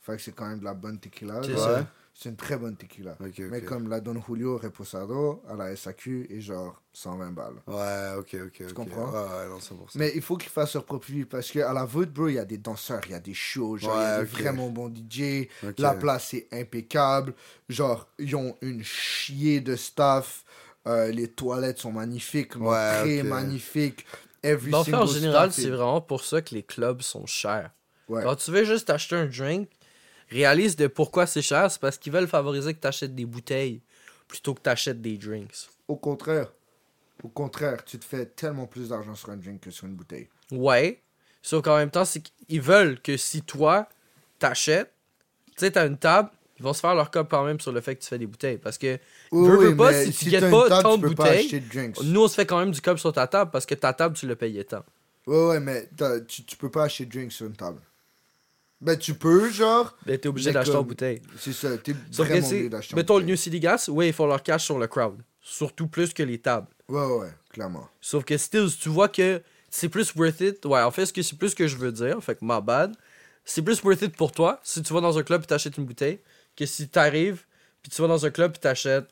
Fait 0.00 0.16
que 0.16 0.22
c'est 0.22 0.32
quand 0.32 0.46
même 0.46 0.58
de 0.60 0.64
la 0.64 0.74
bonne 0.74 0.98
tequila. 1.00 1.42
C'est 1.42 1.52
genre. 1.52 1.60
ça. 1.60 1.86
C'est 2.16 2.28
une 2.28 2.36
très 2.36 2.56
bonne 2.56 2.76
tequila. 2.76 3.16
Ok, 3.20 3.26
ok. 3.40 3.44
Mais 3.50 3.60
comme 3.62 3.88
la 3.88 4.00
Don 4.00 4.22
Julio 4.24 4.56
Reposado 4.56 5.42
à 5.48 5.54
la 5.56 5.74
SAQ 5.74 6.28
est 6.30 6.40
genre 6.40 6.80
120 6.92 7.32
balles. 7.32 7.54
Ouais, 7.66 8.12
ok, 8.16 8.36
ok. 8.46 8.68
Tu 8.68 8.72
comprends? 8.74 9.10
Ouais, 9.10 9.18
ouais, 9.18 9.48
non, 9.48 9.58
100%. 9.58 9.96
Mais 9.96 10.12
il 10.14 10.22
faut 10.22 10.36
qu'ils 10.36 10.50
fassent 10.50 10.74
leur 10.74 10.84
propre 10.84 11.06
vie 11.10 11.24
parce 11.24 11.50
qu'à 11.50 11.72
la 11.72 11.84
voûte, 11.84 12.12
bro, 12.12 12.28
il 12.28 12.34
y 12.34 12.38
a 12.38 12.44
des 12.44 12.58
danseurs, 12.58 13.00
il 13.06 13.10
y 13.10 13.14
a 13.14 13.20
des 13.20 13.34
shows, 13.34 13.78
genre, 13.78 13.96
il 13.96 14.02
y 14.02 14.06
a 14.06 14.18
des 14.20 14.24
vraiment 14.26 14.70
bons 14.70 14.90
DJ. 14.94 15.48
La 15.78 15.94
place 15.94 16.34
est 16.34 16.46
impeccable. 16.52 17.34
Genre, 17.68 18.06
ils 18.20 18.36
ont 18.36 18.56
une 18.62 18.84
chier 18.84 19.60
de 19.60 19.74
staff. 19.74 20.44
Euh, 20.86 21.10
les 21.10 21.28
toilettes 21.28 21.78
sont 21.78 21.92
magnifiques, 21.92 22.54
Ouais, 22.56 23.00
très 23.02 23.20
ok. 23.22 23.26
magnifiques. 23.26 24.06
Every 24.42 24.70
Bon, 24.70 24.78
en 24.78 24.84
fait, 24.84 24.94
en 24.94 25.06
single 25.06 25.18
général, 25.18 25.52
c'est 25.52 25.62
est- 25.64 25.70
vraiment 25.70 26.00
pour 26.02 26.22
ça 26.22 26.42
que 26.42 26.54
les 26.54 26.62
clubs 26.62 27.00
sont 27.02 27.26
chers. 27.26 27.70
Ouais. 28.06 28.22
Quand 28.22 28.36
tu 28.36 28.50
veux 28.52 28.64
juste 28.64 28.90
acheter 28.90 29.16
un 29.16 29.24
drink, 29.26 29.68
réalise 30.34 30.76
de 30.76 30.86
pourquoi 30.86 31.26
c'est 31.26 31.42
cher. 31.42 31.70
C'est 31.70 31.80
parce 31.80 31.96
qu'ils 31.96 32.12
veulent 32.12 32.28
favoriser 32.28 32.74
que 32.74 32.80
tu 32.80 32.86
achètes 32.86 33.14
des 33.14 33.24
bouteilles 33.24 33.80
plutôt 34.28 34.54
que 34.54 34.60
tu 34.62 34.70
achètes 34.70 35.00
des 35.00 35.16
drinks. 35.16 35.68
Au 35.88 35.96
contraire, 35.96 36.52
au 37.22 37.28
contraire, 37.28 37.84
tu 37.84 37.98
te 37.98 38.04
fais 38.04 38.26
tellement 38.26 38.66
plus 38.66 38.88
d'argent 38.88 39.14
sur 39.14 39.30
un 39.30 39.36
drink 39.36 39.60
que 39.60 39.70
sur 39.70 39.86
une 39.86 39.94
bouteille. 39.94 40.28
Ouais. 40.50 41.00
Sauf 41.42 41.62
qu'en 41.62 41.76
même 41.76 41.90
temps, 41.90 42.04
c'est 42.04 42.22
qu'ils 42.22 42.60
veulent 42.60 43.00
que 43.00 43.16
si 43.16 43.42
toi, 43.42 43.88
t'achètes, 44.38 44.92
tu 45.48 45.52
sais, 45.56 45.70
t'as 45.70 45.86
une 45.86 45.98
table, 45.98 46.30
ils 46.58 46.62
vont 46.62 46.72
se 46.72 46.80
faire 46.80 46.94
leur 46.94 47.10
cop 47.10 47.28
quand 47.30 47.44
même 47.44 47.60
sur 47.60 47.72
le 47.72 47.80
fait 47.80 47.96
que 47.96 48.02
tu 48.02 48.08
fais 48.08 48.18
des 48.18 48.26
bouteilles. 48.26 48.58
Parce 48.58 48.78
que 48.78 48.98
Oui, 49.30 49.48
Veux, 49.48 49.68
oui, 49.68 49.74
pas, 49.76 49.92
si 50.04 50.12
tu 50.30 50.34
une 50.34 50.50
pas 50.50 50.68
table, 50.68 50.82
tant 50.82 50.98
de 50.98 51.06
bouteilles, 51.06 51.48
de 51.48 52.04
nous, 52.04 52.22
on 52.24 52.28
se 52.28 52.34
fait 52.34 52.46
quand 52.46 52.58
même 52.58 52.70
du 52.70 52.80
cop 52.80 52.98
sur 52.98 53.12
ta 53.12 53.26
table 53.26 53.50
parce 53.50 53.66
que 53.66 53.74
ta 53.74 53.92
table, 53.92 54.16
tu 54.16 54.26
l'as 54.26 54.36
payé 54.36 54.64
tant. 54.64 54.84
Ouais, 55.26 55.48
ouais, 55.48 55.60
mais 55.60 55.88
tu, 56.26 56.44
tu 56.44 56.56
peux 56.56 56.70
pas 56.70 56.84
acheter 56.84 57.06
de 57.06 57.10
drinks 57.12 57.32
sur 57.32 57.46
une 57.46 57.56
table. 57.56 57.80
Ben, 58.84 58.98
tu 58.98 59.14
peux, 59.14 59.50
genre, 59.50 59.96
Ben, 60.06 60.18
t'es 60.18 60.28
obligé 60.28 60.52
d'acheter 60.52 60.76
en 60.76 60.82
bouteille. 60.82 61.22
c'est 61.38 61.52
ça, 61.52 61.76
t'es 61.78 61.94
vraiment 62.12 62.46
obligé 62.46 62.68
d'acheter 62.68 62.94
Mettons 62.94 63.18
le. 63.18 63.24
New 63.24 63.34
City 63.36 63.58
Gas, 63.58 63.88
ouais, 63.88 64.08
ils 64.08 64.12
font 64.12 64.26
leur 64.26 64.42
cash 64.42 64.64
sur 64.64 64.78
le 64.78 64.86
crowd. 64.86 65.20
Surtout 65.40 65.88
plus 65.88 66.12
que 66.12 66.22
les 66.22 66.38
tables. 66.38 66.68
Ouais, 66.88 67.00
ouais, 67.04 67.18
ouais, 67.20 67.32
clairement. 67.50 67.88
Sauf 68.00 68.24
que 68.24 68.36
Stills, 68.36 68.76
tu 68.78 68.90
vois 68.90 69.08
que 69.08 69.42
c'est 69.70 69.88
plus 69.88 70.14
worth 70.14 70.40
it. 70.40 70.64
Ouais, 70.66 70.80
en 70.82 70.90
fait, 70.90 71.06
ce 71.06 71.12
que 71.12 71.22
c'est 71.22 71.36
plus 71.36 71.48
ce 71.50 71.56
que 71.56 71.66
je 71.66 71.76
veux 71.76 71.92
dire, 71.92 72.22
fait 72.22 72.34
que 72.36 72.44
ma 72.44 72.60
bad. 72.60 72.94
C'est 73.46 73.62
plus 73.62 73.82
worth 73.82 74.02
it 74.02 74.16
pour 74.16 74.32
toi 74.32 74.60
si 74.62 74.82
tu 74.82 74.92
vas 74.94 75.00
dans 75.00 75.18
un 75.18 75.22
club 75.22 75.42
et 75.42 75.46
t'achètes 75.46 75.76
une 75.76 75.84
bouteille 75.84 76.18
que 76.56 76.64
si 76.64 76.88
t'arrives 76.88 77.44
puis 77.82 77.90
tu 77.90 78.00
vas 78.00 78.08
dans 78.08 78.24
un 78.24 78.30
club 78.30 78.52
et 78.56 78.58
t'achètes 78.58 79.06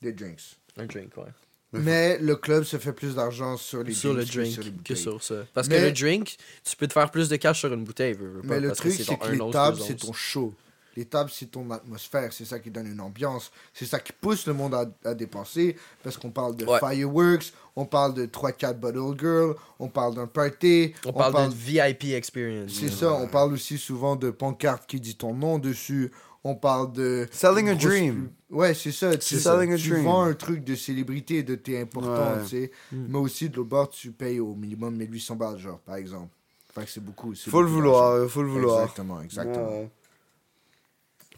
Des 0.00 0.12
drinks. 0.12 0.56
un 0.78 0.86
drink, 0.86 1.14
ouais. 1.18 1.24
Mais 1.72 2.18
le 2.18 2.36
club 2.36 2.64
se 2.64 2.76
fait 2.76 2.92
plus 2.92 3.14
d'argent 3.14 3.56
sur 3.56 3.82
les 3.82 3.94
sur 3.94 4.12
le 4.12 4.24
que 4.24 4.32
drink 4.32 4.52
sur 4.52 4.62
les 4.62 4.72
que 4.84 4.94
sur 4.94 5.22
ça. 5.22 5.36
Parce 5.54 5.68
Mais- 5.68 5.76
que 5.76 5.82
le 5.86 5.92
drink, 5.92 6.36
tu 6.64 6.76
peux 6.76 6.86
te 6.86 6.92
faire 6.92 7.10
plus 7.10 7.28
de 7.28 7.36
cash 7.36 7.60
sur 7.60 7.72
une 7.72 7.84
bouteille. 7.84 8.12
veux, 8.14 8.28
veux 8.28 8.40
pas, 8.42 8.48
Mais 8.54 8.60
le 8.60 8.68
parce 8.68 8.80
truc, 8.80 8.92
c'est 8.92 9.04
que 9.04 9.24
un 9.24 9.30
les 9.46 9.50
tables, 9.50 9.78
c'est 9.80 9.96
ton 9.96 10.12
show. 10.12 10.52
Les 10.94 11.06
tables, 11.06 11.30
c'est 11.32 11.50
ton 11.50 11.70
atmosphère. 11.70 12.30
C'est 12.34 12.44
ça 12.44 12.58
qui 12.58 12.70
donne 12.70 12.86
une 12.86 13.00
ambiance. 13.00 13.50
C'est 13.72 13.86
ça 13.86 13.98
qui 13.98 14.12
pousse 14.12 14.46
le 14.46 14.52
monde 14.52 14.74
à, 14.74 14.84
à 15.08 15.14
dépenser. 15.14 15.74
Parce 16.02 16.18
qu'on 16.18 16.30
parle 16.30 16.54
de 16.54 16.66
Ouais. 16.66 16.78
fireworks, 16.80 17.50
on 17.76 17.86
parle 17.86 18.12
de 18.12 18.26
3-4 18.26 18.78
bottle 18.78 19.18
girls, 19.18 19.54
on 19.78 19.88
parle 19.88 20.14
d'un 20.16 20.26
party. 20.26 20.92
On 21.06 21.14
parle 21.14 21.48
de 21.48 21.54
VIP 21.54 22.12
experience. 22.12 22.72
C'est 22.78 22.90
ça, 22.90 23.10
on 23.14 23.26
parle 23.26 23.54
aussi 23.54 23.78
souvent 23.78 24.16
de 24.16 24.28
pancarte 24.30 24.86
qui 24.86 25.00
dit 25.00 25.14
ton 25.16 25.32
nom 25.32 25.58
dessus. 25.58 26.10
On 26.44 26.56
parle 26.56 26.92
de. 26.92 27.28
Selling 27.30 27.68
a 27.68 27.74
dream. 27.76 28.30
Ouais, 28.50 28.74
c'est 28.74 28.90
ça. 28.90 29.16
Tu, 29.16 29.24
C'est 29.36 29.40
selling 29.40 29.72
a 29.72 29.76
tu 29.76 29.90
dream. 29.90 30.04
vends 30.04 30.22
un 30.24 30.34
truc 30.34 30.64
de 30.64 30.74
célébrité, 30.74 31.42
de 31.44 31.54
t'es 31.54 31.80
important, 31.80 32.34
Ouais. 32.34 32.42
tu 32.42 32.48
sais. 32.48 32.70
Mm. 32.90 33.06
Mais 33.10 33.18
aussi, 33.18 33.48
de 33.48 33.56
l'autre 33.56 33.68
bord, 33.68 33.88
tu 33.90 34.10
payes 34.10 34.40
au 34.40 34.54
minimum 34.56 34.96
1800 34.96 35.36
balles, 35.36 35.58
genre, 35.58 35.78
par 35.80 35.94
exemple. 35.96 36.30
Fait 36.74 36.84
que 36.84 36.90
c'est 36.90 37.04
beaucoup. 37.04 37.34
c'est 37.34 37.48
Faut 37.50 37.62
le 37.62 37.68
vouloir, 37.68 38.28
faut 38.28 38.42
le 38.42 38.48
vouloir. 38.48 38.80
Exactement, 38.82 39.20
exactement. 39.20 39.68
Ouais. 39.68 39.90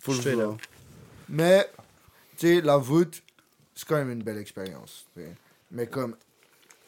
Faut 0.00 0.12
le 0.12 0.18
vouloir. 0.20 0.50
up. 0.52 0.60
Mais, 1.28 1.68
tu 2.38 2.46
sais, 2.46 2.60
la 2.60 2.76
voûte, 2.78 3.22
c'est 3.74 3.86
quand 3.86 3.96
même 3.96 4.10
une 4.10 4.22
belle 4.22 4.38
expérience. 4.38 5.06
Mais 5.70 5.86
comme, 5.86 6.16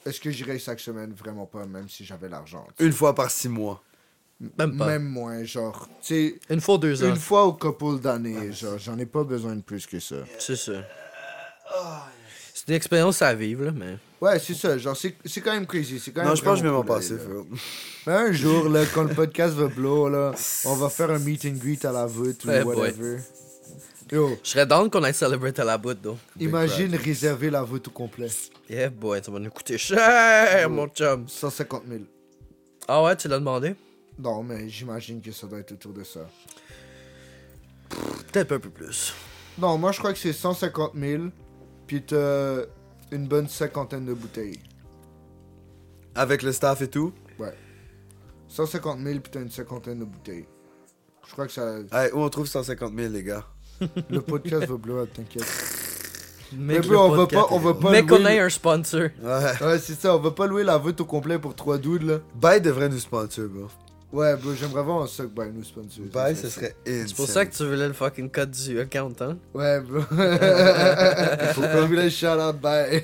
est-ce 0.07 0.21
que 0.21 0.31
j'irais 0.31 0.59
chaque 0.59 0.81
semaine? 0.81 1.13
Vraiment 1.13 1.47
pas, 1.47 1.67
même 1.67 1.89
si 1.89 2.05
j'avais 2.05 2.29
l'argent. 2.29 2.67
Une 2.79 2.93
fois 2.93 3.15
par 3.15 3.31
six 3.31 3.49
mois. 3.49 3.83
Même 4.59 4.77
pas. 4.77 4.87
Même 4.87 5.05
moins, 5.05 5.43
genre, 5.45 5.89
tu 6.03 6.15
sais, 6.31 6.41
Une 6.51 6.61
fois 6.61 6.75
ou 6.75 6.79
deux 6.79 7.03
ans. 7.03 7.09
une 7.09 7.17
fois 7.17 7.45
au 7.45 7.55
couple 7.55 7.99
d'années, 8.01 8.53
genre, 8.53 8.79
j'en 8.79 8.99
ai 8.99 9.07
pas 9.07 9.25
besoin 9.25 9.57
de 9.57 9.63
plus 9.63 9.87
que 9.87 9.99
ça. 9.99 10.17
C'est 10.39 10.57
ça. 10.57 10.73
C'est 12.55 12.69
une 12.69 12.75
expérience 12.75 13.23
à 13.23 13.35
vivre, 13.35 13.65
là, 13.67 13.71
mais. 13.75 13.97
Ouais, 14.21 14.39
c'est 14.39 14.55
ça, 14.55 14.77
genre, 14.79 14.97
c'est 14.97 15.15
c'est 15.25 15.41
quand 15.41 15.53
même 15.53 15.67
crazy. 15.67 15.99
c'est 16.01 16.11
Quand 16.11 16.23
Non, 16.23 16.29
même 16.29 16.37
je 16.37 16.43
pense 16.43 16.55
que 16.61 16.65
je 16.65 16.71
vais 16.71 16.75
m'en 16.75 16.85
passer, 16.85 17.15
un 18.07 18.33
jour, 18.33 18.69
là, 18.69 18.85
quand 18.95 19.05
le 19.05 19.15
podcast 19.15 19.55
va 19.55 19.67
blow, 19.69 20.09
là, 20.09 20.33
on 20.65 20.75
va 20.75 20.89
faire 20.91 21.11
un 21.11 21.19
meet 21.19 21.45
and 21.47 21.57
greet 21.59 21.85
à 21.85 21.93
la 21.93 22.07
voûte 22.07 22.45
ou 22.45 22.49
boy. 22.49 22.63
whatever. 22.63 23.19
Yo, 24.13 24.39
Je 24.45 24.51
serais 24.51 24.67
down 24.67 24.89
qu'on 24.89 25.03
aille 25.03 25.13
celebrate 25.15 25.59
à 25.59 25.65
la 25.65 25.77
bout, 25.79 25.95
donc. 26.01 26.19
imagine 26.39 26.95
réserver 26.95 27.51
la 27.51 27.63
voûte 27.63 27.89
au 27.89 27.91
complet. 27.91 28.29
Yeah, 28.71 28.89
boy, 28.91 29.21
ça 29.25 29.33
va 29.33 29.39
nous 29.41 29.51
coûter 29.51 29.77
cher, 29.79 30.71
mon 30.71 30.87
chum. 30.89 31.25
150 31.29 31.83
000. 31.89 32.01
Ah 32.87 33.03
ouais, 33.03 33.17
tu 33.17 33.27
l'as 33.29 33.39
demandé? 33.39 33.75
Non, 34.19 34.43
mais 34.43 34.69
j'imagine 34.69 35.21
que 35.21 35.31
ça 35.33 35.47
doit 35.47 35.59
être 35.61 35.73
autour 35.73 35.93
de 35.93 36.03
ça. 36.05 36.21
Peut-être 38.33 38.53
un 38.53 38.59
peu 38.59 38.71
plus. 38.71 39.15
Non, 39.59 39.79
moi 39.79 39.93
je 39.93 39.99
crois 39.99 40.13
que 40.13 40.19
c'est 40.19 40.33
150 40.33 40.93
000, 40.95 41.25
puis 41.87 42.03
t'as 42.03 42.63
une 43.13 43.27
bonne 43.27 43.49
cinquantaine 43.49 44.05
de 44.05 44.15
bouteilles. 44.15 44.61
Avec 46.15 46.43
le 46.43 46.53
staff 46.53 46.83
et 46.83 46.89
tout? 46.89 47.13
150 48.49 49.01
000, 49.01 49.21
puis 49.21 49.31
t'as 49.33 49.41
une 49.43 49.51
cinquantaine 49.51 49.99
de 49.99 50.05
bouteilles. 50.05 50.47
Je 51.27 51.33
crois 51.33 51.47
que 51.47 51.53
ça. 51.53 51.79
Hey, 51.93 52.13
où 52.13 52.21
on 52.21 52.29
trouve 52.29 52.47
150 52.47 52.95
000, 52.97 53.13
les 53.13 53.23
gars? 53.25 53.45
Le 54.09 54.21
podcast 54.21 54.67
va 54.67 54.77
blow 54.77 54.99
up, 54.99 55.13
t'inquiète. 55.13 55.45
Mais 56.57 56.79
bro, 56.79 56.97
on 56.97 57.09
va 57.11 57.27
pas- 57.27 57.49
on 57.51 57.59
va 57.59 57.75
pas 57.75 57.91
Mais 57.91 58.03
louer 58.03 58.09
qu'on 58.09 58.19
le- 58.23 58.31
ait 58.31 58.39
un 58.39 58.49
sponsor. 58.49 59.09
Ouais. 59.21 59.53
Ouais, 59.67 59.79
c'est 59.81 59.95
ça, 60.01 60.15
on 60.17 60.21
va 60.21 60.31
pas 60.31 60.47
louer 60.47 60.63
la 60.63 60.79
voûte 60.79 61.01
au 61.01 61.05
complet 61.05 61.39
pour 61.41 61.55
3 61.57 61.77
dudes 61.79 62.03
là. 62.05 62.19
Bye 62.37 62.61
devrait 62.61 62.89
nous 62.89 63.01
sponsor, 63.01 63.49
bro. 63.49 63.67
Ouais, 64.13 64.37
bro, 64.37 64.55
j'aimerais 64.55 64.83
vraiment 64.83 65.07
ça 65.07 65.25
que 65.25 65.29
Bye 65.29 65.51
nous 65.53 65.65
sponsor. 65.65 66.05
Bye, 66.13 66.37
ce 66.37 66.49
serait 66.49 66.77
insane. 66.87 67.09
C'est 67.09 67.17
pour 67.17 67.29
ça 67.29 67.45
que 67.45 67.55
tu 67.55 67.65
voulais 67.65 67.89
le 67.89 67.93
fucking 67.93 68.31
code 68.31 68.51
du 68.53 68.79
account, 68.81 69.13
hein? 69.21 69.37
Ouais, 69.53 69.81
bro. 69.81 70.01
Faut 71.53 71.61
qu'on 71.63 71.87
voulait 71.87 72.09
shout 72.09 72.27
out 72.27 72.57
Bye. 72.61 73.03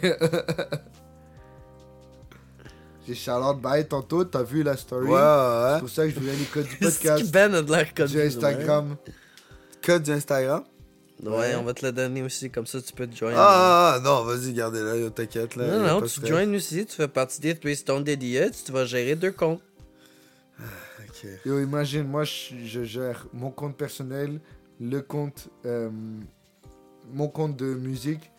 J'ai 3.07 3.15
shout 3.17 3.33
out 3.33 3.61
Bye 3.61 3.87
tantôt, 3.89 4.25
t'as 4.25 4.45
vu 4.45 4.63
la 4.63 4.77
story? 4.77 5.07
Ouais, 5.09 5.15
ouais, 5.15 5.19
C'est 5.21 5.73
ouais. 5.75 5.81
pour 5.81 5.91
ça 5.91 6.05
que 6.07 6.11
je 6.15 6.21
voulais 6.21 6.37
les 6.37 6.45
codes 6.45 6.69
du 6.69 6.77
podcast. 6.77 7.33
Ben 7.33 7.53
a 7.55 7.63
de 7.63 7.71
l'air 7.71 7.93
code 7.95 8.09
Du 8.09 8.21
Instagram. 8.21 8.97
Code 9.85 10.03
du 10.05 10.13
Instagram? 10.13 10.63
Ouais, 11.25 11.55
on 11.57 11.63
va 11.63 11.73
te 11.75 11.85
le 11.87 11.93
donner 11.93 12.23
aussi, 12.23 12.51
comme 12.51 12.67
ça 12.67 12.81
tu 12.81 12.93
peux 12.93 13.07
te 13.07 13.15
joindre. 13.15 13.37
Ah, 13.39 13.49
ah, 13.49 13.95
ah, 13.97 14.01
non, 14.01 14.25
vas-y, 14.25 14.53
gardez-la, 14.53 15.09
t'inquiète, 15.11 15.55
là. 15.55 15.67
non, 15.67 15.87
non, 15.87 16.03
tu 16.03 16.09
stress. 16.09 16.29
joins 16.29 16.53
aussi, 16.55 16.85
tu 16.85 16.97
fais 16.97 17.07
partie 17.07 17.41
des 17.41 17.55
Twiston 17.55 18.01
Dédiés, 18.01 18.51
tu 18.65 18.73
vas 18.73 18.85
gérer 18.85 19.15
deux 19.15 19.31
comptes. 19.31 19.61
Yo, 21.45 21.61
imagine, 21.61 22.05
moi, 22.07 22.25
je, 22.25 22.55
je 22.65 22.83
gère 22.85 23.27
mon 23.33 23.51
compte 23.51 23.77
personnel, 23.77 24.41
le 24.81 25.01
compte, 25.01 25.49
euh, 25.67 25.91
mon 27.13 27.29
compte 27.29 27.57
de 27.57 27.75
musique, 27.75 28.31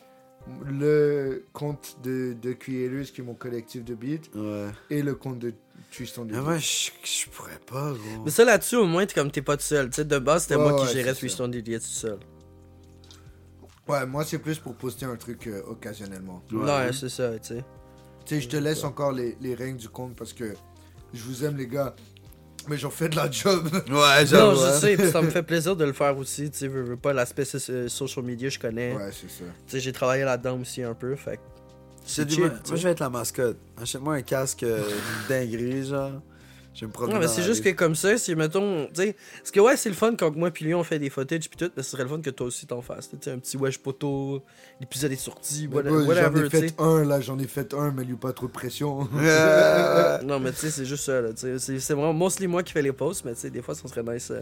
le 0.66 1.46
compte 1.54 1.98
de, 2.04 2.36
de 2.42 2.52
qui 2.54 2.84
est 2.84 3.20
mon 3.20 3.34
collectif 3.36 3.84
de 3.84 3.96
beats, 3.96 4.30
Ouais. 4.36 4.70
et 4.90 5.02
le 5.02 5.16
compte 5.16 5.40
de 5.40 5.54
Tristan 5.92 6.26
Mais 6.30 6.42
moi, 6.42 6.58
je 6.58 6.90
je 7.04 7.30
pourrais 7.30 7.60
pas, 7.66 7.92
gros. 7.94 8.24
Mais 8.26 8.32
ça 8.32 8.44
là-dessus, 8.44 8.76
au 8.76 8.86
moins, 8.86 9.06
t'es 9.06 9.14
comme 9.14 9.32
t'es 9.32 9.42
pas 9.42 9.58
tout 9.58 9.64
seul. 9.64 9.90
Tu 9.90 9.98
sais, 9.98 10.06
de 10.06 10.20
base, 10.20 10.44
c'était 10.44 10.56
Ouais, 10.56 10.64
moi 10.70 10.82
ouais, 10.82 10.88
qui 10.88 10.94
gérais 10.94 11.14
c'est 11.14 11.22
Twiston 11.22 11.48
Dédiés 11.48 11.80
tout 11.80 11.86
seul. 11.86 12.20
Ouais, 13.88 14.06
moi, 14.06 14.24
c'est 14.24 14.40
plus 14.40 14.60
pour 14.60 14.76
poster 14.76 15.06
un 15.06 15.16
truc 15.18 15.48
euh, 15.48 15.62
occasionnellement. 15.68 16.42
Ouais. 16.52 16.64
Ouais, 16.64 16.94
c'est 16.94 17.10
ça, 17.10 17.38
tu 17.40 17.50
sais. 17.56 17.64
Tu 18.26 18.36
sais, 18.36 18.42
je 18.42 18.48
te 18.50 18.56
laisse 18.58 18.84
encore 18.86 19.12
les, 19.12 19.38
les 19.42 19.56
règles 19.56 19.78
du 19.78 19.90
compte 19.90 20.16
parce 20.16 20.32
que 20.32 20.54
je 21.14 21.22
vous 21.24 21.44
aime, 21.44 21.58
les 21.58 21.68
gars, 21.68 21.94
mais 22.68 22.78
j'en 22.78 22.90
fais 22.90 23.10
de 23.10 23.16
la 23.16 23.30
job. 23.30 23.68
Ouais, 23.90 24.22
Non, 24.22 24.26
j'avoue. 24.26 24.60
je 24.60 24.66
hein. 24.66 24.80
sais, 24.80 25.12
ça 25.12 25.22
me 25.22 25.30
fait 25.30 25.44
plaisir 25.52 25.76
de 25.76 25.86
le 25.86 25.94
faire 25.94 26.18
aussi. 26.18 26.50
Tu 26.52 26.58
sais, 26.60 26.68
veux, 26.68 26.82
veux 26.84 26.98
pas 26.98 27.14
l'aspect 27.14 27.46
so- 27.46 27.88
social 27.88 28.26
media, 28.26 28.50
je 28.50 28.60
connais. 28.60 28.94
ouais, 28.96 29.10
c'est 29.12 29.30
ça. 29.30 29.44
Tu 29.68 29.72
sais, 29.72 29.80
j'ai 29.80 29.92
travaillé 29.92 30.24
là-dedans 30.24 30.60
aussi 30.60 30.84
un 30.84 30.94
peu, 30.94 31.16
fait 31.16 31.40
dis, 32.26 32.36
chill, 32.36 32.40
moi, 32.46 32.50
tu 32.50 32.56
sais. 32.56 32.70
moi, 32.72 32.78
je 32.78 32.84
vais 32.84 32.92
être 32.92 33.00
la 33.00 33.10
mascotte. 33.10 33.58
Achète-moi 33.82 34.16
un 34.16 34.22
casque 34.22 34.64
euh, 34.64 34.82
dinguerie, 35.30 35.86
genre. 35.88 36.22
Je 36.74 36.82
vais 36.82 36.88
me 36.88 36.92
promener 36.92 37.14
Non, 37.14 37.20
mais 37.20 37.28
c'est 37.28 37.44
juste 37.44 37.64
que 37.64 37.70
comme 37.70 37.94
ça, 37.96 38.18
si 38.18 38.34
mettons, 38.36 38.88
sais, 38.94 39.16
parce 39.38 39.52
que 39.52 39.60
ouais, 39.60 39.78
c'est 39.78 39.90
le 39.90 39.96
fun 39.96 40.16
quand 40.18 40.36
moi 40.36 40.50
puis 40.50 40.66
lui 40.66 40.74
on 40.74 40.84
fait 40.84 40.98
des 40.98 41.10
footage 41.12 41.48
puis 41.50 41.58
tout, 41.58 41.72
mais 41.78 41.84
ce 41.84 41.92
serait 41.92 42.04
le 42.04 42.10
fun 42.10 42.20
que 42.20 42.32
toi 42.32 42.48
aussi 42.48 42.66
t'en 42.66 42.82
fasses. 42.82 43.10
Tu 43.12 43.18
sais, 43.22 43.32
un 43.32 43.38
petit 43.38 43.58
wesh 43.58 43.78
poteau, 43.78 44.42
l'épisode 44.80 45.12
est 45.12 45.16
sorti, 45.16 45.68
Mais 45.70 45.76
whatever, 45.78 46.40
J'en 46.40 46.44
ai 46.46 46.50
fait 46.50 46.74
un, 46.80 47.06
là, 47.06 47.22
j'en 47.22 47.38
ai 47.38 47.46
fait 47.48 47.74
un, 47.76 47.92
mais 47.92 48.04
lui 48.04 48.16
pas 48.16 48.34
trop 48.34 48.48
de 48.48 48.52
pression. 48.52 49.08
Euh, 49.16 50.20
Non, 50.24 50.40
mais 50.40 50.52
tu 50.52 50.58
sais, 50.58 50.72
c'est 50.72 50.86
juste 50.86 51.06
ça, 51.06 51.22
là. 51.22 51.30
C'est 51.36 51.94
vraiment 51.94 52.14
mostly 52.14 52.48
moi 52.48 52.64
qui 52.64 52.74
fais 52.74 52.82
les 52.82 52.92
posts, 52.92 53.24
mais 53.26 53.34
tu 53.36 53.42
sais, 53.42 53.50
des 53.52 53.62
fois, 53.62 53.76
ça 53.76 53.88
serait 53.88 54.04
nice. 54.04 54.32
euh, 54.32 54.42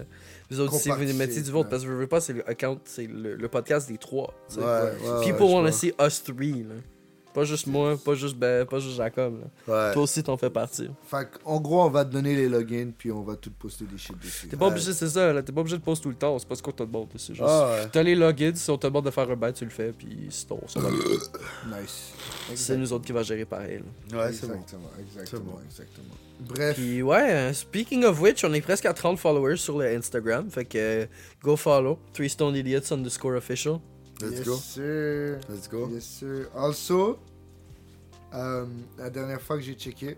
vous 0.50 0.60
autres, 0.62 0.74
si 0.76 0.90
vous 0.90 0.96
mettez 1.18 1.42
du 1.42 1.52
ouais. 1.52 1.64
parce 1.70 1.84
que 1.84 1.90
je 1.90 1.94
veux 1.94 2.08
pas, 2.08 2.22
c'est 2.22 2.34
le 2.34 2.48
account, 2.50 2.80
c'est 2.86 3.08
le, 3.08 3.36
le 3.36 3.48
podcast 3.50 3.90
des 3.90 3.98
trois. 3.98 4.34
tu 4.48 4.56
sais. 4.56 4.62
Ouais, 4.62 4.66
ouais, 4.66 5.26
People 5.26 5.48
wanna 5.48 5.72
see 5.72 5.92
us 6.02 6.24
three, 6.24 6.64
là. 6.64 6.76
Pas 7.34 7.44
juste 7.46 7.68
moi, 7.68 7.96
pas 8.04 8.14
juste, 8.14 8.36
ben, 8.36 8.66
pas 8.66 8.80
juste 8.80 8.98
Jacob, 8.98 9.40
là. 9.40 9.74
Ouais. 9.88 9.94
Toi 9.94 10.04
aussi, 10.04 10.22
t'en 10.22 10.36
fais 10.36 10.50
partie. 10.50 10.90
Fait 11.06 11.28
en 11.46 11.60
gros, 11.62 11.82
on 11.84 11.90
va 11.90 12.04
te 12.04 12.12
donner 12.12 12.36
les 12.36 12.50
logins, 12.50 12.90
puis 12.98 13.12
on 13.12 13.22
va 13.24 13.36
tout 13.38 13.52
poster 13.52 13.86
des 13.86 13.98
shit 13.98 14.18
dessus. 14.22 14.48
T'es 14.50 14.58
pas 14.58 14.66
Ouais. 14.66 14.72
obligé, 14.72 14.92
c'est 14.94 15.08
ça, 15.10 15.32
là. 15.32 15.42
T'es 15.42 15.52
pas 15.54 15.62
obligé 15.62 15.78
de 15.78 15.82
poster 15.84 16.04
tout 16.04 16.10
le 16.10 16.16
temps, 16.16 16.38
c'est 16.40 16.48
pas 16.48 16.56
ce 16.56 16.62
qu'on 16.64 16.72
te 16.72 16.84
demande, 16.84 17.08
c'est 17.16 17.34
juste. 17.34 17.48
Ah 17.48 17.70
ouais. 17.72 17.88
T'as 17.92 18.04
les 18.04 18.16
logins, 18.16 18.52
si 18.56 18.70
on 18.70 18.78
te 18.78 18.88
demande 18.88 19.06
de 19.06 19.12
faire 19.12 19.30
un 19.30 19.36
bail, 19.36 19.54
tu 19.54 19.64
le 19.64 19.70
fais, 19.72 19.92
puis 19.92 20.28
c'est 20.30 20.48
ton. 20.48 20.60
ça 20.68 20.80
va. 20.82 20.90
Nice. 20.90 22.14
C'est 22.56 22.78
nous 22.78 22.92
autres 22.94 23.06
qui 23.06 23.12
va 23.14 23.24
gérer 23.24 23.46
pareil, 23.46 23.82
là. 24.12 24.26
Ouais, 24.26 24.34
c'est 24.34 24.48
bon. 24.48 24.56
Exactement, 25.00 25.42
bon. 25.54 25.60
exactement. 25.66 26.16
Bref, 26.42 26.76
Puis 26.76 27.04
ouais, 27.04 27.32
euh, 27.32 27.54
speaking 27.54 28.04
of 28.04 28.20
which, 28.20 28.44
on 28.44 28.52
est 28.54 28.62
presque 28.62 28.86
à 28.88 28.94
30 28.94 29.20
followers 29.20 29.58
sur 29.58 29.78
le 29.78 29.86
Instagram. 29.96 30.50
Fait 30.50 30.66
que 30.66 31.08
go 31.44 31.56
follow. 31.56 32.00
Three 32.14 32.30
Stone 32.32 32.56
Idiots 32.56 32.92
underscore 32.92 33.36
official. 33.36 33.80
Let's 34.22 34.38
yes 34.40 34.48
go. 34.48 34.56
sir. 34.58 35.40
Let's 35.50 35.68
go. 35.70 35.90
Yes 35.90 36.04
sir. 36.06 36.50
Also, 36.56 37.20
euh, 38.34 38.66
la 38.98 39.10
dernière 39.10 39.42
fois 39.42 39.58
que 39.58 39.64
j'ai 39.64 39.74
checké, 39.76 40.18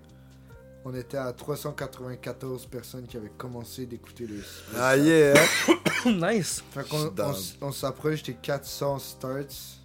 on 0.85 0.93
était 0.93 1.17
à 1.17 1.31
394 1.31 2.65
personnes 2.67 3.07
qui 3.07 3.17
avaient 3.17 3.31
commencé 3.37 3.85
d'écouter 3.85 4.27
le. 4.27 4.41
Ah 4.77 4.97
yeah. 4.97 5.33
nice. 6.05 6.61
Fait 6.71 6.85
on, 6.91 7.05
down. 7.05 7.31
s- 7.33 7.55
on 7.61 7.71
s'approche 7.71 8.23
des 8.23 8.33
400 8.33 8.99
starts. 8.99 9.79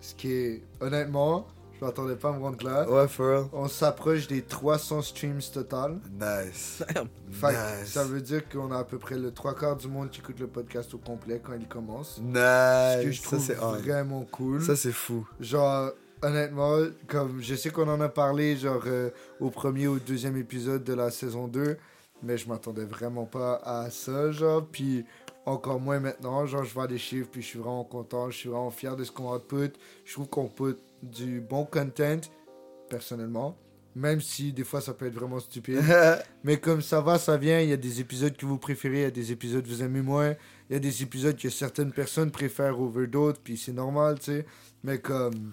Ce 0.00 0.14
qui 0.14 0.32
est, 0.32 0.62
honnêtement, 0.80 1.46
je 1.84 1.88
m'attendais 1.88 2.16
pas 2.16 2.30
à 2.30 2.32
me 2.32 2.38
rendre 2.42 2.64
là. 2.64 2.88
Ouais, 2.88 3.06
for 3.08 3.26
real. 3.26 3.44
On 3.52 3.68
s'approche 3.68 4.26
des 4.26 4.40
300 4.42 5.02
streams 5.02 5.40
total. 5.52 6.00
Nice. 6.18 6.82
Fait 7.30 7.48
Nice. 7.48 7.92
ça 7.92 8.04
veut 8.04 8.20
dire 8.22 8.48
qu'on 8.48 8.70
a 8.72 8.78
à 8.78 8.84
peu 8.84 8.98
près 8.98 9.16
le 9.18 9.30
trois 9.32 9.54
quarts 9.54 9.76
du 9.76 9.88
monde 9.88 10.10
qui 10.10 10.20
écoute 10.20 10.38
le 10.40 10.46
podcast 10.46 10.94
au 10.94 10.98
complet 10.98 11.40
quand 11.44 11.52
il 11.54 11.68
commence. 11.68 12.16
Ce 12.16 12.20
que 12.20 13.06
Nice. 13.06 13.16
je 13.16 13.20
Ça, 13.20 13.54
trouve 13.54 13.56
on. 13.62 13.72
vraiment 13.82 14.24
cool. 14.30 14.62
Ça, 14.62 14.76
c'est 14.76 14.92
fou. 14.92 15.28
Genre, 15.40 15.90
honnêtement, 16.22 16.78
comme 17.06 17.40
je 17.42 17.54
sais 17.54 17.68
qu'on 17.70 17.88
en 17.88 18.00
a 18.00 18.08
parlé, 18.08 18.56
genre, 18.56 18.82
euh, 18.86 19.10
au 19.40 19.50
premier 19.50 19.86
ou 19.88 19.98
deuxième 19.98 20.36
épisode 20.38 20.84
de 20.84 20.94
la 20.94 21.10
saison 21.10 21.48
2, 21.48 21.76
mais 22.22 22.38
je 22.38 22.48
m'attendais 22.48 22.86
vraiment 22.86 23.26
pas 23.26 23.56
à 23.62 23.90
ça, 23.90 24.30
genre, 24.30 24.64
puis 24.64 25.04
encore 25.46 25.78
moins 25.78 26.00
maintenant, 26.00 26.46
genre, 26.46 26.64
je 26.64 26.72
vois 26.72 26.86
des 26.86 26.96
chiffres, 26.96 27.28
puis 27.30 27.42
je 27.42 27.48
suis 27.48 27.58
vraiment 27.58 27.84
content, 27.84 28.30
je 28.30 28.38
suis 28.38 28.48
vraiment 28.48 28.70
fier 28.70 28.96
de 28.96 29.04
ce 29.04 29.12
qu'on 29.12 29.34
output. 29.34 29.72
Je 30.06 30.12
trouve 30.14 30.28
qu'on 30.28 30.46
put 30.48 30.76
du 31.04 31.40
bon 31.40 31.64
content, 31.64 32.20
personnellement, 32.88 33.56
même 33.96 34.20
si 34.20 34.52
des 34.52 34.64
fois 34.64 34.80
ça 34.80 34.92
peut 34.94 35.06
être 35.06 35.14
vraiment 35.14 35.40
stupide. 35.40 35.80
Mais 36.44 36.58
comme 36.58 36.82
ça 36.82 37.00
va, 37.00 37.18
ça 37.18 37.36
vient, 37.36 37.60
il 37.60 37.68
y 37.68 37.72
a 37.72 37.76
des 37.76 38.00
épisodes 38.00 38.36
que 38.36 38.46
vous 38.46 38.58
préférez, 38.58 38.98
il 38.98 39.02
y 39.02 39.06
a 39.06 39.10
des 39.10 39.32
épisodes 39.32 39.62
que 39.64 39.68
vous 39.68 39.82
aimez 39.82 40.02
moins, 40.02 40.34
il 40.68 40.74
y 40.74 40.76
a 40.76 40.80
des 40.80 41.02
épisodes 41.02 41.36
que 41.36 41.48
certaines 41.50 41.92
personnes 41.92 42.30
préfèrent 42.30 42.80
over 42.80 43.06
d'autres, 43.06 43.40
puis 43.42 43.56
c'est 43.56 43.72
normal, 43.72 44.18
tu 44.18 44.26
sais. 44.26 44.46
Mais 44.82 44.98
comme, 44.98 45.52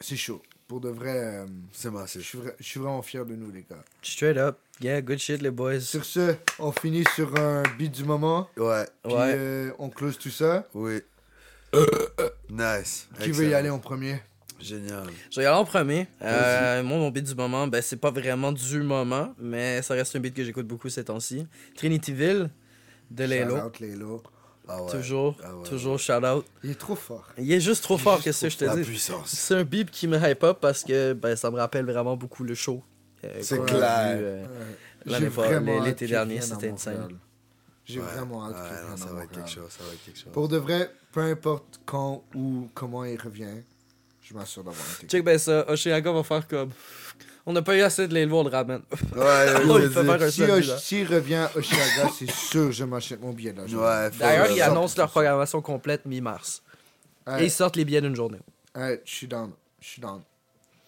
c'est 0.00 0.16
chaud. 0.16 0.42
Pour 0.68 0.80
de 0.80 0.88
vrai, 0.88 1.16
euh, 1.16 1.46
c'est 1.72 1.88
je 1.90 1.94
massif. 1.94 2.22
suis 2.26 2.38
vra- 2.38 2.54
je 2.58 2.64
suis 2.64 2.80
vraiment 2.80 3.00
fier 3.02 3.24
de 3.24 3.36
nous, 3.36 3.52
les 3.52 3.62
gars. 3.62 3.84
Straight 4.02 4.36
up. 4.36 4.58
Yeah, 4.80 5.00
good 5.00 5.18
shit, 5.18 5.40
les 5.40 5.52
boys. 5.52 5.78
Sur 5.80 6.04
ce, 6.04 6.34
on 6.58 6.72
finit 6.72 7.04
sur 7.14 7.36
un 7.36 7.62
beat 7.78 7.92
du 7.92 8.02
moment, 8.04 8.48
Ouais. 8.56 8.84
puis 9.04 9.12
Ouais. 9.14 9.34
euh, 9.36 9.70
on 9.78 9.88
close 9.90 10.18
tout 10.18 10.30
ça. 10.30 10.66
Oui. 10.74 11.00
Nice. 12.50 13.08
Qui 13.20 13.30
veut 13.30 13.48
y 13.48 13.54
aller 13.54 13.70
en 13.70 13.78
premier? 13.78 14.20
Génial. 14.60 15.04
Je 15.30 15.36
vais 15.40 15.44
y 15.44 15.46
aller 15.46 15.56
en 15.56 15.64
premier. 15.64 16.08
Euh, 16.22 16.82
moi, 16.82 16.98
mon 16.98 17.10
beat 17.10 17.24
du 17.26 17.34
moment, 17.34 17.66
ben, 17.68 17.82
c'est 17.82 17.96
pas 17.96 18.10
vraiment 18.10 18.52
du 18.52 18.82
moment, 18.82 19.34
mais 19.38 19.82
ça 19.82 19.94
reste 19.94 20.16
un 20.16 20.20
beat 20.20 20.34
que 20.34 20.44
j'écoute 20.44 20.66
beaucoup 20.66 20.88
ces 20.88 21.04
temps-ci. 21.04 21.46
Trinityville 21.76 22.50
de 23.10 23.24
Lelo. 23.24 23.56
Shout 23.56 23.62
out, 23.66 23.80
Lelo. 23.80 24.22
Ah 24.68 24.82
ouais. 24.82 24.90
Toujours, 24.90 25.36
Ah 25.44 25.54
ouais, 25.54 25.62
toujours 25.68 25.98
shout 25.98 26.24
out. 26.24 26.44
Il 26.64 26.70
est 26.70 26.74
trop 26.74 26.96
fort. 26.96 27.28
Il 27.38 27.52
est 27.52 27.60
juste 27.60 27.84
trop 27.84 27.98
fort, 27.98 28.20
qu'est-ce 28.20 28.46
que 28.46 28.48
je 28.50 28.56
te 28.56 28.76
dis? 28.76 28.82
puissance. 28.82 29.28
C'est 29.30 29.54
un 29.54 29.62
beat 29.62 29.90
qui 29.92 30.08
me 30.08 30.18
hype 30.18 30.42
up 30.42 30.58
parce 30.60 30.82
que 30.82 31.12
ben, 31.12 31.36
ça 31.36 31.50
me 31.52 31.56
rappelle 31.56 31.84
vraiment 31.84 32.16
beaucoup 32.16 32.42
le 32.42 32.54
show. 32.54 32.82
euh, 33.24 33.38
C'est 33.42 33.64
clair. 33.64 34.16
euh, 34.18 34.44
Ouais. 35.06 35.80
L'été 35.84 36.06
dernier, 36.08 36.40
c'était 36.40 36.70
insane. 36.70 37.16
J'ai 37.84 38.00
vraiment 38.00 38.46
hâte 38.48 38.56
qu'il 38.56 38.90
non, 38.90 38.96
ça 38.96 39.04
va 39.04 39.10
être 39.10 39.12
Montréal. 39.12 39.28
quelque 39.32 39.48
chose. 39.50 39.70
Ça 39.70 39.84
va 39.84 39.92
être 39.92 40.04
quelque 40.04 40.18
chose. 40.18 40.32
Pour 40.32 40.48
de 40.48 40.56
vrai, 40.56 40.90
peu 41.12 41.20
importe 41.20 41.80
quand 41.86 42.24
ou 42.34 42.68
comment 42.74 43.04
il 43.04 43.20
revient, 43.20 43.62
je 44.28 44.34
m'assure 44.34 44.64
d'avoir 44.64 44.84
un 44.84 44.94
ticket. 44.94 45.06
Check 45.08 45.24
ben 45.24 45.38
ça, 45.38 45.68
Oshiaga 45.70 46.12
va 46.12 46.22
faire 46.22 46.46
comme. 46.48 46.70
On 47.48 47.52
n'a 47.52 47.62
pas 47.62 47.76
eu 47.76 47.80
assez 47.82 48.08
de 48.08 48.12
l'élever, 48.14 48.34
on 48.34 48.42
le 48.42 48.50
ramène. 48.50 48.82
Ouais, 49.14 49.46
Oh, 49.68 49.78
il 49.82 49.88
faire 49.90 50.10
un 50.22 50.30
Si 50.30 50.40
seul 50.40 50.50
Osh-. 50.50 50.76
S'il 50.78 51.06
revient 51.12 51.34
à 51.36 51.50
Oshiaga, 51.56 52.10
c'est 52.18 52.30
sûr 52.30 52.72
je 52.72 52.82
m'achète 52.84 53.20
mon 53.20 53.32
billet 53.32 53.52
là. 53.52 53.62
Ouais, 53.62 54.10
for 54.10 54.18
D'ailleurs, 54.18 54.50
ils 54.50 54.62
annoncent 54.62 54.94
leur 54.98 55.08
programmation 55.10 55.62
complète 55.62 56.04
mi-mars. 56.06 56.62
Et 57.38 57.44
ils 57.44 57.50
sortent 57.50 57.76
les 57.76 57.84
billets 57.84 58.00
d'une 58.00 58.16
journée. 58.16 58.38
ouais, 58.74 59.00
je 59.04 59.14
suis 59.14 59.26
down. 59.28 59.52
Je 59.80 59.86
suis 59.88 60.00
down. 60.02 60.22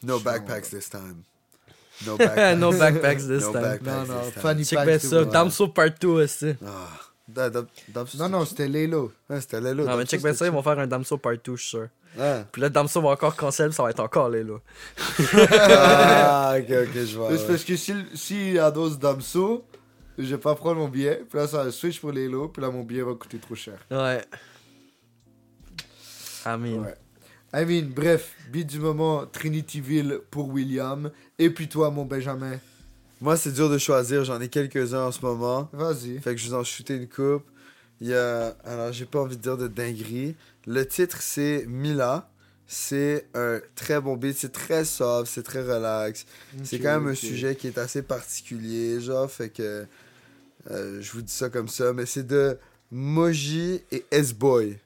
No 0.02 0.18
backpacks 0.20 0.70
this 0.70 0.88
time. 0.90 1.22
No 2.06 2.16
backpacks. 2.16 2.58
no 2.58 2.70
backpacks 2.72 3.26
this 3.26 3.42
No 3.42 3.52
time. 3.52 3.62
backpacks 3.62 3.84
Non, 4.08 4.14
non, 4.14 4.20
this 4.22 4.32
time. 4.34 4.42
Fanny 4.42 4.64
Check 4.64 4.84
ben 4.86 4.98
c'est 5.00 5.08
ça. 5.08 5.24
Damso 5.24 5.66
Part 5.68 5.90
2 6.00 6.06
aussi. 6.08 6.54
Ah. 6.64 6.86
Da- 7.26 7.50
da- 7.50 7.66
da- 7.88 8.04
Non, 8.18 8.28
non, 8.28 8.44
c'était 8.44 8.68
Lelo. 8.68 9.12
Ouais, 9.28 9.40
c'était 9.40 9.60
Lelo. 9.60 9.84
Non, 9.84 9.96
mais 9.96 10.04
check 10.06 10.22
ben 10.22 10.32
ça, 10.32 10.46
ils 10.46 10.52
vont 10.52 10.62
faire 10.62 10.78
un 10.78 10.86
Damso 10.86 11.18
Part 11.18 11.34
2, 11.44 11.56
je 11.56 11.60
suis 11.60 11.68
sûr. 11.70 11.88
Ah. 12.18 12.44
Puis 12.50 12.62
là, 12.62 12.68
Damso 12.68 13.00
va 13.00 13.10
encore 13.10 13.36
cancel, 13.36 13.72
ça 13.72 13.82
va 13.82 13.90
être 13.90 14.00
encore 14.00 14.28
là. 14.28 14.42
là. 14.42 14.58
Ah, 15.60 16.54
ok, 16.58 16.64
ok, 16.64 16.94
je 16.94 17.16
vois. 17.16 17.30
C'est 17.30 17.42
ouais. 17.42 17.46
parce 17.46 17.64
que 17.64 17.76
s'il 17.76 18.06
si 18.14 18.58
annonce 18.58 18.98
Damso, 18.98 19.64
je 20.18 20.24
vais 20.24 20.38
pas 20.38 20.54
prendre 20.54 20.76
mon 20.76 20.88
billet. 20.88 21.22
Puis 21.28 21.38
là, 21.38 21.46
ça 21.46 21.64
va 21.64 21.70
switch 21.70 22.00
pour 22.00 22.12
Lelo. 22.12 22.48
Puis 22.48 22.62
là, 22.62 22.70
mon 22.70 22.82
billet 22.82 23.02
va 23.02 23.14
coûter 23.14 23.38
trop 23.38 23.54
cher. 23.54 23.78
Ouais. 23.90 24.22
I 26.46 26.56
mean. 26.58 26.80
Ouais. 26.80 26.94
I 27.54 27.64
mean, 27.64 27.88
bref, 27.94 28.34
beat 28.50 28.66
du 28.66 28.78
moment, 28.78 29.24
Trinityville 29.26 30.20
pour 30.30 30.48
William. 30.48 31.10
Et 31.38 31.50
puis 31.50 31.68
toi, 31.68 31.90
mon 31.90 32.04
Benjamin. 32.04 32.58
Moi, 33.20 33.36
c'est 33.36 33.52
dur 33.52 33.70
de 33.70 33.78
choisir. 33.78 34.24
J'en 34.24 34.40
ai 34.40 34.48
quelques-uns 34.48 35.06
en 35.06 35.12
ce 35.12 35.20
moment. 35.22 35.68
Vas-y. 35.72 36.18
Fait 36.18 36.34
que 36.34 36.40
je 36.40 36.48
vous 36.48 36.54
en 36.54 36.64
shooter 36.64 36.96
une 36.96 37.08
coupe. 37.08 37.44
Il 38.00 38.08
y 38.08 38.14
a. 38.14 38.56
Alors, 38.64 38.92
j'ai 38.92 39.04
pas 39.06 39.20
envie 39.20 39.36
de 39.36 39.42
dire 39.42 39.56
de 39.56 39.68
dinguerie. 39.68 40.34
Le 40.66 40.86
titre, 40.86 41.18
c'est 41.20 41.64
Mila. 41.66 42.30
C'est 42.66 43.26
un 43.34 43.60
très 43.74 43.98
bon 44.00 44.16
beat. 44.16 44.36
C'est 44.36 44.52
très 44.52 44.84
soft, 44.84 45.30
c'est 45.32 45.42
très 45.42 45.62
relax. 45.62 46.26
C'est 46.64 46.78
quand 46.78 47.00
même 47.00 47.08
un 47.08 47.14
sujet 47.14 47.56
qui 47.56 47.66
est 47.68 47.78
assez 47.78 48.02
particulier, 48.02 49.00
genre, 49.00 49.30
fait 49.30 49.48
que. 49.48 49.86
euh, 50.70 51.00
je 51.00 51.12
vous 51.12 51.22
dis 51.22 51.32
ça 51.32 51.48
comme 51.48 51.68
ça, 51.68 51.92
mais 51.94 52.04
c'est 52.04 52.26
de 52.26 52.58
Moji 52.92 53.80
et 53.90 54.04
S-Boy. 54.10 54.78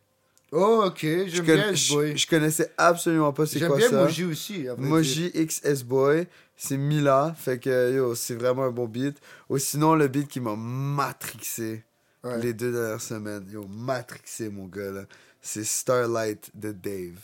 Oh, 0.53 0.85
ok, 0.87 0.99
Je, 1.03 1.27
j'aime 1.29 1.45
bien 1.45 1.69
je- 1.69 1.73
S-Boy. 1.73 2.17
je 2.17 2.27
connaissais 2.27 2.71
absolument 2.77 3.33
pas 3.33 3.47
c'est 3.47 3.59
J'aime 3.59 3.69
quoi 3.69 3.79
bien 3.79 3.89
ça. 3.89 4.03
Moji 4.05 4.25
aussi. 4.27 4.67
Moji 4.79 5.31
X 5.35 5.61
S-Boy, 5.65 6.27
c'est 6.57 6.77
Mila, 6.77 7.35
fait 7.37 7.59
que 7.59 7.95
yo, 7.97 8.15
c'est 8.15 8.35
vraiment 8.35 8.65
un 8.65 8.71
bon 8.71 8.87
beat. 8.87 9.17
Ou 9.49 9.59
sinon, 9.59 9.95
le 9.95 10.07
beat 10.09 10.29
qui 10.29 10.41
m'a 10.41 10.55
matrixé 10.55 11.83
Ouais. 12.25 12.39
les 12.41 12.55
deux 12.55 12.71
dernières 12.73 13.01
semaines, 13.01 13.49
yo, 13.51 13.67
matrixé 13.67 14.49
mon 14.49 14.67
gars 14.67 14.91
là, 14.93 15.05
c'est 15.41 15.65
Starlight 15.65 16.51
de 16.55 16.71
Dave. 16.73 17.19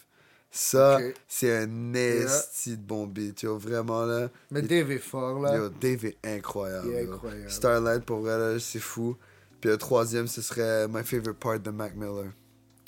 Ça, 0.50 0.98
c'est 1.28 1.56
un 1.56 1.94
esti 1.94 2.76
de 2.76 2.82
bon 2.82 3.06
beat, 3.06 3.42
yo, 3.42 3.58
vraiment 3.58 4.04
là. 4.06 4.28
Mais 4.50 4.62
Dave 4.62 4.90
est 4.90 4.98
fort, 4.98 5.38
là. 5.40 5.56
Yo, 5.56 5.68
Dave 5.68 6.06
est 6.06 6.16
incroyable. 6.24 6.88
Il 6.88 6.94
est. 6.94 7.48
Starlight, 7.50 8.04
pour 8.04 8.20
vrai, 8.20 8.36
là, 8.38 8.58
c'est 8.58 8.80
fou. 8.80 9.16
Puis 9.60 9.70
le 9.70 9.76
troisième, 9.76 10.26
ce 10.26 10.40
serait 10.40 10.88
My 10.88 11.04
Favorite 11.04 11.38
Part 11.38 11.60
de 11.60 11.70
Mac 11.70 11.94
Miller. 11.94 12.32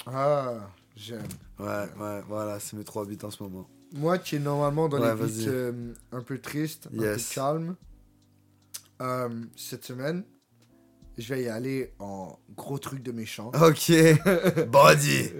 Ah, 0.06 0.70
j'aime. 0.96 1.22
Ouais, 1.58 1.86
ouais, 2.00 2.22
voilà, 2.26 2.58
c'est 2.58 2.76
mes 2.76 2.84
trois 2.84 3.04
beats 3.04 3.24
en 3.26 3.30
ce 3.30 3.42
moment. 3.42 3.68
Moi 3.92 4.18
qui 4.18 4.36
est 4.36 4.40
normalement 4.40 4.88
dans 4.88 4.98
Ouais, 5.00 5.14
les 5.14 5.14
beats 5.44 5.48
euh, 5.50 5.92
un 6.12 6.22
peu 6.22 6.38
tristes, 6.38 6.88
un 6.96 7.02
Yes. 7.02 7.28
peu 7.28 7.34
calmes, 7.34 7.76
euh, 9.02 9.28
cette 9.56 9.84
semaine, 9.84 10.24
je 11.20 11.34
vais 11.34 11.42
y 11.44 11.48
aller 11.48 11.92
en 11.98 12.38
gros 12.56 12.78
truc 12.78 13.02
de 13.02 13.12
méchant. 13.12 13.52
Ok, 13.60 13.92
body. 14.68 15.30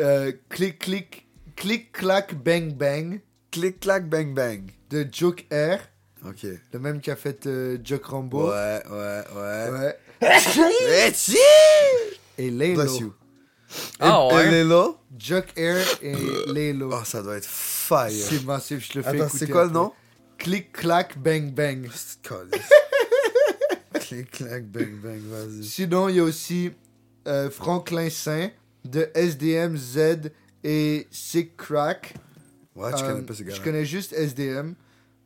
Euh, 0.00 0.32
clic, 0.48 0.78
clic, 0.80 1.26
clic, 1.56 1.92
clac, 1.92 2.34
bang, 2.34 2.72
bang 2.74 3.20
Clic, 3.50 3.78
clac, 3.80 4.08
bang, 4.08 4.34
bang. 4.34 4.70
de 4.90 5.06
Joke 5.12 5.46
Air, 5.50 5.88
Ok. 6.26 6.44
le 6.72 6.78
même 6.80 7.00
qui 7.00 7.10
a 7.12 7.16
fait 7.16 7.46
euh, 7.46 7.78
Joke 7.84 8.06
Rambo. 8.06 8.50
Ouais, 8.50 8.82
ouais, 8.90 9.22
ouais. 9.36 9.70
Ouais. 10.20 11.06
Etsy! 11.08 11.36
Et 12.38 12.50
Lalo. 12.50 12.74
Bless 12.82 12.98
you. 12.98 13.14
Ah 14.00 14.28
Et- 14.30 14.34
ouais? 14.34 14.46
et 14.46 14.50
Lelo? 14.50 14.98
Joke 15.16 15.52
Air 15.56 15.84
et 16.02 16.14
Lalo. 16.46 16.90
Oh, 16.92 17.04
ça 17.04 17.22
doit 17.22 17.36
être 17.36 17.46
fire. 17.48 18.10
C'est 18.10 18.44
massif, 18.44 18.88
je 18.92 18.98
le 18.98 19.02
fais 19.04 19.10
Attends, 19.10 19.26
écouter 19.26 19.46
c'est 19.46 19.50
quoi 19.52 19.64
le 19.66 19.70
nom? 19.70 19.92
Clic, 20.38 20.72
clac, 20.72 21.16
bang, 21.18 21.52
bang. 21.52 21.88
Clic, 24.08 24.30
clac, 24.30 24.64
bang, 24.66 25.00
bang, 25.02 25.20
vas-y. 25.30 25.64
Sinon, 25.64 26.08
il 26.08 26.16
y 26.16 26.20
a 26.20 26.24
aussi 26.24 26.72
euh, 27.26 27.50
Franklin 27.50 28.10
Saint 28.10 28.50
de 28.84 29.08
SDM 29.14 29.76
Z 29.76 30.30
et 30.62 31.06
Sick 31.10 31.56
Crack. 31.56 32.14
Ouais, 32.76 32.92
tu 32.92 33.02
Euh, 33.02 33.06
connais 33.06 33.22
pas 33.22 33.34
ce 33.34 33.42
gars 33.44 33.54
Je 33.54 33.60
connais 33.62 33.84
juste 33.84 34.12
SDM, 34.12 34.74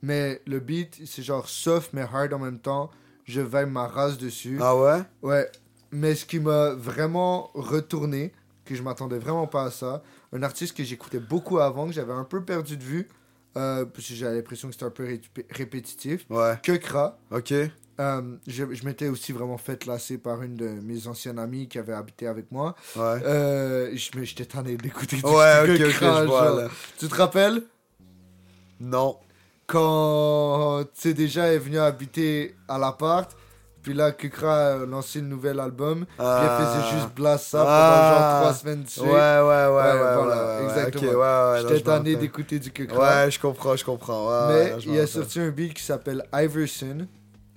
mais 0.03 0.41
le 0.47 0.61
beat, 0.61 1.01
c'est 1.07 1.23
genre 1.23 1.49
soft 1.49 1.93
mais 1.93 2.03
hard 2.03 2.33
en 2.35 2.39
même 2.39 2.59
temps. 2.61 2.91
Je 3.25 3.41
vibe 3.41 3.69
ma 3.71 3.87
race 3.89 4.17
dessus. 4.19 4.59
Ah 4.61 4.77
ouais? 4.77 5.03
Ouais, 5.23 5.51
mais 5.91 6.15
ce 6.15 6.25
qui 6.25 6.39
m'a 6.41 6.71
vraiment 6.75 7.51
retourné, 7.55 8.33
que 8.65 8.75
je 8.75 8.83
m'attendais 8.83 9.19
vraiment 9.19 9.47
pas 9.47 9.65
à 9.65 9.71
ça, 9.71 10.03
un 10.33 10.43
artiste 10.43 10.77
que 10.77 10.85
j'écoutais 10.85 11.19
beaucoup 11.21 11.59
avant, 11.59 11.87
que 11.87 11.93
j'avais 11.93 12.13
un 12.13 12.25
peu 12.25 12.45
perdu 12.45 12.77
de 12.77 12.85
vue, 12.85 13.09
euh, 13.57 13.85
parce 13.87 14.07
que 14.09 14.15
j'avais 14.15 14.37
l'impression 14.37 14.69
que 14.69 14.75
c'était 14.75 14.85
un 14.87 14.91
peu 14.91 15.05
ré- 15.05 15.21
répétitif, 15.51 16.27
Ouais. 16.31 16.59
Kekra. 16.63 17.19
Ok. 17.31 17.53
Euh, 18.01 18.23
je 18.47 18.65
je 18.73 18.85
m'étais 18.85 19.09
aussi 19.09 19.33
vraiment 19.33 19.59
fait 19.59 19.85
lasser 19.87 20.19
par 20.19 20.41
une 20.43 20.55
de 20.55 20.69
mes 20.69 21.09
anciennes 21.09 21.39
amies 21.39 21.67
qui 21.69 21.79
avait 21.79 21.93
habité 21.95 22.27
avec 22.29 22.53
moi. 22.53 22.77
Ouais. 22.95 23.03
Euh, 23.25 23.91
je- 23.95 24.23
j'étais 24.25 24.45
tanné 24.45 24.77
d'écouter 24.77 25.17
du 25.17 25.25
Ouais, 25.25 25.61
ok, 25.65 25.71
ok, 25.71 25.77
Kekra, 25.79 26.23
je 26.23 26.27
vois 26.29 26.45
genre. 26.47 26.57
là. 26.61 26.69
Tu 26.99 27.09
te 27.09 27.15
rappelles? 27.15 27.63
Non. 28.81 29.17
quand 29.67 30.85
tu 30.95 31.01
sais 31.01 31.15
déjà 31.15 31.53
est 31.53 31.59
venu 31.59 31.79
habiter 31.79 32.55
à 32.69 32.79
l'appart, 32.79 33.37
puis 33.83 33.93
là 33.93 34.13
Kekra 34.13 34.67
a 34.75 34.77
lancé 34.87 35.21
le 35.21 35.27
nouvel 35.27 35.61
album, 35.61 36.07
puis 36.07 36.27
elle 36.27 36.67
faisait 36.67 36.97
juste 36.97 37.15
blast 37.15 37.49
ça 37.49 37.59
pendant 37.59 37.71
Ah. 37.71 38.15
genre 38.19 38.41
trois 38.43 38.55
semaines 38.55 38.83
de 38.85 38.89
suite. 38.89 39.05
Ouais, 39.05 39.11
ouais, 39.11 39.13
ouais, 39.13 39.67
ouais, 39.67 39.93
Ouais, 39.93 40.15
voilà, 40.15 40.63
exactement. 40.63 41.03
ok, 41.03 41.09
ouais, 41.11 41.17
ouais, 41.19 41.63
là, 41.63 41.69
J'étais 41.69 41.81
tanné 41.83 42.17
d'écouter 42.17 42.59
du 42.59 42.71
Kekra. 42.71 43.25
Ouais, 43.25 43.31
je 43.31 43.39
comprends, 43.41 43.77
je 43.77 43.85
comprends. 43.85 44.49
Mais 44.49 44.73
il 44.87 44.99
a 44.99 45.07
sorti 45.07 45.41
un 45.41 45.51
beat 45.51 45.75
qui 45.75 45.83
s'appelle 45.83 46.25
Iverson. 46.33 47.07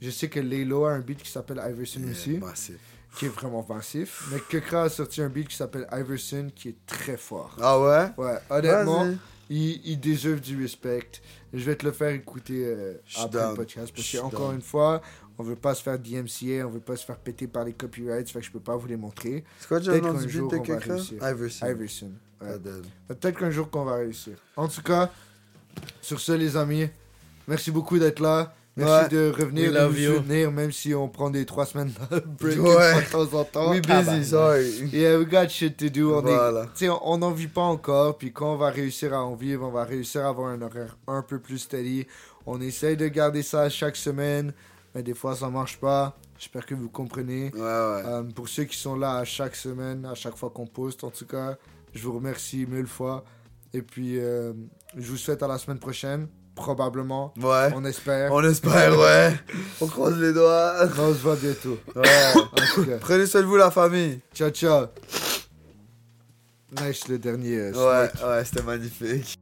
Je 0.02 0.10
sais 0.10 0.30
que 0.30 0.40
Laylo 0.40 0.86
a 0.86 0.94
un 0.94 1.00
beat 1.00 1.22
qui 1.22 1.30
s'appelle 1.32 1.62
Iverson 1.64 2.02
aussi, 2.10 2.38
Massif. 2.40 2.78
qui 3.16 3.26
est 3.26 3.30
vraiment 3.30 3.66
massif. 3.70 4.28
Mais 4.32 4.40
Kekra 4.50 4.84
a 4.84 4.90
sorti 4.90 5.22
un 5.22 5.30
beat 5.30 5.48
qui 5.48 5.56
s'appelle 5.56 5.88
Iverson 5.92 6.50
qui 6.56 6.70
est 6.70 6.86
très 6.88 7.18
fort. 7.18 7.56
Ah 7.62 7.80
ouais? 7.80 8.08
Ouais, 8.18 8.38
honnêtement, 8.50 9.08
il, 9.50 9.80
il 9.86 10.00
déserve 10.00 10.40
du 10.42 10.60
respect. 10.62 11.08
Je 11.54 11.64
vais 11.64 11.76
te 11.76 11.86
le 11.86 11.92
faire 11.92 12.10
écouter 12.10 12.64
euh, 12.66 12.94
après 13.16 13.30
down. 13.30 13.50
le 13.52 13.56
podcast. 13.58 13.94
Parce 13.96 14.12
qu'encore 14.12 14.54
une 14.54 14.62
fois, 14.62 15.02
on 15.38 15.44
veut 15.44 15.56
pas 15.56 15.76
se 15.76 15.84
faire 15.84 16.00
DMCA, 16.00 16.66
on 16.66 16.70
veut 16.72 16.80
pas 16.80 16.96
se 16.96 17.06
faire 17.06 17.18
péter 17.20 17.46
par 17.48 17.66
les 17.66 17.74
copyrights, 17.74 18.30
fait 18.30 18.40
que 18.40 18.46
je 18.46 18.52
peux 18.52 18.60
pas 18.60 18.76
vous 18.78 18.88
les 18.88 18.98
montrer. 18.98 19.44
C'est 19.60 19.68
quoi 19.68 19.80
déjà 19.80 19.92
le 19.94 20.00
nom 20.02 20.14
du 20.14 20.30
jour, 20.30 20.50
beat 20.52 20.66
de 20.66 20.74
réussir. 20.94 21.18
Iverson. 21.22 21.66
Iverson. 21.68 22.12
ouais. 22.42 22.48
Ah, 22.54 22.58
dead. 22.58 22.86
Peut-être 23.08 23.38
qu'un 23.38 23.52
jour 23.52 23.70
qu'on 23.70 23.84
va 23.86 23.96
réussir. 23.98 24.34
En 24.56 24.68
tout 24.68 24.82
cas, 24.82 25.12
sur 26.02 26.20
ce, 26.20 26.32
les 26.32 26.58
amis, 26.58 26.90
merci 27.48 27.70
beaucoup 27.70 28.00
d'être 28.00 28.20
là. 28.20 28.56
Merci 28.78 29.04
Ouais. 29.04 29.10
de 29.10 29.32
revenir, 29.32 29.72
de 29.74 29.94
soutenir, 30.16 30.52
même 30.52 30.72
si 30.72 30.96
on 30.96 31.10
prend 31.10 31.30
des 31.30 31.46
trois 31.46 31.66
semaines 31.66 31.92
de 32.12 32.20
break 32.40 32.58
Ouais. 32.60 33.02
de 33.02 33.12
temps 33.12 33.34
en 33.40 33.44
temps. 33.44 33.72
We 33.72 33.82
Ah, 33.90 34.02
busy, 34.02 34.18
bah. 34.20 34.24
sorry. 34.24 34.90
Yeah, 34.94 35.18
we 35.20 35.28
got 35.28 35.50
shit 35.50 35.76
to 35.78 35.90
do. 35.90 36.14
On 36.16 36.22
Voilà. 36.22 36.68
n'en 37.18 37.32
vit 37.32 37.48
pas 37.48 37.62
encore, 37.62 38.18
puis 38.18 38.32
quand 38.32 38.54
on 38.54 38.58
va 38.58 38.70
réussir 38.70 39.14
à 39.14 39.24
en 39.26 39.36
vivre, 39.36 39.68
on 39.68 39.72
va 39.72 39.84
réussir 39.84 40.26
à 40.26 40.30
avoir 40.30 40.48
un 40.50 40.62
horaire 40.62 40.98
un 41.08 41.22
peu 41.22 41.40
plus 41.40 41.58
steady. 41.60 42.08
On 42.46 42.62
essaye 42.62 42.96
de 42.96 43.08
garder 43.10 43.44
ça 43.44 43.68
chaque 43.70 43.98
semaine, 43.98 44.54
mais 44.96 45.04
des 45.04 45.14
fois 45.14 45.36
ça 45.36 45.50
marche 45.50 45.78
pas. 45.78 46.18
J'espère 46.40 46.66
que 46.66 46.74
vous 46.74 46.90
comprenez. 46.90 47.52
Ouais. 47.54 47.60
Euh, 47.62 48.24
pour 48.24 48.48
ceux 48.48 48.64
qui 48.64 48.78
sont 48.78 48.96
là 48.96 49.18
à 49.18 49.26
chaque 49.26 49.56
semaine, 49.56 50.06
à 50.06 50.16
chaque 50.16 50.38
fois 50.38 50.50
qu'on 50.50 50.66
poste, 50.66 51.04
en 51.04 51.12
tout 51.12 51.26
cas, 51.28 51.58
je 51.94 52.02
vous 52.04 52.14
remercie 52.16 52.66
mille 52.68 52.88
fois. 52.88 53.24
Et 53.74 53.82
puis, 53.82 54.18
euh, 54.18 54.54
je 54.98 55.12
vous 55.12 55.18
souhaite 55.18 55.44
à 55.44 55.48
la 55.48 55.58
semaine 55.60 55.78
prochaine, 55.80 56.28
probablement. 56.62 57.34
Ouais. 57.42 57.70
On 57.76 57.84
espère. 57.86 58.32
On 58.32 58.44
espère, 58.44 58.98
ouais. 58.98 59.34
On 59.82 59.88
croise 59.88 60.18
les 60.18 60.32
doigts. 60.34 60.74
On 60.98 61.14
se 61.14 61.20
voit 61.20 61.36
bientôt. 61.36 61.78
Ouais. 61.96 62.98
Prenez 63.02 63.26
soin 63.26 63.42
de 63.42 63.46
vous, 63.48 63.58
la 63.58 63.72
famille. 63.72 64.20
ciao, 64.34 64.50
ciao. 64.50 64.86
Nice 66.82 67.08
le 67.10 67.18
dernier. 67.20 67.58
euh, 67.58 67.72
Ouais, 67.74 68.28
ouais, 68.28 68.46
c'était 68.46 68.64
magnifique. 68.64 69.36